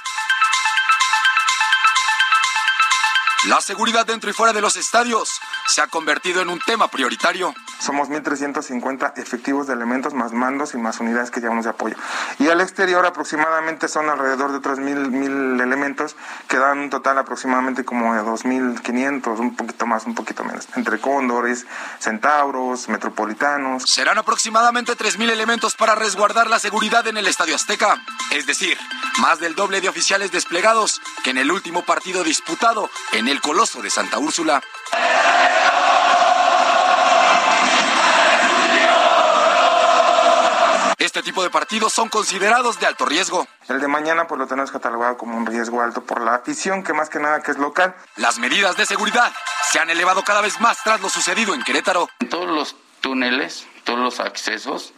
La 3.45 3.61
seguridad 3.61 4.06
dentro 4.06 4.30
y 4.30 4.34
fuera 4.34 4.52
de 4.52 4.60
los 4.60 4.76
estadios 4.76 5.40
se 5.69 5.81
ha 5.81 5.87
convertido 5.87 6.41
en 6.41 6.49
un 6.49 6.59
tema 6.59 6.87
prioritario. 6.87 7.53
Somos 7.79 8.09
1.350 8.09 9.13
efectivos 9.17 9.67
de 9.67 9.73
elementos, 9.73 10.13
más 10.13 10.33
mandos 10.33 10.73
y 10.73 10.77
más 10.77 10.99
unidades 10.99 11.29
que 11.31 11.39
llevamos 11.39 11.65
de 11.65 11.69
apoyo. 11.69 11.95
Y 12.39 12.47
al 12.49 12.59
exterior 12.59 13.05
aproximadamente 13.05 13.87
son 13.87 14.09
alrededor 14.09 14.51
de 14.51 14.57
otros 14.57 14.79
1.000 14.79 15.61
elementos 15.61 16.15
que 16.47 16.57
dan 16.57 16.79
un 16.79 16.89
total 16.89 17.19
aproximadamente 17.19 17.85
como 17.85 18.15
de 18.15 18.21
2.500, 18.21 19.39
un 19.39 19.55
poquito 19.55 19.85
más, 19.85 20.05
un 20.05 20.15
poquito 20.15 20.43
menos, 20.43 20.67
entre 20.75 20.99
cóndores, 20.99 21.67
centauros, 21.99 22.89
metropolitanos. 22.89 23.83
Serán 23.83 24.17
aproximadamente 24.17 24.93
3.000 24.93 25.29
elementos 25.29 25.75
para 25.75 25.95
resguardar 25.95 26.47
la 26.47 26.59
seguridad 26.59 27.05
en 27.07 27.17
el 27.17 27.27
Estadio 27.27 27.55
Azteca. 27.55 27.95
Es 28.31 28.47
decir, 28.47 28.77
más 29.19 29.39
del 29.39 29.55
doble 29.55 29.81
de 29.81 29.89
oficiales 29.89 30.31
desplegados 30.31 30.99
que 31.23 31.29
en 31.29 31.37
el 31.37 31.51
último 31.51 31.83
partido 31.85 32.23
disputado 32.23 32.89
en 33.13 33.27
el 33.27 33.39
Coloso 33.39 33.81
de 33.81 33.89
Santa 33.89 34.17
Úrsula. 34.17 34.61
Este 41.10 41.23
tipo 41.23 41.41
de 41.41 41.49
partidos 41.49 41.91
son 41.91 42.07
considerados 42.07 42.80
de 42.80 42.86
alto 42.86 43.03
riesgo. 43.03 43.48
El 43.68 43.81
de 43.81 43.88
mañana 43.88 44.27
pues 44.27 44.38
lo 44.38 44.45
tenemos 44.45 44.69
catalogado 44.69 45.18
como 45.18 45.36
un 45.38 45.48
riesgo 45.48 45.81
alto 45.81 46.03
por 46.03 46.22
la 46.22 46.36
afición, 46.36 46.84
que 46.84 46.94
más 46.94 47.10
que 47.10 47.18
nada 47.18 47.41
que 47.41 47.49
es 47.49 47.57
local. 47.57 47.95
Las 48.15 48.38
medidas 48.38 48.77
de 48.77 48.86
seguridad 48.86 49.34
se 49.72 49.80
han 49.80 49.90
elevado 49.90 50.22
cada 50.22 50.41
vez 50.41 50.61
más 50.61 50.77
tras 50.84 51.02
lo 51.02 51.10
sucedido 51.10 51.56
en 51.56 51.64
Querétaro. 51.64 52.07
En 52.19 52.30
todos 52.30 52.48
los 52.48 52.76
túneles, 53.02 53.65
todos 53.86 53.98
los 53.98 54.19
accesos, 54.19 54.94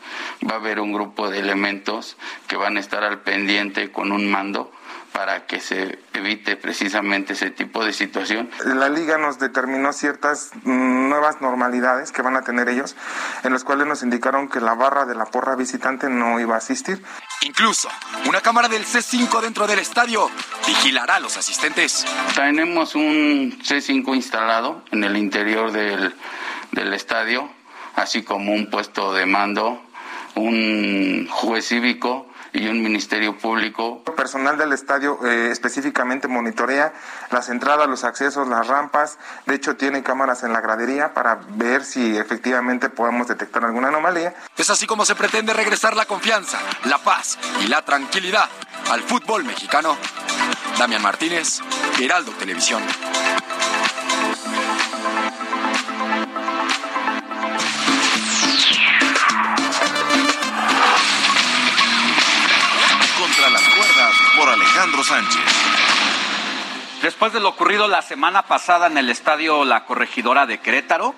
va 0.46 0.56
a 0.56 0.58
haber 0.58 0.82
un 0.82 0.92
grupo 0.92 1.30
de 1.30 1.40
elementos 1.40 2.18
que 2.50 2.58
van 2.58 2.76
a 2.76 2.82
estar 2.82 3.06
al 3.06 3.22
pendiente 3.22 3.94
con 3.94 4.12
un 4.12 4.30
mando 4.30 4.70
para 5.14 5.46
que 5.46 5.60
se 5.60 6.00
evite 6.14 6.56
precisamente 6.56 7.34
ese 7.34 7.50
tipo 7.50 7.84
de 7.84 7.94
situación. 7.94 8.50
La 8.64 8.90
liga 8.90 9.18
nos 9.18 9.40
determinó 9.40 9.92
ciertas 9.94 10.52
nuevas 10.64 11.42
normalidades 11.42 12.12
que 12.12 12.22
van 12.22 12.38
a 12.38 12.44
tener 12.44 12.70
ellos, 12.70 12.96
en 13.44 13.52
las 13.52 13.64
cuales 13.64 13.88
nos 13.88 14.04
indicaron 14.04 14.50
que 14.50 14.62
la 14.62 14.74
barra 14.74 15.06
de 15.06 15.16
la 15.16 15.26
porra 15.26 15.56
visitante 15.56 16.10
no 16.10 16.40
iba 16.40 16.56
a 16.56 16.60
asistir. 16.60 17.04
Incluso 17.42 17.90
una 18.28 18.42
cámara 18.42 18.70
del 18.70 18.86
C5 18.86 19.42
dentro 19.42 19.68
del 19.68 19.80
estadio 19.80 20.30
vigilará 20.66 21.16
a 21.16 21.20
los 21.20 21.38
asistentes. 21.38 22.06
Tenemos 22.36 22.96
un 22.96 23.60
C5 23.62 24.16
instalado 24.16 24.84
en 24.92 25.04
el 25.04 25.18
interior 25.18 25.72
del, 25.72 26.16
del 26.72 26.94
estadio, 26.94 27.50
así 27.96 28.24
como 28.24 28.54
un 28.54 28.70
puesto 28.70 29.14
de 29.14 29.26
mando, 29.26 29.82
un 30.36 31.28
juez 31.30 31.68
cívico 31.68 32.31
y 32.53 32.68
un 32.68 32.82
ministerio 32.82 33.38
público. 33.38 34.03
El 34.06 34.14
personal 34.14 34.57
del 34.57 34.73
estadio 34.73 35.19
eh, 35.26 35.49
específicamente 35.52 36.28
monitorea 36.28 36.94
las 37.32 37.49
entradas, 37.49 37.88
los 37.88 38.03
accesos, 38.03 38.48
las 38.48 38.68
rampas. 38.68 39.18
De 39.45 39.56
hecho, 39.56 39.76
tiene 39.76 40.03
cámaras 40.03 40.44
en 40.44 40.53
la 40.53 40.61
gradería 40.61 41.14
para 41.14 41.40
ver 41.49 41.84
si 41.84 42.18
efectivamente 42.18 42.90
podemos 42.90 43.28
detectar 43.28 43.64
alguna 43.64 43.88
anomalía. 43.88 44.34
Es 44.57 44.69
así 44.69 44.86
como 44.86 45.06
se 45.06 45.15
pretende 45.15 45.53
regresar 45.53 45.95
la 45.95 46.06
confianza, 46.06 46.60
la 46.86 46.98
paz 46.98 47.38
y 47.64 47.68
la 47.68 47.84
tranquilidad 47.84 48.49
al 48.90 49.02
fútbol 49.02 49.44
mexicano. 49.44 49.98
Damián 50.78 51.02
Martínez, 51.02 51.60
Heraldo 51.99 52.32
Televisión. 52.32 52.82
Alejandro 64.82 65.03
Sánchez. 65.03 65.41
Después 67.03 67.32
de 67.34 67.40
lo 67.40 67.49
ocurrido 67.49 67.88
la 67.88 68.02
semana 68.02 68.48
pasada 68.48 68.88
en 68.88 68.98
el 68.98 69.12
estadio 69.12 69.64
La 69.64 69.86
Corregidora 69.86 70.48
de 70.48 70.60
Querétaro, 70.60 71.14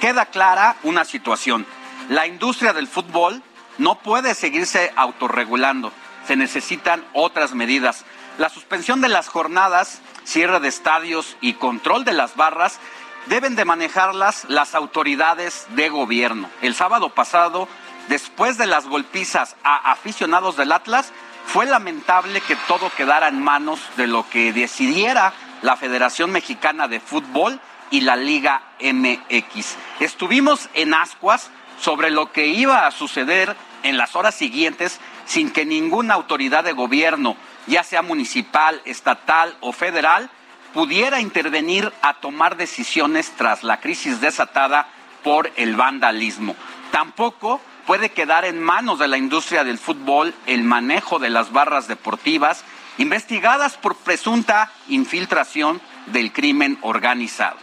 queda 0.00 0.26
clara 0.26 0.74
una 0.82 1.04
situación. 1.04 1.64
La 2.08 2.26
industria 2.26 2.72
del 2.72 2.88
fútbol 2.88 3.40
no 3.78 4.00
puede 4.00 4.34
seguirse 4.34 4.92
autorregulando. 4.96 5.92
Se 6.26 6.34
necesitan 6.34 7.04
otras 7.12 7.54
medidas. 7.54 8.04
La 8.36 8.48
suspensión 8.48 9.00
de 9.00 9.08
las 9.08 9.28
jornadas, 9.28 10.00
cierre 10.24 10.58
de 10.58 10.66
estadios 10.66 11.36
y 11.40 11.52
control 11.52 12.04
de 12.04 12.14
las 12.14 12.34
barras 12.34 12.80
deben 13.26 13.54
de 13.54 13.64
manejarlas 13.64 14.44
las 14.48 14.74
autoridades 14.74 15.68
de 15.68 15.88
gobierno. 15.88 16.50
El 16.62 16.74
sábado 16.74 17.10
pasado, 17.10 17.68
después 18.08 18.58
de 18.58 18.66
las 18.66 18.88
golpizas 18.88 19.54
a 19.62 19.92
aficionados 19.92 20.56
del 20.56 20.72
Atlas, 20.72 21.12
fue 21.46 21.66
lamentable 21.66 22.40
que 22.40 22.56
todo 22.68 22.90
quedara 22.96 23.28
en 23.28 23.42
manos 23.42 23.80
de 23.96 24.06
lo 24.06 24.28
que 24.28 24.52
decidiera 24.52 25.32
la 25.62 25.76
Federación 25.76 26.30
Mexicana 26.30 26.88
de 26.88 27.00
Fútbol 27.00 27.60
y 27.90 28.00
la 28.00 28.16
Liga 28.16 28.62
MX. 28.80 29.76
Estuvimos 30.00 30.68
en 30.74 30.94
ascuas 30.94 31.50
sobre 31.80 32.10
lo 32.10 32.32
que 32.32 32.48
iba 32.48 32.86
a 32.86 32.90
suceder 32.90 33.56
en 33.82 33.96
las 33.96 34.16
horas 34.16 34.34
siguientes 34.34 35.00
sin 35.26 35.50
que 35.50 35.64
ninguna 35.64 36.14
autoridad 36.14 36.64
de 36.64 36.72
gobierno, 36.72 37.36
ya 37.66 37.82
sea 37.82 38.02
municipal, 38.02 38.80
estatal 38.84 39.56
o 39.60 39.72
federal, 39.72 40.30
pudiera 40.72 41.20
intervenir 41.20 41.92
a 42.02 42.14
tomar 42.14 42.56
decisiones 42.56 43.32
tras 43.36 43.62
la 43.62 43.80
crisis 43.80 44.20
desatada 44.20 44.88
por 45.22 45.50
el 45.56 45.76
vandalismo. 45.76 46.56
Tampoco 46.90 47.60
puede 47.86 48.10
quedar 48.10 48.44
en 48.44 48.62
manos 48.62 48.98
de 48.98 49.08
la 49.08 49.18
industria 49.18 49.64
del 49.64 49.78
fútbol 49.78 50.34
el 50.46 50.64
manejo 50.64 51.18
de 51.18 51.30
las 51.30 51.52
barras 51.52 51.88
deportivas 51.88 52.64
investigadas 52.98 53.76
por 53.76 53.96
presunta 53.96 54.72
infiltración 54.88 55.80
del 56.06 56.32
crimen 56.32 56.78
organizado. 56.82 57.56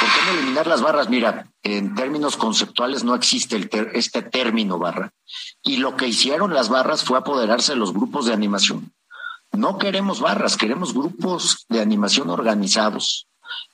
¿Por 0.00 0.08
qué 0.10 0.26
no 0.26 0.38
eliminar 0.38 0.66
las 0.66 0.82
barras? 0.82 1.08
Mira, 1.08 1.48
en 1.62 1.94
términos 1.94 2.36
conceptuales 2.36 3.04
no 3.04 3.14
existe 3.14 3.68
este 3.94 4.22
término 4.22 4.78
barra. 4.78 5.10
Y 5.62 5.78
lo 5.78 5.96
que 5.96 6.08
hicieron 6.08 6.52
las 6.52 6.68
barras 6.68 7.04
fue 7.04 7.18
apoderarse 7.18 7.72
de 7.72 7.78
los 7.78 7.92
grupos 7.92 8.26
de 8.26 8.34
animación. 8.34 8.92
No 9.52 9.78
queremos 9.78 10.20
barras, 10.20 10.56
queremos 10.56 10.92
grupos 10.92 11.64
de 11.68 11.80
animación 11.80 12.28
organizados. 12.30 13.26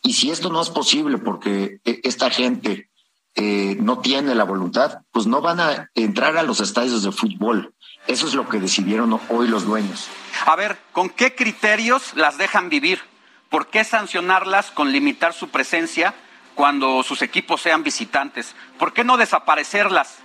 Y 0.02 0.12
si 0.12 0.30
esto 0.30 0.48
no 0.50 0.62
es 0.62 0.70
posible 0.70 1.18
porque 1.18 1.80
eh, 1.84 2.00
esta 2.04 2.30
gente 2.30 2.90
eh, 3.34 3.76
no 3.80 4.00
tiene 4.00 4.34
la 4.34 4.44
voluntad, 4.44 5.00
pues 5.10 5.26
no 5.26 5.40
van 5.40 5.60
a 5.60 5.90
entrar 5.94 6.36
a 6.36 6.42
los 6.42 6.60
estadios 6.60 7.02
de 7.02 7.12
fútbol. 7.12 7.74
Eso 8.06 8.26
es 8.26 8.34
lo 8.34 8.48
que 8.48 8.58
decidieron 8.58 9.18
hoy 9.28 9.48
los 9.48 9.64
dueños. 9.64 10.08
A 10.46 10.56
ver, 10.56 10.78
¿con 10.92 11.08
qué 11.08 11.34
criterios 11.34 12.14
las 12.14 12.36
dejan 12.36 12.68
vivir? 12.68 13.00
¿Por 13.48 13.68
qué 13.68 13.84
sancionarlas 13.84 14.70
con 14.70 14.92
limitar 14.92 15.32
su 15.32 15.48
presencia 15.48 16.14
cuando 16.54 17.02
sus 17.02 17.22
equipos 17.22 17.62
sean 17.62 17.82
visitantes? 17.82 18.54
¿Por 18.78 18.92
qué 18.92 19.04
no 19.04 19.16
desaparecerlas? 19.16 20.18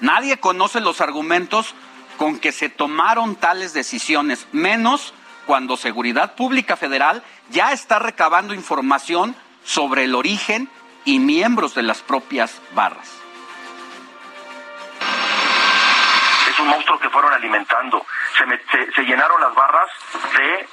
Nadie 0.00 0.38
conoce 0.38 0.80
los 0.80 1.00
argumentos 1.00 1.74
con 2.16 2.38
que 2.38 2.52
se 2.52 2.68
tomaron 2.68 3.36
tales 3.36 3.72
decisiones, 3.74 4.46
menos 4.52 5.12
cuando 5.46 5.76
Seguridad 5.76 6.34
Pública 6.34 6.76
Federal 6.76 7.22
ya 7.50 7.72
está 7.72 7.98
recabando 7.98 8.54
información 8.54 9.34
sobre 9.64 10.04
el 10.04 10.14
origen 10.14 10.68
y 11.04 11.18
miembros 11.18 11.74
de 11.74 11.82
las 11.82 12.02
propias 12.02 12.60
barras. 12.74 13.20
es 16.50 16.58
un 16.60 16.68
monstruo 16.68 16.98
que 17.00 17.10
fueron 17.10 17.32
alimentando. 17.32 18.06
Se, 18.38 18.46
me- 18.46 18.58
se- 18.70 18.92
se 18.92 19.02
llenaron 19.02 19.40
las 19.40 19.54
barras 19.54 19.90
de 20.36 20.68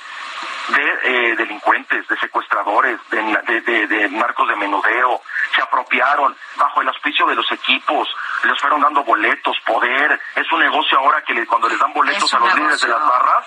de 0.67 0.99
eh, 1.03 1.35
delincuentes, 1.35 2.07
de 2.07 2.17
secuestradores, 2.19 2.99
de, 3.09 3.17
de, 3.21 3.61
de- 3.61 3.87
de 3.87 4.55
menudeo, 4.55 5.21
se 5.55 5.61
apropiaron 5.61 6.35
bajo 6.55 6.81
el 6.81 6.87
auspicio 6.87 7.25
de 7.27 7.35
los 7.35 7.51
equipos, 7.51 8.07
les 8.43 8.57
fueron 8.61 8.79
dando 8.79 9.03
boletos, 9.03 9.57
poder, 9.65 10.19
es 10.35 10.49
un 10.51 10.59
negocio 10.59 10.97
ahora 10.99 11.23
que 11.23 11.33
le- 11.33 11.45
cuando 11.47 11.67
les 11.67 11.77
dan 11.79 11.91
boletos 11.93 12.31
a 12.33 12.39
los 12.39 12.55
líderes 12.55 12.79
de 12.81 12.87
las 12.87 12.99
barras, 13.01 13.45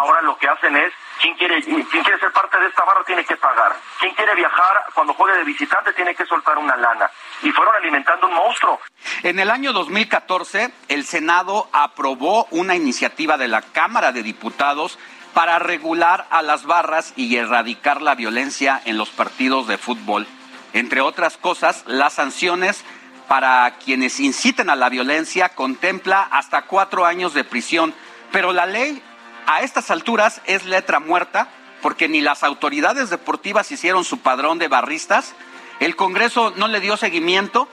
ahora 0.00 0.22
lo 0.22 0.36
que 0.36 0.48
hacen 0.48 0.76
es, 0.76 0.92
¿quién 1.22 1.34
quiere, 1.36 1.62
¿quién 1.62 1.84
quiere 1.84 2.18
ser 2.18 2.32
parte 2.32 2.58
de 2.58 2.66
esta 2.66 2.84
barra 2.84 3.04
tiene 3.04 3.24
que 3.24 3.36
pagar? 3.36 3.76
¿Quién 4.00 4.14
quiere 4.14 4.34
viajar 4.34 4.84
cuando 4.92 5.14
juegue 5.14 5.38
de 5.38 5.44
visitante 5.44 5.92
tiene 5.92 6.14
que 6.14 6.26
soltar 6.26 6.58
una 6.58 6.76
lana? 6.76 7.08
Y 7.42 7.50
fueron 7.52 7.76
alimentando 7.76 8.26
un 8.26 8.34
monstruo. 8.34 8.80
En 9.22 9.38
el 9.38 9.50
año 9.50 9.72
2014, 9.72 10.72
el 10.88 11.04
Senado 11.04 11.68
aprobó 11.72 12.46
una 12.50 12.74
iniciativa 12.74 13.38
de 13.38 13.48
la 13.48 13.62
Cámara 13.62 14.12
de 14.12 14.22
Diputados 14.22 14.98
para 15.32 15.58
regular 15.58 16.26
a 16.30 16.42
las 16.42 16.66
barras 16.66 17.14
y 17.16 17.36
erradicar 17.36 18.02
la 18.02 18.16
violencia 18.16 18.82
en 18.84 18.98
los 18.98 19.10
partidos 19.10 19.68
de 19.68 19.78
fútbol. 19.78 20.26
Entre 20.72 21.00
otras 21.00 21.36
cosas, 21.36 21.84
las 21.86 22.14
sanciones 22.14 22.84
para 23.28 23.78
quienes 23.82 24.20
inciten 24.20 24.68
a 24.68 24.76
la 24.76 24.88
violencia 24.88 25.50
contempla 25.50 26.22
hasta 26.22 26.62
cuatro 26.62 27.06
años 27.06 27.32
de 27.32 27.44
prisión, 27.44 27.94
pero 28.30 28.52
la 28.52 28.66
ley 28.66 29.02
a 29.46 29.62
estas 29.62 29.90
alturas 29.90 30.40
es 30.46 30.64
letra 30.64 31.00
muerta 31.00 31.48
porque 31.82 32.08
ni 32.08 32.20
las 32.20 32.42
autoridades 32.44 33.10
deportivas 33.10 33.72
hicieron 33.72 34.04
su 34.04 34.18
padrón 34.18 34.58
de 34.58 34.68
barristas, 34.68 35.34
el 35.80 35.96
Congreso 35.96 36.52
no 36.56 36.68
le 36.68 36.80
dio 36.80 36.96
seguimiento 36.96 37.68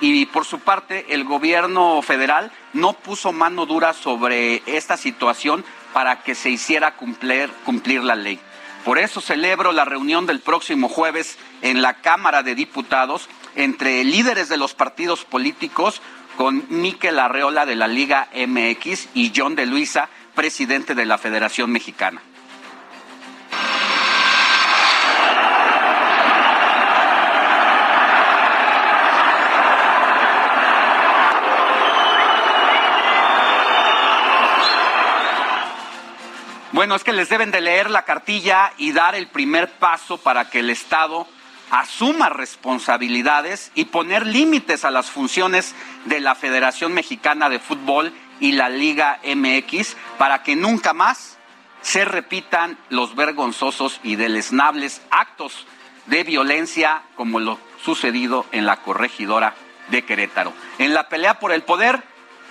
y 0.00 0.26
por 0.26 0.44
su 0.44 0.58
parte 0.58 1.14
el 1.14 1.24
gobierno 1.24 2.02
federal 2.02 2.50
no 2.72 2.94
puso 2.94 3.32
mano 3.32 3.64
dura 3.64 3.92
sobre 3.92 4.62
esta 4.66 4.96
situación 4.96 5.64
para 5.92 6.22
que 6.22 6.34
se 6.34 6.50
hiciera 6.50 6.96
cumplir, 6.96 7.50
cumplir 7.64 8.02
la 8.02 8.16
ley. 8.16 8.40
Por 8.84 8.98
eso 8.98 9.20
celebro 9.20 9.72
la 9.72 9.84
reunión 9.84 10.26
del 10.26 10.40
próximo 10.40 10.88
jueves 10.88 11.38
en 11.62 11.80
la 11.80 11.94
Cámara 11.94 12.42
de 12.42 12.54
Diputados 12.54 13.28
entre 13.54 14.04
líderes 14.04 14.48
de 14.48 14.56
los 14.56 14.74
partidos 14.74 15.24
políticos 15.24 16.02
con 16.36 16.64
Miquel 16.68 17.18
Arreola 17.18 17.64
de 17.64 17.76
la 17.76 17.86
Liga 17.86 18.28
MX 18.34 19.08
y 19.14 19.32
John 19.34 19.54
de 19.54 19.66
Luisa, 19.66 20.08
presidente 20.34 20.94
de 20.94 21.06
la 21.06 21.18
Federación 21.18 21.70
Mexicana. 21.70 22.20
Bueno, 36.72 36.96
es 36.96 37.04
que 37.04 37.12
les 37.12 37.28
deben 37.28 37.52
de 37.52 37.60
leer 37.60 37.88
la 37.88 38.04
cartilla 38.04 38.72
y 38.78 38.90
dar 38.90 39.14
el 39.14 39.28
primer 39.28 39.70
paso 39.70 40.18
para 40.18 40.50
que 40.50 40.58
el 40.58 40.70
Estado 40.70 41.24
asuma 41.70 42.28
responsabilidades 42.28 43.70
y 43.76 43.84
poner 43.86 44.26
límites 44.26 44.84
a 44.84 44.90
las 44.90 45.08
funciones 45.08 45.72
de 46.04 46.18
la 46.18 46.34
Federación 46.34 46.92
Mexicana 46.92 47.48
de 47.48 47.60
Fútbol 47.60 48.12
y 48.40 48.52
la 48.52 48.68
Liga 48.68 49.20
MX 49.24 49.96
para 50.18 50.42
que 50.42 50.56
nunca 50.56 50.92
más 50.92 51.38
se 51.82 52.04
repitan 52.04 52.78
los 52.88 53.14
vergonzosos 53.14 54.00
y 54.02 54.16
deleznables 54.16 55.02
actos 55.10 55.66
de 56.06 56.24
violencia 56.24 57.02
como 57.16 57.40
lo 57.40 57.58
sucedido 57.82 58.46
en 58.52 58.66
la 58.66 58.76
corregidora 58.78 59.54
de 59.88 60.02
Querétaro. 60.04 60.52
En 60.78 60.94
la 60.94 61.08
pelea 61.08 61.38
por 61.38 61.52
el 61.52 61.62
poder, 61.62 62.02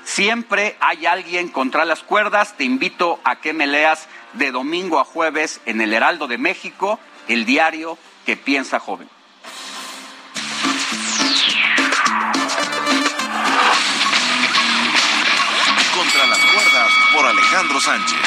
Siempre 0.03 0.75
hay 0.81 1.05
alguien 1.05 1.49
contra 1.49 1.85
las 1.85 2.03
cuerdas. 2.03 2.55
Te 2.57 2.63
invito 2.63 3.19
a 3.23 3.37
que 3.37 3.53
me 3.53 3.67
leas 3.67 4.07
de 4.33 4.51
domingo 4.51 4.99
a 4.99 5.05
jueves 5.05 5.61
en 5.65 5.81
el 5.81 5.93
Heraldo 5.93 6.27
de 6.27 6.37
México, 6.37 6.99
el 7.27 7.45
diario 7.45 7.97
que 8.25 8.35
piensa 8.35 8.79
joven. 8.79 9.09
Contra 16.03 16.27
las 16.27 16.39
cuerdas 16.39 16.91
por 17.13 17.25
Alejandro 17.25 17.79
Sánchez. 17.79 18.19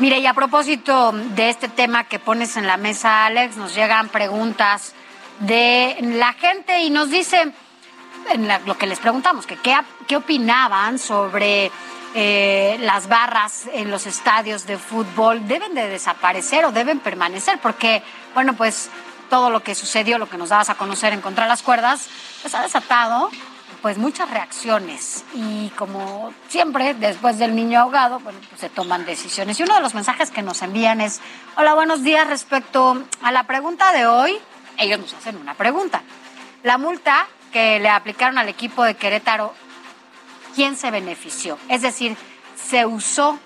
Mire, 0.00 0.18
y 0.18 0.26
a 0.26 0.34
propósito 0.34 1.12
de 1.12 1.50
este 1.50 1.68
tema 1.68 2.02
que 2.02 2.18
pones 2.18 2.56
en 2.56 2.66
la 2.66 2.76
mesa, 2.76 3.26
Alex, 3.26 3.56
nos 3.56 3.72
llegan 3.72 4.08
preguntas 4.08 4.92
de 5.38 5.96
la 6.00 6.32
gente 6.32 6.80
y 6.80 6.90
nos 6.90 7.10
dicen 7.10 7.54
en 8.32 8.48
lo 8.66 8.76
que 8.76 8.88
les 8.88 8.98
preguntamos, 8.98 9.46
que 9.46 9.56
qué, 9.56 9.76
qué 10.08 10.16
opinaban 10.16 10.98
sobre 10.98 11.70
eh, 12.16 12.76
las 12.80 13.06
barras 13.06 13.66
en 13.72 13.88
los 13.88 14.06
estadios 14.08 14.66
de 14.66 14.78
fútbol, 14.78 15.46
deben 15.46 15.74
de 15.74 15.86
desaparecer 15.86 16.64
o 16.64 16.72
deben 16.72 16.98
permanecer, 16.98 17.60
porque, 17.60 18.02
bueno, 18.34 18.54
pues 18.54 18.90
todo 19.30 19.48
lo 19.48 19.62
que 19.62 19.76
sucedió, 19.76 20.18
lo 20.18 20.28
que 20.28 20.38
nos 20.38 20.48
dabas 20.48 20.70
a 20.70 20.74
conocer 20.74 21.12
en 21.12 21.20
Contra 21.20 21.46
las 21.46 21.62
Cuerdas, 21.62 22.08
pues 22.42 22.52
ha 22.56 22.62
desatado 22.62 23.30
pues 23.82 23.98
muchas 23.98 24.30
reacciones 24.30 25.24
y 25.34 25.70
como 25.70 26.32
siempre 26.48 26.94
después 26.94 27.38
del 27.38 27.54
niño 27.54 27.80
ahogado 27.80 28.20
bueno 28.20 28.38
pues 28.48 28.60
se 28.60 28.68
toman 28.70 29.04
decisiones 29.04 29.58
y 29.60 29.64
uno 29.64 29.74
de 29.74 29.80
los 29.80 29.94
mensajes 29.94 30.30
que 30.30 30.40
nos 30.40 30.62
envían 30.62 31.00
es 31.00 31.20
hola 31.56 31.74
buenos 31.74 32.02
días 32.02 32.26
respecto 32.28 33.02
a 33.22 33.32
la 33.32 33.44
pregunta 33.44 33.92
de 33.92 34.06
hoy 34.06 34.38
ellos 34.78 35.00
nos 35.00 35.12
hacen 35.12 35.36
una 35.36 35.54
pregunta 35.54 36.02
la 36.62 36.78
multa 36.78 37.26
que 37.52 37.78
le 37.78 37.88
aplicaron 37.88 38.38
al 38.38 38.48
equipo 38.48 38.82
de 38.84 38.96
Querétaro, 38.96 39.54
¿quién 40.54 40.76
se 40.76 40.90
benefició? 40.90 41.58
Es 41.68 41.82
decir, 41.82 42.16
¿se 42.56 42.86
usó 42.86 43.38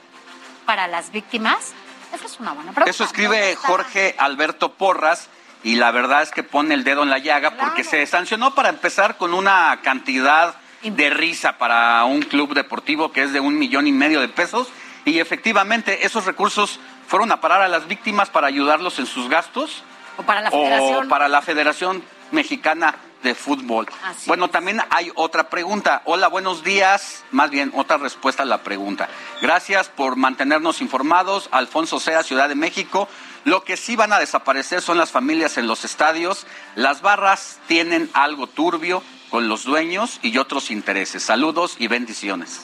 para 0.64 0.86
las 0.86 1.10
víctimas? 1.10 1.72
Esa 2.14 2.26
es 2.26 2.38
una 2.38 2.52
buena 2.52 2.72
pregunta. 2.72 2.90
Eso 2.90 3.04
escribe 3.04 3.56
Jorge 3.56 4.14
Alberto 4.18 4.72
Porras 4.72 5.28
y 5.66 5.74
la 5.74 5.90
verdad 5.90 6.22
es 6.22 6.30
que 6.30 6.44
pone 6.44 6.74
el 6.74 6.84
dedo 6.84 7.02
en 7.02 7.10
la 7.10 7.18
llaga 7.18 7.56
porque 7.56 7.82
se 7.82 8.06
sancionó 8.06 8.54
para 8.54 8.68
empezar 8.68 9.16
con 9.16 9.34
una 9.34 9.80
cantidad 9.82 10.54
de 10.80 11.10
risa 11.10 11.58
para 11.58 12.04
un 12.04 12.22
club 12.22 12.54
deportivo 12.54 13.10
que 13.10 13.24
es 13.24 13.32
de 13.32 13.40
un 13.40 13.58
millón 13.58 13.88
y 13.88 13.92
medio 13.92 14.20
de 14.20 14.28
pesos 14.28 14.68
y 15.04 15.18
efectivamente 15.18 16.06
esos 16.06 16.24
recursos 16.24 16.78
fueron 17.08 17.32
a 17.32 17.40
parar 17.40 17.62
a 17.62 17.68
las 17.68 17.88
víctimas 17.88 18.30
para 18.30 18.46
ayudarlos 18.46 19.00
en 19.00 19.06
sus 19.06 19.28
gastos 19.28 19.82
o 20.16 20.22
para 20.22 20.40
la 20.40 20.52
Federación, 20.52 21.06
o 21.06 21.08
para 21.08 21.26
la 21.26 21.42
Federación 21.42 22.04
Mexicana 22.30 22.94
de 23.24 23.34
fútbol. 23.34 23.88
bueno, 24.26 24.48
también 24.48 24.80
hay 24.90 25.10
otra 25.16 25.48
pregunta. 25.48 26.02
Hola, 26.04 26.28
buenos 26.28 26.62
días. 26.62 27.24
Más 27.32 27.50
bien, 27.50 27.72
otra 27.74 27.96
respuesta 27.96 28.44
a 28.44 28.46
la 28.46 28.62
pregunta. 28.62 29.08
Gracias 29.42 29.88
por 29.88 30.14
mantenernos 30.14 30.80
informados. 30.80 31.48
Alfonso 31.50 31.98
Sea, 31.98 32.22
Ciudad 32.22 32.48
de 32.48 32.54
México. 32.54 33.08
Lo 33.46 33.62
que 33.62 33.76
sí 33.76 33.94
van 33.94 34.12
a 34.12 34.18
desaparecer 34.18 34.82
son 34.82 34.98
las 34.98 35.12
familias 35.12 35.56
en 35.56 35.68
los 35.68 35.84
estadios. 35.84 36.48
Las 36.74 37.00
barras 37.00 37.60
tienen 37.68 38.10
algo 38.12 38.48
turbio 38.48 39.04
con 39.30 39.48
los 39.48 39.62
dueños 39.62 40.18
y 40.20 40.36
otros 40.38 40.72
intereses. 40.72 41.22
Saludos 41.22 41.76
y 41.78 41.86
bendiciones. 41.86 42.62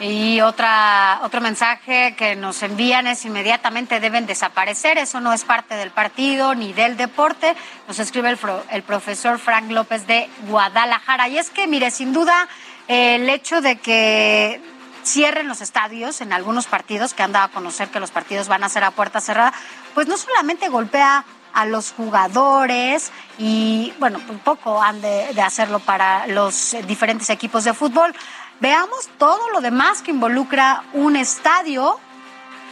Y 0.00 0.42
otra, 0.42 1.20
otro 1.22 1.40
mensaje 1.40 2.14
que 2.14 2.36
nos 2.36 2.62
envían 2.62 3.06
es 3.06 3.24
inmediatamente 3.24 4.00
deben 4.00 4.26
desaparecer, 4.26 4.98
eso 4.98 5.18
no 5.22 5.32
es 5.32 5.44
parte 5.44 5.76
del 5.76 5.92
partido 5.92 6.54
ni 6.54 6.74
del 6.74 6.98
deporte, 6.98 7.56
nos 7.88 7.98
escribe 7.98 8.28
el, 8.28 8.38
el 8.70 8.82
profesor 8.82 9.38
Frank 9.38 9.70
López 9.70 10.06
de 10.06 10.28
Guadalajara. 10.46 11.28
Y 11.28 11.38
es 11.38 11.48
que, 11.48 11.66
mire, 11.66 11.90
sin 11.90 12.12
duda, 12.12 12.48
el 12.86 13.30
hecho 13.30 13.62
de 13.62 13.78
que 13.78 14.60
cierren 15.08 15.48
los 15.48 15.62
estadios 15.62 16.20
en 16.20 16.32
algunos 16.32 16.66
partidos, 16.66 17.14
que 17.14 17.22
han 17.22 17.32
dado 17.32 17.46
a 17.46 17.50
conocer 17.50 17.88
que 17.88 17.98
los 17.98 18.10
partidos 18.10 18.46
van 18.46 18.62
a 18.62 18.68
ser 18.68 18.84
a 18.84 18.90
puerta 18.90 19.20
cerrada, 19.20 19.54
pues 19.98 20.06
no 20.06 20.16
solamente 20.16 20.68
golpea 20.68 21.24
a 21.52 21.66
los 21.66 21.90
jugadores 21.90 23.10
y, 23.36 23.92
bueno, 23.98 24.20
un 24.28 24.38
poco 24.38 24.80
han 24.80 25.00
de, 25.00 25.34
de 25.34 25.42
hacerlo 25.42 25.80
para 25.80 26.28
los 26.28 26.76
diferentes 26.86 27.28
equipos 27.30 27.64
de 27.64 27.74
fútbol, 27.74 28.14
veamos 28.60 29.08
todo 29.18 29.50
lo 29.50 29.60
demás 29.60 30.00
que 30.02 30.12
involucra 30.12 30.84
un 30.92 31.16
estadio 31.16 31.98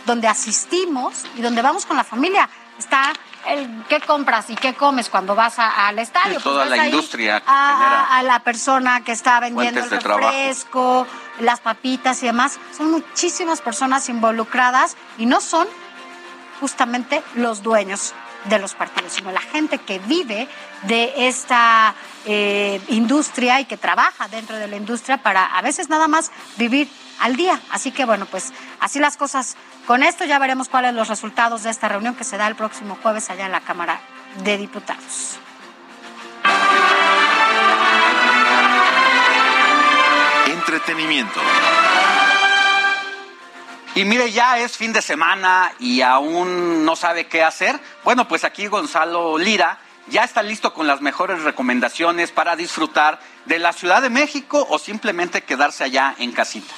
donde 0.05 0.29
asistimos 0.29 1.25
y 1.37 1.43
donde 1.43 1.63
vamos 1.63 1.85
con 1.85 1.97
la 1.97 2.05
familia. 2.05 2.49
Está 2.79 3.13
el 3.49 3.85
qué 3.89 4.01
compras 4.01 4.49
y 4.51 4.55
qué 4.55 4.75
comes 4.75 5.09
cuando 5.09 5.35
vas 5.35 5.59
al 5.59 5.99
estadio. 5.99 6.35
Pues 6.35 6.45
toda 6.45 6.65
la 6.67 6.87
industria. 6.87 7.43
A, 7.45 8.23
la 8.23 8.39
persona 8.39 9.03
que 9.03 9.11
está 9.11 9.41
vendiendo 9.41 9.83
el 9.83 9.91
refresco, 9.91 11.09
las 11.41 11.59
papitas 11.59 12.23
y 12.23 12.27
demás. 12.27 12.61
Son 12.77 12.89
muchísimas 12.93 13.61
personas 13.63 14.09
involucradas 14.09 14.97
y 15.19 15.27
no 15.27 15.41
son 15.41 15.67
justamente 16.61 17.23
los 17.35 17.63
dueños 17.63 18.15
de 18.49 18.59
los 18.59 18.75
partidos, 18.75 19.13
sino 19.13 19.33
la 19.33 19.41
gente 19.41 19.79
que 19.79 19.99
vive 19.99 20.49
de 20.83 21.29
esta 21.29 21.95
eh, 22.25 22.81
industria 22.89 23.61
y 23.61 23.65
que 23.65 23.77
trabaja 23.77 24.29
dentro 24.29 24.57
de 24.57 24.69
la 24.69 24.77
industria 24.77 25.19
para 25.19 25.45
a 25.47 25.63
veces 25.63 25.89
nada 25.89 26.09
más 26.09 26.31
vivir 26.57 26.89
al 27.21 27.37
día. 27.37 27.61
Así 27.71 27.91
que 27.91 28.05
bueno, 28.05 28.27
pues 28.27 28.53
así 28.81 28.99
las 28.99 29.17
cosas. 29.17 29.57
Con 29.87 30.03
esto 30.03 30.25
ya 30.25 30.39
veremos 30.39 30.69
cuáles 30.69 30.91
son 30.91 30.97
los 30.97 31.09
resultados 31.09 31.63
de 31.63 31.71
esta 31.71 31.89
reunión 31.89 32.15
que 32.15 32.25
se 32.25 32.37
da 32.37 32.47
el 32.47 32.57
próximo 32.57 32.99
jueves 33.03 33.31
allá 33.31 33.47
en 33.47 33.53
la 33.53 33.61
Cámara 33.61 34.01
de 34.43 34.59
Diputados. 34.59 35.39
Entretenimiento. 40.47 41.41
Y 43.97 44.05
mire, 44.05 44.31
ya 44.31 44.59
es 44.59 44.77
fin 44.77 44.93
de 44.93 45.01
semana 45.01 45.73
y 45.79 46.03
aún 46.03 46.85
no 46.85 46.97
sabe 46.97 47.29
qué 47.29 47.43
hacer. 47.43 47.81
Bueno, 48.05 48.29
pues 48.29 48.45
aquí 48.45 48.67
Gonzalo 48.67 49.39
Lira 49.39 49.79
ya 50.09 50.23
está 50.23 50.43
listo 50.43 50.75
con 50.75 50.87
las 50.87 51.01
mejores 51.01 51.43
recomendaciones 51.45 52.31
para 52.31 52.57
disfrutar 52.57 53.19
de 53.47 53.59
la 53.59 53.73
Ciudad 53.73 54.03
de 54.03 54.11
México 54.11 54.67
o 54.69 54.79
simplemente 54.79 55.45
quedarse 55.45 55.83
allá 55.83 56.15
en 56.19 56.33
casita. 56.33 56.75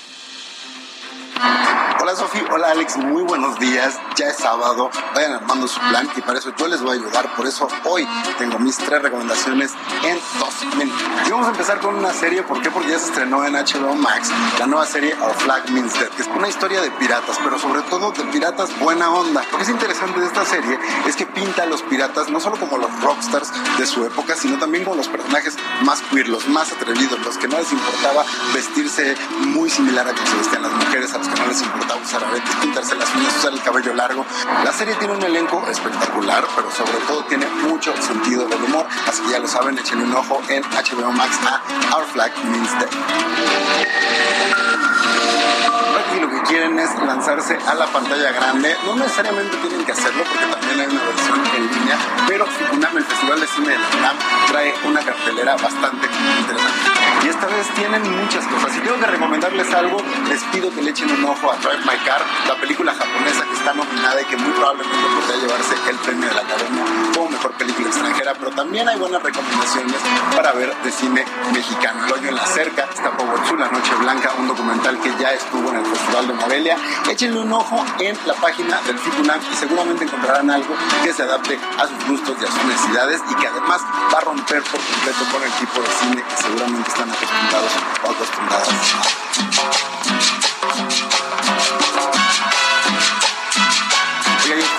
Hola 2.00 2.16
Sofía, 2.16 2.44
hola 2.50 2.70
Alex, 2.70 2.96
muy 2.96 3.22
buenos 3.22 3.58
días. 3.58 3.98
ya 4.16 4.26
es 4.26 4.36
sábado, 4.36 4.90
vayan 5.14 5.34
armando 5.34 5.68
su 5.68 5.78
plan 5.78 6.08
y 6.16 6.20
para 6.22 6.38
eso 6.38 6.52
yo 6.56 6.66
les 6.66 6.80
voy 6.80 6.96
a 6.96 7.00
ayudar. 7.00 7.34
Por 7.36 7.46
eso 7.46 7.68
hoy 7.84 8.08
tengo 8.38 8.58
mis 8.58 8.76
tres 8.76 9.02
recomendaciones 9.02 9.72
en 10.02 10.18
dos 10.38 10.76
minutos. 10.76 11.02
Y 11.26 11.30
vamos 11.30 11.46
a 11.46 11.50
empezar 11.50 11.80
con 11.80 11.94
una 11.94 12.12
serie, 12.12 12.42
¿por 12.42 12.62
qué? 12.62 12.70
Porque 12.70 12.90
ya 12.90 12.98
se 12.98 13.06
estrenó 13.06 13.44
en 13.44 13.54
HBO 13.54 13.94
Max 13.94 14.30
la 14.58 14.66
nueva 14.66 14.86
serie 14.86 15.14
Our 15.20 15.34
Flag 15.34 15.70
Means 15.70 15.98
Dead, 15.98 16.08
que 16.08 16.22
es 16.22 16.28
una 16.28 16.48
historia 16.48 16.80
de 16.80 16.90
piratas, 16.92 17.38
pero 17.42 17.58
sobre 17.58 17.82
todo 17.82 18.10
de 18.10 18.24
piratas 18.24 18.76
buena 18.80 19.10
onda. 19.10 19.44
Lo 19.52 19.58
que 19.58 19.64
es 19.64 19.68
interesante 19.68 20.20
de 20.20 20.26
esta 20.26 20.44
serie 20.44 20.78
es 21.06 21.14
que 21.14 21.26
pinta 21.26 21.64
a 21.64 21.66
los 21.66 21.82
piratas 21.82 22.30
no 22.30 22.40
solo 22.40 22.56
como 22.56 22.78
los 22.78 23.00
rockstars 23.02 23.52
de 23.76 23.86
su 23.86 24.04
época, 24.04 24.34
sino 24.34 24.58
también 24.58 24.84
como 24.84 24.96
los 24.96 25.08
personajes 25.08 25.56
más 25.82 26.00
queer, 26.02 26.28
los 26.28 26.48
más 26.48 26.72
atrevidos, 26.72 27.20
los 27.20 27.36
que 27.38 27.48
no 27.48 27.58
les 27.58 27.70
importaba 27.70 28.24
vestirse 28.54 29.14
muy 29.40 29.68
similar 29.68 30.08
a 30.08 30.12
como 30.12 30.26
se 30.26 30.36
vestían 30.36 30.62
las 30.62 30.72
mujeres, 30.72 31.14
a 31.14 31.18
los 31.18 31.27
que 31.28 31.40
no 31.40 31.46
les 31.46 31.62
importaba 31.62 32.00
usar 32.00 32.24
aretes, 32.24 32.54
pintarse 32.56 32.94
las 32.96 33.14
uñas, 33.14 33.36
usar 33.36 33.52
el 33.52 33.62
cabello 33.62 33.94
largo. 33.94 34.24
La 34.64 34.72
serie 34.72 34.94
tiene 34.96 35.14
un 35.14 35.22
elenco 35.22 35.64
espectacular, 35.68 36.44
pero 36.54 36.70
sobre 36.70 36.98
todo 37.06 37.24
tiene 37.24 37.46
mucho 37.68 37.94
sentido 38.00 38.46
del 38.46 38.62
humor, 38.62 38.86
así 39.06 39.22
que 39.22 39.30
ya 39.30 39.38
lo 39.38 39.48
saben, 39.48 39.78
echen 39.78 40.00
un 40.00 40.14
ojo 40.14 40.40
en 40.48 40.62
HBO 40.62 41.12
Max 41.12 41.38
a 41.46 41.96
Our 41.96 42.06
Flag 42.06 42.32
Means 42.44 42.70
y 46.16 46.20
lo 46.20 46.30
que 46.30 46.40
quieren 46.42 46.78
es 46.78 46.90
lanzarse 47.02 47.58
a 47.66 47.74
la 47.74 47.86
pantalla 47.86 48.32
grande. 48.32 48.74
No 48.86 48.96
necesariamente 48.96 49.56
tienen 49.58 49.84
que 49.84 49.92
hacerlo 49.92 50.24
porque 50.24 50.46
también 50.46 50.80
hay 50.80 50.86
una 50.86 51.04
versión 51.04 51.40
en 51.56 51.70
línea, 51.70 51.98
pero 52.26 52.46
FICUNAM, 52.46 52.96
el 52.96 53.04
Festival 53.04 53.40
de 53.40 53.46
Cine 53.46 53.68
de 53.68 53.78
la 53.78 53.88
UNAM, 53.98 54.16
trae 54.48 54.74
una 54.84 55.00
cartelera 55.00 55.56
bastante 55.56 56.06
interesante. 56.40 56.90
Y 57.24 57.28
esta 57.28 57.46
vez 57.46 57.68
tienen 57.74 58.02
muchas 58.16 58.46
cosas. 58.46 58.72
Si 58.72 58.80
tengo 58.80 58.98
que 58.98 59.06
recomendarles 59.06 59.72
algo, 59.74 59.98
les 60.28 60.42
pido 60.44 60.70
que 60.70 60.82
le 60.82 60.90
echen 60.90 61.10
un 61.10 61.17
ojo 61.24 61.52
a 61.52 61.56
Drive 61.56 61.84
My 61.84 61.98
Car, 62.04 62.22
la 62.46 62.54
película 62.56 62.92
japonesa 62.92 63.44
que 63.44 63.54
está 63.54 63.72
nominada 63.74 64.20
y 64.20 64.24
que 64.24 64.36
muy 64.36 64.52
probablemente 64.52 65.06
podría 65.20 65.36
llevarse 65.42 65.74
el 65.88 65.96
premio 65.96 66.28
de 66.28 66.34
la 66.34 66.42
Academia 66.42 66.84
como 67.14 67.28
mejor 67.30 67.52
película 67.52 67.88
extranjera, 67.88 68.34
pero 68.34 68.50
también 68.50 68.88
hay 68.88 68.98
buenas 68.98 69.22
recomendaciones 69.22 69.96
para 70.34 70.52
ver 70.52 70.74
de 70.82 70.90
cine 70.90 71.24
mexicano. 71.52 72.06
El 72.06 72.12
hoyo 72.12 72.28
en 72.28 72.36
la 72.36 72.46
cerca, 72.46 72.88
está 72.94 73.10
Power 73.16 73.40
La 73.58 73.68
Noche 73.68 73.94
Blanca, 74.00 74.32
un 74.38 74.48
documental 74.48 74.98
que 75.00 75.12
ya 75.18 75.32
estuvo 75.32 75.70
en 75.70 75.76
el 75.76 75.86
Festival 75.86 76.26
de 76.28 76.34
Morelia. 76.34 76.76
Échenle 77.08 77.40
un 77.40 77.52
ojo 77.52 77.84
en 77.98 78.16
la 78.26 78.34
página 78.34 78.80
del 78.82 78.98
FICUNAM 78.98 79.40
y 79.52 79.56
seguramente 79.56 80.04
encontrarán 80.04 80.50
algo 80.50 80.74
que 81.02 81.12
se 81.12 81.22
adapte 81.22 81.58
a 81.78 81.86
sus 81.86 82.06
gustos 82.06 82.36
y 82.40 82.44
a 82.44 82.48
sus 82.48 82.64
necesidades 82.64 83.20
y 83.30 83.34
que 83.34 83.46
además 83.46 83.82
va 84.12 84.18
a 84.18 84.20
romper 84.22 84.62
por 84.62 84.80
completo 84.80 85.24
con 85.32 85.42
el 85.42 85.52
tipo 85.52 85.80
de 85.80 85.88
cine 86.00 86.22
que 86.22 86.36
seguramente 86.42 86.90
están 86.90 87.10
acostumbrados 87.10 87.72
o 88.04 88.10
acostumbradas. 88.10 88.68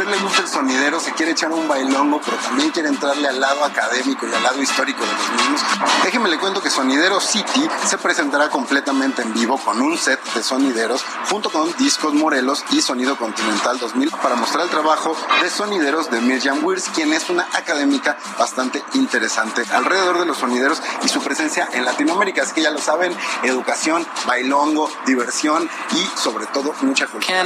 Le 0.10 0.18
gusta 0.18 0.41
el 0.41 0.48
sonidero, 0.48 0.99
se 0.99 1.11
quiere 1.14 1.34
echar 1.34 1.52
un 1.52 1.68
bailongo, 1.68 2.19
pero 2.23 2.38
también 2.38 2.72
quiere 2.72 2.90
entrarle 2.90 3.27
al 3.27 3.40
lado 3.40 3.64
académico 3.64 4.27
y 4.27 4.34
al 4.34 4.41
lado 4.41 4.61
histórico 4.61 5.02
de 5.02 5.11
los 5.11 5.31
mismos. 5.31 5.61
Déjeme 6.03 6.30
le 6.30 6.38
cuento 6.38 6.61
que 6.61 6.69
Sonidero 6.69 7.19
City 7.19 7.68
se 7.86 7.98
presentará 7.98 8.49
completamente 8.49 9.22
en 9.22 9.34
vivo 9.34 9.57
con 9.57 9.81
un 9.81 9.98
set 9.98 10.19
de 10.34 10.44
sonideros 10.44 11.03
junto 11.30 11.49
con 11.49 11.72
Discos 11.77 12.14
Morelos 12.14 12.64
y 12.72 12.81
Sonido 12.81 13.18
Continental 13.18 13.77
2000 13.77 14.11
para 14.11 14.36
mostrar 14.36 14.64
el 14.64 14.69
trabajo 14.69 15.15
de 15.41 15.49
sonideros 15.49 16.10
de 16.10 16.22
Mirjam 16.22 16.64
Weirs, 16.64 16.90
quien 16.94 17.14
es 17.14 17.30
una 17.30 17.48
académica 17.53 18.18
bastante 18.38 18.84
interesante 18.94 19.64
alrededor 19.72 20.19
de 20.19 20.26
los 20.26 20.38
sonideros 20.38 20.81
y 21.03 21.10
su 21.10 21.22
presencia 21.22 21.68
en 21.73 21.86
Latinoamérica. 21.86 22.44
Así 22.44 22.53
que 22.53 22.61
ya 22.61 22.72
lo 22.72 22.80
saben, 22.80 23.15
educación, 23.44 24.06
bailongo, 24.26 24.90
diversión 25.06 25.69
y 25.91 26.19
sobre 26.19 26.48
todo 26.48 26.73
mucha 26.81 27.07
cultura. 27.07 27.44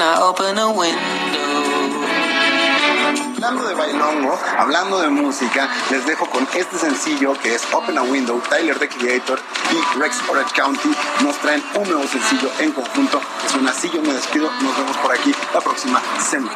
Hablando 3.44 3.68
de 3.68 3.76
bailongo, 3.76 4.40
hablando 4.58 5.02
de 5.02 5.10
música, 5.10 5.68
les 5.92 6.06
dejo 6.06 6.26
con 6.30 6.48
este 6.56 6.78
sencillo 6.78 7.34
que 7.42 7.54
es 7.54 7.62
Open 7.74 7.98
a 7.98 8.02
Window, 8.02 8.42
Tyler 8.50 8.80
the 8.80 8.88
Creator 8.88 9.38
y 9.70 10.00
Rex 10.00 10.22
Orange 10.30 10.54
County 10.56 10.90
nos 11.22 11.38
traen 11.40 11.62
un 11.76 11.84
nuevo 11.90 12.08
sencillo 12.08 12.50
en 12.60 12.72
conjunto. 12.72 13.20
Es 13.46 13.54
un 13.56 13.68
así, 13.68 13.90
yo 13.90 14.02
me 14.02 14.14
despido, 14.14 14.50
nos 14.62 14.78
vemos 14.78 14.96
por 14.96 15.12
aquí 15.12 15.36
la 15.54 15.60
próxima 15.60 16.02
semana. 16.22 16.56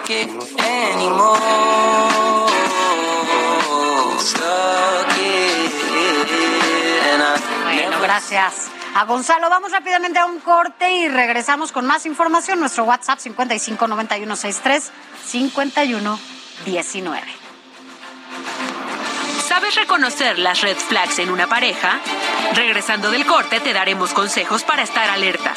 Bueno, 7.66 8.00
gracias. 8.02 8.70
A 8.96 9.04
Gonzalo, 9.04 9.50
vamos 9.50 9.74
rápidamente 9.74 10.20
a 10.20 10.26
un 10.26 10.40
corte 10.40 10.90
y 10.90 11.10
regresamos 11.10 11.74
con 11.74 11.86
más 11.86 12.06
información. 12.06 12.62
Nuestro 12.62 12.86
WhatsApp 12.86 13.20
559163 13.20 14.92
5119. 16.66 17.48
¿Sabes 19.48 19.76
reconocer 19.76 20.38
las 20.40 20.62
red 20.62 20.78
flags 20.78 21.20
en 21.20 21.30
una 21.30 21.48
pareja? 21.48 22.00
Regresando 22.54 23.12
del 23.12 23.26
corte 23.26 23.60
te 23.60 23.74
daremos 23.74 24.14
consejos 24.14 24.64
para 24.64 24.84
estar 24.84 25.10
alerta. 25.10 25.54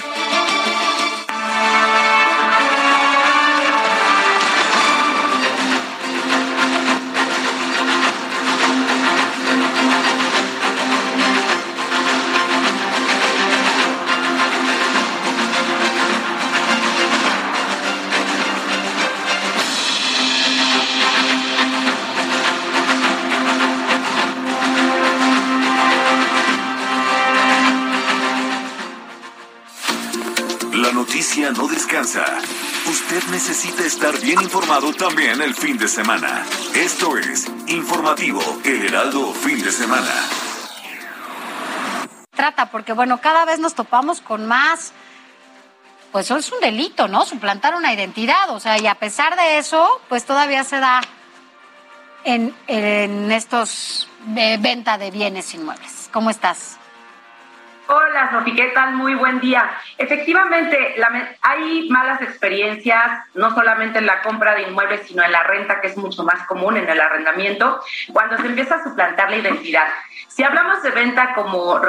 Noticia 31.11 31.51
no 31.51 31.67
descansa. 31.67 32.25
Usted 32.87 33.21
necesita 33.33 33.85
estar 33.85 34.17
bien 34.21 34.41
informado 34.41 34.93
también 34.93 35.43
el 35.43 35.57
fin 35.57 35.77
de 35.77 35.89
semana. 35.89 36.47
Esto 36.73 37.19
es 37.19 37.51
Informativo 37.67 38.41
El 38.65 38.87
Heraldo 38.87 39.33
Fin 39.33 39.61
de 39.61 39.73
Semana. 39.73 40.09
Trata, 42.31 42.71
porque 42.71 42.93
bueno, 42.93 43.21
cada 43.21 43.45
vez 43.45 43.59
nos 43.59 43.75
topamos 43.75 44.21
con 44.21 44.47
más. 44.47 44.93
Pues 46.13 46.27
eso 46.27 46.37
es 46.37 46.53
un 46.53 46.61
delito, 46.61 47.09
¿no? 47.09 47.27
Suplantar 47.27 47.75
una 47.75 47.93
identidad. 47.93 48.49
O 48.51 48.61
sea, 48.61 48.79
y 48.79 48.87
a 48.87 48.95
pesar 48.95 49.35
de 49.35 49.59
eso, 49.59 50.01
pues 50.09 50.25
todavía 50.25 50.63
se 50.63 50.79
da 50.79 51.01
en, 52.23 52.55
en 52.69 53.33
estos 53.33 54.09
de 54.27 54.59
venta 54.59 54.97
de 54.97 55.11
bienes 55.11 55.53
inmuebles. 55.55 56.09
¿Cómo 56.13 56.31
estás? 56.31 56.80
Hola, 57.93 58.31
Sofi, 58.31 58.55
¿qué 58.55 58.67
tal? 58.69 58.95
Muy 58.95 59.17
buen 59.17 59.41
día. 59.41 59.69
Efectivamente, 59.99 60.95
hay 61.43 61.89
malas 61.91 62.23
experiencias, 62.23 63.27
no 63.35 63.53
solamente 63.53 63.99
en 63.99 64.07
la 64.07 64.23
compra 64.23 64.55
de 64.55 64.63
inmuebles, 64.63 65.09
sino 65.09 65.25
en 65.25 65.33
la 65.33 65.43
renta, 65.43 65.81
que 65.81 65.89
es 65.89 65.97
mucho 65.97 66.23
más 66.23 66.47
común 66.47 66.77
en 66.77 66.89
el 66.89 67.01
arrendamiento, 67.01 67.81
cuando 68.13 68.37
se 68.37 68.47
empieza 68.47 68.77
a 68.77 68.85
suplantar 68.85 69.29
la 69.29 69.39
identidad. 69.39 69.89
Si 70.29 70.45
hablamos 70.45 70.85
de 70.85 70.93
venta 70.93 71.35
como 71.35 71.81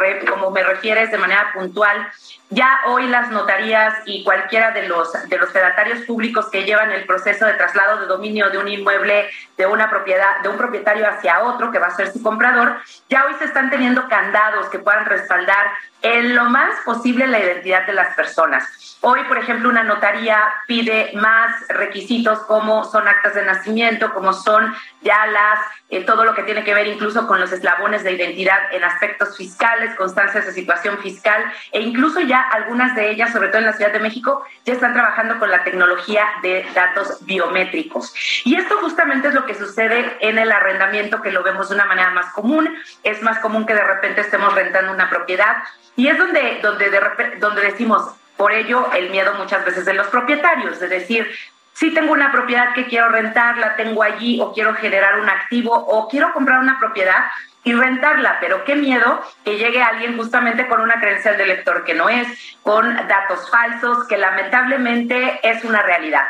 me 0.49 0.63
refieres 0.63 1.11
de 1.11 1.19
manera 1.19 1.51
puntual, 1.53 2.11
ya 2.51 2.81
hoy 2.85 3.07
las 3.07 3.31
notarías 3.31 3.93
y 4.05 4.23
cualquiera 4.23 4.71
de 4.71 4.87
los, 4.87 5.11
de 5.29 5.37
los 5.37 5.49
fedatarios 5.51 6.01
públicos 6.01 6.49
que 6.51 6.63
llevan 6.63 6.91
el 6.91 7.05
proceso 7.05 7.45
de 7.45 7.53
traslado 7.53 8.01
de 8.01 8.07
dominio 8.07 8.49
de 8.49 8.57
un 8.57 8.67
inmueble 8.67 9.29
de 9.57 9.65
una 9.65 9.89
propiedad, 9.89 10.41
de 10.43 10.49
un 10.49 10.57
propietario 10.57 11.07
hacia 11.07 11.43
otro, 11.43 11.71
que 11.71 11.79
va 11.79 11.87
a 11.87 11.95
ser 11.95 12.11
su 12.11 12.21
comprador, 12.21 12.77
ya 13.09 13.25
hoy 13.25 13.33
se 13.39 13.45
están 13.45 13.69
teniendo 13.69 14.07
candados 14.09 14.67
que 14.67 14.79
puedan 14.79 15.05
respaldar 15.05 15.65
en 16.01 16.35
lo 16.35 16.45
más 16.45 16.79
posible 16.83 17.27
la 17.27 17.39
identidad 17.39 17.85
de 17.85 17.93
las 17.93 18.15
personas. 18.15 18.97
Hoy, 19.01 19.23
por 19.27 19.37
ejemplo, 19.37 19.69
una 19.69 19.83
notaría 19.83 20.37
pide 20.67 21.11
más 21.15 21.67
requisitos 21.69 22.39
como 22.41 22.83
son 22.83 23.07
actas 23.07 23.33
de 23.33 23.43
nacimiento, 23.45 24.13
como 24.13 24.33
son 24.33 24.75
ya 25.01 25.25
las 25.27 25.59
eh, 25.89 26.03
todo 26.05 26.23
lo 26.23 26.33
que 26.33 26.43
tiene 26.43 26.63
que 26.63 26.73
ver 26.73 26.87
incluso 26.87 27.27
con 27.27 27.39
los 27.39 27.51
eslabones 27.51 28.03
de 28.03 28.13
identidad 28.13 28.59
en 28.71 28.83
aspectos 28.83 29.35
fiscales, 29.35 29.95
constancias 29.95 30.45
de 30.45 30.53
situación 30.53 30.97
fiscal 30.99 31.43
e 31.71 31.81
incluso 31.81 32.21
ya 32.21 32.40
algunas 32.41 32.95
de 32.95 33.11
ellas, 33.11 33.31
sobre 33.31 33.49
todo 33.49 33.59
en 33.59 33.65
la 33.65 33.73
Ciudad 33.73 33.91
de 33.91 33.99
México, 33.99 34.45
ya 34.65 34.73
están 34.73 34.93
trabajando 34.93 35.39
con 35.39 35.51
la 35.51 35.63
tecnología 35.63 36.25
de 36.41 36.65
datos 36.73 37.25
biométricos. 37.25 38.13
Y 38.45 38.55
esto 38.55 38.77
justamente 38.79 39.29
es 39.29 39.33
lo 39.33 39.45
que 39.45 39.55
sucede 39.55 40.17
en 40.19 40.37
el 40.37 40.51
arrendamiento, 40.51 41.21
que 41.21 41.31
lo 41.31 41.43
vemos 41.43 41.69
de 41.69 41.75
una 41.75 41.85
manera 41.85 42.11
más 42.11 42.33
común. 42.33 42.69
Es 43.03 43.21
más 43.21 43.39
común 43.39 43.65
que 43.65 43.73
de 43.73 43.83
repente 43.83 44.21
estemos 44.21 44.53
rentando 44.53 44.91
una 44.91 45.09
propiedad 45.09 45.57
y 45.95 46.07
es 46.07 46.17
donde, 46.17 46.59
donde, 46.61 46.89
de 46.89 47.37
donde 47.39 47.61
decimos, 47.61 48.15
por 48.37 48.51
ello 48.53 48.91
el 48.93 49.09
miedo 49.09 49.33
muchas 49.35 49.63
veces 49.65 49.85
de 49.85 49.93
los 49.93 50.07
propietarios, 50.07 50.79
de 50.79 50.87
decir, 50.87 51.29
si 51.73 51.93
tengo 51.93 52.13
una 52.13 52.31
propiedad 52.31 52.73
que 52.73 52.87
quiero 52.87 53.09
rentar, 53.09 53.57
la 53.57 53.75
tengo 53.75 54.03
allí 54.03 54.39
o 54.41 54.53
quiero 54.53 54.73
generar 54.75 55.19
un 55.19 55.29
activo 55.29 55.73
o 55.73 56.07
quiero 56.07 56.33
comprar 56.33 56.59
una 56.59 56.79
propiedad, 56.79 57.25
y 57.63 57.73
rentarla, 57.73 58.37
pero 58.39 58.63
qué 58.63 58.75
miedo 58.75 59.21
que 59.45 59.57
llegue 59.57 59.81
alguien 59.81 60.17
justamente 60.17 60.67
con 60.67 60.81
una 60.81 60.99
credencial 60.99 61.37
de 61.37 61.45
lector 61.45 61.83
que 61.83 61.93
no 61.93 62.09
es, 62.09 62.27
con 62.63 62.95
datos 63.07 63.49
falsos, 63.51 64.07
que 64.07 64.17
lamentablemente 64.17 65.39
es 65.43 65.63
una 65.63 65.81
realidad. 65.83 66.25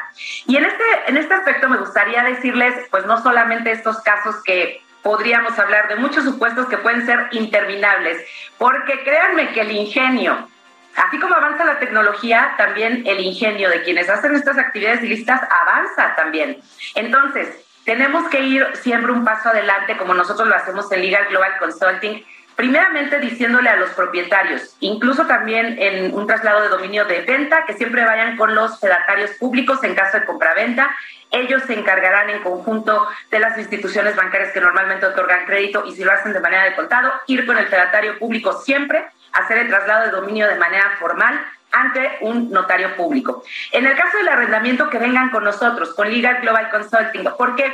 Y 0.45 0.57
en 0.57 0.65
este, 0.65 0.83
en 1.07 1.17
este 1.17 1.33
aspecto 1.33 1.69
me 1.69 1.77
gustaría 1.77 2.23
decirles, 2.23 2.73
pues 2.89 3.05
no 3.05 3.21
solamente 3.21 3.71
estos 3.71 4.01
casos 4.01 4.43
que 4.43 4.81
podríamos 5.03 5.57
hablar 5.57 5.87
de 5.87 5.95
muchos 5.95 6.23
supuestos 6.23 6.67
que 6.67 6.77
pueden 6.77 7.05
ser 7.05 7.27
interminables, 7.31 8.17
porque 8.57 9.01
créanme 9.03 9.51
que 9.53 9.61
el 9.61 9.71
ingenio, 9.71 10.47
así 10.95 11.19
como 11.19 11.35
avanza 11.35 11.63
la 11.63 11.79
tecnología, 11.79 12.53
también 12.57 13.03
el 13.05 13.19
ingenio 13.21 13.69
de 13.69 13.83
quienes 13.83 14.09
hacen 14.09 14.35
estas 14.35 14.57
actividades 14.57 15.01
ilícitas 15.03 15.41
avanza 15.49 16.15
también. 16.15 16.61
Entonces, 16.95 17.47
tenemos 17.85 18.27
que 18.29 18.41
ir 18.41 18.65
siempre 18.75 19.11
un 19.11 19.25
paso 19.25 19.49
adelante, 19.49 19.97
como 19.97 20.13
nosotros 20.13 20.47
lo 20.47 20.55
hacemos 20.55 20.91
en 20.91 21.01
Legal 21.01 21.27
Global 21.29 21.57
Consulting, 21.59 22.23
primeramente 22.55 23.19
diciéndole 23.19 23.69
a 23.69 23.75
los 23.75 23.89
propietarios, 23.91 24.75
incluso 24.81 25.25
también 25.25 25.77
en 25.79 26.13
un 26.13 26.27
traslado 26.27 26.61
de 26.61 26.69
dominio 26.69 27.05
de 27.05 27.21
venta, 27.21 27.65
que 27.65 27.73
siempre 27.73 28.05
vayan 28.05 28.37
con 28.37 28.53
los 28.53 28.79
fedatarios 28.79 29.31
públicos 29.31 29.83
en 29.83 29.95
caso 29.95 30.19
de 30.19 30.25
compraventa. 30.25 30.95
Ellos 31.31 31.63
se 31.63 31.73
encargarán 31.73 32.29
en 32.29 32.43
conjunto 32.43 33.07
de 33.31 33.39
las 33.39 33.57
instituciones 33.57 34.15
bancarias 34.15 34.51
que 34.51 34.59
normalmente 34.59 35.05
otorgan 35.05 35.45
crédito 35.45 35.85
y 35.85 35.95
si 35.95 36.03
lo 36.03 36.11
hacen 36.11 36.33
de 36.33 36.41
manera 36.41 36.65
de 36.65 36.75
contado, 36.75 37.11
ir 37.25 37.45
con 37.45 37.57
el 37.57 37.67
fedatario 37.67 38.19
público 38.19 38.61
siempre, 38.61 39.07
hacer 39.31 39.57
el 39.57 39.69
traslado 39.69 40.05
de 40.05 40.11
dominio 40.11 40.47
de 40.47 40.55
manera 40.55 40.97
formal 40.99 41.39
ante 41.72 42.18
un 42.22 42.52
notario 42.52 42.95
público. 42.95 43.43
En 43.72 43.85
el 43.85 43.95
caso 43.95 44.18
del 44.18 44.30
arrendamiento, 44.30 44.89
que 44.89 44.98
vengan 44.98 45.30
con 45.30 45.43
nosotros, 45.43 45.93
con 45.93 46.10
Legal 46.10 46.41
Global 46.41 46.69
Consulting, 46.69 47.23
porque 47.38 47.73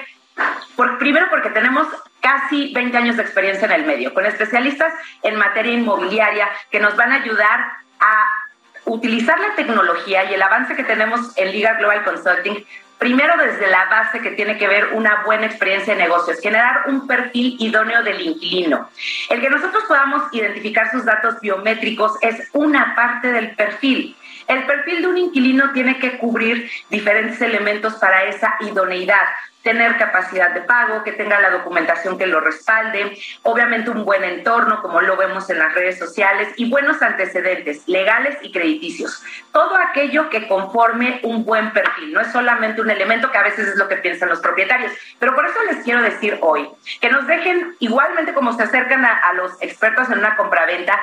por, 0.75 0.97
primero 0.97 1.27
porque 1.29 1.49
tenemos 1.49 1.87
casi 2.21 2.73
20 2.73 2.97
años 2.97 3.17
de 3.17 3.23
experiencia 3.23 3.65
en 3.65 3.71
el 3.71 3.85
medio, 3.85 4.13
con 4.13 4.25
especialistas 4.25 4.93
en 5.23 5.35
materia 5.35 5.73
inmobiliaria 5.73 6.47
que 6.69 6.79
nos 6.79 6.95
van 6.95 7.11
a 7.11 7.15
ayudar 7.15 7.59
a 7.99 8.36
utilizar 8.87 9.39
la 9.39 9.55
tecnología 9.55 10.29
y 10.29 10.33
el 10.33 10.41
avance 10.41 10.75
que 10.75 10.83
tenemos 10.83 11.37
en 11.37 11.51
Legal 11.51 11.77
Global 11.77 12.03
Consulting 12.03 12.65
Primero 12.97 13.35
desde 13.37 13.67
la 13.67 13.85
base 13.85 14.21
que 14.21 14.31
tiene 14.31 14.57
que 14.57 14.67
ver 14.67 14.93
una 14.93 15.21
buena 15.23 15.45
experiencia 15.45 15.93
de 15.93 16.01
negocios, 16.01 16.39
generar 16.41 16.85
un 16.87 17.05
perfil 17.05 17.55
idóneo 17.59 18.01
del 18.01 18.19
inquilino. 18.21 18.89
El 19.29 19.39
que 19.39 19.51
nosotros 19.51 19.83
podamos 19.87 20.23
identificar 20.33 20.89
sus 20.89 21.05
datos 21.05 21.39
biométricos 21.39 22.13
es 22.21 22.49
una 22.53 22.95
parte 22.95 23.31
del 23.31 23.51
perfil. 23.51 24.15
El 24.47 24.65
perfil 24.65 25.01
de 25.01 25.07
un 25.07 25.17
inquilino 25.17 25.71
tiene 25.73 25.99
que 25.99 26.17
cubrir 26.17 26.71
diferentes 26.89 27.39
elementos 27.39 27.93
para 27.95 28.23
esa 28.23 28.55
idoneidad 28.61 29.27
tener 29.67 29.97
capacidad 29.97 30.51
de 30.51 30.61
pago, 30.61 31.03
que 31.03 31.11
tenga 31.11 31.41
la 31.41 31.49
documentación 31.49 32.17
que 32.17 32.25
lo 32.25 32.39
respalde, 32.39 33.17
obviamente 33.43 33.89
un 33.89 34.05
buen 34.05 34.23
entorno, 34.23 34.81
como 34.81 35.01
lo 35.01 35.17
vemos 35.17 35.49
en 35.49 35.59
las 35.59 35.73
redes 35.73 35.99
sociales, 35.99 36.47
y 36.55 36.69
buenos 36.69 37.01
antecedentes 37.01 37.85
legales 37.85 38.37
y 38.43 38.53
crediticios. 38.53 39.21
Todo 39.51 39.75
aquello 39.75 40.29
que 40.29 40.47
conforme 40.47 41.19
un 41.23 41.43
buen 41.43 41.73
perfil, 41.73 42.13
no 42.13 42.21
es 42.21 42.31
solamente 42.31 42.79
un 42.79 42.89
elemento 42.89 43.29
que 43.29 43.39
a 43.39 43.43
veces 43.43 43.67
es 43.67 43.75
lo 43.75 43.89
que 43.89 43.97
piensan 43.97 44.29
los 44.29 44.39
propietarios. 44.39 44.93
Pero 45.19 45.35
por 45.35 45.45
eso 45.45 45.61
les 45.69 45.83
quiero 45.83 46.01
decir 46.01 46.37
hoy 46.39 46.69
que 47.01 47.09
nos 47.09 47.27
dejen, 47.27 47.75
igualmente 47.79 48.33
como 48.33 48.53
se 48.53 48.63
acercan 48.63 49.03
a, 49.03 49.17
a 49.17 49.33
los 49.33 49.61
expertos 49.61 50.09
en 50.09 50.19
una 50.19 50.37
compraventa, 50.37 50.97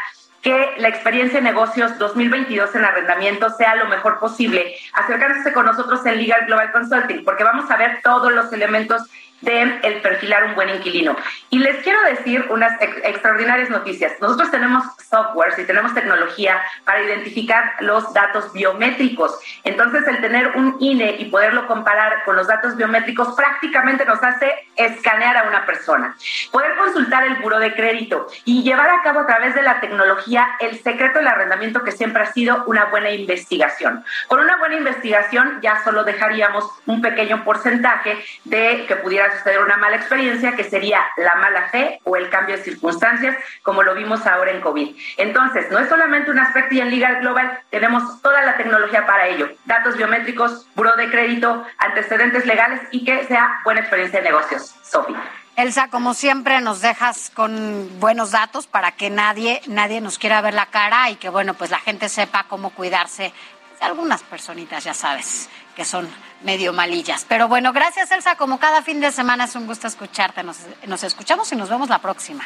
que 0.45 0.75
la 0.77 0.89
experiencia 0.89 1.41
de 1.41 1.45
negocios 1.45 1.99
2022 1.99 2.75
en 2.75 2.85
arrendamiento 2.85 3.49
sea 3.57 3.77
lo 3.77 3.87
mejor 3.87 4.19
posible. 4.19 4.77
Acercarse 4.93 5.55
con 5.55 5.65
nosotros 5.65 6.05
en 6.05 6.19
Legal 6.19 6.45
Global 6.45 6.71
Consulting, 6.71 7.25
porque 7.25 7.45
vamos 7.45 7.71
a 7.71 7.79
ver 7.79 8.01
todos 8.03 8.31
los 8.31 8.53
elementos 8.53 9.03
de 9.45 9.81
el 9.83 10.01
perfilar 10.01 10.45
un 10.45 10.55
buen 10.55 10.69
inquilino. 10.71 11.16
Y 11.51 11.59
les 11.59 11.83
quiero 11.83 12.03
decir 12.05 12.47
unas 12.51 12.81
extraordinarias 12.81 13.71
noticias. 13.71 14.12
Nosotros 14.21 14.51
tenemos 14.51 14.85
software 15.09 15.55
y 15.59 15.65
tenemos 15.65 15.95
tecnología 15.95 16.61
para 16.85 17.03
identificar 17.03 17.75
los 17.81 18.12
datos 18.12 18.53
biométricos. 18.53 19.39
Entonces, 19.62 20.07
el 20.09 20.21
tener 20.21 20.53
un 20.57 20.77
INE 20.81 21.16
y 21.19 21.27
poderlo 21.27 21.66
comparar 21.66 22.25
con 22.25 22.37
los 22.37 22.47
datos 22.47 22.77
biométricos 22.77 23.35
prácticamente 23.37 24.05
nos 24.05 24.23
hace 24.23 24.53
escanear 24.77 25.37
a 25.37 25.49
una 25.49 25.66
persona. 25.66 26.16
Poder 26.51 26.77
consultar 26.77 27.25
el 27.25 27.37
buro 27.37 27.59
de 27.59 27.75
crédito 27.75 28.27
y 28.45 28.62
llevar 28.62 28.91
a 28.91 29.03
cabo 29.03 29.21
a 29.21 29.27
través 29.27 29.55
de 29.55 29.62
la 29.62 29.81
tecnología 29.81 30.49
el 30.61 30.81
secreto 30.83 31.19
del 31.19 31.29
arrendamiento 31.29 31.85
que 31.85 31.93
siempre 31.93 32.23
ha 32.23 32.33
sido 32.33 32.65
una 32.66 32.87
buena 32.87 33.11
investigación. 33.11 34.05
Con 34.29 34.41
una 34.41 34.57
buena 34.57 34.77
investigación 34.77 35.61
ya 35.62 35.83
solo 35.85 36.05
dejaríamos 36.05 36.65
un 36.87 37.01
pequeño 37.01 37.45
porcentaje 37.45 38.25
de 38.45 38.85
que 38.87 38.97
pudiera 38.97 39.34
suceder 39.36 39.61
una 39.61 39.77
mala 39.77 39.97
experiencia, 39.97 40.52
que 40.56 40.65
sería 40.65 41.01
la 41.16 41.36
mala 41.36 41.69
fe 41.69 42.01
o 42.05 42.16
el 42.16 42.31
cambio 42.31 42.56
de 42.56 42.62
circunstancias, 42.62 43.36
como 43.62 43.82
lo 43.82 43.94
vimos 43.94 44.27
ahora 44.27 44.51
en 44.51 44.61
COVID. 44.61 44.97
Entonces, 45.16 45.70
no 45.70 45.78
es 45.78 45.89
solamente 45.89 46.31
un 46.31 46.39
aspecto 46.39 46.74
y 46.74 46.81
en 46.81 46.90
Legal 46.90 47.20
Global 47.20 47.61
tenemos 47.70 48.23
toda 48.23 48.43
la 48.43 48.56
tecnología 48.56 49.06
para 49.06 49.28
ello. 49.28 49.48
Datos 49.65 49.97
biométricos, 49.97 50.66
buro 50.74 50.94
de 50.97 51.11
crédito, 51.11 51.65
antecedentes 51.78 52.47
legales 52.47 52.81
y 52.90 53.05
que 53.05 53.24
sea 53.27 53.61
buena 53.65 53.81
experiencia 53.81 54.20
de 54.20 54.27
negocios. 54.27 54.74
Sofi. 54.82 55.15
Elsa, 55.56 55.89
como 55.89 56.15
siempre, 56.15 56.61
nos 56.61 56.81
dejas 56.81 57.31
con 57.32 58.01
buenos 58.01 58.32
datos 58.32 58.66
para 58.66 58.93
que 58.93 59.09
nadie, 59.09 59.61
nadie 59.69 60.01
nos 60.01 60.19
quiera 60.19 60.40
ver 60.40 60.55
la 60.55 60.66
cara 60.66 61.11
y 61.11 61.16
que, 61.16 61.28
bueno, 61.28 61.55
pues 61.55 61.70
la 61.70 61.78
gente 61.78 62.09
sepa 62.09 62.47
cómo 62.48 62.70
cuidarse 62.70 63.32
algunas 63.81 64.23
personitas, 64.23 64.82
ya 64.82 64.94
sabes, 64.94 65.48
que 65.75 65.85
son 65.85 66.09
medio 66.43 66.73
malillas. 66.73 67.25
Pero 67.29 67.49
bueno, 67.49 67.73
gracias 67.73 68.11
Elsa, 68.11 68.37
como 68.37 68.59
cada 68.59 68.83
fin 68.83 69.01
de 69.01 69.13
semana 69.13 69.45
es 69.45 69.55
un 69.55 69.67
gusto 69.67 69.87
escucharte. 69.87 70.43
Nos, 70.43 70.59
nos 70.87 71.03
escuchamos 71.05 71.51
y 71.53 71.57
nos 71.57 71.69
vemos 71.69 71.89
la 71.89 71.99
próxima. 71.99 72.45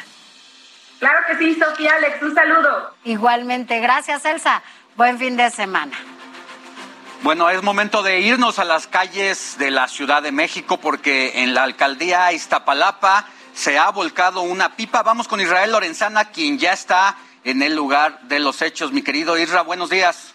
Claro 0.99 1.19
que 1.27 1.37
sí, 1.37 1.57
Sofía 1.59 1.95
Alex, 1.95 2.21
un 2.21 2.35
saludo. 2.35 2.93
Igualmente, 3.03 3.79
gracias 3.79 4.25
Elsa. 4.25 4.61
Buen 4.95 5.17
fin 5.17 5.37
de 5.37 5.49
semana. 5.49 5.97
Bueno, 7.21 7.49
es 7.49 7.61
momento 7.61 8.01
de 8.01 8.21
irnos 8.21 8.59
a 8.59 8.63
las 8.63 8.87
calles 8.87 9.57
de 9.57 9.71
la 9.71 9.87
Ciudad 9.87 10.21
de 10.21 10.31
México 10.31 10.77
porque 10.77 11.43
en 11.43 11.53
la 11.53 11.63
alcaldía 11.63 12.31
Iztapalapa 12.31 13.25
se 13.53 13.77
ha 13.77 13.89
volcado 13.91 14.41
una 14.41 14.75
pipa. 14.75 15.03
Vamos 15.03 15.27
con 15.27 15.41
Israel 15.41 15.71
Lorenzana, 15.71 16.31
quien 16.31 16.57
ya 16.57 16.71
está 16.71 17.17
en 17.43 17.61
el 17.61 17.75
lugar 17.75 18.21
de 18.23 18.39
los 18.39 18.61
hechos. 18.61 18.93
Mi 18.93 19.01
querido 19.01 19.37
Isra, 19.37 19.61
buenos 19.61 19.89
días. 19.89 20.33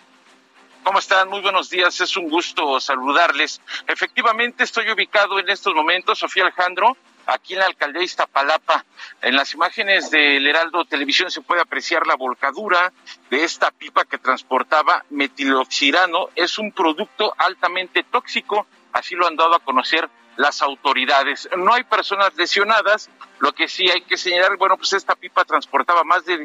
¿Cómo 0.85 0.99
están? 0.99 1.31
Muy 1.31 1.41
buenos 1.41 1.71
días, 1.71 1.99
es 2.03 2.15
un 2.19 2.29
gusto 2.29 2.79
saludarles. 2.79 3.63
Efectivamente, 3.87 4.65
estoy 4.65 4.91
ubicado 4.91 5.39
en 5.39 5.49
estos 5.49 5.75
momentos, 5.75 6.19
Sofía 6.19 6.43
Alejandro, 6.43 6.95
aquí 7.25 7.55
en 7.55 7.61
la 7.61 7.67
alcaldía 7.67 8.03
Iztapalapa. 8.03 8.85
En 9.23 9.35
las 9.35 9.55
imágenes 9.55 10.11
del 10.11 10.47
Heraldo 10.47 10.85
Televisión 10.85 11.31
se 11.31 11.41
puede 11.41 11.63
apreciar 11.63 12.07
la 12.07 12.17
volcadura 12.17 12.93
de 13.31 13.45
esta 13.45 13.71
pipa 13.71 14.05
que 14.05 14.19
transportaba 14.19 15.07
metiloxirano. 15.09 16.29
Es 16.37 16.59
un 16.59 16.71
producto 16.71 17.33
altamente 17.39 18.03
tóxico, 18.03 18.67
así 18.93 19.15
lo 19.15 19.27
han 19.27 19.37
dado 19.37 19.55
a 19.55 19.61
conocer 19.61 20.11
las 20.37 20.61
autoridades. 20.61 21.49
No 21.57 21.73
hay 21.73 21.85
personas 21.85 22.37
lesionadas, 22.37 23.09
lo 23.39 23.55
que 23.55 23.69
sí 23.69 23.89
hay 23.89 24.03
que 24.03 24.19
señalar, 24.19 24.59
bueno, 24.59 24.77
pues 24.77 24.93
esta 24.93 25.15
pipa 25.15 25.47
transportaba 25.47 26.05
más 26.05 26.27
de 26.27 26.37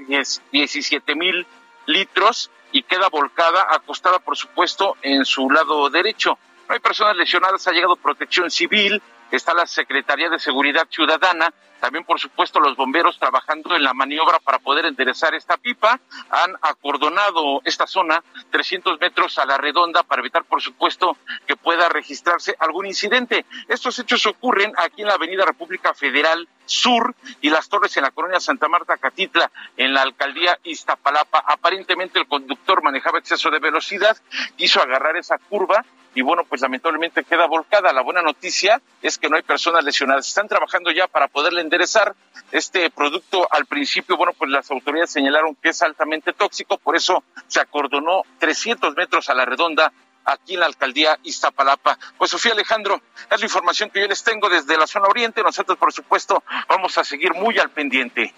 17 0.53 1.15
mil 1.15 1.45
litros 1.87 2.49
y 2.71 2.83
queda 2.83 3.09
volcada, 3.09 3.67
acostada 3.69 4.19
por 4.19 4.37
supuesto 4.37 4.97
en 5.01 5.25
su 5.25 5.49
lado 5.49 5.89
derecho. 5.89 6.37
No 6.67 6.73
hay 6.73 6.79
personas 6.79 7.15
lesionadas, 7.17 7.67
ha 7.67 7.71
llegado 7.71 7.95
protección 7.95 8.51
civil, 8.51 9.01
está 9.31 9.53
la 9.53 9.65
Secretaría 9.65 10.29
de 10.29 10.39
Seguridad 10.39 10.87
Ciudadana, 10.89 11.53
también 11.79 12.05
por 12.05 12.19
supuesto 12.19 12.59
los 12.59 12.75
bomberos 12.75 13.17
trabajando 13.17 13.75
en 13.75 13.83
la 13.83 13.93
maniobra 13.93 14.39
para 14.39 14.59
poder 14.59 14.85
enderezar 14.85 15.33
esta 15.33 15.57
pipa, 15.57 15.99
han 16.29 16.55
acordonado 16.61 17.61
esta 17.65 17.87
zona 17.87 18.23
300 18.51 18.99
metros 18.99 19.37
a 19.37 19.45
la 19.45 19.57
redonda 19.57 20.03
para 20.03 20.21
evitar 20.21 20.43
por 20.45 20.61
supuesto 20.61 21.17
que 21.47 21.55
pueda 21.55 21.89
registrarse 21.89 22.55
algún 22.59 22.85
incidente. 22.85 23.45
Estos 23.67 23.97
hechos 23.99 24.25
ocurren 24.25 24.73
aquí 24.77 25.01
en 25.01 25.07
la 25.07 25.15
Avenida 25.15 25.45
República 25.45 25.93
Federal 25.93 26.47
Sur 26.65 27.15
y 27.41 27.49
las 27.49 27.67
torres 27.67 27.97
en 27.97 28.03
la 28.03 28.11
colonia 28.11 28.39
Santa 28.39 28.67
Marta 28.67 28.97
Catitla 28.97 29.51
en 29.75 29.93
la 29.93 30.03
alcaldía 30.03 30.59
Iztapalapa. 30.63 31.43
Aparentemente 31.47 32.19
el 32.19 32.27
conductor 32.27 32.83
manejaba 32.83 33.19
exceso 33.19 33.49
de 33.49 33.59
velocidad, 33.59 34.15
quiso 34.55 34.81
agarrar 34.81 35.17
esa 35.17 35.37
curva 35.37 35.83
y 36.15 36.21
bueno, 36.21 36.43
pues 36.43 36.61
lamentablemente 36.61 37.23
queda 37.23 37.45
volcada. 37.47 37.93
La 37.93 38.01
buena 38.01 38.21
noticia 38.21 38.81
es 39.01 39.17
que 39.17 39.29
no 39.29 39.35
hay 39.35 39.43
personas 39.43 39.83
lesionadas. 39.83 40.27
Están 40.27 40.47
trabajando 40.47 40.91
ya 40.91 41.07
para 41.07 41.27
poderle 41.27 41.61
enderezar 41.61 42.15
este 42.51 42.89
producto. 42.89 43.47
Al 43.51 43.65
principio, 43.65 44.17
bueno, 44.17 44.33
pues 44.33 44.49
las 44.49 44.69
autoridades 44.71 45.11
señalaron 45.11 45.55
que 45.55 45.69
es 45.69 45.81
altamente 45.81 46.33
tóxico, 46.33 46.77
por 46.77 46.95
eso 46.95 47.23
se 47.47 47.59
acordonó 47.59 48.23
300 48.39 48.95
metros 48.95 49.29
a 49.29 49.33
la 49.33 49.45
redonda 49.45 49.91
aquí 50.25 50.55
en 50.55 50.61
la 50.61 50.65
alcaldía 50.65 51.17
Iztapalapa. 51.23 51.97
Pues 52.17 52.31
Sofía 52.31 52.53
Alejandro, 52.53 53.01
es 53.29 53.39
la 53.39 53.45
información 53.45 53.89
que 53.89 54.01
yo 54.01 54.07
les 54.07 54.23
tengo 54.23 54.49
desde 54.49 54.77
la 54.77 54.87
zona 54.87 55.07
oriente. 55.07 55.41
Nosotros, 55.43 55.77
por 55.77 55.93
supuesto, 55.93 56.43
vamos 56.67 56.97
a 56.97 57.03
seguir 57.03 57.33
muy 57.33 57.57
al 57.59 57.69
pendiente. 57.69 58.33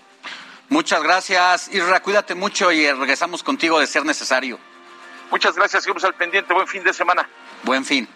Muchas 0.69 1.03
gracias, 1.03 1.67
Isra. 1.73 2.01
Cuídate 2.01 2.33
mucho 2.33 2.71
y 2.71 2.89
regresamos 2.89 3.43
contigo 3.43 3.79
de 3.79 3.87
ser 3.87 4.05
necesario. 4.05 4.57
Muchas 5.29 5.55
gracias, 5.55 5.83
seguimos 5.83 6.03
al 6.03 6.13
pendiente. 6.13 6.53
Buen 6.53 6.67
fin 6.67 6.83
de 6.83 6.93
semana. 6.93 7.27
Buen 7.63 7.85
fin. 7.85 8.07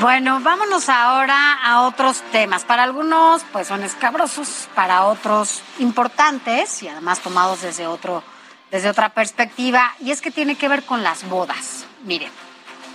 Bueno, 0.00 0.38
vámonos 0.40 0.88
ahora 0.88 1.54
a 1.54 1.82
otros 1.82 2.22
temas. 2.30 2.64
Para 2.64 2.84
algunos, 2.84 3.42
pues 3.52 3.66
son 3.66 3.82
escabrosos, 3.82 4.68
para 4.74 5.04
otros 5.06 5.62
importantes 5.80 6.82
y 6.84 6.88
además 6.88 7.18
tomados 7.18 7.62
desde 7.62 7.88
otro, 7.88 8.22
desde 8.70 8.90
otra 8.90 9.08
perspectiva. 9.08 9.94
Y 10.00 10.12
es 10.12 10.20
que 10.20 10.30
tiene 10.30 10.54
que 10.54 10.68
ver 10.68 10.84
con 10.84 11.02
las 11.02 11.28
bodas. 11.28 11.84
Miren, 12.04 12.30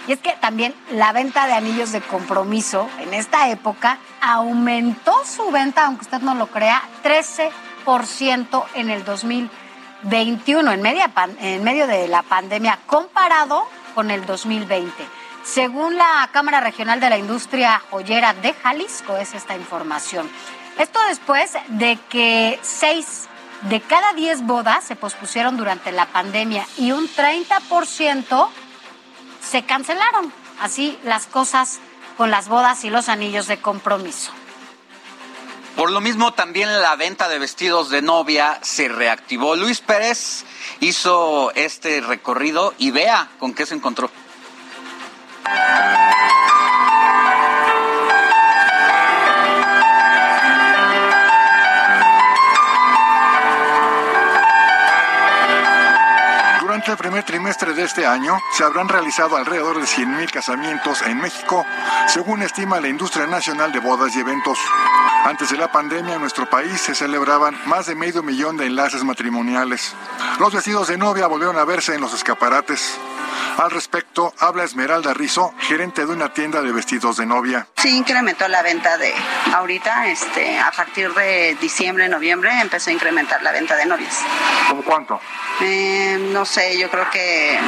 y 0.08 0.14
es 0.14 0.20
que 0.20 0.32
también 0.40 0.74
la 0.92 1.12
venta 1.12 1.46
de 1.46 1.54
anillos 1.54 1.92
de 1.92 2.00
compromiso 2.00 2.90
en 3.00 3.14
esta 3.14 3.50
época 3.50 3.98
aumentó 4.22 5.14
su 5.26 5.52
venta, 5.52 5.86
aunque 5.86 6.04
usted 6.04 6.22
no 6.22 6.36
lo 6.36 6.48
crea, 6.48 6.82
13% 7.04 8.64
en 8.76 8.90
el 8.90 9.04
2021, 9.04 10.72
en, 10.72 10.82
media 10.82 11.12
en 11.40 11.64
medio 11.64 11.86
de 11.86 12.08
la 12.08 12.24
pandemia, 12.24 12.80
comparado 12.86 13.66
con 13.94 14.12
el 14.12 14.26
2020. 14.26 14.92
Según 15.44 15.98
la 15.98 16.30
Cámara 16.32 16.62
Regional 16.62 17.00
de 17.00 17.10
la 17.10 17.18
Industria 17.18 17.82
Joyera 17.90 18.34
de 18.34 18.54
Jalisco, 18.54 19.18
es 19.18 19.34
esta 19.34 19.56
información. 19.56 20.30
Esto 20.78 21.00
después 21.10 21.54
de 21.68 22.00
que 22.10 22.60
seis 22.62 23.28
de 23.70 23.82
cada 23.82 24.14
diez 24.14 24.42
bodas 24.42 24.84
se 24.84 24.96
pospusieron 24.96 25.58
durante 25.58 25.92
la 25.92 26.08
pandemia 26.08 26.66
y 26.78 26.92
un 26.92 27.08
30% 27.08 28.50
se 29.42 29.64
cancelaron. 29.64 30.32
Así 30.60 30.98
las 31.04 31.26
cosas 31.28 31.80
con 32.18 32.32
las 32.32 32.48
bodas 32.48 32.84
y 32.84 32.90
los 32.90 33.10
anillos 33.10 33.48
de 33.48 33.58
compromiso. 33.58 34.32
Por 35.76 35.92
lo 35.92 36.02
mismo, 36.02 36.34
también 36.34 36.82
la 36.82 36.96
venta 36.96 37.28
de 37.28 37.40
vestidos 37.40 37.90
de 37.90 38.02
novia 38.02 38.60
se 38.62 38.90
reactivó. 38.90 39.56
Luis 39.56 39.82
Pérez 39.82 40.46
hizo 40.82 41.52
este 41.56 42.00
recorrido 42.02 42.74
y 42.78 42.92
vea 42.92 43.30
con 43.40 43.54
qué 43.54 43.66
se 43.66 43.74
encontró. 43.74 44.12
El 56.94 57.00
primer 57.00 57.24
trimestre 57.24 57.74
de 57.74 57.86
este 57.86 58.06
año 58.06 58.40
se 58.56 58.64
habrán 58.64 58.88
realizado 58.88 59.36
alrededor 59.36 59.80
de 59.80 59.88
100.000 59.88 60.30
casamientos 60.30 61.02
en 61.02 61.18
México, 61.18 61.66
según 62.08 62.44
estima 62.44 62.80
la 62.80 62.88
Industria 62.88 63.26
Nacional 63.26 63.72
de 63.72 63.80
Bodas 63.80 64.16
y 64.16 64.20
Eventos. 64.20 64.60
Antes 65.26 65.50
de 65.50 65.58
la 65.58 65.72
pandemia 65.72 66.14
en 66.14 66.22
nuestro 66.22 66.48
país 66.48 66.80
se 66.80 66.94
celebraban 66.94 67.58
más 67.66 67.88
de 67.88 67.96
medio 67.96 68.22
millón 68.22 68.58
de 68.58 68.68
enlaces 68.68 69.04
matrimoniales. 69.04 69.96
Los 70.40 70.54
vestidos 70.54 70.88
de 70.88 71.00
novia 71.00 71.26
volvieron 71.26 71.58
a 71.58 71.66
verse 71.66 71.96
en 71.96 72.02
los 72.02 72.14
escaparates. 72.14 72.96
Al 73.58 73.70
respecto, 73.70 74.34
habla 74.40 74.64
Esmeralda 74.64 75.14
Rizo, 75.14 75.54
gerente 75.60 76.06
de 76.06 76.12
una 76.12 76.34
tienda 76.34 76.62
de 76.62 76.72
vestidos 76.72 77.18
de 77.18 77.26
novia. 77.26 77.68
Sí, 77.78 77.96
incrementó 77.96 78.48
la 78.48 78.62
venta 78.62 78.98
de 78.98 79.14
ahorita, 79.54 80.08
este, 80.08 80.60
a 80.60 80.72
partir 80.72 81.14
de 81.14 81.56
diciembre, 81.62 82.10
noviembre, 82.10 82.52
empezó 82.60 82.90
a 82.90 82.94
incrementar 82.94 83.44
la 83.44 83.52
venta 83.52 83.76
de 83.76 83.86
novias. 83.86 84.20
¿Cómo 84.70 84.84
cuánto? 84.84 85.20
Eh, 85.62 86.30
no 86.32 86.46
sé, 86.46 86.78
yo 86.80 86.90
creo 86.90 87.10
que 87.12 87.60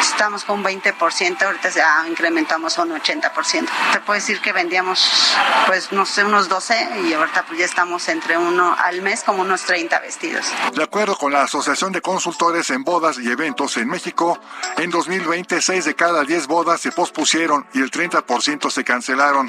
estamos 0.00 0.44
con 0.44 0.58
un 0.58 0.64
20%, 0.64 1.42
ahorita 1.42 1.70
ya 1.70 2.04
incrementamos 2.06 2.78
a 2.78 2.82
un 2.82 2.90
80%. 2.90 3.68
Te 3.92 4.00
puedo 4.00 4.18
decir 4.18 4.40
que 4.40 4.52
vendíamos, 4.52 5.34
pues, 5.66 5.92
no 5.92 6.04
sé, 6.04 6.24
unos 6.24 6.48
12 6.48 6.88
y 7.08 7.12
ahorita 7.14 7.44
pues 7.46 7.58
ya 7.58 7.64
estamos 7.64 8.08
entre 8.08 8.36
uno 8.36 8.76
al 8.78 9.00
mes 9.00 9.22
como 9.22 9.42
unos 9.42 9.62
30 9.62 9.98
vestidos. 10.00 10.46
De 10.74 10.82
acuerdo 10.82 11.16
con 11.16 11.32
la 11.32 11.42
Asociación 11.42 11.92
de 11.92 12.02
Consultores 12.02 12.68
en 12.70 12.84
Bodas 12.84 13.18
y 13.18 13.30
Eventos 13.30 13.76
en 13.78 13.88
México, 13.88 14.38
en 14.76 14.90
2020 15.06 15.62
6 15.62 15.84
de 15.84 15.94
cada 15.94 16.24
10 16.24 16.48
bodas 16.48 16.80
se 16.80 16.90
pospusieron 16.90 17.64
y 17.72 17.80
el 17.80 17.92
30% 17.92 18.70
se 18.70 18.82
cancelaron. 18.82 19.48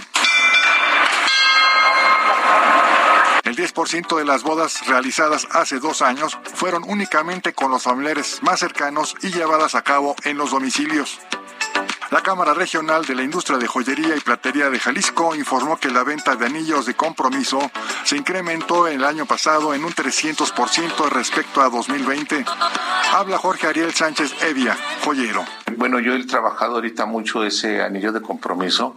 El 3.43 3.55
10% 3.55 4.17
de 4.17 4.25
las 4.25 4.43
bodas 4.43 4.85
realizadas 4.85 5.47
hace 5.49 5.79
dos 5.79 6.03
años 6.03 6.38
fueron 6.53 6.84
únicamente 6.88 7.53
con 7.53 7.71
los 7.71 7.81
familiares 7.81 8.38
más 8.43 8.59
cercanos 8.59 9.15
y 9.23 9.29
llevadas 9.31 9.73
a 9.73 9.81
cabo 9.81 10.15
en 10.25 10.38
los 10.38 10.51
domicilios. 10.51 11.19
La 12.09 12.21
Cámara 12.21 12.53
Regional 12.53 13.03
de 13.03 13.15
la 13.15 13.23
Industria 13.23 13.57
de 13.57 13.67
Joyería 13.67 14.15
y 14.15 14.21
Platería 14.21 14.69
de 14.69 14.79
Jalisco 14.79 15.35
informó 15.35 15.77
que 15.77 15.89
la 15.89 16.05
venta 16.05 16.38
de 16.38 16.45
anillos 16.45 16.85
de 16.85 16.93
compromiso 16.93 17.59
se 18.05 18.15
incrementó 18.15 18.88
el 18.88 19.03
año 19.03 19.25
pasado 19.25 19.73
en 19.73 19.84
un 19.84 19.91
300% 19.91 21.09
respecto 21.09 21.61
a 21.61 21.69
2020. 21.69 22.45
Habla 23.13 23.38
Jorge 23.38 23.67
Ariel 23.67 23.93
Sánchez 23.93 24.34
Evia, 24.41 24.77
joyero. 25.03 25.43
Bueno, 25.75 25.99
yo 25.99 26.13
he 26.13 26.25
trabajado 26.25 26.75
ahorita 26.75 27.05
mucho 27.05 27.43
ese 27.43 27.81
anillo 27.81 28.13
de 28.13 28.21
compromiso 28.21 28.95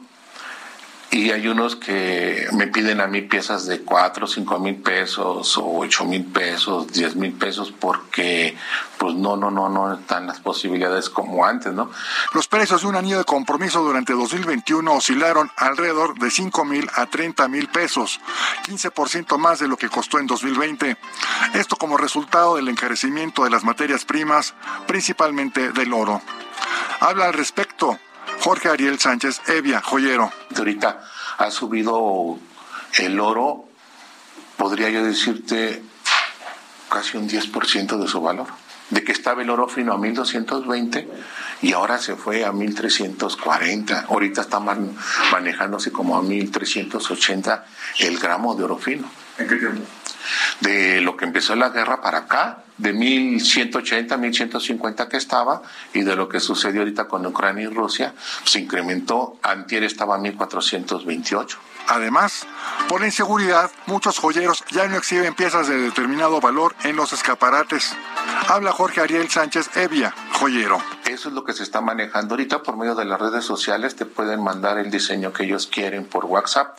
y 1.12 1.32
hay 1.32 1.48
unos 1.48 1.74
que 1.74 2.46
me 2.52 2.68
piden 2.68 3.00
a 3.00 3.08
mí 3.08 3.22
piezas 3.22 3.66
de 3.66 3.80
4, 3.80 4.28
5 4.28 4.58
mil 4.60 4.76
pesos 4.76 5.58
o 5.58 5.78
8 5.78 6.04
mil 6.04 6.24
pesos, 6.24 6.92
10 6.92 7.16
mil 7.16 7.32
pesos 7.32 7.72
porque 7.72 8.56
pues 8.96 9.16
no, 9.16 9.36
no, 9.36 9.50
no, 9.50 9.68
no 9.68 9.94
están 9.94 10.28
las 10.28 10.38
posibilidades 10.38 11.10
como 11.10 11.44
antes, 11.44 11.72
¿no? 11.72 11.90
Los 12.32 12.46
precios 12.46 12.82
de 12.82 12.86
un 12.86 12.94
anillo 12.94 13.18
de 13.18 13.24
compromiso 13.24 13.82
durante 13.82 14.12
2021 14.12 14.92
oscilaron 14.92 15.50
alrededor 15.56 16.16
de 16.16 16.30
5 16.30 16.64
mil 16.64 16.88
a 16.94 17.06
30 17.06 17.48
mil 17.48 17.68
pesos, 17.68 18.20
15% 18.68 19.36
más 19.36 19.58
de 19.58 19.66
lo 19.66 19.76
que 19.76 19.88
costó 19.88 20.20
en 20.20 20.28
2020. 20.28 20.96
Esto 21.54 21.74
como 21.74 21.96
resultado 21.96 22.54
del 22.54 22.68
encarecimiento 22.68 23.42
de 23.42 23.50
las 23.50 23.64
materias 23.64 24.04
primas, 24.04 24.54
principalmente 24.86 25.72
del 25.72 25.92
oro. 25.92 26.22
Habla 27.00 27.26
al 27.26 27.32
respecto 27.32 27.98
Jorge 28.40 28.70
Ariel 28.70 28.98
Sánchez 28.98 29.42
Evia, 29.48 29.82
joyero. 29.82 30.32
Ahorita 30.56 31.00
ha 31.36 31.50
subido 31.50 32.38
el 32.98 33.20
oro, 33.20 33.66
podría 34.56 34.88
yo 34.88 35.04
decirte, 35.04 35.82
casi 36.88 37.18
un 37.18 37.28
10% 37.28 37.98
de 37.98 38.08
su 38.08 38.20
valor. 38.22 38.46
De 38.88 39.04
que 39.04 39.12
estaba 39.12 39.42
el 39.42 39.50
oro 39.50 39.68
fino 39.68 39.92
a 39.92 39.98
1220 39.98 41.08
y 41.62 41.72
ahora 41.74 41.98
se 41.98 42.16
fue 42.16 42.44
a 42.44 42.50
1340. 42.50 44.06
Ahorita 44.08 44.40
está 44.40 44.58
manejándose 44.58 45.92
como 45.92 46.16
a 46.16 46.22
1380 46.22 47.66
el 48.00 48.18
gramo 48.18 48.56
de 48.56 48.64
oro 48.64 48.78
fino. 48.78 49.08
¿En 49.38 49.46
qué 49.46 49.56
tiempo? 49.56 49.82
De 50.60 51.02
lo 51.02 51.16
que 51.16 51.26
empezó 51.26 51.54
la 51.54 51.68
guerra 51.68 52.00
para 52.00 52.18
acá, 52.18 52.64
de 52.80 52.92
1180, 52.92 54.16
1150 54.16 55.08
que 55.08 55.16
estaba 55.16 55.62
y 55.92 56.02
de 56.02 56.16
lo 56.16 56.28
que 56.28 56.40
sucedió 56.40 56.80
ahorita 56.80 57.08
con 57.08 57.26
Ucrania 57.26 57.64
y 57.64 57.68
Rusia, 57.68 58.14
se 58.44 58.60
incrementó, 58.60 59.36
antier 59.42 59.84
estaba 59.84 60.16
a 60.16 60.18
1428. 60.18 61.58
Además, 61.88 62.46
por 62.88 63.00
la 63.00 63.06
inseguridad, 63.06 63.70
muchos 63.86 64.18
joyeros 64.18 64.64
ya 64.70 64.86
no 64.86 64.96
exhiben 64.96 65.34
piezas 65.34 65.68
de 65.68 65.76
determinado 65.76 66.40
valor 66.40 66.74
en 66.84 66.96
los 66.96 67.12
escaparates. 67.12 67.96
Habla 68.48 68.72
Jorge 68.72 69.00
Ariel 69.00 69.28
Sánchez 69.28 69.76
Evia, 69.76 70.14
joyero. 70.32 70.80
Eso 71.06 71.28
es 71.28 71.34
lo 71.34 71.44
que 71.44 71.52
se 71.52 71.64
está 71.64 71.80
manejando 71.80 72.34
ahorita 72.34 72.62
por 72.62 72.76
medio 72.76 72.94
de 72.94 73.04
las 73.04 73.20
redes 73.20 73.44
sociales. 73.44 73.96
Te 73.96 74.06
pueden 74.06 74.42
mandar 74.42 74.78
el 74.78 74.90
diseño 74.90 75.32
que 75.32 75.44
ellos 75.44 75.66
quieren 75.66 76.06
por 76.06 76.26
WhatsApp. 76.26 76.78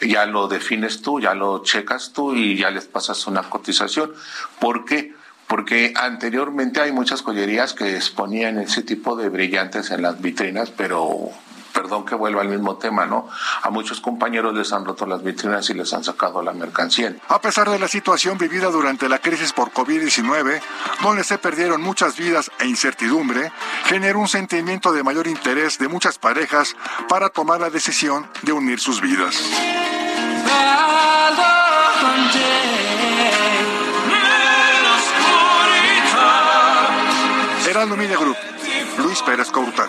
Ya 0.00 0.26
lo 0.26 0.46
defines 0.46 1.02
tú, 1.02 1.20
ya 1.20 1.34
lo 1.34 1.62
checas 1.64 2.12
tú 2.12 2.34
y 2.34 2.56
ya 2.56 2.70
les 2.70 2.84
pasas 2.84 3.26
una 3.26 3.42
cotización. 3.50 4.12
¿Por 4.60 4.84
qué? 4.84 5.14
Porque 5.52 5.92
anteriormente 5.94 6.80
hay 6.80 6.92
muchas 6.92 7.20
joyerías 7.20 7.74
que 7.74 7.94
exponían 7.94 8.56
ese 8.58 8.82
tipo 8.82 9.16
de 9.16 9.28
brillantes 9.28 9.90
en 9.90 10.00
las 10.00 10.18
vitrinas, 10.18 10.70
pero 10.70 11.28
perdón 11.74 12.06
que 12.06 12.14
vuelva 12.14 12.40
al 12.40 12.48
mismo 12.48 12.76
tema, 12.76 13.04
¿no? 13.04 13.28
A 13.60 13.68
muchos 13.68 14.00
compañeros 14.00 14.54
les 14.54 14.72
han 14.72 14.86
roto 14.86 15.04
las 15.04 15.22
vitrinas 15.22 15.68
y 15.68 15.74
les 15.74 15.92
han 15.92 16.04
sacado 16.04 16.40
la 16.40 16.54
mercancía. 16.54 17.14
A 17.28 17.42
pesar 17.42 17.68
de 17.68 17.78
la 17.78 17.86
situación 17.86 18.38
vivida 18.38 18.70
durante 18.70 19.10
la 19.10 19.18
crisis 19.18 19.52
por 19.52 19.72
COVID-19, 19.72 20.62
donde 21.02 21.22
se 21.22 21.36
perdieron 21.36 21.82
muchas 21.82 22.16
vidas 22.16 22.50
e 22.58 22.66
incertidumbre, 22.66 23.52
generó 23.84 24.20
un 24.20 24.28
sentimiento 24.28 24.90
de 24.94 25.02
mayor 25.02 25.26
interés 25.26 25.78
de 25.78 25.86
muchas 25.86 26.16
parejas 26.16 26.74
para 27.10 27.28
tomar 27.28 27.60
la 27.60 27.68
decisión 27.68 28.26
de 28.40 28.52
unir 28.52 28.80
sus 28.80 29.02
vidas. 29.02 29.36
Heraldo 37.72 37.96
Media 37.96 38.18
Group, 38.18 38.36
Luis 38.98 39.22
Pérez 39.22 39.50
Couta. 39.50 39.88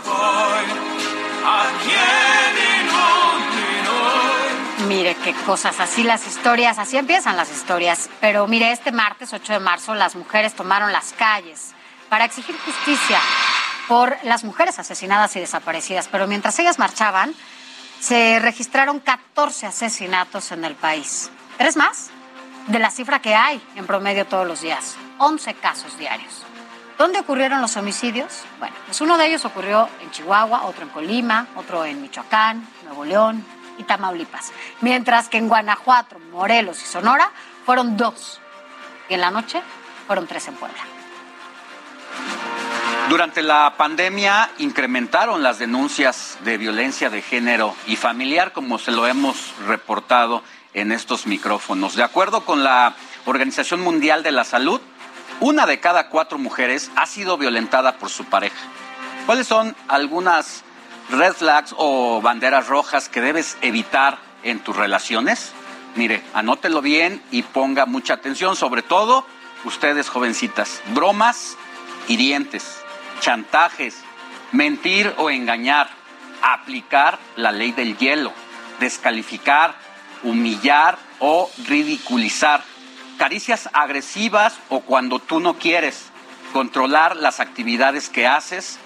Mire 4.87 5.15
qué 5.15 5.33
cosas, 5.45 5.77
así 5.81 6.03
las 6.03 6.25
historias, 6.25 6.79
así 6.79 6.95
empiezan 6.95 7.35
las 7.35 7.51
historias. 7.51 8.09
Pero 8.21 8.47
mire, 8.47 8.71
este 8.71 8.93
martes 8.93 9.33
8 9.33 9.51
de 9.51 9.59
marzo 9.59 9.95
las 9.95 10.15
mujeres 10.15 10.53
tomaron 10.53 10.93
las 10.93 11.11
calles 11.11 11.73
para 12.07 12.23
exigir 12.23 12.55
justicia 12.57 13.19
por 13.89 14.15
las 14.23 14.45
mujeres 14.45 14.79
asesinadas 14.79 15.35
y 15.35 15.41
desaparecidas. 15.41 16.07
Pero 16.09 16.25
mientras 16.25 16.57
ellas 16.59 16.79
marchaban, 16.79 17.35
se 17.99 18.39
registraron 18.39 19.01
14 19.01 19.65
asesinatos 19.65 20.53
en 20.53 20.63
el 20.63 20.75
país. 20.75 21.29
¿Tres 21.57 21.75
más? 21.75 22.11
De 22.67 22.79
la 22.79 22.91
cifra 22.91 23.21
que 23.21 23.35
hay 23.35 23.61
en 23.75 23.85
promedio 23.85 24.25
todos 24.25 24.47
los 24.47 24.61
días. 24.61 24.95
11 25.17 25.55
casos 25.55 25.97
diarios. 25.97 26.45
¿Dónde 26.97 27.19
ocurrieron 27.19 27.61
los 27.61 27.75
homicidios? 27.75 28.43
Bueno, 28.59 28.75
pues 28.85 29.01
uno 29.01 29.17
de 29.17 29.27
ellos 29.27 29.45
ocurrió 29.45 29.89
en 30.01 30.11
Chihuahua, 30.11 30.63
otro 30.63 30.83
en 30.83 30.89
Colima, 30.89 31.47
otro 31.55 31.85
en 31.85 32.01
Michoacán, 32.01 32.67
Nuevo 32.85 33.03
León 33.03 33.43
y 33.77 33.83
Tamaulipas. 33.83 34.51
Mientras 34.81 35.27
que 35.27 35.37
en 35.37 35.47
Guanajuato, 35.47 36.19
Morelos 36.31 36.81
y 36.81 36.85
Sonora 36.85 37.31
fueron 37.65 37.97
dos. 37.97 38.39
Y 39.09 39.15
en 39.15 39.21
la 39.21 39.31
noche 39.31 39.61
fueron 40.05 40.27
tres 40.27 40.47
en 40.47 40.55
Puebla. 40.55 40.83
Durante 43.09 43.41
la 43.41 43.73
pandemia 43.75 44.49
incrementaron 44.59 45.43
las 45.43 45.59
denuncias 45.59 46.37
de 46.43 46.57
violencia 46.57 47.09
de 47.09 47.21
género 47.21 47.75
y 47.85 47.95
familiar, 47.95 48.53
como 48.53 48.79
se 48.79 48.91
lo 48.91 49.07
hemos 49.07 49.53
reportado 49.67 50.43
en 50.73 50.91
estos 50.91 51.27
micrófonos. 51.27 51.95
De 51.95 52.03
acuerdo 52.03 52.45
con 52.45 52.63
la 52.63 52.95
Organización 53.25 53.81
Mundial 53.81 54.23
de 54.23 54.31
la 54.31 54.43
Salud, 54.43 54.79
una 55.43 55.65
de 55.65 55.81
cada 55.81 56.07
cuatro 56.07 56.37
mujeres 56.37 56.89
ha 56.95 57.05
sido 57.05 57.37
violentada 57.37 57.97
por 57.97 58.09
su 58.09 58.23
pareja. 58.23 58.55
¿Cuáles 59.25 59.45
son 59.45 59.75
algunas 59.89 60.63
red 61.09 61.33
flags 61.33 61.75
o 61.77 62.21
banderas 62.21 62.67
rojas 62.67 63.09
que 63.09 63.19
debes 63.19 63.57
evitar 63.61 64.19
en 64.43 64.59
tus 64.59 64.73
relaciones? 64.73 65.51
Mire, 65.95 66.23
anótelo 66.33 66.81
bien 66.81 67.21
y 67.29 67.41
ponga 67.41 67.85
mucha 67.85 68.13
atención, 68.13 68.55
sobre 68.55 68.83
todo 68.83 69.27
ustedes 69.65 70.07
jovencitas. 70.07 70.81
Bromas 70.93 71.57
hirientes, 72.07 72.79
chantajes, 73.19 73.97
mentir 74.53 75.13
o 75.17 75.29
engañar, 75.29 75.89
aplicar 76.41 77.19
la 77.35 77.51
ley 77.51 77.73
del 77.73 77.97
hielo, 77.97 78.31
descalificar, 78.79 79.75
humillar 80.23 80.97
o 81.19 81.51
ridiculizar, 81.67 82.63
caricias 83.23 83.69
agresivas 83.71 84.53
o 84.67 84.81
cuando 84.81 85.17
tú 85.17 85.39
no 85.39 85.57
quieres, 85.57 86.07
controlar 86.51 87.15
las 87.15 87.39
actividades 87.39 88.09
que 88.09 88.27
haces, 88.27 88.79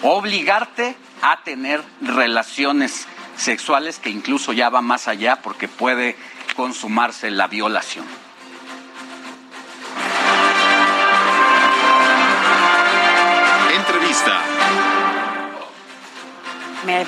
obligarte 0.00 0.96
a 1.20 1.42
tener 1.44 1.84
relaciones 2.00 3.06
sexuales 3.36 3.98
que 3.98 4.08
incluso 4.08 4.54
ya 4.54 4.70
va 4.70 4.80
más 4.80 5.08
allá 5.08 5.42
porque 5.42 5.68
puede 5.68 6.16
consumarse 6.56 7.30
la 7.30 7.48
violación. 7.48 8.06
Entrevista. 13.76 14.40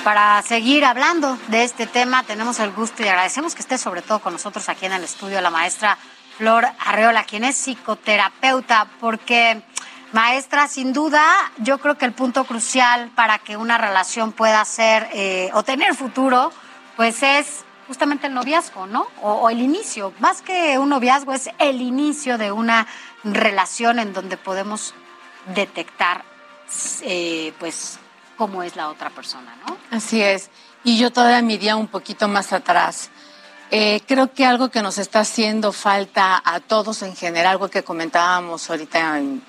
Para 0.03 0.39
seguir 0.43 0.85
hablando 0.85 1.35
de 1.47 1.63
este 1.63 1.87
tema, 1.87 2.21
tenemos 2.21 2.59
el 2.59 2.71
gusto 2.71 3.01
y 3.01 3.07
agradecemos 3.07 3.55
que 3.55 3.61
esté 3.63 3.79
sobre 3.79 4.03
todo 4.03 4.19
con 4.19 4.33
nosotros 4.33 4.69
aquí 4.69 4.85
en 4.85 4.93
el 4.93 5.03
estudio 5.03 5.41
la 5.41 5.49
maestra 5.49 5.97
Flor 6.37 6.67
Arreola, 6.85 7.23
quien 7.23 7.43
es 7.43 7.55
psicoterapeuta, 7.55 8.87
porque 8.99 9.63
maestra, 10.11 10.67
sin 10.67 10.93
duda, 10.93 11.23
yo 11.57 11.77
creo 11.77 11.97
que 11.97 12.05
el 12.05 12.13
punto 12.13 12.45
crucial 12.45 13.11
para 13.15 13.39
que 13.39 13.57
una 13.57 13.77
relación 13.77 14.31
pueda 14.31 14.63
ser 14.65 15.09
eh, 15.13 15.49
o 15.53 15.63
tener 15.63 15.95
futuro, 15.95 16.51
pues 16.95 17.23
es 17.23 17.65
justamente 17.87 18.27
el 18.27 18.33
noviazgo, 18.33 18.87
¿no? 18.87 19.07
O, 19.21 19.49
el 19.49 19.61
inicio, 19.61 20.13
más 20.19 20.41
que 20.41 20.77
un 20.77 20.89
noviazgo, 20.89 21.33
es 21.33 21.49
el 21.59 21.81
inicio 21.81 22.37
de 22.37 22.51
una 22.51 22.87
relación 23.23 23.99
en 23.99 24.13
donde 24.13 24.37
podemos 24.37 24.93
detectar, 25.53 26.23
eh, 27.01 27.53
pues, 27.59 27.99
cómo 28.37 28.63
es 28.63 28.75
la 28.75 28.89
otra 28.89 29.09
persona, 29.09 29.55
¿no? 29.67 29.77
Así 29.91 30.21
es. 30.21 30.49
Y 30.83 30.97
yo 30.97 31.11
todavía 31.11 31.41
me 31.41 31.53
iría 31.53 31.75
un 31.75 31.87
poquito 31.87 32.27
más 32.27 32.53
atrás. 32.53 33.09
Eh, 33.77 33.99
creo 34.07 34.31
que 34.31 34.45
algo 34.45 34.69
que 34.69 34.81
nos 34.81 34.97
está 34.97 35.19
haciendo 35.19 35.73
falta 35.73 36.41
a 36.45 36.61
todos 36.61 37.01
en 37.01 37.13
general, 37.13 37.51
algo 37.51 37.67
que 37.67 37.83
comentábamos 37.83 38.69
ahorita 38.69 39.17
en, 39.17 39.43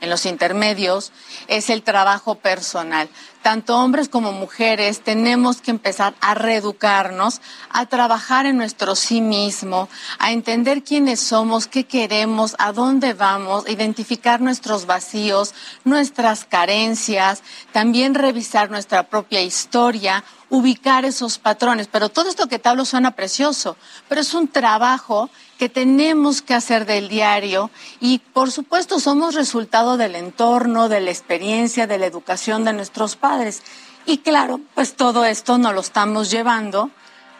en 0.00 0.10
los 0.10 0.26
intermedios, 0.26 1.12
es 1.46 1.70
el 1.70 1.84
trabajo 1.84 2.34
personal. 2.34 3.08
Tanto 3.42 3.76
hombres 3.78 4.08
como 4.08 4.32
mujeres 4.32 5.00
tenemos 5.00 5.60
que 5.60 5.70
empezar 5.70 6.14
a 6.20 6.34
reeducarnos, 6.34 7.40
a 7.70 7.86
trabajar 7.86 8.46
en 8.46 8.56
nuestro 8.56 8.96
sí 8.96 9.20
mismo, 9.20 9.88
a 10.18 10.32
entender 10.32 10.82
quiénes 10.82 11.20
somos, 11.20 11.66
qué 11.66 11.84
queremos, 11.84 12.56
a 12.58 12.72
dónde 12.72 13.14
vamos, 13.14 13.68
identificar 13.68 14.40
nuestros 14.40 14.86
vacíos, 14.86 15.54
nuestras 15.84 16.44
carencias, 16.44 17.42
también 17.72 18.14
revisar 18.14 18.70
nuestra 18.70 19.04
propia 19.04 19.40
historia, 19.40 20.24
ubicar 20.50 21.04
esos 21.04 21.38
patrones. 21.38 21.86
Pero 21.86 22.08
todo 22.08 22.28
esto 22.28 22.48
que 22.48 22.58
te 22.58 22.68
hablo 22.68 22.84
suena 22.84 23.12
precioso, 23.12 23.76
pero 24.08 24.20
es 24.20 24.34
un 24.34 24.48
trabajo 24.48 25.30
que 25.58 25.68
tenemos 25.68 26.40
que 26.40 26.54
hacer 26.54 26.86
del 26.86 27.08
diario 27.08 27.70
y 28.00 28.20
por 28.20 28.52
supuesto 28.52 29.00
somos 29.00 29.34
resultado 29.34 29.96
del 29.96 30.14
entorno, 30.14 30.88
de 30.88 31.00
la 31.00 31.10
experiencia, 31.10 31.86
de 31.86 31.98
la 31.98 32.06
educación 32.06 32.64
de 32.64 32.72
nuestros 32.72 33.16
padres. 33.16 33.62
Y 34.06 34.18
claro, 34.18 34.60
pues 34.74 34.94
todo 34.94 35.24
esto 35.24 35.58
nos 35.58 35.74
lo 35.74 35.80
estamos 35.80 36.30
llevando 36.30 36.90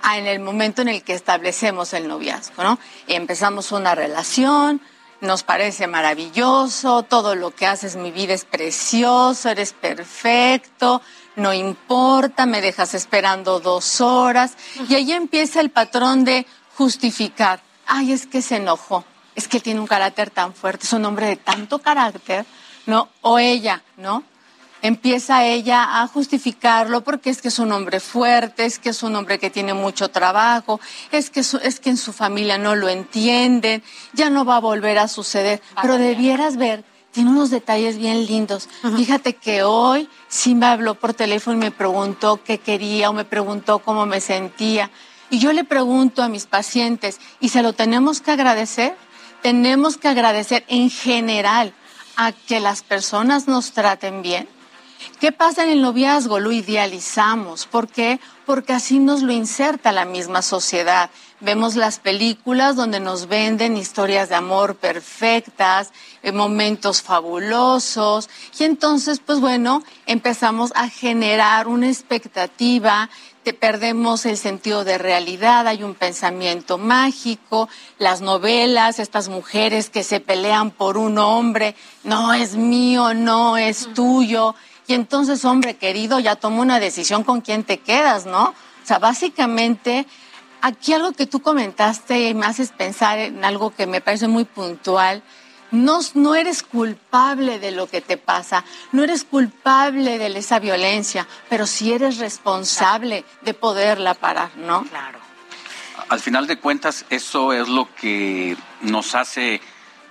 a 0.02 0.18
en 0.18 0.26
el 0.26 0.40
momento 0.40 0.82
en 0.82 0.88
el 0.88 1.02
que 1.02 1.14
establecemos 1.14 1.92
el 1.92 2.08
noviazgo, 2.08 2.62
¿no? 2.62 2.78
empezamos 3.06 3.72
una 3.72 3.94
relación, 3.94 4.80
nos 5.20 5.42
parece 5.42 5.86
maravilloso, 5.86 7.02
todo 7.02 7.34
lo 7.34 7.52
que 7.52 7.66
haces 7.66 7.97
mi 7.97 8.10
vida 8.10 8.34
es 8.34 8.44
precioso, 8.44 9.48
eres 9.48 9.72
perfecto, 9.72 11.02
no 11.36 11.52
importa, 11.52 12.47
me 12.47 12.60
dejas 12.60 12.94
esperando 12.94 13.60
dos 13.60 14.00
horas 14.00 14.56
y 14.88 14.94
ahí 14.94 15.12
empieza 15.12 15.60
el 15.60 15.70
patrón 15.70 16.24
de 16.24 16.47
justificar 16.76 17.60
ay, 17.89 18.12
es 18.12 18.26
que 18.26 18.42
se 18.42 18.57
enojó, 18.57 19.05
es 19.34 19.49
que 19.49 19.58
tiene 19.58 19.81
un 19.81 19.86
carácter 19.86 20.31
tan 20.31 20.55
fuerte, 20.55 20.84
es 20.84 20.92
un 20.92 21.05
hombre 21.05 21.26
de 21.26 21.36
tanto 21.36 21.81
carácter, 21.81 22.47
¿no? 22.86 23.08
O 23.23 23.39
ella, 23.39 23.83
¿no? 23.97 24.23
Empieza 24.81 25.44
ella 25.44 26.00
a 26.00 26.07
justificarlo 26.07 27.02
porque 27.02 27.31
es 27.31 27.42
que 27.42 27.49
es 27.49 27.58
un 27.58 27.73
hombre 27.73 27.99
fuerte, 27.99 28.65
es 28.65 28.78
que 28.78 28.91
es 28.91 29.02
un 29.02 29.17
hombre 29.17 29.41
que 29.41 29.50
tiene 29.50 29.75
mucho 29.75 30.08
trabajo, 30.08 30.78
es 31.10 31.31
que, 31.31 31.41
es 31.41 31.81
que 31.81 31.91
en 31.91 31.97
su 31.97 32.12
familia 32.12 32.58
no 32.58 32.76
lo 32.76 32.89
entienden, 32.89 33.83
ya 34.12 34.31
no 34.31 34.44
va 34.44 34.57
a 34.57 34.60
volver 34.60 34.99
a 34.99 35.08
suceder. 35.08 35.60
Pero 35.83 35.99
debieras 35.99 36.57
ver, 36.57 36.84
tiene 37.10 37.31
unos 37.31 37.50
detalles 37.50 37.99
bien 37.99 38.25
lindos. 38.26 38.68
Fíjate 38.97 39.34
que 39.34 39.65
hoy 39.65 40.08
sí 40.28 40.55
me 40.55 40.67
habló 40.67 40.94
por 40.94 41.12
teléfono 41.12 41.57
y 41.57 41.60
me 41.60 41.70
preguntó 41.73 42.41
qué 42.44 42.58
quería 42.58 43.10
o 43.10 43.12
me 43.12 43.25
preguntó 43.25 43.81
cómo 43.81 44.07
me 44.07 44.20
sentía. 44.20 44.92
Y 45.31 45.39
yo 45.39 45.52
le 45.52 45.65
pregunto 45.65 46.23
a 46.23 46.28
mis 46.28 46.47
pacientes, 46.47 47.20
¿y 47.40 47.50
se 47.50 47.62
lo 47.62 47.73
tenemos 47.73 48.20
que 48.20 48.31
agradecer? 48.31 48.97
Tenemos 49.42 49.97
que 49.98 50.08
agradecer 50.08 50.65
en 50.68 50.90
general 50.90 51.74
a 52.16 52.32
que 52.32 52.60
las 52.60 52.82
personas 52.82 53.47
nos 53.47 53.73
traten 53.73 54.23
bien. 54.23 54.48
¿Qué 55.20 55.32
pasa 55.32 55.65
en 55.65 55.70
el 55.70 55.82
noviazgo? 55.82 56.40
Lo 56.40 56.50
idealizamos. 56.50 57.66
¿Por 57.66 57.89
qué? 57.89 58.20
Porque 58.47 58.73
así 58.73 58.98
nos 58.98 59.23
lo 59.23 59.32
inserta 59.32 59.92
la 59.92 60.05
misma 60.05 60.42
sociedad. 60.42 61.10
Vemos 61.40 61.76
las 61.76 62.00
películas 62.00 62.74
donde 62.74 62.98
nos 62.98 63.28
venden 63.28 63.76
historias 63.76 64.28
de 64.28 64.34
amor 64.34 64.74
perfectas, 64.74 65.92
eh, 66.24 66.32
momentos 66.32 67.00
fabulosos, 67.00 68.28
y 68.58 68.65
entonces, 68.65 69.20
pues 69.24 69.39
bueno, 69.39 69.84
empezamos 70.07 70.73
a 70.74 70.89
generar 70.89 71.68
una 71.68 71.86
expectativa 71.86 73.08
perdemos 73.52 74.27
el 74.27 74.36
sentido 74.36 74.85
de 74.85 74.99
realidad, 74.99 75.67
hay 75.67 75.83
un 75.83 75.94
pensamiento 75.94 76.78
mágico, 76.78 77.68
las 77.99 78.20
novelas, 78.20 78.99
estas 78.99 79.28
mujeres 79.28 79.91
que 79.91 80.02
se 80.02 80.20
pelean 80.20 80.70
por 80.70 80.97
un 80.97 81.18
hombre, 81.18 81.75
no 82.05 82.35
es 82.35 82.57
mío, 82.57 83.15
no 83.15 83.57
es 83.57 83.93
tuyo, 83.94 84.55
y 84.89 84.94
entonces, 84.94 85.44
hombre 85.44 85.77
querido, 85.77 86.18
ya 86.18 86.35
toma 86.35 86.62
una 86.62 86.81
decisión 86.81 87.23
con 87.23 87.43
quién 87.43 87.62
te 87.62 87.77
quedas, 87.77 88.25
¿no? 88.25 88.44
O 88.44 88.86
sea, 88.86 88.99
básicamente, 88.99 90.07
aquí 90.62 90.94
algo 90.94 91.12
que 91.12 91.27
tú 91.27 91.41
comentaste 91.41 92.31
y 92.31 92.35
me 92.35 92.47
haces 92.47 92.73
pensar 92.73 93.18
en 93.18 93.44
algo 93.44 93.68
que 93.68 93.86
me 93.86 94.01
parece 94.01 94.28
muy 94.28 94.44
puntual, 94.44 95.23
no, 95.70 96.00
no 96.14 96.34
eres 96.34 96.62
culpable 96.62 97.58
de 97.58 97.70
lo 97.70 97.86
que 97.86 98.00
te 98.00 98.16
pasa, 98.16 98.64
no 98.92 99.05
eres 99.05 99.24
culpable 99.24 100.18
de 100.18 100.26
esa 100.38 100.58
violencia, 100.58 101.26
pero 101.48 101.66
sí 101.66 101.92
eres 101.92 102.18
responsable 102.18 103.24
de 103.42 103.55
poderla 103.55 104.14
parar, 104.14 104.50
¿no? 104.56 104.84
Claro. 104.84 105.18
Al 106.08 106.20
final 106.20 106.47
de 106.47 106.58
cuentas, 106.58 107.05
eso 107.10 107.52
es 107.52 107.68
lo 107.68 107.94
que 107.94 108.56
nos 108.80 109.14
hace 109.14 109.60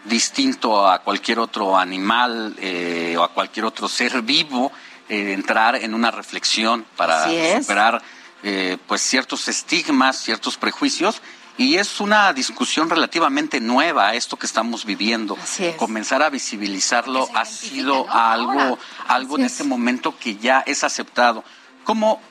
distinto 0.03 0.87
a 0.87 0.99
cualquier 0.99 1.39
otro 1.39 1.77
animal 1.77 2.55
eh, 2.59 3.15
o 3.17 3.23
a 3.23 3.33
cualquier 3.33 3.65
otro 3.65 3.87
ser 3.87 4.21
vivo, 4.21 4.71
eh, 5.09 5.33
entrar 5.33 5.75
en 5.75 5.93
una 5.93 6.11
reflexión 6.11 6.85
para 6.95 7.25
superar 7.59 8.01
eh, 8.43 8.77
pues 8.85 9.01
ciertos 9.01 9.47
estigmas, 9.47 10.17
ciertos 10.17 10.57
prejuicios 10.57 11.21
y 11.57 11.77
es 11.77 11.99
una 11.99 12.31
discusión 12.33 12.89
relativamente 12.89 13.59
nueva 13.59 14.13
esto 14.13 14.37
que 14.37 14.45
estamos 14.45 14.85
viviendo. 14.85 15.37
Comenzar 15.77 16.21
a 16.21 16.29
visibilizarlo 16.29 17.27
ha 17.33 17.45
sido 17.45 18.09
algo, 18.09 18.77
algo 19.07 19.37
en 19.37 19.45
este 19.45 19.63
momento 19.63 20.17
que 20.17 20.35
ya 20.35 20.63
es 20.65 20.83
aceptado. 20.83 21.43
¿Cómo 21.83 22.21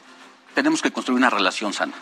tenemos 0.55 0.81
que 0.81 0.93
construir 0.93 1.19
una 1.19 1.31
relación 1.31 1.73
sana? 1.73 1.95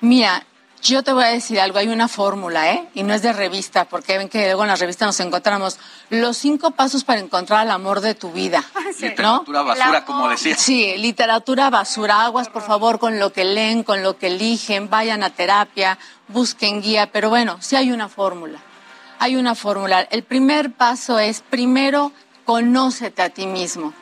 Mira, 0.00 0.44
Yo 0.82 1.02
te 1.02 1.12
voy 1.12 1.24
a 1.24 1.28
decir 1.28 1.60
algo, 1.60 1.78
hay 1.78 1.88
una 1.88 2.06
fórmula, 2.06 2.72
¿eh? 2.72 2.88
Y 2.94 3.02
no 3.02 3.12
es 3.12 3.22
de 3.22 3.32
revista, 3.32 3.86
porque 3.86 4.16
ven 4.16 4.28
que 4.28 4.44
luego 4.44 4.62
en 4.62 4.68
las 4.68 4.78
revistas 4.78 5.06
nos 5.06 5.20
encontramos 5.20 5.78
los 6.08 6.36
cinco 6.36 6.70
pasos 6.70 7.02
para 7.02 7.20
encontrar 7.20 7.66
el 7.66 7.72
amor 7.72 8.00
de 8.00 8.14
tu 8.14 8.30
vida. 8.30 8.64
Literatura 9.00 9.62
basura, 9.62 10.04
como 10.04 10.28
decía. 10.28 10.56
Sí, 10.56 10.96
literatura 10.96 11.68
basura, 11.70 12.22
aguas 12.22 12.48
por 12.48 12.62
favor 12.62 12.98
con 12.98 13.18
lo 13.18 13.32
que 13.32 13.44
leen, 13.44 13.82
con 13.82 14.02
lo 14.02 14.18
que 14.18 14.28
eligen, 14.28 14.88
vayan 14.88 15.24
a 15.24 15.30
terapia, 15.30 15.98
busquen 16.28 16.80
guía, 16.80 17.10
pero 17.10 17.28
bueno, 17.28 17.58
sí 17.60 17.74
hay 17.74 17.90
una 17.90 18.08
fórmula. 18.08 18.60
Hay 19.18 19.34
una 19.34 19.56
fórmula. 19.56 20.02
El 20.02 20.22
primer 20.22 20.72
paso 20.72 21.18
es, 21.18 21.40
primero, 21.40 22.12
conócete 22.44 23.22
a 23.22 23.30
ti 23.30 23.46
mismo. 23.46 23.92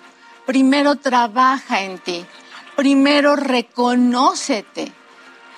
Primero, 0.44 0.96
trabaja 0.96 1.80
en 1.80 1.98
ti. 1.98 2.26
Primero, 2.76 3.34
reconócete 3.34 4.92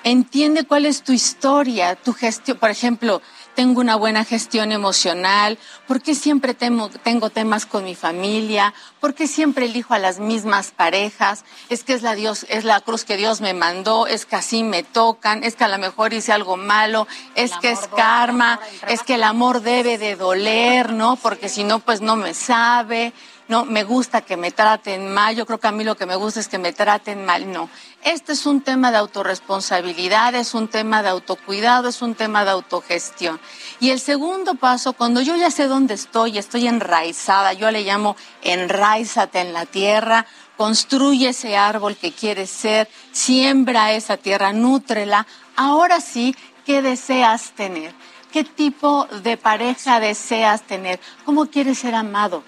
entiende 0.03 0.65
cuál 0.65 0.85
es 0.85 1.03
tu 1.03 1.11
historia, 1.11 1.95
tu 1.95 2.13
gestión. 2.13 2.57
Por 2.57 2.69
ejemplo, 2.69 3.21
tengo 3.55 3.81
una 3.81 3.97
buena 3.97 4.23
gestión 4.23 4.71
emocional, 4.71 5.57
por 5.85 6.01
qué 6.01 6.15
siempre 6.15 6.53
tengo, 6.53 6.89
temas 7.29 7.65
con 7.65 7.83
mi 7.83 7.93
familia, 7.93 8.73
por 9.01 9.13
qué 9.13 9.27
siempre 9.27 9.65
elijo 9.65 9.93
a 9.93 9.99
las 9.99 10.19
mismas 10.19 10.71
parejas, 10.71 11.43
es 11.67 11.83
que 11.83 11.93
es 11.93 12.01
la, 12.01 12.15
Dios, 12.15 12.45
es 12.47 12.63
la 12.63 12.79
cruz 12.79 13.03
que 13.03 13.17
Dios 13.17 13.41
me 13.41 13.53
mandó, 13.53 14.07
es 14.07 14.25
que 14.25 14.37
así 14.37 14.63
me 14.63 14.83
tocan, 14.83 15.43
es 15.43 15.55
que 15.55 15.65
a 15.65 15.67
lo 15.67 15.77
mejor 15.77 16.13
hice 16.13 16.31
algo 16.31 16.55
malo, 16.55 17.05
es 17.35 17.51
que 17.57 17.71
es 17.71 17.81
karma, 17.97 18.61
es 18.87 19.03
que 19.03 19.15
el 19.15 19.23
amor 19.23 19.61
debe 19.61 19.97
de 19.97 20.15
doler, 20.15 20.93
¿no? 20.93 21.17
Porque 21.17 21.49
si 21.49 21.65
no, 21.65 21.79
pues 21.79 21.99
no 21.99 22.15
me 22.15 22.33
sabe 22.33 23.13
no, 23.49 23.65
me 23.65 23.83
gusta 23.83 24.21
que 24.21 24.37
me 24.37 24.51
traten 24.51 25.11
mal, 25.11 25.35
yo 25.35 25.45
creo 25.47 25.59
que 25.59 25.67
a 25.67 25.71
mí 25.71 25.83
lo 25.83 25.97
que 25.97 26.05
me 26.05 26.15
gusta 26.15 26.39
es 26.39 26.47
que 26.47 26.59
me 26.59 26.71
traten 26.71 27.25
mal, 27.25 27.51
no. 27.51 27.67
Este 28.03 28.31
es 28.31 28.45
un 28.45 28.61
tema 28.61 28.91
de 28.91 28.97
autorresponsabilidad, 28.97 30.33
es 30.35 30.53
un 30.53 30.67
tema 30.67 31.03
de 31.03 31.09
autocuidado, 31.09 31.89
es 31.89 32.01
un 32.01 32.15
tema 32.15 32.45
de 32.45 32.51
autogestión. 32.51 33.39
Y 33.79 33.89
el 33.89 33.99
segundo 33.99 34.55
paso, 34.55 34.93
cuando 34.93 35.21
yo 35.21 35.35
ya 35.35 35.51
sé 35.51 35.67
dónde 35.67 35.95
estoy, 35.95 36.37
estoy 36.37 36.67
enraizada, 36.67 37.53
yo 37.53 37.69
le 37.71 37.83
llamo 37.83 38.15
enraízate 38.41 39.41
en 39.41 39.53
la 39.53 39.65
tierra, 39.65 40.25
construye 40.57 41.29
ese 41.29 41.57
árbol 41.57 41.97
que 41.97 42.11
quieres 42.11 42.49
ser, 42.49 42.89
siembra 43.11 43.93
esa 43.93 44.17
tierra, 44.17 44.53
nútrela. 44.53 45.27
Ahora 45.55 45.99
sí, 45.99 46.35
¿qué 46.65 46.81
deseas 46.81 47.51
tener? 47.51 47.93
¿Qué 48.31 48.43
tipo 48.43 49.07
de 49.23 49.37
pareja 49.37 49.99
deseas 49.99 50.61
tener? 50.61 50.99
¿Cómo 51.25 51.47
quieres 51.47 51.79
ser 51.79 51.95
amado? 51.95 52.43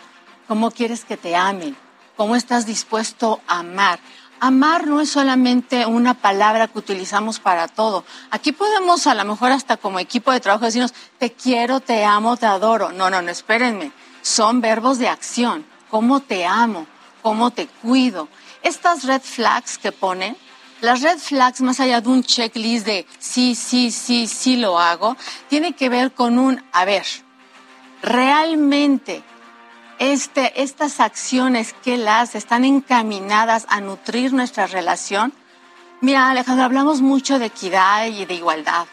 cómo 0.51 0.69
quieres 0.69 1.05
que 1.05 1.15
te 1.15 1.33
amen, 1.33 1.77
cómo 2.17 2.35
estás 2.35 2.65
dispuesto 2.65 3.39
a 3.47 3.59
amar. 3.59 4.01
Amar 4.43 4.87
no 4.87 5.01
es 5.01 5.11
solamente 5.11 5.85
una 5.85 6.15
palabra 6.15 6.67
que 6.67 6.79
utilizamos 6.79 7.39
para 7.39 7.67
todo. 7.67 8.03
Aquí 8.31 8.51
podemos 8.51 9.05
a 9.05 9.13
lo 9.13 9.23
mejor 9.23 9.51
hasta 9.51 9.77
como 9.77 9.99
equipo 9.99 10.31
de 10.31 10.39
trabajo 10.39 10.65
decirnos, 10.65 10.95
te 11.19 11.31
quiero, 11.31 11.79
te 11.79 12.03
amo, 12.03 12.35
te 12.37 12.47
adoro. 12.47 12.91
No, 12.91 13.11
no, 13.11 13.21
no, 13.21 13.29
espérenme. 13.29 13.91
Son 14.23 14.59
verbos 14.59 14.97
de 14.97 15.09
acción. 15.09 15.63
¿Cómo 15.91 16.21
te 16.21 16.43
amo? 16.47 16.87
¿Cómo 17.21 17.51
te 17.51 17.67
cuido? 17.67 18.29
Estas 18.63 19.03
red 19.03 19.21
flags 19.21 19.77
que 19.77 19.91
ponen, 19.91 20.35
las 20.81 21.03
red 21.03 21.19
flags, 21.19 21.61
más 21.61 21.79
allá 21.79 22.01
de 22.01 22.09
un 22.09 22.23
checklist 22.23 22.87
de 22.87 23.05
sí, 23.19 23.53
sí, 23.53 23.91
sí, 23.91 24.25
sí 24.25 24.57
lo 24.57 24.79
hago, 24.79 25.17
tiene 25.49 25.73
que 25.73 25.87
ver 25.87 26.13
con 26.13 26.39
un, 26.39 26.63
a 26.71 26.83
ver, 26.83 27.05
realmente 28.01 29.23
este, 30.01 30.63
estas 30.63 30.99
acciones 30.99 31.75
que 31.83 31.95
las 31.95 32.33
están 32.33 32.65
encaminadas 32.65 33.67
a 33.69 33.81
nutrir 33.81 34.33
nuestra 34.33 34.65
relación. 34.65 35.31
Mira, 36.01 36.31
Alejandro, 36.31 36.65
hablamos 36.65 37.01
mucho 37.01 37.37
de 37.37 37.45
equidad 37.45 38.07
y 38.07 38.25
de 38.25 38.33
igualdad. 38.33 38.87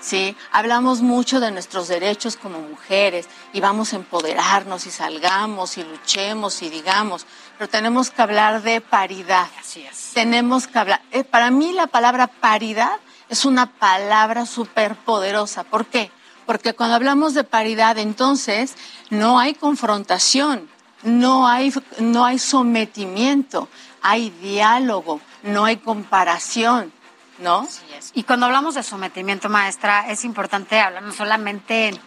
¿sí? 0.00 0.36
Hablamos 0.50 1.00
mucho 1.00 1.38
de 1.38 1.52
nuestros 1.52 1.86
derechos 1.86 2.36
como 2.36 2.58
mujeres 2.58 3.28
y 3.52 3.60
vamos 3.60 3.92
a 3.92 3.96
empoderarnos 3.96 4.84
y 4.88 4.90
salgamos 4.90 5.78
y 5.78 5.84
luchemos 5.84 6.60
y 6.62 6.70
digamos, 6.70 7.24
pero 7.56 7.70
tenemos 7.70 8.10
que 8.10 8.20
hablar 8.20 8.62
de 8.62 8.80
paridad. 8.80 9.46
Así 9.60 9.82
es. 9.82 10.10
Tenemos 10.12 10.66
que 10.66 10.76
hablar. 10.76 11.02
Eh, 11.12 11.22
para 11.22 11.52
mí 11.52 11.72
la 11.72 11.86
palabra 11.86 12.26
paridad 12.26 12.98
es 13.28 13.44
una 13.44 13.66
palabra 13.66 14.44
súper 14.44 14.96
poderosa. 14.96 15.62
¿Por 15.62 15.86
qué? 15.86 16.10
Porque 16.46 16.74
cuando 16.74 16.96
hablamos 16.96 17.34
de 17.34 17.44
paridad, 17.44 17.98
entonces 17.98 18.74
no 19.12 19.38
hay 19.38 19.52
confrontación, 19.54 20.68
no 21.02 21.46
hay, 21.46 21.70
no 21.98 22.24
hay 22.24 22.38
sometimiento, 22.38 23.68
hay 24.00 24.30
diálogo, 24.30 25.20
no 25.42 25.66
hay 25.66 25.76
comparación, 25.76 26.90
¿no? 27.38 27.68
Y 28.14 28.22
cuando 28.22 28.46
hablamos 28.46 28.74
de 28.74 28.82
sometimiento, 28.82 29.50
maestra, 29.50 30.10
es 30.10 30.24
importante 30.24 30.80
hablar 30.80 31.02
no 31.02 31.12
solamente 31.12 31.88
en 31.88 32.00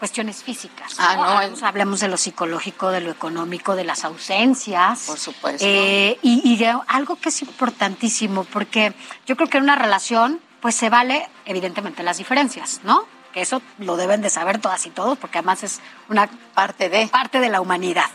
cuestiones 0.00 0.42
físicas. 0.42 0.96
Ah, 0.98 1.46
no. 1.48 1.64
Hablemos 1.64 2.00
de 2.00 2.08
lo 2.08 2.16
psicológico, 2.16 2.90
de 2.90 3.02
lo 3.02 3.12
económico, 3.12 3.76
de 3.76 3.84
las 3.84 4.04
ausencias. 4.04 5.04
Por 5.06 5.20
supuesto. 5.20 5.64
Eh, 5.64 6.18
y, 6.22 6.42
y 6.42 6.56
de 6.56 6.76
algo 6.88 7.14
que 7.20 7.28
es 7.28 7.40
importantísimo, 7.42 8.42
porque 8.42 8.94
yo 9.26 9.36
creo 9.36 9.48
que 9.48 9.58
en 9.58 9.64
una 9.64 9.76
relación, 9.76 10.40
pues 10.60 10.74
se 10.74 10.90
vale, 10.90 11.28
evidentemente, 11.44 12.02
las 12.02 12.18
diferencias, 12.18 12.80
¿no? 12.82 13.06
Que 13.32 13.40
eso 13.40 13.62
lo 13.78 13.96
deben 13.96 14.22
de 14.22 14.30
saber 14.30 14.60
todas 14.60 14.86
y 14.86 14.90
todos, 14.90 15.18
porque 15.18 15.38
además 15.38 15.62
es 15.62 15.80
una 16.08 16.28
parte 16.54 16.88
de, 16.88 17.06
parte 17.08 17.40
de 17.40 17.48
la 17.48 17.60
humanidad. 17.60 18.10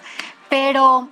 Pero, 0.49 1.09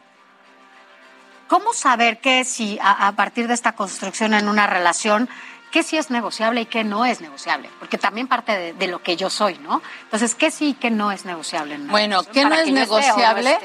¿cómo 1.48 1.74
saber 1.74 2.22
que 2.22 2.46
si 2.46 2.80
a, 2.82 3.12
partir 3.14 3.48
de 3.48 3.54
esta 3.54 3.74
construcción 3.74 4.34
en 4.34 4.48
una 4.48 4.68
relación, 4.68 5.28
qué 5.72 5.84
sí 5.84 5.98
es 5.98 6.10
negociable 6.10 6.62
y 6.62 6.66
qué 6.66 6.84
no 6.84 7.06
es 7.06 7.20
negociable? 7.20 7.70
Porque 7.80 7.98
también 7.98 8.28
parte 8.28 8.74
de, 8.74 8.88
lo 8.88 9.04
que 9.04 9.18
yo 9.18 9.30
soy, 9.30 9.58
¿no? 9.58 9.82
Entonces, 10.04 10.36
¿qué 10.36 10.52
sí 10.52 10.70
y 10.70 10.74
qué 10.76 10.92
no 10.92 11.12
es 11.12 11.26
negociable? 11.26 11.78
bueno, 11.78 12.24
¿qué 12.24 12.46
no 12.46 12.56
es 12.56 12.72
negociable? 12.72 13.58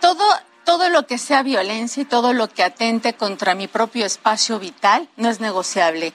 todo, 0.00 0.24
todo 0.64 0.88
lo 0.88 1.06
que 1.06 1.18
sea 1.18 1.42
violencia 1.42 2.02
y 2.02 2.06
todo 2.06 2.32
lo 2.32 2.48
que 2.48 2.62
atente 2.62 3.14
contra 3.14 3.54
mi 3.54 3.68
propio 3.68 4.04
espacio 4.04 4.58
vital 4.58 5.08
no 5.16 5.28
es 5.28 5.40
negociable 5.40 6.12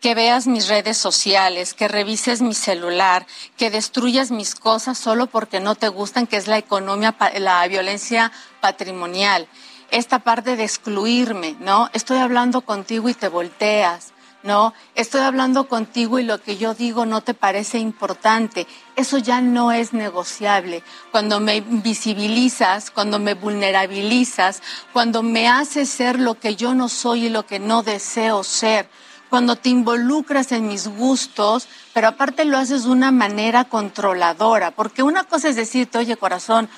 que 0.00 0.14
veas 0.14 0.46
mis 0.46 0.68
redes 0.68 0.96
sociales, 0.96 1.74
que 1.74 1.88
revises 1.88 2.40
mi 2.40 2.54
celular, 2.54 3.26
que 3.56 3.70
destruyas 3.70 4.30
mis 4.30 4.54
cosas 4.54 4.96
solo 4.96 5.26
porque 5.26 5.60
no 5.60 5.74
te 5.74 5.88
gustan, 5.88 6.26
que 6.26 6.36
es 6.36 6.46
la 6.46 6.58
economía, 6.58 7.16
la 7.38 7.66
violencia 7.66 8.30
patrimonial. 8.60 9.48
Esta 9.90 10.20
parte 10.20 10.56
de 10.56 10.64
excluirme, 10.64 11.56
¿no? 11.60 11.88
Estoy 11.94 12.18
hablando 12.18 12.60
contigo 12.60 13.08
y 13.08 13.14
te 13.14 13.28
volteas, 13.28 14.12
¿no? 14.44 14.72
Estoy 14.94 15.22
hablando 15.22 15.66
contigo 15.66 16.20
y 16.20 16.24
lo 16.24 16.40
que 16.40 16.58
yo 16.58 16.74
digo 16.74 17.04
no 17.04 17.22
te 17.22 17.34
parece 17.34 17.78
importante. 17.78 18.68
Eso 18.94 19.18
ya 19.18 19.40
no 19.40 19.72
es 19.72 19.94
negociable. 19.94 20.84
Cuando 21.10 21.40
me 21.40 21.60
visibilizas, 21.60 22.92
cuando 22.92 23.18
me 23.18 23.34
vulnerabilizas, 23.34 24.62
cuando 24.92 25.24
me 25.24 25.48
haces 25.48 25.88
ser 25.88 26.20
lo 26.20 26.38
que 26.38 26.54
yo 26.54 26.74
no 26.74 26.88
soy 26.88 27.26
y 27.26 27.30
lo 27.30 27.46
que 27.46 27.58
no 27.58 27.82
deseo 27.82 28.44
ser 28.44 28.88
cuando 29.28 29.56
te 29.56 29.68
involucras 29.68 30.52
en 30.52 30.68
mis 30.68 30.88
gustos, 30.88 31.68
pero 31.92 32.08
aparte 32.08 32.44
lo 32.44 32.58
haces 32.58 32.84
de 32.84 32.90
una 32.90 33.10
manera 33.10 33.64
controladora, 33.64 34.70
porque 34.70 35.02
una 35.02 35.24
cosa 35.24 35.48
es 35.48 35.56
decirte, 35.56 35.98
oye 35.98 36.16
corazón, 36.16 36.68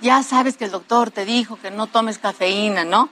ya 0.00 0.22
sabes 0.22 0.56
que 0.56 0.64
el 0.64 0.70
doctor 0.70 1.10
te 1.10 1.24
dijo 1.24 1.56
que 1.56 1.70
no 1.70 1.86
tomes 1.86 2.18
cafeína, 2.18 2.84
¿no? 2.84 3.10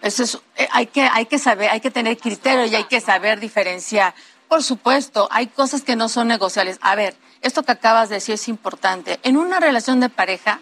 Eso 0.00 0.22
es, 0.22 0.38
eh, 0.56 0.68
hay 0.70 0.86
que, 0.86 1.02
hay 1.02 1.26
que 1.26 1.38
saber, 1.38 1.70
hay 1.70 1.80
que 1.80 1.90
tener 1.90 2.18
criterio 2.18 2.66
y 2.66 2.74
hay 2.74 2.84
que 2.84 3.00
saber 3.00 3.40
diferenciar. 3.40 4.14
Por 4.48 4.62
supuesto, 4.62 5.28
hay 5.30 5.46
cosas 5.46 5.82
que 5.82 5.96
no 5.96 6.08
son 6.08 6.28
negociables. 6.28 6.78
A 6.82 6.94
ver, 6.94 7.16
esto 7.40 7.62
que 7.62 7.72
acabas 7.72 8.08
de 8.08 8.16
decir 8.16 8.34
es 8.34 8.48
importante. 8.48 9.18
En 9.22 9.36
una 9.36 9.60
relación 9.60 10.00
de 10.00 10.10
pareja, 10.10 10.60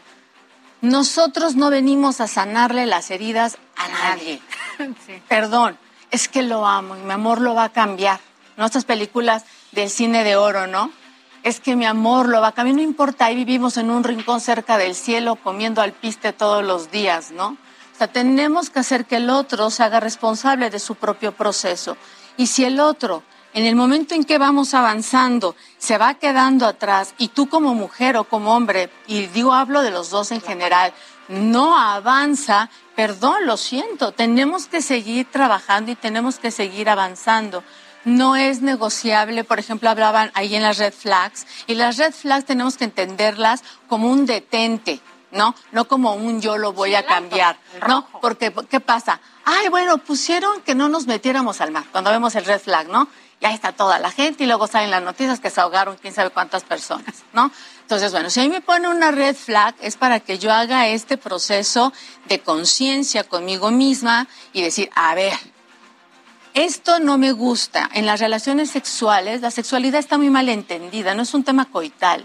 nosotros 0.81 1.57
no 1.57 1.71
venimos 1.71 2.21
a 2.21 2.29
sanarle 2.29 2.87
las 2.87 3.11
heridas 3.11 3.59
a 3.77 3.89
nadie. 3.89 4.41
Perdón, 5.29 5.79
es 6.13 6.29
que 6.29 6.43
lo 6.43 6.65
amo 6.67 6.97
y 6.97 7.01
mi 7.01 7.11
amor 7.11 7.41
lo 7.41 7.55
va 7.55 7.65
a 7.65 7.69
cambiar. 7.71 8.21
¿No? 8.57 8.67
Estas 8.67 8.85
películas 8.85 9.45
del 9.73 9.91
cine 9.91 10.23
de 10.25 10.37
oro, 10.37 10.67
¿no? 10.67 10.93
Es 11.43 11.59
que 11.59 11.75
mi 11.75 11.87
amor 11.87 12.29
lo 12.29 12.41
va 12.41 12.49
a 12.49 12.53
cambiar. 12.53 12.77
No 12.77 12.83
importa, 12.83 13.25
ahí 13.25 13.35
vivimos 13.35 13.79
en 13.79 13.91
un 13.91 14.05
rincón 14.05 14.41
cerca 14.41 14.77
del 14.77 14.95
cielo 14.95 15.37
comiendo 15.37 15.81
alpiste 15.81 16.33
todos 16.33 16.63
los 16.63 16.91
días, 16.91 17.33
¿no? 17.33 17.57
O 17.95 17.99
sea, 17.99 18.09
tenemos 18.09 18.69
que 18.69 18.81
hacer 18.81 19.07
que 19.07 19.17
el 19.17 19.31
otro 19.31 19.71
se 19.71 19.83
haga 19.83 20.01
responsable 20.01 20.71
de 20.71 20.79
su 20.79 20.95
propio 20.97 21.33
proceso. 21.33 21.97
Y 22.37 22.47
si 22.47 22.65
el 22.65 22.79
otro, 22.79 23.23
en 23.55 23.65
el 23.65 23.75
momento 23.75 24.15
en 24.15 24.25
que 24.25 24.39
vamos 24.39 24.75
avanzando, 24.75 25.57
se 25.79 25.97
va 25.97 26.15
quedando 26.15 26.67
atrás 26.67 27.15
y 27.17 27.29
tú 27.29 27.49
como 27.49 27.75
mujer 27.75 28.19
o 28.19 28.25
como 28.25 28.55
hombre, 28.55 28.91
y 29.07 29.27
digo, 29.29 29.55
hablo 29.55 29.81
de 29.81 29.91
los 29.91 30.11
dos 30.11 30.31
en 30.31 30.43
general, 30.43 30.93
no 31.29 31.79
avanza, 31.79 32.71
perdón, 32.97 33.47
lo 33.47 33.57
siento, 33.57 34.13
tenemos 34.13 34.67
que 34.67 34.83
seguir 34.83 35.31
trabajando 35.31 35.91
y 35.91 35.95
tenemos 35.95 36.39
que 36.39 36.51
seguir 36.51 36.89
avanzando. 36.89 37.65
No 38.05 38.35
es 38.35 38.63
negociable, 38.63 39.45
por 39.45 39.59
ejemplo, 39.59 39.89
hablaban 39.89 40.33
ahí 40.35 40.57
en 40.57 40.63
las 40.63 40.79
red 40.79 40.93
flags, 40.93 41.47
y 41.67 41.75
las 41.75 41.99
red 41.99 42.13
flags 42.13 42.45
tenemos 42.45 42.77
que 42.77 42.85
entenderlas 42.85 43.63
como 43.89 44.11
un 44.11 44.27
detente, 44.27 45.01
¿no? 45.33 45.55
No 45.73 45.87
como 45.87 46.15
un 46.15 46.41
yo 46.41 46.57
lo 46.57 46.73
voy 46.73 46.95
a 46.95 47.05
cambiar, 47.05 47.59
¿no? 47.89 48.07
Porque, 48.21 48.53
¿qué 48.71 48.81
pasa? 48.81 49.21
Ay, 49.45 49.69
bueno, 49.69 49.99
pusieron 49.99 50.61
que 50.63 50.75
no 50.75 50.89
nos 50.89 51.07
metiéramos 51.07 51.61
al 51.61 51.73
mar, 51.73 51.85
cuando 51.91 52.11
vemos 52.11 52.35
el 52.37 52.45
red 52.45 52.61
flag, 52.61 52.89
¿no? 52.89 53.09
y 53.43 53.47
ahí 53.47 53.55
está 53.55 53.73
toda 53.73 53.99
la 53.99 54.13
gente 54.13 54.45
y 54.45 54.47
luego 54.47 54.69
salen 54.69 54.93
las 54.93 55.03
noticias 55.03 55.41
que 55.41 55.51
se 55.51 55.61
ahogaron 55.61 55.97
quién 56.01 56.15
sabe 56.15 56.31
cuántas 56.31 56.63
personas, 56.63 57.25
¿no? 57.33 57.51
Entonces, 57.81 58.13
bueno, 58.13 58.31
si 58.31 58.39
ahí 58.39 58.49
me 58.49 58.61
pone 58.61 58.89
una 58.89 59.11
red 59.11 59.35
flag 59.35 59.75
es 59.81 59.97
para 59.97 60.21
que 60.21 60.39
yo 60.39 60.53
haga 60.53 60.87
este 60.87 61.19
proceso 61.19 61.93
de 62.29 62.39
conciencia 62.39 63.25
conmigo 63.25 63.73
misma 63.73 64.29
y 64.53 64.63
decir, 64.63 64.91
a 64.95 65.15
ver, 65.17 65.37
esto 66.55 67.01
no 67.01 67.19
me 67.19 67.33
gusta. 67.33 67.91
En 67.95 68.07
las 68.07 68.21
relaciones 68.21 68.71
sexuales, 68.71 69.41
la 69.41 69.51
sexualidad 69.51 69.99
está 69.99 70.19
muy 70.19 70.31
mal 70.31 70.49
entendida, 70.49 71.15
no 71.15 71.23
es 71.23 71.35
un 71.35 71.43
tema 71.43 71.65
coital. 71.65 72.25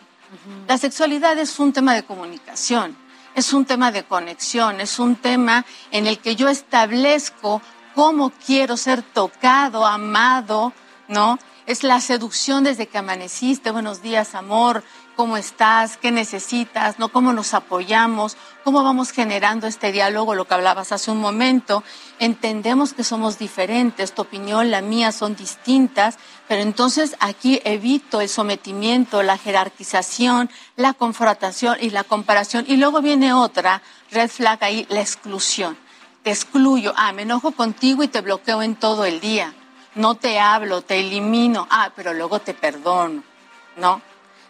La 0.67 0.77
sexualidad 0.77 1.37
es 1.37 1.59
un 1.59 1.73
tema 1.73 1.93
de 1.93 2.03
comunicación, 2.03 2.97
es 3.35 3.53
un 3.53 3.65
tema 3.65 3.91
de 3.91 4.03
conexión, 4.03 4.81
es 4.81 4.99
un 4.99 5.15
tema 5.15 5.65
en 5.91 6.07
el 6.07 6.19
que 6.19 6.35
yo 6.35 6.49
establezco 6.49 7.61
cómo 7.95 8.31
quiero 8.45 8.77
ser 8.77 9.01
tocado, 9.01 9.85
amado, 9.85 10.73
¿no? 11.07 11.39
Es 11.65 11.83
la 11.83 12.01
seducción 12.01 12.63
desde 12.63 12.87
que 12.87 12.97
amaneciste, 12.97 13.71
buenos 13.71 14.01
días, 14.01 14.35
amor, 14.35 14.83
cómo 15.17 15.35
estás, 15.35 15.97
qué 15.97 16.11
necesitas, 16.11 16.99
¿no? 16.99 17.09
Cómo 17.09 17.33
nos 17.33 17.55
apoyamos, 17.55 18.37
cómo 18.63 18.83
vamos 18.83 19.11
generando 19.11 19.65
este 19.65 19.91
diálogo, 19.91 20.35
lo 20.35 20.45
que 20.45 20.53
hablabas 20.53 20.91
hace 20.91 21.09
un 21.09 21.17
momento. 21.17 21.83
Entendemos 22.19 22.93
que 22.93 23.03
somos 23.03 23.39
diferentes, 23.39 24.13
tu 24.13 24.21
opinión, 24.21 24.69
la 24.69 24.81
mía 24.81 25.11
son 25.11 25.35
distintas, 25.35 26.19
pero 26.47 26.61
entonces 26.61 27.17
aquí 27.19 27.59
evito 27.65 28.21
el 28.21 28.29
sometimiento, 28.29 29.23
la 29.23 29.39
jerarquización, 29.39 30.51
la 30.75 30.93
confrontación 30.93 31.77
y 31.81 31.89
la 31.89 32.03
comparación. 32.03 32.65
Y 32.67 32.77
luego 32.77 33.01
viene 33.01 33.33
otra 33.33 33.81
red 34.11 34.29
flag 34.29 34.63
ahí, 34.63 34.85
la 34.89 35.01
exclusión. 35.01 35.75
Te 36.21 36.29
excluyo, 36.29 36.93
ah, 36.95 37.11
me 37.11 37.23
enojo 37.23 37.53
contigo 37.53 38.03
y 38.03 38.07
te 38.07 38.21
bloqueo 38.21 38.61
en 38.61 38.75
todo 38.75 39.03
el 39.03 39.19
día. 39.19 39.51
No 39.95 40.13
te 40.13 40.39
hablo, 40.39 40.83
te 40.83 40.99
elimino, 40.99 41.67
ah, 41.71 41.89
pero 41.95 42.13
luego 42.13 42.37
te 42.37 42.53
perdono, 42.53 43.23
¿no? 43.77 43.99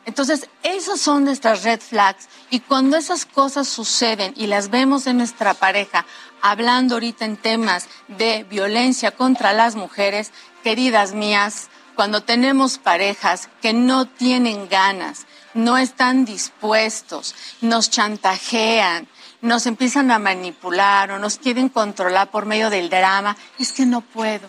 Entonces, 0.07 0.49
esos 0.63 1.01
son 1.01 1.25
nuestras 1.25 1.63
red 1.63 1.81
flags. 1.81 2.29
Y 2.49 2.61
cuando 2.61 2.95
esas 2.95 3.25
cosas 3.25 3.67
suceden 3.67 4.33
y 4.37 4.47
las 4.47 4.69
vemos 4.69 5.05
en 5.05 5.17
nuestra 5.17 5.53
pareja, 5.53 6.05
hablando 6.41 6.95
ahorita 6.95 7.25
en 7.25 7.35
temas 7.35 7.89
de 8.07 8.45
violencia 8.45 9.11
contra 9.11 9.51
las 9.51 9.75
mujeres, 9.75 10.31
queridas 10.63 11.13
mías, 11.13 11.67
cuando 11.93 12.23
tenemos 12.23 12.77
parejas 12.77 13.49
que 13.61 13.73
no 13.73 14.07
tienen 14.07 14.69
ganas, 14.69 15.25
no 15.53 15.77
están 15.77 16.23
dispuestos, 16.23 17.35
nos 17.59 17.89
chantajean, 17.89 19.09
nos 19.41 19.65
empiezan 19.65 20.09
a 20.11 20.19
manipular 20.19 21.11
o 21.11 21.19
nos 21.19 21.37
quieren 21.37 21.67
controlar 21.67 22.31
por 22.31 22.45
medio 22.45 22.69
del 22.69 22.89
drama, 22.89 23.35
es 23.59 23.73
que 23.73 23.85
no 23.85 23.99
puedo, 23.99 24.47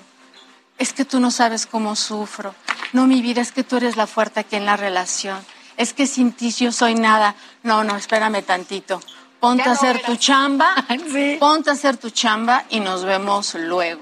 es 0.78 0.92
que 0.92 1.04
tú 1.04 1.20
no 1.20 1.30
sabes 1.30 1.66
cómo 1.66 1.96
sufro, 1.96 2.54
no, 2.92 3.06
mi 3.06 3.20
vida, 3.20 3.42
es 3.42 3.52
que 3.52 3.64
tú 3.64 3.76
eres 3.76 3.96
la 3.96 4.06
fuerte 4.06 4.40
aquí 4.40 4.56
en 4.56 4.64
la 4.64 4.76
relación. 4.76 5.38
Es 5.76 5.92
que 5.92 6.06
sin 6.06 6.32
ti 6.32 6.50
yo 6.50 6.72
soy 6.72 6.94
nada. 6.94 7.34
No, 7.62 7.84
no, 7.84 7.96
espérame 7.96 8.42
tantito. 8.42 9.00
Ponte 9.40 9.68
a 9.68 9.72
hacer 9.72 10.00
tu 10.02 10.16
chamba, 10.16 10.74
ponte 11.38 11.70
a 11.70 11.74
hacer 11.74 11.96
tu 11.96 12.10
chamba 12.10 12.64
y 12.70 12.80
nos 12.80 13.04
vemos 13.04 13.54
luego. 13.54 14.00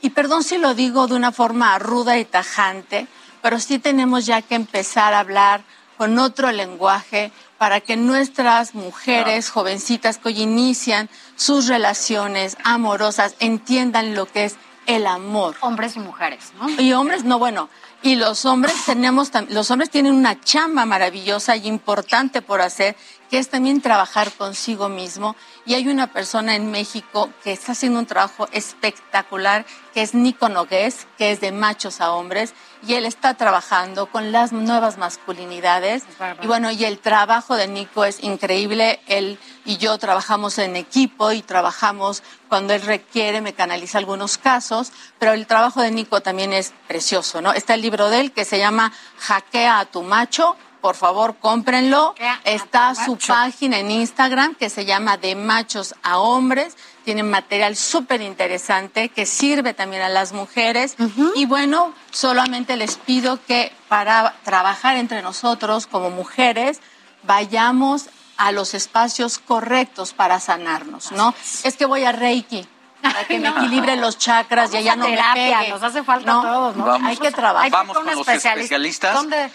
Y 0.00 0.10
perdón 0.10 0.44
si 0.44 0.56
lo 0.56 0.74
digo 0.74 1.08
de 1.08 1.14
una 1.14 1.32
forma 1.32 1.78
ruda 1.78 2.16
y 2.18 2.24
tajante, 2.24 3.08
pero 3.42 3.58
sí 3.58 3.78
tenemos 3.78 4.24
ya 4.24 4.40
que 4.40 4.54
empezar 4.54 5.12
a 5.12 5.18
hablar 5.18 5.62
con 5.98 6.18
otro 6.18 6.52
lenguaje 6.52 7.32
para 7.58 7.80
que 7.80 7.96
nuestras 7.96 8.74
mujeres 8.74 9.50
jovencitas 9.50 10.18
que 10.18 10.28
hoy 10.28 10.42
inician 10.42 11.10
sus 11.34 11.66
relaciones 11.66 12.56
amorosas 12.62 13.34
entiendan 13.40 14.14
lo 14.14 14.26
que 14.26 14.44
es 14.44 14.56
el 14.88 15.06
amor. 15.06 15.54
Hombres 15.60 15.94
y 15.96 16.00
mujeres, 16.00 16.52
¿no? 16.58 16.68
Y 16.80 16.92
hombres, 16.94 17.22
no, 17.22 17.38
bueno, 17.38 17.68
y 18.02 18.16
los 18.16 18.44
hombres 18.46 18.74
tenemos, 18.86 19.30
los 19.50 19.70
hombres 19.70 19.90
tienen 19.90 20.14
una 20.14 20.40
chamba 20.40 20.86
maravillosa 20.86 21.56
y 21.56 21.68
importante 21.68 22.42
por 22.42 22.60
hacer, 22.62 22.96
que 23.30 23.38
es 23.38 23.48
también 23.48 23.80
trabajar 23.80 24.32
consigo 24.32 24.88
mismo. 24.88 25.36
Y 25.66 25.74
hay 25.74 25.88
una 25.88 26.08
persona 26.08 26.54
en 26.54 26.70
México 26.70 27.30
que 27.44 27.52
está 27.52 27.72
haciendo 27.72 27.98
un 27.98 28.06
trabajo 28.06 28.48
espectacular, 28.52 29.66
que 29.92 30.02
es 30.02 30.14
Nico 30.14 30.48
Nogués, 30.48 31.06
que 31.16 31.32
es 31.32 31.40
de 31.40 31.52
machos 31.52 32.00
a 32.00 32.12
hombres, 32.12 32.54
y 32.86 32.94
él 32.94 33.04
está 33.06 33.34
trabajando 33.34 34.06
con 34.06 34.32
las 34.32 34.52
nuevas 34.52 34.98
masculinidades. 34.98 36.04
Y 36.42 36.46
bueno, 36.46 36.70
y 36.70 36.84
el 36.84 36.98
trabajo 36.98 37.56
de 37.56 37.68
Nico 37.68 38.04
es 38.04 38.22
increíble. 38.22 39.00
Él 39.06 39.38
y 39.64 39.76
yo 39.76 39.98
trabajamos 39.98 40.58
en 40.58 40.76
equipo 40.76 41.32
y 41.32 41.42
trabajamos 41.42 42.22
cuando 42.48 42.72
él 42.72 42.82
requiere, 42.82 43.40
me 43.40 43.52
canaliza 43.52 43.98
algunos 43.98 44.38
casos, 44.38 44.92
pero 45.18 45.32
el 45.32 45.46
trabajo 45.46 45.82
de 45.82 45.90
Nico 45.90 46.20
también 46.20 46.52
es 46.52 46.72
precioso, 46.86 47.42
¿no? 47.42 47.52
Está 47.52 47.74
el 47.74 47.82
libro 47.82 48.08
de 48.08 48.20
él 48.20 48.32
que 48.32 48.44
se 48.44 48.58
llama 48.58 48.92
Hackea 49.18 49.80
a 49.80 49.84
tu 49.84 50.02
macho, 50.02 50.56
por 50.80 50.96
favor 50.96 51.36
cómprenlo. 51.36 52.14
Está 52.44 52.94
su 52.94 53.16
página 53.16 53.78
en 53.78 53.90
Instagram 53.90 54.54
que 54.54 54.70
se 54.70 54.84
llama 54.84 55.16
De 55.16 55.34
Machos 55.34 55.94
a 56.02 56.18
Hombres. 56.18 56.76
Tienen 57.04 57.30
material 57.30 57.76
súper 57.76 58.20
interesante 58.20 59.08
que 59.08 59.26
sirve 59.26 59.74
también 59.74 60.02
a 60.02 60.08
las 60.08 60.32
mujeres. 60.32 60.96
Y 61.34 61.46
bueno, 61.46 61.92
solamente 62.10 62.76
les 62.76 62.96
pido 62.96 63.38
que 63.46 63.72
para 63.88 64.34
trabajar 64.44 64.96
entre 64.96 65.22
nosotros 65.22 65.86
como 65.86 66.10
mujeres 66.10 66.80
vayamos 67.22 68.08
a 68.36 68.52
los 68.52 68.74
espacios 68.74 69.38
correctos 69.38 70.12
para 70.12 70.38
sanarnos, 70.38 71.12
¿no? 71.12 71.34
Es 71.64 71.76
que 71.76 71.86
voy 71.86 72.04
a 72.04 72.12
Reiki 72.12 72.66
para 73.02 73.24
que 73.24 73.38
me 73.38 73.48
equilibre 73.48 73.96
los 73.96 74.18
chakras 74.18 74.72
y 74.74 74.78
allá 74.78 74.96
no 74.96 75.08
me 75.08 75.18
pegue. 75.34 75.68
Nos 75.70 75.82
hace 75.82 76.02
falta 76.02 76.38
a 76.38 76.42
todos, 76.42 76.76
¿no? 76.76 76.84
Vamos, 76.84 77.08
Hay 77.08 77.16
que 77.16 77.30
trabajar. 77.30 77.70
Vamos 77.70 77.96
con 77.96 78.06
los 78.06 78.28
especialistas. 78.28 79.14
¿Dónde? 79.14 79.50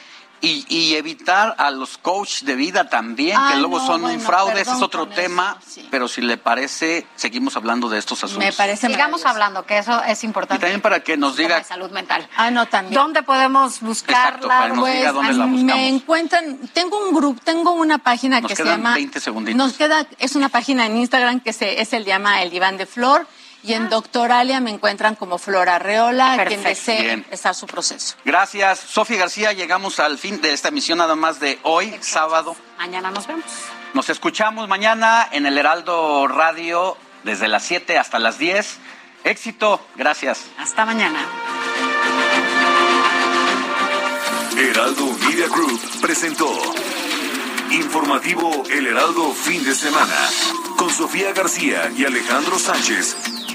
Y, 0.45 0.65
y 0.67 0.95
evitar 0.95 1.55
a 1.57 1.71
los 1.71 1.97
coach 1.97 2.41
de 2.41 2.55
vida 2.55 2.89
también, 2.89 3.37
que 3.47 3.53
Ay, 3.53 3.59
luego 3.61 3.79
no, 3.79 3.87
son 3.87 4.03
un 4.03 4.19
fraude, 4.19 4.59
ese 4.59 4.71
es 4.73 4.81
otro 4.81 5.07
tema, 5.07 5.57
pero 5.89 6.09
si 6.09 6.19
le 6.19 6.35
parece, 6.35 7.07
seguimos 7.15 7.55
hablando 7.55 7.87
de 7.87 7.97
estos 7.97 8.21
asuntos. 8.25 8.45
Me 8.45 8.51
parece 8.51 8.87
Sigamos 8.87 9.25
hablando, 9.25 9.65
que 9.65 9.77
eso 9.77 10.03
es 10.03 10.21
Y 10.21 10.27
importante. 10.27 10.59
también 10.59 10.81
para 10.81 11.01
que 11.01 11.15
nos 11.15 11.37
Tema 11.37 11.47
diga 11.47 11.59
de 11.59 11.63
salud 11.63 11.91
mental. 11.91 12.27
Ah, 12.35 12.51
no, 12.51 12.65
también. 12.67 12.93
¿Dónde 12.93 13.23
podemos 13.23 13.81
Exacto, 13.81 14.49
para 14.49 14.67
buscarla? 14.67 14.67
nos 14.75 14.79
Pues 14.79 14.93
diga 14.97 15.11
dónde 15.13 15.33
la 15.33 15.45
buscamos. 15.45 15.75
me 15.75 15.87
encuentran, 15.87 16.57
tengo 16.73 17.07
un 17.07 17.15
grupo, 17.15 17.39
tengo 17.45 17.71
una 17.71 17.99
página 17.99 18.41
Nos 18.41 18.49
que 18.49 18.57
se 18.57 18.63
quedan 18.63 18.79
llama 18.79 18.95
20 18.95 19.19
segunditos. 19.21 19.57
Nos 19.57 19.73
queda 19.77 20.05
es 20.19 20.35
una 20.35 20.49
página 20.49 20.85
en 20.85 20.97
Instagram 20.97 21.39
que 21.39 21.53
se 21.53 21.79
es 21.81 21.93
el 21.93 22.03
llama 22.03 22.43
el 22.43 22.49
diván 22.49 22.75
de 22.75 22.85
Flor 22.85 23.25
y 23.63 23.73
en 23.73 23.89
Doctoralia 23.89 24.59
me 24.59 24.69
encuentran 24.71 25.15
como 25.15 25.37
Flor 25.37 25.69
Arreola, 25.69 26.35
quien 26.45 26.61
Perfecto. 26.61 26.69
desee 26.69 27.01
Bien. 27.01 27.11
empezar 27.13 27.55
su 27.55 27.65
proceso. 27.65 28.15
Gracias, 28.25 28.79
Sofía 28.79 29.17
García. 29.17 29.53
Llegamos 29.53 29.99
al 29.99 30.17
fin 30.17 30.41
de 30.41 30.53
esta 30.53 30.67
emisión 30.67 30.97
nada 30.97 31.15
más 31.15 31.39
de 31.39 31.59
hoy, 31.63 31.95
sábado. 32.01 32.55
Mañana 32.77 33.09
nos 33.09 33.25
vemos. 33.25 33.45
Nos 33.93 34.09
escuchamos 34.09 34.67
mañana 34.67 35.27
en 35.31 35.45
el 35.45 35.57
Heraldo 35.57 36.27
Radio 36.27 36.97
desde 37.23 37.47
las 37.47 37.63
7 37.63 37.97
hasta 37.97 38.19
las 38.19 38.37
10. 38.37 38.77
Éxito, 39.23 39.79
gracias. 39.95 40.41
Hasta 40.57 40.85
mañana. 40.85 41.19
Heraldo 44.57 45.05
Media 45.27 45.47
Group 45.47 45.79
presentó 46.01 46.49
Informativo 47.71 48.63
El 48.69 48.87
Heraldo 48.87 49.31
Fin 49.33 49.63
de 49.63 49.73
Semana 49.73 50.15
con 50.77 50.89
Sofía 50.91 51.31
García 51.33 51.91
y 51.95 52.05
Alejandro 52.05 52.59
Sánchez 52.59 53.15